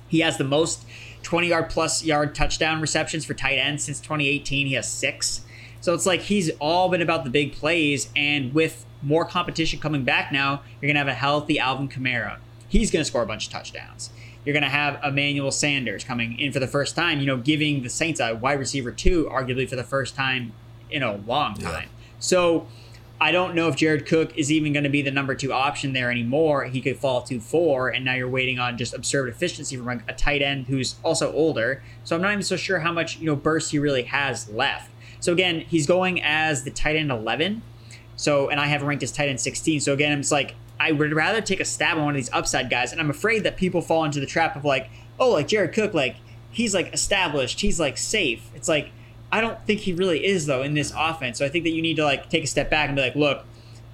He 0.08 0.20
has 0.20 0.38
the 0.38 0.44
most 0.44 0.86
20 1.24 1.48
yard 1.48 1.70
plus 1.70 2.04
yard 2.04 2.34
touchdown 2.34 2.80
receptions 2.80 3.26
for 3.26 3.34
tight 3.34 3.58
ends 3.58 3.84
since 3.84 4.00
2018. 4.00 4.68
He 4.68 4.74
has 4.74 4.90
six. 4.90 5.42
So 5.82 5.94
it's 5.94 6.06
like 6.06 6.22
he's 6.22 6.50
all 6.60 6.90
been 6.90 7.02
about 7.02 7.24
the 7.24 7.30
big 7.30 7.54
plays, 7.54 8.10
and 8.16 8.54
with 8.54 8.86
more 9.02 9.26
competition 9.26 9.80
coming 9.80 10.04
back 10.04 10.32
now, 10.32 10.62
you're 10.82 10.90
gonna 10.90 11.00
have 11.00 11.08
a 11.08 11.14
healthy 11.14 11.60
Alvin 11.60 11.88
Kamara. 11.88 12.38
He's 12.68 12.92
gonna 12.92 13.06
score 13.06 13.22
a 13.22 13.26
bunch 13.26 13.48
of 13.48 13.54
touchdowns. 13.54 14.10
You're 14.48 14.54
going 14.54 14.64
to 14.64 14.70
have 14.70 15.04
Emmanuel 15.04 15.52
Sanders 15.52 16.06
coming 16.06 16.40
in 16.40 16.54
for 16.54 16.60
the 16.60 16.68
first 16.68 16.96
time, 16.96 17.20
you 17.20 17.26
know, 17.26 17.36
giving 17.36 17.84
the 17.84 17.90
Saints 17.90 18.22
a 18.22 18.34
wide 18.34 18.60
receiver 18.60 18.94
two, 18.94 19.26
arguably 19.26 19.68
for 19.68 19.76
the 19.76 19.84
first 19.84 20.16
time 20.16 20.54
in 20.90 21.04
a 21.04 21.18
long 21.18 21.56
time. 21.56 21.84
Yeah. 21.84 21.90
So 22.20 22.66
I 23.20 23.34
don't 23.34 23.56
know 23.56 23.68
if 23.68 23.76
Jared 23.76 24.06
Cook 24.06 24.38
is 24.38 24.50
even 24.50 24.72
going 24.72 24.86
to 24.86 24.90
be 24.90 25.02
the 25.02 25.12
number 25.12 25.36
two 25.36 25.52
option 25.52 25.92
there 25.92 26.10
anymore. 26.10 26.64
He 26.64 26.80
could 26.80 26.96
fall 26.96 27.24
to 27.24 27.42
four, 27.42 27.90
and 27.90 28.06
now 28.06 28.14
you're 28.14 28.30
waiting 28.30 28.58
on 28.58 28.78
just 28.78 28.94
absurd 28.94 29.28
efficiency 29.28 29.76
from 29.76 29.90
a, 29.90 30.00
a 30.08 30.14
tight 30.14 30.42
end 30.42 30.68
who's 30.68 30.96
also 31.04 31.34
older. 31.34 31.84
So 32.06 32.16
I'm 32.16 32.22
not 32.22 32.32
even 32.32 32.42
so 32.42 32.56
sure 32.56 32.80
how 32.80 32.94
much 32.94 33.18
you 33.18 33.26
know 33.26 33.36
burst 33.36 33.72
he 33.72 33.80
really 33.80 34.04
has 34.04 34.48
left. 34.48 34.90
So 35.20 35.34
again, 35.34 35.60
he's 35.60 35.86
going 35.86 36.24
as 36.24 36.64
the 36.64 36.72
tight 36.72 36.96
end 36.96 37.12
11. 37.12 37.64
So 38.16 38.48
and 38.48 38.62
I 38.62 38.68
have 38.68 38.82
ranked 38.82 39.04
as 39.04 39.12
tight 39.12 39.28
end 39.28 39.42
16. 39.42 39.82
So 39.82 39.92
again, 39.92 40.18
it's 40.18 40.32
like 40.32 40.56
I 40.80 40.92
would 40.92 41.14
rather 41.14 41.42
take 41.42 41.60
a 41.60 41.66
stab 41.66 41.98
on 41.98 42.06
one 42.06 42.16
of 42.16 42.18
these 42.18 42.30
upside 42.34 42.70
guys, 42.70 42.92
and 42.92 43.02
I'm 43.02 43.10
afraid 43.10 43.44
that 43.44 43.58
people 43.58 43.82
fall 43.82 44.04
into 44.04 44.20
the 44.20 44.26
trap 44.26 44.56
of 44.56 44.64
like, 44.64 44.90
oh, 45.20 45.32
like 45.32 45.48
Jared 45.48 45.74
Cook, 45.74 45.94
like 45.94 46.18
he's 46.52 46.74
like 46.74 46.94
established, 46.94 47.62
he's 47.62 47.80
like 47.80 47.98
safe. 47.98 48.50
It's 48.56 48.68
like 48.68 48.92
I 49.32 49.42
don't 49.42 49.64
think 49.66 49.82
he 49.82 49.94
really 49.94 50.26
is 50.26 50.46
though 50.46 50.64
in 50.64 50.74
this 50.74 50.94
offense. 50.96 51.38
So 51.38 51.46
I 51.46 51.50
think 51.50 51.64
that 51.66 51.72
you 51.72 51.82
need 51.82 51.96
to 51.96 52.04
like 52.04 52.30
take 52.30 52.44
a 52.44 52.48
step 52.48 52.70
back 52.70 52.88
and 52.90 52.96
be 52.96 53.02
like, 53.02 53.16
look, 53.16 53.46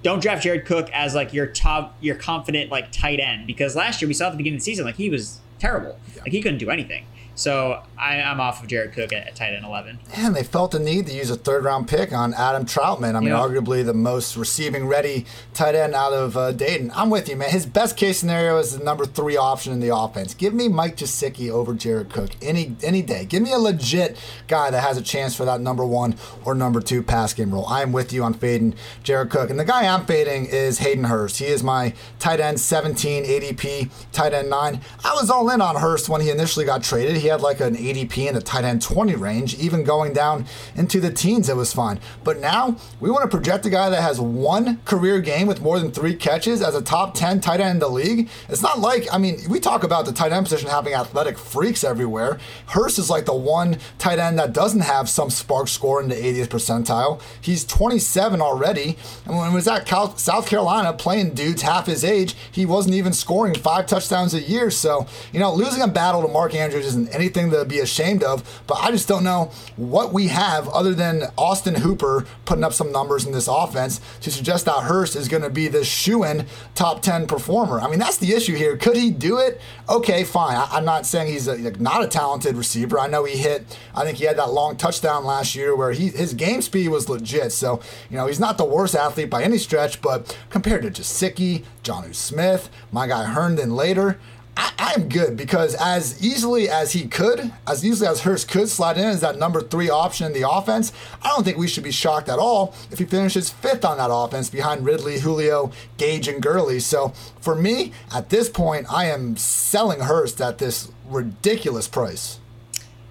don't 0.02 0.22
draft 0.22 0.42
Jared 0.42 0.66
Cook 0.66 0.90
as 0.92 1.14
like 1.14 1.32
your 1.32 1.46
top, 1.46 1.96
your 2.00 2.14
confident 2.14 2.70
like 2.70 2.92
tight 2.92 3.20
end 3.20 3.46
because 3.46 3.74
last 3.74 4.00
year 4.00 4.08
we 4.08 4.14
saw 4.14 4.26
at 4.26 4.30
the 4.30 4.36
beginning 4.36 4.56
of 4.56 4.60
the 4.60 4.64
season 4.64 4.84
like 4.84 4.96
he 4.96 5.10
was 5.10 5.40
terrible, 5.58 5.98
yeah. 6.14 6.22
like 6.22 6.32
he 6.32 6.42
couldn't 6.42 6.58
do 6.58 6.70
anything. 6.70 7.06
So 7.36 7.82
I, 7.98 8.16
am 8.16 8.40
off 8.40 8.62
of 8.62 8.68
Jared 8.68 8.92
Cook 8.92 9.12
at, 9.12 9.26
at 9.26 9.34
tight 9.34 9.54
end 9.54 9.64
11. 9.64 9.98
And 10.14 10.36
they 10.36 10.44
felt 10.44 10.70
the 10.70 10.78
need 10.78 11.06
to 11.06 11.12
use 11.12 11.30
a 11.30 11.36
third 11.36 11.64
round 11.64 11.88
pick 11.88 12.12
on 12.12 12.32
Adam 12.34 12.64
Trautman. 12.64 13.16
I 13.16 13.20
mean, 13.20 13.30
arguably 13.30 13.84
the 13.84 13.94
most 13.94 14.36
receiving 14.36 14.86
ready 14.86 15.26
tight 15.52 15.74
end 15.74 15.94
out 15.94 16.12
of 16.12 16.36
uh, 16.36 16.52
Dayton. 16.52 16.92
I'm 16.94 17.10
with 17.10 17.28
you, 17.28 17.36
man. 17.36 17.50
His 17.50 17.66
best 17.66 17.96
case 17.96 18.18
scenario 18.18 18.58
is 18.58 18.76
the 18.76 18.84
number 18.84 19.04
three 19.04 19.36
option 19.36 19.72
in 19.72 19.80
the 19.80 19.94
offense. 19.94 20.32
Give 20.34 20.54
me 20.54 20.68
Mike 20.68 20.96
Gesicki 20.96 21.50
over 21.50 21.74
Jared 21.74 22.10
Cook 22.10 22.30
any 22.40 22.76
any 22.82 23.02
day. 23.02 23.24
Give 23.24 23.42
me 23.42 23.52
a 23.52 23.58
legit 23.58 24.16
guy 24.46 24.70
that 24.70 24.82
has 24.82 24.96
a 24.96 25.02
chance 25.02 25.34
for 25.34 25.44
that 25.44 25.60
number 25.60 25.84
one 25.84 26.16
or 26.44 26.54
number 26.54 26.80
two 26.80 27.02
pass 27.02 27.34
game 27.34 27.52
role. 27.52 27.66
I 27.66 27.82
am 27.82 27.92
with 27.92 28.12
you 28.12 28.22
on 28.22 28.34
fading 28.34 28.74
Jared 29.02 29.30
Cook. 29.30 29.50
And 29.50 29.58
the 29.58 29.64
guy 29.64 29.92
I'm 29.92 30.06
fading 30.06 30.46
is 30.46 30.78
Hayden 30.78 31.04
Hurst. 31.04 31.38
He 31.38 31.46
is 31.46 31.64
my 31.64 31.94
tight 32.20 32.38
end 32.38 32.60
17 32.60 33.24
ADP, 33.24 33.90
tight 34.12 34.32
end 34.32 34.50
9. 34.50 34.80
I 35.04 35.14
was 35.14 35.30
all 35.30 35.50
in 35.50 35.60
on 35.60 35.76
Hurst 35.76 36.08
when 36.08 36.20
he 36.20 36.30
initially 36.30 36.64
got 36.64 36.82
traded 36.82 37.23
he 37.23 37.23
had 37.26 37.40
like 37.40 37.60
an 37.60 37.76
ADP 37.76 38.28
in 38.28 38.34
the 38.34 38.40
tight 38.40 38.64
end 38.64 38.82
20 38.82 39.14
range, 39.14 39.58
even 39.58 39.84
going 39.84 40.12
down 40.12 40.46
into 40.74 41.00
the 41.00 41.10
teens, 41.10 41.48
it 41.48 41.56
was 41.56 41.72
fine. 41.72 42.00
But 42.22 42.40
now 42.40 42.76
we 43.00 43.10
want 43.10 43.22
to 43.22 43.36
project 43.36 43.66
a 43.66 43.70
guy 43.70 43.90
that 43.90 44.02
has 44.02 44.20
one 44.20 44.78
career 44.84 45.20
game 45.20 45.46
with 45.46 45.60
more 45.60 45.78
than 45.78 45.90
three 45.90 46.14
catches 46.14 46.62
as 46.62 46.74
a 46.74 46.82
top 46.82 47.14
10 47.14 47.40
tight 47.40 47.60
end 47.60 47.76
in 47.76 47.78
the 47.80 47.88
league. 47.88 48.28
It's 48.48 48.62
not 48.62 48.78
like, 48.78 49.06
I 49.12 49.18
mean, 49.18 49.38
we 49.48 49.60
talk 49.60 49.84
about 49.84 50.06
the 50.06 50.12
tight 50.12 50.32
end 50.32 50.46
position 50.46 50.68
having 50.68 50.94
athletic 50.94 51.38
freaks 51.38 51.84
everywhere. 51.84 52.38
Hurst 52.66 52.98
is 52.98 53.10
like 53.10 53.24
the 53.24 53.34
one 53.34 53.78
tight 53.98 54.18
end 54.18 54.38
that 54.38 54.52
doesn't 54.52 54.80
have 54.80 55.08
some 55.08 55.30
SPARQ 55.30 55.68
score 55.68 56.02
in 56.02 56.08
the 56.08 56.14
80th 56.14 56.48
percentile. 56.48 57.20
He's 57.40 57.64
27 57.64 58.40
already. 58.40 58.96
And 59.24 59.36
when 59.36 59.50
he 59.50 59.54
was 59.54 59.68
at 59.68 59.86
Cal- 59.86 60.16
South 60.16 60.46
Carolina 60.46 60.92
playing 60.92 61.34
dudes 61.34 61.62
half 61.62 61.86
his 61.86 62.04
age, 62.04 62.34
he 62.50 62.66
wasn't 62.66 62.94
even 62.94 63.12
scoring 63.12 63.54
five 63.54 63.86
touchdowns 63.86 64.34
a 64.34 64.40
year. 64.40 64.70
So, 64.70 65.06
you 65.32 65.40
know, 65.40 65.52
losing 65.52 65.82
a 65.82 65.88
battle 65.88 66.22
to 66.22 66.28
Mark 66.28 66.54
Andrews 66.54 66.86
isn't 66.86 67.13
anything 67.14 67.50
to 67.50 67.64
be 67.64 67.78
ashamed 67.78 68.22
of, 68.22 68.62
but 68.66 68.74
I 68.74 68.90
just 68.90 69.08
don't 69.08 69.24
know 69.24 69.50
what 69.76 70.12
we 70.12 70.28
have 70.28 70.68
other 70.68 70.94
than 70.94 71.24
Austin 71.38 71.76
Hooper 71.76 72.26
putting 72.44 72.64
up 72.64 72.72
some 72.72 72.92
numbers 72.92 73.24
in 73.26 73.32
this 73.32 73.48
offense 73.48 74.00
to 74.20 74.30
suggest 74.30 74.64
that 74.66 74.82
Hurst 74.84 75.16
is 75.16 75.28
going 75.28 75.42
to 75.42 75.50
be 75.50 75.68
this 75.68 75.86
shoe 75.86 76.24
in 76.24 76.46
top 76.74 77.02
10 77.02 77.26
performer. 77.26 77.80
I 77.80 77.88
mean, 77.88 77.98
that's 77.98 78.18
the 78.18 78.32
issue 78.32 78.54
here. 78.54 78.76
Could 78.76 78.96
he 78.96 79.10
do 79.10 79.38
it? 79.38 79.60
Okay, 79.88 80.24
fine. 80.24 80.56
I, 80.56 80.78
am 80.78 80.84
not 80.84 81.06
saying 81.06 81.32
he's 81.32 81.48
a, 81.48 81.56
like, 81.56 81.80
not 81.80 82.02
a 82.02 82.08
talented 82.08 82.56
receiver. 82.56 82.98
I 82.98 83.06
know 83.06 83.24
he 83.24 83.36
hit, 83.36 83.78
I 83.94 84.04
think 84.04 84.18
he 84.18 84.24
had 84.24 84.38
that 84.38 84.52
long 84.52 84.76
touchdown 84.76 85.24
last 85.24 85.54
year 85.54 85.76
where 85.76 85.92
he 85.92 86.08
his 86.08 86.34
game 86.34 86.62
speed 86.62 86.88
was 86.88 87.08
legit. 87.08 87.52
So, 87.52 87.80
you 88.10 88.16
know, 88.16 88.26
he's 88.26 88.40
not 88.40 88.58
the 88.58 88.64
worst 88.64 88.94
athlete 88.94 89.30
by 89.30 89.42
any 89.42 89.58
stretch, 89.58 90.00
but 90.00 90.36
compared 90.50 90.82
to 90.82 90.90
Gesicki, 90.90 91.64
Jonnu 91.82 92.14
Smith, 92.14 92.70
my 92.92 93.06
guy 93.06 93.24
Herndon 93.24 93.74
later, 93.74 94.18
I, 94.56 94.92
am 94.96 95.08
good 95.08 95.36
because 95.36 95.74
as 95.80 96.22
easily 96.24 96.68
as 96.68 96.92
he 96.92 97.06
could, 97.06 97.52
as 97.66 97.84
easily 97.84 98.08
as 98.08 98.22
Hurst 98.22 98.48
could 98.48 98.68
slide 98.68 98.96
in 98.96 99.04
as 99.04 99.20
that 99.20 99.38
number 99.38 99.60
three 99.60 99.90
option 99.90 100.26
in 100.26 100.32
the 100.32 100.48
offense, 100.48 100.92
I 101.22 101.28
don't 101.28 101.44
think 101.44 101.58
we 101.58 101.66
should 101.66 101.84
be 101.84 101.90
shocked 101.90 102.28
at 102.28 102.38
all 102.38 102.74
if 102.90 102.98
he 102.98 103.04
finishes 103.04 103.50
fifth 103.50 103.84
on 103.84 103.98
that 103.98 104.10
offense 104.12 104.50
behind 104.50 104.84
Ridley, 104.84 105.20
Julio, 105.20 105.72
Gage, 105.96 106.28
and 106.28 106.42
Gurley. 106.42 106.80
So 106.80 107.08
for 107.40 107.54
me, 107.54 107.92
at 108.12 108.30
this 108.30 108.48
point, 108.48 108.86
I 108.90 109.06
am 109.06 109.36
selling 109.36 110.00
Hurst 110.00 110.40
at 110.40 110.58
this 110.58 110.90
ridiculous 111.08 111.88
price. 111.88 112.38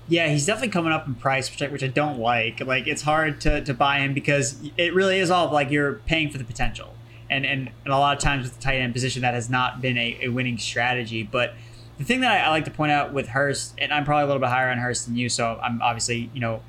Yeah, 0.07 0.27
he's 0.27 0.45
definitely 0.45 0.69
coming 0.69 0.91
up 0.91 1.07
in 1.07 1.15
price, 1.15 1.49
which 1.49 1.61
I, 1.61 1.67
which 1.67 1.83
I 1.83 1.87
don't 1.87 2.19
like. 2.19 2.59
Like, 2.61 2.87
it's 2.87 3.01
hard 3.01 3.39
to, 3.41 3.63
to 3.63 3.73
buy 3.73 3.99
him 3.99 4.13
because 4.13 4.57
it 4.77 4.93
really 4.93 5.19
is 5.19 5.31
all 5.31 5.51
like 5.51 5.71
you're 5.71 5.95
paying 6.05 6.29
for 6.29 6.37
the 6.37 6.43
potential 6.43 6.93
and, 7.33 7.45
and, 7.45 7.71
and 7.83 7.93
a 7.93 7.97
lot 7.97 8.15
of 8.15 8.21
times 8.21 8.43
with 8.43 8.55
the 8.55 8.61
tight 8.61 8.77
end 8.77 8.93
position 8.93 9.23
that 9.23 9.33
has 9.33 9.49
not 9.49 9.81
been 9.81 9.97
a, 9.97 10.19
a 10.21 10.27
winning 10.29 10.57
strategy. 10.57 11.23
But 11.23 11.55
the 11.97 12.03
thing 12.03 12.21
that 12.21 12.31
I, 12.31 12.45
I, 12.45 12.49
like 12.49 12.65
to 12.65 12.71
point 12.71 12.91
out 12.91 13.11
with 13.11 13.29
Hurst, 13.29 13.73
and 13.79 13.91
I'm 13.91 14.05
probably 14.05 14.23
a 14.23 14.27
little 14.27 14.39
bit 14.39 14.49
higher 14.49 14.69
on 14.69 14.77
Hurst 14.77 15.07
than 15.07 15.15
you, 15.15 15.29
so 15.29 15.59
I'm 15.61 15.81
obviously 15.81 16.29
you 16.33 16.39
know 16.39 16.61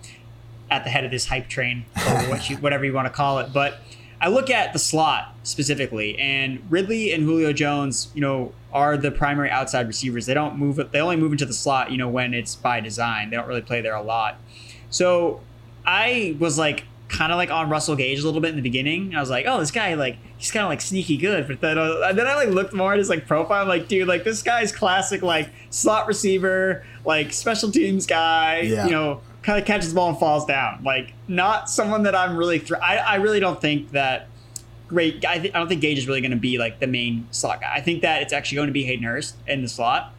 at 0.71 0.85
the 0.85 0.91
head 0.91 1.05
of 1.05 1.11
this 1.11 1.27
hype 1.27 1.49
train 1.49 1.85
or 1.97 2.23
what 2.31 2.49
you, 2.49 2.57
whatever 2.57 2.85
you 2.85 2.93
want 2.93 3.07
to 3.07 3.13
call 3.13 3.39
it. 3.39 3.53
But 3.53 3.81
I 4.21 4.29
look 4.29 4.49
at 4.49 4.73
the 4.73 4.79
slot 4.79 5.35
specifically, 5.43 6.19
and 6.19 6.63
Ridley 6.71 7.13
and 7.13 7.25
Julio 7.25 7.53
Jones, 7.53 8.11
you 8.15 8.23
know, 8.23 8.53
are 8.73 8.97
the 8.97 9.11
primary 9.11 9.51
outside 9.51 9.87
receivers. 9.87 10.25
They 10.25 10.35
don't 10.35 10.57
move. 10.57 10.81
They 10.91 11.01
only 11.01 11.17
move 11.17 11.33
into 11.33 11.47
the 11.47 11.53
slot, 11.53 11.91
you 11.91 11.99
know, 11.99 12.09
when 12.09 12.33
it's 12.33 12.55
by 12.55 12.81
design. 12.81 13.31
They 13.31 13.37
don't 13.37 13.47
really 13.47 13.61
play 13.61 13.83
there 13.83 13.95
a 13.95 14.03
lot. 14.03 14.39
So 14.89 15.41
I 15.85 16.37
was 16.39 16.59
like 16.59 16.85
kind 17.15 17.31
of 17.31 17.37
like 17.37 17.51
on 17.51 17.71
Russell 17.71 17.95
Gage 17.95 18.19
a 18.19 18.25
little 18.25 18.41
bit 18.41 18.51
in 18.51 18.57
the 18.57 18.63
beginning. 18.63 19.15
I 19.15 19.21
was 19.21 19.31
like, 19.31 19.47
oh, 19.47 19.61
this 19.61 19.71
guy 19.71 19.95
like 19.95 20.19
he's 20.37 20.51
kind 20.51 20.65
of 20.65 20.69
like 20.69 20.81
sneaky 20.81 21.17
good. 21.17 21.47
But 21.47 21.61
then, 21.61 21.79
uh, 21.79 22.13
then 22.13 22.27
I 22.27 22.35
like 22.35 22.49
looked 22.49 22.75
more 22.75 22.93
at 22.93 22.99
his 22.99 23.09
like 23.09 23.27
profile. 23.27 23.63
I'm 23.63 23.69
like, 23.69 23.87
dude, 23.87 24.09
like 24.09 24.25
this 24.25 24.43
guy's 24.43 24.73
classic 24.73 25.23
like 25.23 25.51
slot 25.71 26.09
receiver, 26.09 26.85
like 27.05 27.33
special 27.33 27.71
teams 27.71 28.07
guy. 28.07 28.63
Yeah. 28.63 28.87
You 28.87 28.91
know, 28.91 29.21
kind 29.43 29.61
of 29.61 29.65
catches 29.65 29.91
the 29.91 29.95
ball 29.95 30.09
and 30.09 30.19
falls 30.19 30.45
down. 30.45 30.83
Like 30.83 31.15
not 31.29 31.71
someone 31.71 32.03
that 32.03 32.17
I'm 32.17 32.37
really. 32.37 32.59
Th- 32.59 32.81
I 32.83 32.97
I 32.97 33.15
really 33.17 33.41
don't 33.41 33.61
think 33.61 33.93
that. 33.93 34.29
Great. 34.87 35.25
I, 35.25 35.39
th- 35.39 35.55
I 35.55 35.59
don't 35.59 35.67
think 35.67 35.81
Gage 35.81 35.97
is 35.97 36.07
really 36.07 36.21
going 36.21 36.31
to 36.33 36.37
be 36.37 36.59
like 36.59 36.79
the 36.79 36.87
main 36.87 37.27
slot 37.31 37.63
guy. 37.63 37.73
I 37.75 37.81
think 37.81 38.03
that 38.03 38.21
it's 38.21 38.35
actually 38.35 38.57
going 38.57 38.67
to 38.67 38.73
be 38.73 38.85
Hayden 38.85 39.05
Hurst 39.05 39.35
in 39.47 39.63
the 39.63 39.69
slot 39.69 40.13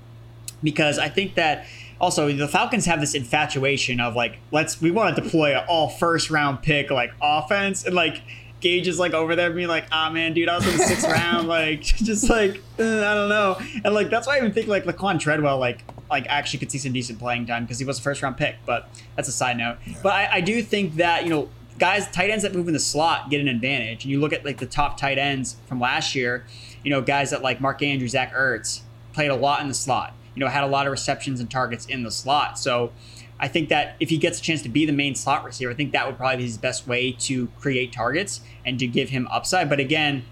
because 0.64 0.98
I 0.98 1.08
think 1.08 1.36
that 1.36 1.66
also 2.00 2.32
the 2.32 2.48
Falcons 2.48 2.86
have 2.86 3.00
this 3.00 3.14
infatuation 3.14 4.00
of 4.00 4.16
like 4.16 4.38
let's 4.52 4.82
we 4.82 4.91
want 4.91 5.16
to 5.16 5.22
deploy 5.22 5.56
an 5.56 5.66
all 5.68 5.89
first 5.89 6.30
round 6.30 6.62
pick 6.62 6.91
like 6.91 7.14
offense 7.22 7.86
and 7.86 7.96
like 7.96 8.22
Gage 8.62 8.88
is 8.88 8.98
like 8.98 9.14
over 9.14 9.36
there 9.36 9.52
being 9.52 9.68
like, 9.68 9.86
ah 9.91 10.10
man, 10.10 10.34
dude, 10.34 10.50
I 10.50 10.56
was 10.56 10.66
in 10.68 10.78
the 10.78 10.84
sixth 10.84 11.08
round, 11.08 11.48
like 11.48 11.82
just 11.84 12.30
like 12.30 12.62
uh, 12.80 12.84
I 12.84 13.14
don't 13.14 13.30
know, 13.30 13.58
and 13.84 13.93
like 13.93 14.10
that's 14.10 14.26
why 14.26 14.36
I 14.36 14.38
even 14.38 14.54
think 14.54 14.68
like 14.68 14.86
Laquan 14.86 15.20
Treadwell 15.20 15.60
like 15.60 15.84
like 16.10 16.26
actually 16.28 16.60
could 16.60 16.72
see 16.72 16.78
some 16.78 16.93
decent 16.93 17.20
playing 17.20 17.46
time 17.46 17.66
because 17.66 17.80
he 17.80 17.86
was 17.86 18.00
a 18.00 18.02
first 18.02 18.24
round 18.24 18.38
pick, 18.38 18.56
but 18.66 18.89
that's 19.16 19.28
a 19.28 19.32
side 19.32 19.58
note. 19.58 19.78
Yeah. 19.86 20.00
But 20.02 20.14
I, 20.14 20.30
I 20.34 20.41
do 20.41 20.64
think 20.64 20.96
that 20.96 21.26
you 21.26 21.30
know 21.30 21.50
guys 21.78 22.10
tight 22.10 22.30
ends 22.30 22.43
that 22.43 22.56
move 22.56 22.68
in 22.68 22.74
the 22.74 22.80
slot 22.80 23.30
get 23.30 23.41
an 23.41 23.48
advantage, 23.48 24.04
and 24.04 24.12
you 24.12 24.20
look 24.20 24.34
at 24.34 24.43
like 24.43 24.58
the 24.58 24.66
top 24.66 24.98
tight 24.98 25.20
ends 25.20 25.58
from 25.68 25.80
last 25.80 26.16
year, 26.16 26.46
you 26.84 26.89
know 26.89 27.02
guys 27.02 27.30
that 27.30 27.43
like 27.43 27.62
Mark 27.62 27.84
Andrews, 27.84 28.12
Zach 28.12 28.34
Ertz 28.34 28.82
played 29.14 29.30
a 29.30 29.36
lot 29.36 29.62
in 29.62 29.68
the 29.68 29.74
slot 29.76 30.16
you 30.36 30.41
know, 30.41 30.47
had 30.47 30.63
a 30.63 30.67
lot 30.67 30.86
of 30.86 30.91
receptions 30.91 31.39
and 31.39 31.49
targets 31.49 31.86
in 31.86 32.03
the 32.03 32.11
slot. 32.11 32.59
So 32.59 32.91
I 33.39 33.47
think 33.47 33.69
that 33.69 33.95
if 33.99 34.09
he 34.09 34.17
gets 34.17 34.39
a 34.39 34.41
chance 34.41 34.61
to 34.63 34.69
be 34.69 34.86
the 34.86 34.93
main 34.93 35.15
slot 35.15 35.43
receiver, 35.43 35.71
I 35.71 35.73
think 35.73 35.91
that 35.93 36.05
would 36.05 36.17
probably 36.17 36.38
be 36.38 36.43
his 36.43 36.57
best 36.57 36.88
way 36.88 37.11
to 37.11 37.47
create 37.59 37.91
targets 37.91 38.41
and 38.65 38.77
to 38.79 38.88
give 38.88 39.09
him 39.09 39.27
upside. 39.31 39.69
But 39.69 39.79
again, 39.79 40.23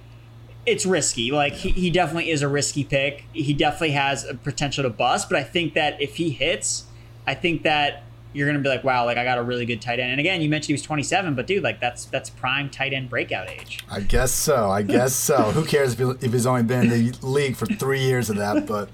it's 0.65 0.85
risky. 0.85 1.31
Like 1.31 1.53
he, 1.53 1.69
he 1.69 1.89
definitely 1.89 2.29
is 2.31 2.41
a 2.41 2.47
risky 2.47 2.83
pick. 2.83 3.25
He 3.33 3.53
definitely 3.53 3.91
has 3.91 4.25
a 4.25 4.35
potential 4.35 4.83
to 4.83 4.89
bust. 4.89 5.29
But 5.29 5.37
I 5.39 5.43
think 5.43 5.73
that 5.73 6.01
if 6.01 6.15
he 6.15 6.29
hits, 6.29 6.85
I 7.27 7.33
think 7.33 7.63
that 7.63 8.03
you're 8.34 8.47
gonna 8.47 8.59
be 8.59 8.69
like, 8.69 8.84
wow, 8.84 9.05
like 9.05 9.17
I 9.17 9.23
got 9.23 9.38
a 9.38 9.43
really 9.43 9.65
good 9.65 9.81
tight 9.81 9.99
end. 9.99 10.11
And 10.11 10.19
again, 10.19 10.41
you 10.41 10.49
mentioned 10.49 10.67
he 10.67 10.73
was 10.73 10.81
27, 10.81 11.36
but 11.36 11.47
dude, 11.47 11.63
like 11.63 11.79
that's 11.79 12.05
that's 12.05 12.29
prime 12.29 12.69
tight 12.69 12.93
end 12.93 13.09
breakout 13.09 13.49
age. 13.49 13.79
I 13.89 14.01
guess 14.01 14.31
so. 14.31 14.69
I 14.69 14.81
guess 14.81 15.13
so. 15.13 15.51
Who 15.51 15.63
cares 15.65 15.99
if 15.99 16.34
he's 16.34 16.45
only 16.45 16.63
been 16.63 16.91
in 16.91 17.11
the 17.11 17.17
league 17.21 17.55
for 17.55 17.65
three 17.65 18.01
years 18.01 18.29
of 18.29 18.38
that? 18.38 18.65
But 18.65 18.89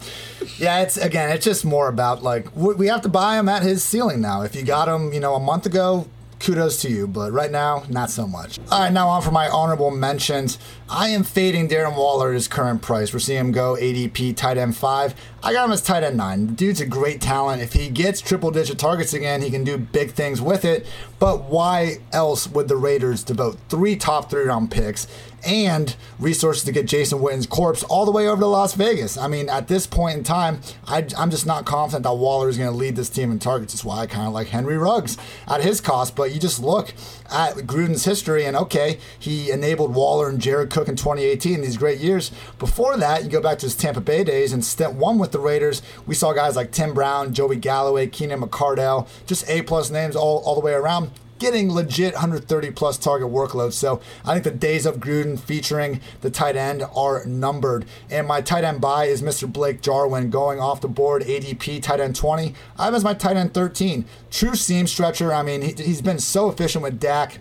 yeah, 0.57 0.81
it's 0.81 0.97
again, 0.97 1.31
it's 1.31 1.45
just 1.45 1.65
more 1.65 1.87
about 1.87 2.21
like 2.23 2.47
we 2.55 2.87
have 2.87 3.01
to 3.01 3.09
buy 3.09 3.39
him 3.39 3.49
at 3.49 3.63
his 3.63 3.83
ceiling 3.83 4.21
now. 4.21 4.41
If 4.41 4.55
you 4.55 4.63
got 4.63 4.87
him, 4.87 5.13
you 5.13 5.19
know, 5.19 5.35
a 5.35 5.39
month 5.39 5.65
ago, 5.65 6.07
kudos 6.39 6.81
to 6.81 6.89
you, 6.89 7.07
but 7.07 7.31
right 7.31 7.51
now, 7.51 7.83
not 7.89 8.09
so 8.09 8.25
much. 8.25 8.59
All 8.71 8.79
right, 8.79 8.93
now 8.93 9.09
on 9.09 9.21
for 9.21 9.31
my 9.31 9.49
honorable 9.49 9.91
mentions. 9.91 10.57
I 10.89 11.09
am 11.09 11.23
fading 11.23 11.67
Darren 11.67 11.95
Waller 11.95 12.29
at 12.29 12.33
his 12.33 12.47
current 12.47 12.81
price. 12.81 13.13
We're 13.13 13.19
seeing 13.19 13.39
him 13.39 13.51
go 13.51 13.75
ADP 13.75 14.35
tight 14.35 14.57
end 14.57 14.75
five. 14.75 15.13
I 15.43 15.53
got 15.53 15.65
him 15.65 15.71
as 15.71 15.81
tight 15.81 16.03
end 16.03 16.17
nine. 16.17 16.47
The 16.47 16.53
dude's 16.53 16.81
a 16.81 16.85
great 16.85 17.21
talent. 17.21 17.61
If 17.61 17.73
he 17.73 17.89
gets 17.89 18.21
triple 18.21 18.51
digit 18.51 18.79
targets 18.79 19.13
again, 19.13 19.41
he 19.41 19.51
can 19.51 19.63
do 19.63 19.77
big 19.77 20.11
things 20.11 20.41
with 20.41 20.65
it. 20.65 20.87
But 21.19 21.43
why 21.43 21.97
else 22.11 22.47
would 22.47 22.67
the 22.67 22.77
Raiders 22.77 23.23
devote 23.23 23.57
three 23.69 23.95
top 23.95 24.29
three 24.29 24.45
round 24.45 24.71
picks 24.71 25.07
and 25.45 25.95
resources 26.19 26.63
to 26.63 26.71
get 26.71 26.85
Jason 26.85 27.21
Witten's 27.21 27.45
corpse 27.45 27.83
all 27.83 28.05
the 28.05 28.11
way 28.11 28.27
over 28.27 28.41
to 28.41 28.47
Las 28.47 28.73
Vegas. 28.73 29.17
I 29.17 29.27
mean, 29.27 29.49
at 29.49 29.67
this 29.67 29.87
point 29.87 30.17
in 30.17 30.23
time, 30.23 30.61
I, 30.87 31.05
am 31.17 31.31
just 31.31 31.45
not 31.45 31.65
confident 31.65 32.03
that 32.03 32.13
Waller 32.13 32.49
is 32.49 32.57
going 32.57 32.69
to 32.69 32.75
lead 32.75 32.95
this 32.95 33.09
team 33.09 33.31
in 33.31 33.39
targets. 33.39 33.73
That's 33.73 33.85
why 33.85 33.99
I 33.99 34.07
kind 34.07 34.27
of 34.27 34.33
like 34.33 34.47
Henry 34.47 34.77
Ruggs 34.77 35.17
at 35.47 35.61
his 35.61 35.81
cost. 35.81 36.15
But 36.15 36.31
you 36.31 36.39
just 36.39 36.59
look 36.59 36.93
at 37.31 37.55
Gruden's 37.57 38.05
history, 38.05 38.45
and 38.45 38.55
okay, 38.55 38.99
he 39.17 39.51
enabled 39.51 39.93
Waller 39.93 40.29
and 40.29 40.41
Jared 40.41 40.69
Cook 40.69 40.87
in 40.87 40.95
2018, 40.95 41.61
these 41.61 41.77
great 41.77 41.99
years. 41.99 42.31
Before 42.57 42.97
that, 42.97 43.23
you 43.23 43.29
go 43.29 43.41
back 43.41 43.59
to 43.59 43.65
his 43.65 43.75
Tampa 43.75 44.01
Bay 44.01 44.23
days 44.23 44.53
and 44.53 44.63
stint 44.63 44.93
one 44.93 45.17
with 45.17 45.31
the 45.31 45.39
Raiders. 45.39 45.81
We 46.05 46.15
saw 46.15 46.33
guys 46.33 46.55
like 46.55 46.71
Tim 46.71 46.93
Brown, 46.93 47.33
Joey 47.33 47.57
Galloway, 47.57 48.07
Keenan 48.07 48.41
McCardell, 48.41 49.07
just 49.25 49.49
A 49.49 49.61
plus 49.61 49.89
names 49.89 50.15
all, 50.15 50.39
all 50.39 50.55
the 50.55 50.61
way 50.61 50.73
around 50.73 51.11
getting 51.39 51.71
legit 51.71 52.13
130 52.13 52.71
plus 52.71 52.97
target 52.97 53.29
workload. 53.29 53.73
So 53.73 54.01
I 54.25 54.33
think 54.33 54.43
the 54.43 54.51
days 54.51 54.85
of 54.85 54.97
Gruden 54.97 55.39
featuring 55.39 56.01
the 56.21 56.29
tight 56.29 56.55
end 56.55 56.83
are 56.95 57.25
numbered. 57.25 57.85
And 58.09 58.27
my 58.27 58.41
tight 58.41 58.63
end 58.63 58.81
buy 58.81 59.05
is 59.05 59.21
Mr. 59.21 59.51
Blake 59.51 59.81
Jarwin 59.81 60.29
going 60.29 60.59
off 60.59 60.81
the 60.81 60.87
board, 60.87 61.23
ADP 61.23 61.81
tight 61.81 61.99
end 61.99 62.15
20. 62.15 62.53
I 62.77 62.85
have 62.85 62.93
as 62.93 63.03
my 63.03 63.13
tight 63.13 63.37
end 63.37 63.53
13. 63.53 64.05
True 64.29 64.55
seam 64.55 64.87
stretcher. 64.87 65.33
I 65.33 65.43
mean, 65.43 65.61
he, 65.61 65.71
he's 65.71 66.01
been 66.01 66.19
so 66.19 66.49
efficient 66.49 66.83
with 66.83 66.99
Dak 66.99 67.39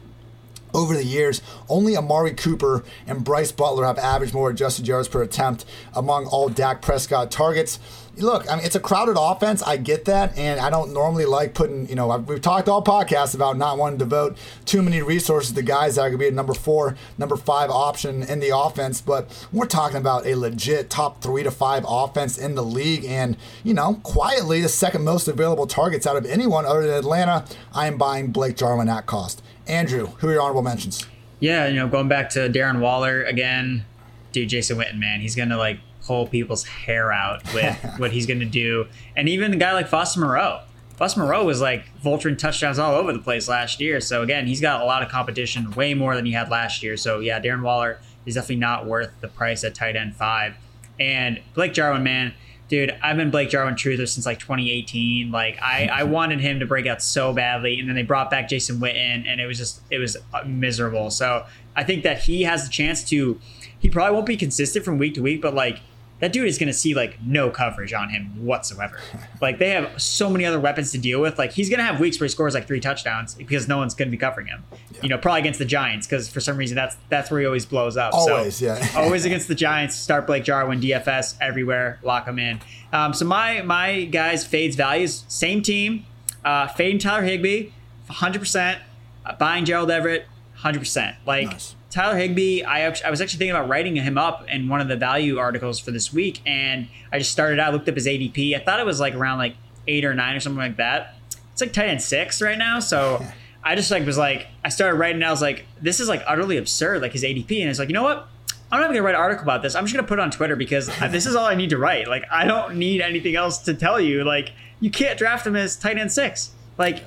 over 0.75 0.95
the 0.95 1.05
years, 1.05 1.43
only 1.69 1.97
Amari 1.97 2.33
Cooper 2.33 2.85
and 3.07 3.25
Brice 3.25 3.53
Butler 3.53 3.87
have 3.87 3.99
averaged 3.99 4.35
more 4.35 4.51
adjusted 4.51 4.87
yards 4.87 5.09
per 5.09 5.23
attempt 5.23 5.65
among 5.95 6.27
all 6.27 6.49
Dak 6.49 6.83
Prescott 6.83 7.31
targets 7.31 7.79
look, 8.23 8.51
I 8.51 8.57
mean, 8.57 8.65
it's 8.65 8.75
a 8.75 8.81
crowded 8.81 9.17
offense. 9.19 9.63
I 9.63 9.77
get 9.77 10.05
that, 10.07 10.37
and 10.37 10.61
I 10.61 10.71
don't 10.71 10.93
normally 10.93 11.25
like 11.25 11.55
putting. 11.55 11.89
You 11.89 11.95
know, 11.95 12.17
we've 12.19 12.41
talked 12.41 12.69
all 12.69 12.83
podcasts 12.83 13.35
about 13.35 13.57
not 13.57 13.79
wanting 13.79 13.99
to 13.99 14.05
devote 14.05 14.37
too 14.65 14.83
many 14.83 15.03
resources 15.03 15.53
to 15.53 15.63
guys 15.63 15.97
that 15.97 16.11
could 16.11 16.19
be 16.19 16.29
a 16.29 16.33
number 16.33 16.55
four, 16.55 16.97
number 17.17 17.37
five 17.37 17.71
option 17.71 18.23
in 18.23 18.41
the 18.41 18.57
offense. 18.57 19.01
But 19.01 19.47
we're 19.53 19.67
talking 19.67 19.99
about 19.99 20.27
a 20.27 20.35
legit 20.35 20.91
top 20.91 21.23
three 21.23 21.43
to 21.43 21.51
five 21.51 21.85
offense 21.89 22.39
in 22.39 22.55
the 22.55 22.65
league, 22.65 23.05
and 23.05 23.37
you 23.65 23.75
know, 23.75 23.95
quietly 24.03 24.61
the 24.61 24.69
second 24.69 25.05
most 25.05 25.29
available 25.29 25.67
targets 25.67 26.07
out 26.07 26.17
of 26.17 26.27
anyone 26.27 26.67
other 26.67 26.87
than 26.87 26.99
Atlanta. 26.99 27.45
I 27.73 27.87
am 27.87 27.97
buying 27.97 28.31
Blake 28.31 28.57
Jarwin 28.57 28.89
at 28.89 29.07
cost. 29.07 29.43
Andrew, 29.69 30.07
who 30.19 30.29
are 30.29 30.33
your 30.33 30.43
honorable 30.43 30.63
mentions? 30.63 31.07
Yeah, 31.41 31.69
you 31.69 31.77
know, 31.77 31.89
going 31.89 32.09
back 32.09 32.31
to 32.31 32.49
Darren 32.49 32.81
Waller 32.81 33.23
again 33.23 33.85
dude, 34.33 34.49
Jason 34.49 34.79
Witten, 34.79 34.99
man, 34.99 35.21
he's 35.21 35.35
gonna 35.35 35.57
like 35.57 35.81
pull 36.05 36.27
people's 36.27 36.65
hair 36.65 37.13
out 37.13 37.43
with 37.53 37.77
what 37.99 38.13
he's 38.13 38.27
gonna 38.27 38.45
do, 38.45 38.87
and 39.17 39.29
even 39.29 39.53
a 39.53 39.57
guy 39.57 39.73
like 39.73 39.89
Foster 39.89 40.21
Moreau. 40.21 40.61
Foster 40.97 41.21
Moreau 41.21 41.45
was 41.45 41.61
like 41.61 41.85
vulturing 42.03 42.37
touchdowns 42.37 42.79
all 42.79 42.95
over 42.97 43.13
the 43.13 43.21
place 43.21 43.49
last 43.49 43.81
year. 43.81 44.01
So 44.01 44.23
again, 44.23 44.49
he's 44.49 44.61
got 44.61 44.83
a 44.83 44.85
lot 44.85 45.03
of 45.03 45.09
competition, 45.09 45.71
way 45.73 45.95
more 45.95 46.17
than 46.17 46.27
he 46.27 46.33
had 46.33 46.51
last 46.51 46.83
year. 46.83 46.97
So 46.97 47.21
yeah, 47.21 47.41
Darren 47.41 47.63
Waller 47.63 48.01
is 48.27 48.35
definitely 48.35 48.57
not 48.57 48.87
worth 48.87 49.13
the 49.21 49.29
price 49.29 49.63
at 49.63 49.77
tight 49.77 49.95
end 49.95 50.17
five. 50.17 50.57
And 50.99 51.41
Blake 51.55 51.73
Jarwin, 51.73 52.03
man, 52.03 52.35
dude, 52.69 52.97
I've 53.03 53.17
been 53.17 53.31
Blake 53.31 53.51
Jarwin 53.51 53.75
truther 53.75 54.09
since 54.09 54.27
like 54.27 54.39
2018. 54.39 55.31
Like 55.31 55.59
I, 55.61 55.89
I 55.93 56.03
wanted 56.05 56.41
him 56.41 56.61
to 56.61 56.67
break 56.67 56.87
out 56.87 57.03
so 57.03 57.33
badly, 57.33 57.81
and 57.81 57.89
then 57.89 57.97
they 57.97 58.03
brought 58.03 58.31
back 58.31 58.49
Jason 58.49 58.79
Witten, 58.79 59.27
and 59.27 59.41
it 59.41 59.47
was 59.47 59.59
just 59.59 59.81
it 59.91 59.99
was 59.99 60.17
uh, 60.33 60.45
miserable. 60.45 61.11
So 61.11 61.45
I 61.75 61.85
think 61.85 62.05
that 62.05 62.23
he 62.23 62.43
has 62.43 62.65
the 62.65 62.71
chance 62.71 63.03
to. 63.11 63.41
He 63.81 63.89
probably 63.89 64.15
won't 64.15 64.27
be 64.27 64.37
consistent 64.37 64.85
from 64.85 64.99
week 64.99 65.15
to 65.15 65.23
week, 65.23 65.41
but 65.41 65.55
like 65.55 65.81
that 66.21 66.33
dude 66.33 66.49
is 66.49 66.59
going 66.59 66.69
to 66.69 66.73
see 66.73 66.95
like 66.95 67.21
no 67.23 67.51
coverage 67.51 67.93
on 67.93 68.11
him 68.11 68.45
whatsoever. 68.45 68.99
like 69.41 69.59
they 69.59 69.71
have 69.71 70.01
so 70.01 70.29
many 70.29 70.45
other 70.45 70.59
weapons 70.59 70.91
to 70.93 70.99
deal 70.99 71.21
with. 71.21 71.39
Like 71.39 71.53
he's 71.53 71.69
going 71.69 71.79
to 71.79 71.85
have 71.85 72.01
weeks 72.01 72.19
where 72.19 72.27
he 72.27 72.31
scores 72.31 72.55
like 72.55 72.67
three 72.67 72.81
touchdowns 72.81 73.35
because 73.35 73.69
no 73.69 73.79
one's 73.79 73.95
going 73.95 74.09
to 74.09 74.11
be 74.11 74.17
covering 74.17 74.49
him. 74.49 74.65
Yeah. 74.93 75.01
You 75.03 75.09
know, 75.11 75.19
probably 75.19 75.41
against 75.41 75.59
the 75.59 75.65
Giants 75.65 76.07
because 76.07 76.29
for 76.29 76.41
some 76.41 76.57
reason 76.57 76.75
that's 76.75 76.97
that's 77.09 77.31
where 77.31 77.41
he 77.41 77.47
always 77.47 77.67
blows 77.67 77.97
up. 77.97 78.15
Always, 78.15 78.57
so, 78.57 78.67
yeah. 78.67 78.89
always 78.97 79.25
against 79.25 79.49
the 79.49 79.55
Giants. 79.55 79.95
Start 79.97 80.27
Blake 80.27 80.45
Jarwin, 80.45 80.81
DFS 80.81 81.37
everywhere, 81.41 82.01
lock 82.03 82.27
him 82.27 82.39
in. 82.39 82.61
Um, 82.93 83.15
so 83.15 83.25
my 83.25 83.63
my 83.63 84.05
guys 84.05 84.45
fades 84.45 84.77
values 84.77 85.25
same 85.29 85.63
team. 85.63 86.05
Uh, 86.45 86.67
fading 86.67 86.99
Tyler 86.99 87.25
Higbee, 87.25 87.71
100. 88.07 88.39
percent 88.39 88.81
uh, 89.27 89.35
Buying 89.35 89.65
Gerald 89.65 89.91
Everett, 89.91 90.23
100. 90.55 90.79
percent 90.81 91.17
Like. 91.27 91.47
Nice 91.47 91.75
Tyler 91.91 92.19
Higbee, 92.19 92.63
I, 92.65 92.87
I 92.87 93.11
was 93.11 93.21
actually 93.21 93.39
thinking 93.39 93.57
about 93.57 93.69
writing 93.69 93.97
him 93.97 94.19
up 94.19 94.47
in 94.49 94.69
one 94.69 94.81
of 94.81 94.89
the 94.89 94.97
value 94.97 95.39
articles 95.39 95.81
for 95.81 95.91
this 95.91 96.13
week, 96.13 96.41
and 96.45 96.89
I 97.13 97.19
just 97.19 97.33
started 97.33 97.59
out, 97.59 97.73
looked 97.73 97.89
up 97.89 97.95
his 97.95 98.07
ADP. 98.07 98.55
I 98.55 98.59
thought 98.63 98.79
it 98.79 98.87
was 98.87 99.01
like 99.01 99.15
around 99.15 99.39
like 99.39 99.57
eight 99.87 100.05
or 100.05 100.15
nine 100.15 100.37
or 100.37 100.41
something 100.41 100.59
like 100.59 100.77
that. 100.77 101.15
It's 101.53 101.61
like 101.61 101.73
tight 101.73 101.89
end 101.89 102.03
six 102.03 102.43
right 102.43 102.59
now, 102.59 102.79
so 102.81 103.25
I 103.65 103.75
just 103.75 103.91
like 103.91 104.05
was 104.05 104.19
like 104.19 104.49
I 104.65 104.69
started 104.69 104.99
writing. 104.99 105.17
and 105.17 105.25
I 105.25 105.31
was 105.31 105.43
like, 105.43 105.65
this 105.81 105.99
is 105.99 106.09
like 106.09 106.23
utterly 106.27 106.59
absurd, 106.59 107.01
like 107.01 107.13
his 107.13 107.25
ADP, 107.25 107.61
and 107.61 107.71
it's 107.71 107.79
like 107.79 107.89
you 107.89 107.95
know 107.95 108.03
what? 108.03 108.29
I'm 108.71 108.81
not 108.81 108.91
even 108.91 108.97
gonna 108.97 109.07
write 109.07 109.15
an 109.15 109.21
article 109.23 109.45
about 109.45 109.63
this. 109.63 109.75
I'm 109.75 109.85
just 109.85 109.97
gonna 109.97 110.07
put 110.07 110.19
it 110.19 110.23
on 110.23 110.31
Twitter 110.31 110.57
because 110.57 110.87
this 111.11 111.25
is 111.25 111.35
all 111.35 111.47
I 111.47 111.55
need 111.55 111.71
to 111.71 111.79
write. 111.79 112.07
Like 112.07 112.25
I 112.31 112.45
don't 112.45 112.77
need 112.77 113.01
anything 113.01 113.35
else 113.35 113.59
to 113.61 113.73
tell 113.73 113.99
you. 113.99 114.25
Like 114.25 114.53
you 114.81 114.91
can't 114.91 115.19
draft 115.19 115.47
him 115.47 115.57
as 115.57 115.75
tight 115.75 115.97
end 115.97 116.13
six. 116.13 116.51
Like 116.77 117.03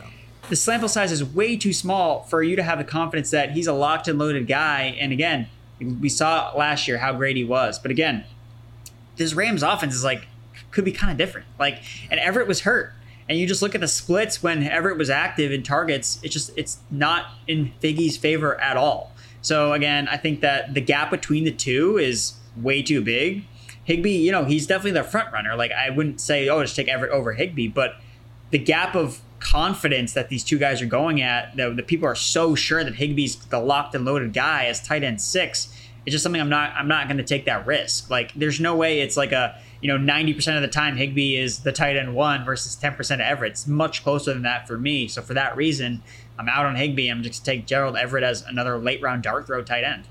the 0.51 0.57
sample 0.57 0.89
size 0.89 1.13
is 1.13 1.23
way 1.23 1.55
too 1.55 1.71
small 1.71 2.23
for 2.23 2.43
you 2.43 2.57
to 2.57 2.61
have 2.61 2.77
the 2.77 2.83
confidence 2.83 3.31
that 3.31 3.51
he's 3.51 3.67
a 3.67 3.73
locked 3.73 4.09
and 4.09 4.19
loaded 4.19 4.47
guy. 4.47 4.97
And 4.99 5.13
again, 5.13 5.47
we 5.79 6.09
saw 6.09 6.51
last 6.57 6.89
year 6.89 6.97
how 6.97 7.13
great 7.13 7.37
he 7.37 7.45
was. 7.45 7.79
But 7.79 7.89
again, 7.89 8.25
this 9.15 9.33
Rams 9.33 9.63
offense 9.63 9.95
is 9.95 10.03
like 10.03 10.27
could 10.71 10.83
be 10.83 10.91
kind 10.91 11.09
of 11.09 11.17
different. 11.17 11.47
Like, 11.57 11.81
and 12.11 12.19
Everett 12.19 12.49
was 12.49 12.59
hurt, 12.61 12.91
and 13.29 13.39
you 13.39 13.47
just 13.47 13.61
look 13.61 13.75
at 13.75 13.81
the 13.81 13.87
splits 13.87 14.43
when 14.43 14.61
Everett 14.61 14.97
was 14.97 15.09
active 15.09 15.53
in 15.53 15.63
targets. 15.63 16.19
It's 16.21 16.33
just 16.33 16.51
it's 16.57 16.79
not 16.91 17.27
in 17.47 17.71
Higbee's 17.81 18.17
favor 18.17 18.59
at 18.59 18.75
all. 18.75 19.13
So 19.41 19.71
again, 19.71 20.09
I 20.09 20.17
think 20.17 20.41
that 20.41 20.73
the 20.73 20.81
gap 20.81 21.11
between 21.11 21.45
the 21.45 21.51
two 21.51 21.97
is 21.97 22.33
way 22.57 22.81
too 22.81 23.01
big. 23.01 23.45
Higbee, 23.85 24.17
you 24.17 24.33
know, 24.33 24.43
he's 24.43 24.67
definitely 24.67 24.99
the 24.99 25.05
front 25.05 25.31
runner. 25.31 25.55
Like 25.55 25.71
I 25.71 25.91
wouldn't 25.91 26.19
say, 26.19 26.49
oh, 26.49 26.61
just 26.61 26.75
take 26.75 26.89
Everett 26.89 27.11
over 27.11 27.31
Higbee, 27.31 27.69
but 27.69 27.95
the 28.49 28.59
gap 28.59 28.97
of 28.97 29.21
confidence 29.41 30.13
that 30.13 30.29
these 30.29 30.43
two 30.43 30.57
guys 30.57 30.81
are 30.81 30.85
going 30.85 31.21
at, 31.21 31.55
that 31.57 31.75
the 31.75 31.83
people 31.83 32.07
are 32.07 32.15
so 32.15 32.55
sure 32.55 32.83
that 32.83 32.95
Higbee's 32.95 33.35
the 33.35 33.59
locked 33.59 33.95
and 33.95 34.05
loaded 34.05 34.33
guy 34.33 34.65
as 34.65 34.81
tight 34.81 35.03
end 35.03 35.19
six. 35.19 35.75
It's 36.05 36.13
just 36.13 36.23
something 36.23 36.41
I'm 36.41 36.49
not 36.49 36.73
I'm 36.75 36.87
not 36.87 37.07
going 37.07 37.17
to 37.17 37.23
take 37.23 37.45
that 37.45 37.65
risk. 37.67 38.09
Like 38.09 38.33
there's 38.33 38.59
no 38.59 38.75
way 38.75 39.01
it's 39.01 39.17
like 39.17 39.31
a 39.31 39.59
you 39.81 39.87
know 39.87 39.97
90% 39.97 40.55
of 40.55 40.61
the 40.61 40.67
time 40.67 40.95
Higbee 40.95 41.35
is 41.35 41.59
the 41.59 41.71
tight 41.71 41.97
end 41.97 42.15
one 42.15 42.45
versus 42.45 42.75
10% 42.81 42.99
of 43.15 43.19
Everett. 43.19 43.51
It's 43.53 43.67
much 43.67 44.03
closer 44.03 44.33
than 44.33 44.43
that 44.43 44.67
for 44.67 44.77
me. 44.77 45.07
So 45.07 45.21
for 45.21 45.33
that 45.33 45.57
reason, 45.57 46.01
I'm 46.39 46.47
out 46.47 46.65
on 46.65 46.75
Higbee. 46.75 47.09
I'm 47.09 47.23
just 47.23 47.43
take 47.43 47.65
Gerald 47.65 47.97
Everett 47.97 48.23
as 48.23 48.43
another 48.43 48.77
late 48.77 49.01
round 49.01 49.23
dart 49.23 49.47
throw 49.47 49.63
tight 49.63 49.83
end. 49.83 50.03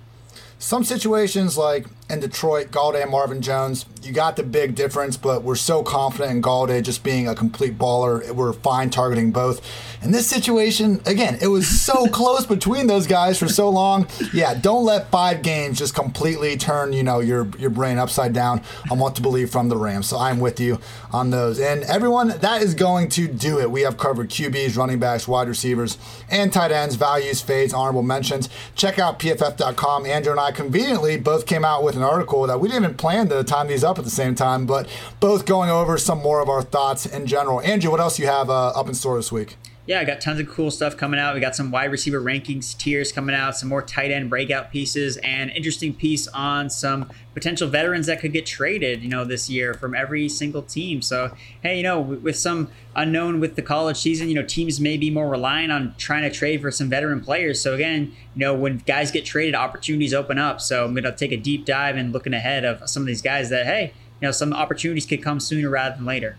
Some 0.58 0.84
situations 0.84 1.56
like 1.56 1.86
in 2.10 2.20
Detroit, 2.20 2.70
Golladay 2.70 3.02
and 3.02 3.10
Marvin 3.10 3.40
Jones, 3.40 3.86
you 4.02 4.12
got 4.12 4.36
the 4.36 4.42
big 4.42 4.74
difference, 4.74 5.16
but 5.16 5.42
we're 5.42 5.54
so 5.54 5.82
confident 5.82 6.32
in 6.32 6.42
Golladay 6.42 6.82
just 6.82 7.04
being 7.04 7.28
a 7.28 7.34
complete 7.34 7.78
baller. 7.78 8.30
We're 8.30 8.52
fine 8.52 8.90
targeting 8.90 9.30
both. 9.30 9.60
In 10.02 10.10
this 10.10 10.26
situation, 10.26 11.00
again, 11.04 11.38
it 11.42 11.48
was 11.48 11.68
so 11.68 12.06
close 12.12 12.46
between 12.46 12.86
those 12.86 13.06
guys 13.06 13.38
for 13.38 13.48
so 13.48 13.68
long. 13.68 14.06
Yeah, 14.32 14.54
don't 14.54 14.84
let 14.84 15.10
five 15.10 15.42
games 15.42 15.78
just 15.78 15.94
completely 15.94 16.56
turn, 16.56 16.92
you 16.92 17.02
know, 17.02 17.20
your 17.20 17.48
your 17.58 17.70
brain 17.70 17.98
upside 17.98 18.32
down 18.32 18.62
on 18.90 18.98
what 18.98 19.16
to 19.16 19.22
believe 19.22 19.50
from 19.50 19.68
the 19.68 19.76
Rams. 19.76 20.08
So 20.08 20.18
I'm 20.18 20.40
with 20.40 20.58
you 20.60 20.80
on 21.12 21.30
those. 21.30 21.60
And 21.60 21.82
everyone, 21.84 22.28
that 22.28 22.62
is 22.62 22.74
going 22.74 23.08
to 23.10 23.28
do 23.28 23.60
it. 23.60 23.70
We 23.70 23.82
have 23.82 23.98
covered 23.98 24.30
QBs, 24.30 24.76
running 24.76 24.98
backs, 24.98 25.28
wide 25.28 25.48
receivers, 25.48 25.98
and 26.30 26.52
tight 26.52 26.72
ends, 26.72 26.94
values, 26.94 27.40
fades, 27.40 27.74
honorable 27.74 28.02
mentions. 28.02 28.48
Check 28.74 28.98
out 28.98 29.18
pff.com. 29.18 30.06
Andrew 30.06 30.32
and 30.32 30.40
I 30.40 30.52
conveniently 30.52 31.18
both 31.18 31.46
came 31.46 31.64
out 31.64 31.82
with 31.84 31.96
an 32.00 32.08
article 32.08 32.46
that 32.46 32.58
we 32.60 32.68
didn't 32.68 32.84
even 32.84 32.96
plan 32.96 33.28
to 33.28 33.44
time 33.44 33.68
these 33.68 33.84
up 33.84 33.98
at 33.98 34.04
the 34.04 34.10
same 34.10 34.34
time, 34.34 34.66
but 34.66 34.88
both 35.20 35.44
going 35.44 35.70
over 35.70 35.98
some 35.98 36.18
more 36.18 36.40
of 36.40 36.48
our 36.48 36.62
thoughts 36.62 37.06
in 37.06 37.26
general. 37.26 37.60
Andrew, 37.60 37.90
what 37.90 38.00
else 38.00 38.18
you 38.18 38.26
have 38.26 38.48
uh, 38.48 38.68
up 38.68 38.88
in 38.88 38.94
store 38.94 39.16
this 39.16 39.30
week? 39.30 39.56
Yeah, 39.90 39.98
I 39.98 40.04
got 40.04 40.20
tons 40.20 40.38
of 40.38 40.48
cool 40.48 40.70
stuff 40.70 40.96
coming 40.96 41.18
out. 41.18 41.34
We 41.34 41.40
got 41.40 41.56
some 41.56 41.72
wide 41.72 41.90
receiver 41.90 42.20
rankings 42.20 42.78
tiers 42.78 43.10
coming 43.10 43.34
out, 43.34 43.56
some 43.56 43.68
more 43.68 43.82
tight 43.82 44.12
end 44.12 44.30
breakout 44.30 44.70
pieces, 44.70 45.16
and 45.16 45.50
interesting 45.50 45.92
piece 45.92 46.28
on 46.28 46.70
some 46.70 47.10
potential 47.34 47.66
veterans 47.66 48.06
that 48.06 48.20
could 48.20 48.32
get 48.32 48.46
traded, 48.46 49.02
you 49.02 49.08
know, 49.08 49.24
this 49.24 49.50
year 49.50 49.74
from 49.74 49.96
every 49.96 50.28
single 50.28 50.62
team. 50.62 51.02
So, 51.02 51.34
hey, 51.64 51.76
you 51.76 51.82
know, 51.82 52.00
with 52.00 52.36
some 52.36 52.70
unknown 52.94 53.40
with 53.40 53.56
the 53.56 53.62
college 53.62 53.96
season, 53.96 54.28
you 54.28 54.36
know, 54.36 54.44
teams 54.44 54.78
may 54.78 54.96
be 54.96 55.10
more 55.10 55.28
reliant 55.28 55.72
on 55.72 55.96
trying 55.98 56.22
to 56.22 56.30
trade 56.30 56.62
for 56.62 56.70
some 56.70 56.88
veteran 56.88 57.20
players. 57.20 57.60
So 57.60 57.74
again, 57.74 58.12
you 58.36 58.38
know, 58.38 58.54
when 58.54 58.78
guys 58.86 59.10
get 59.10 59.24
traded, 59.24 59.56
opportunities 59.56 60.14
open 60.14 60.38
up. 60.38 60.60
So 60.60 60.84
I'm 60.84 60.94
to 60.94 61.10
take 61.10 61.32
a 61.32 61.36
deep 61.36 61.66
dive 61.66 61.96
and 61.96 62.12
looking 62.12 62.32
ahead 62.32 62.64
of 62.64 62.88
some 62.88 63.02
of 63.02 63.08
these 63.08 63.22
guys 63.22 63.50
that, 63.50 63.66
hey, 63.66 63.92
you 64.20 64.28
know, 64.28 64.30
some 64.30 64.52
opportunities 64.52 65.04
could 65.04 65.20
come 65.20 65.40
sooner 65.40 65.68
rather 65.68 65.96
than 65.96 66.04
later. 66.04 66.36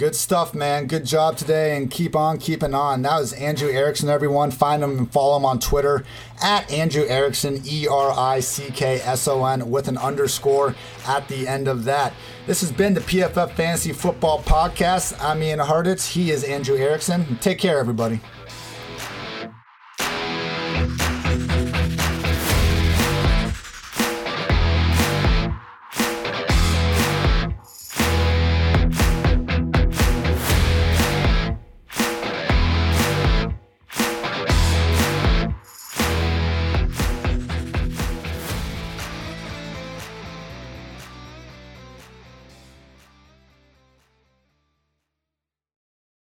Good 0.00 0.16
stuff, 0.16 0.54
man. 0.54 0.86
Good 0.86 1.04
job 1.04 1.36
today, 1.36 1.76
and 1.76 1.90
keep 1.90 2.16
on 2.16 2.38
keeping 2.38 2.72
on. 2.72 3.02
That 3.02 3.20
was 3.20 3.34
Andrew 3.34 3.68
Erickson, 3.68 4.08
everyone. 4.08 4.50
Find 4.50 4.82
him 4.82 4.96
and 4.96 5.12
follow 5.12 5.36
him 5.36 5.44
on 5.44 5.58
Twitter 5.58 6.04
at 6.42 6.72
Andrew 6.72 7.04
Erickson, 7.06 7.60
E 7.66 7.86
R 7.86 8.10
I 8.10 8.40
C 8.40 8.70
K 8.70 9.02
S 9.02 9.28
O 9.28 9.44
N, 9.44 9.70
with 9.70 9.88
an 9.88 9.98
underscore 9.98 10.74
at 11.06 11.28
the 11.28 11.46
end 11.46 11.68
of 11.68 11.84
that. 11.84 12.14
This 12.46 12.62
has 12.62 12.72
been 12.72 12.94
the 12.94 13.02
PFF 13.02 13.52
Fantasy 13.52 13.92
Football 13.92 14.42
Podcast. 14.42 15.22
I'm 15.22 15.42
Ian 15.42 15.58
Hartitz. 15.58 16.10
He 16.10 16.30
is 16.30 16.44
Andrew 16.44 16.78
Erickson. 16.78 17.36
Take 17.42 17.58
care, 17.58 17.78
everybody. 17.78 18.20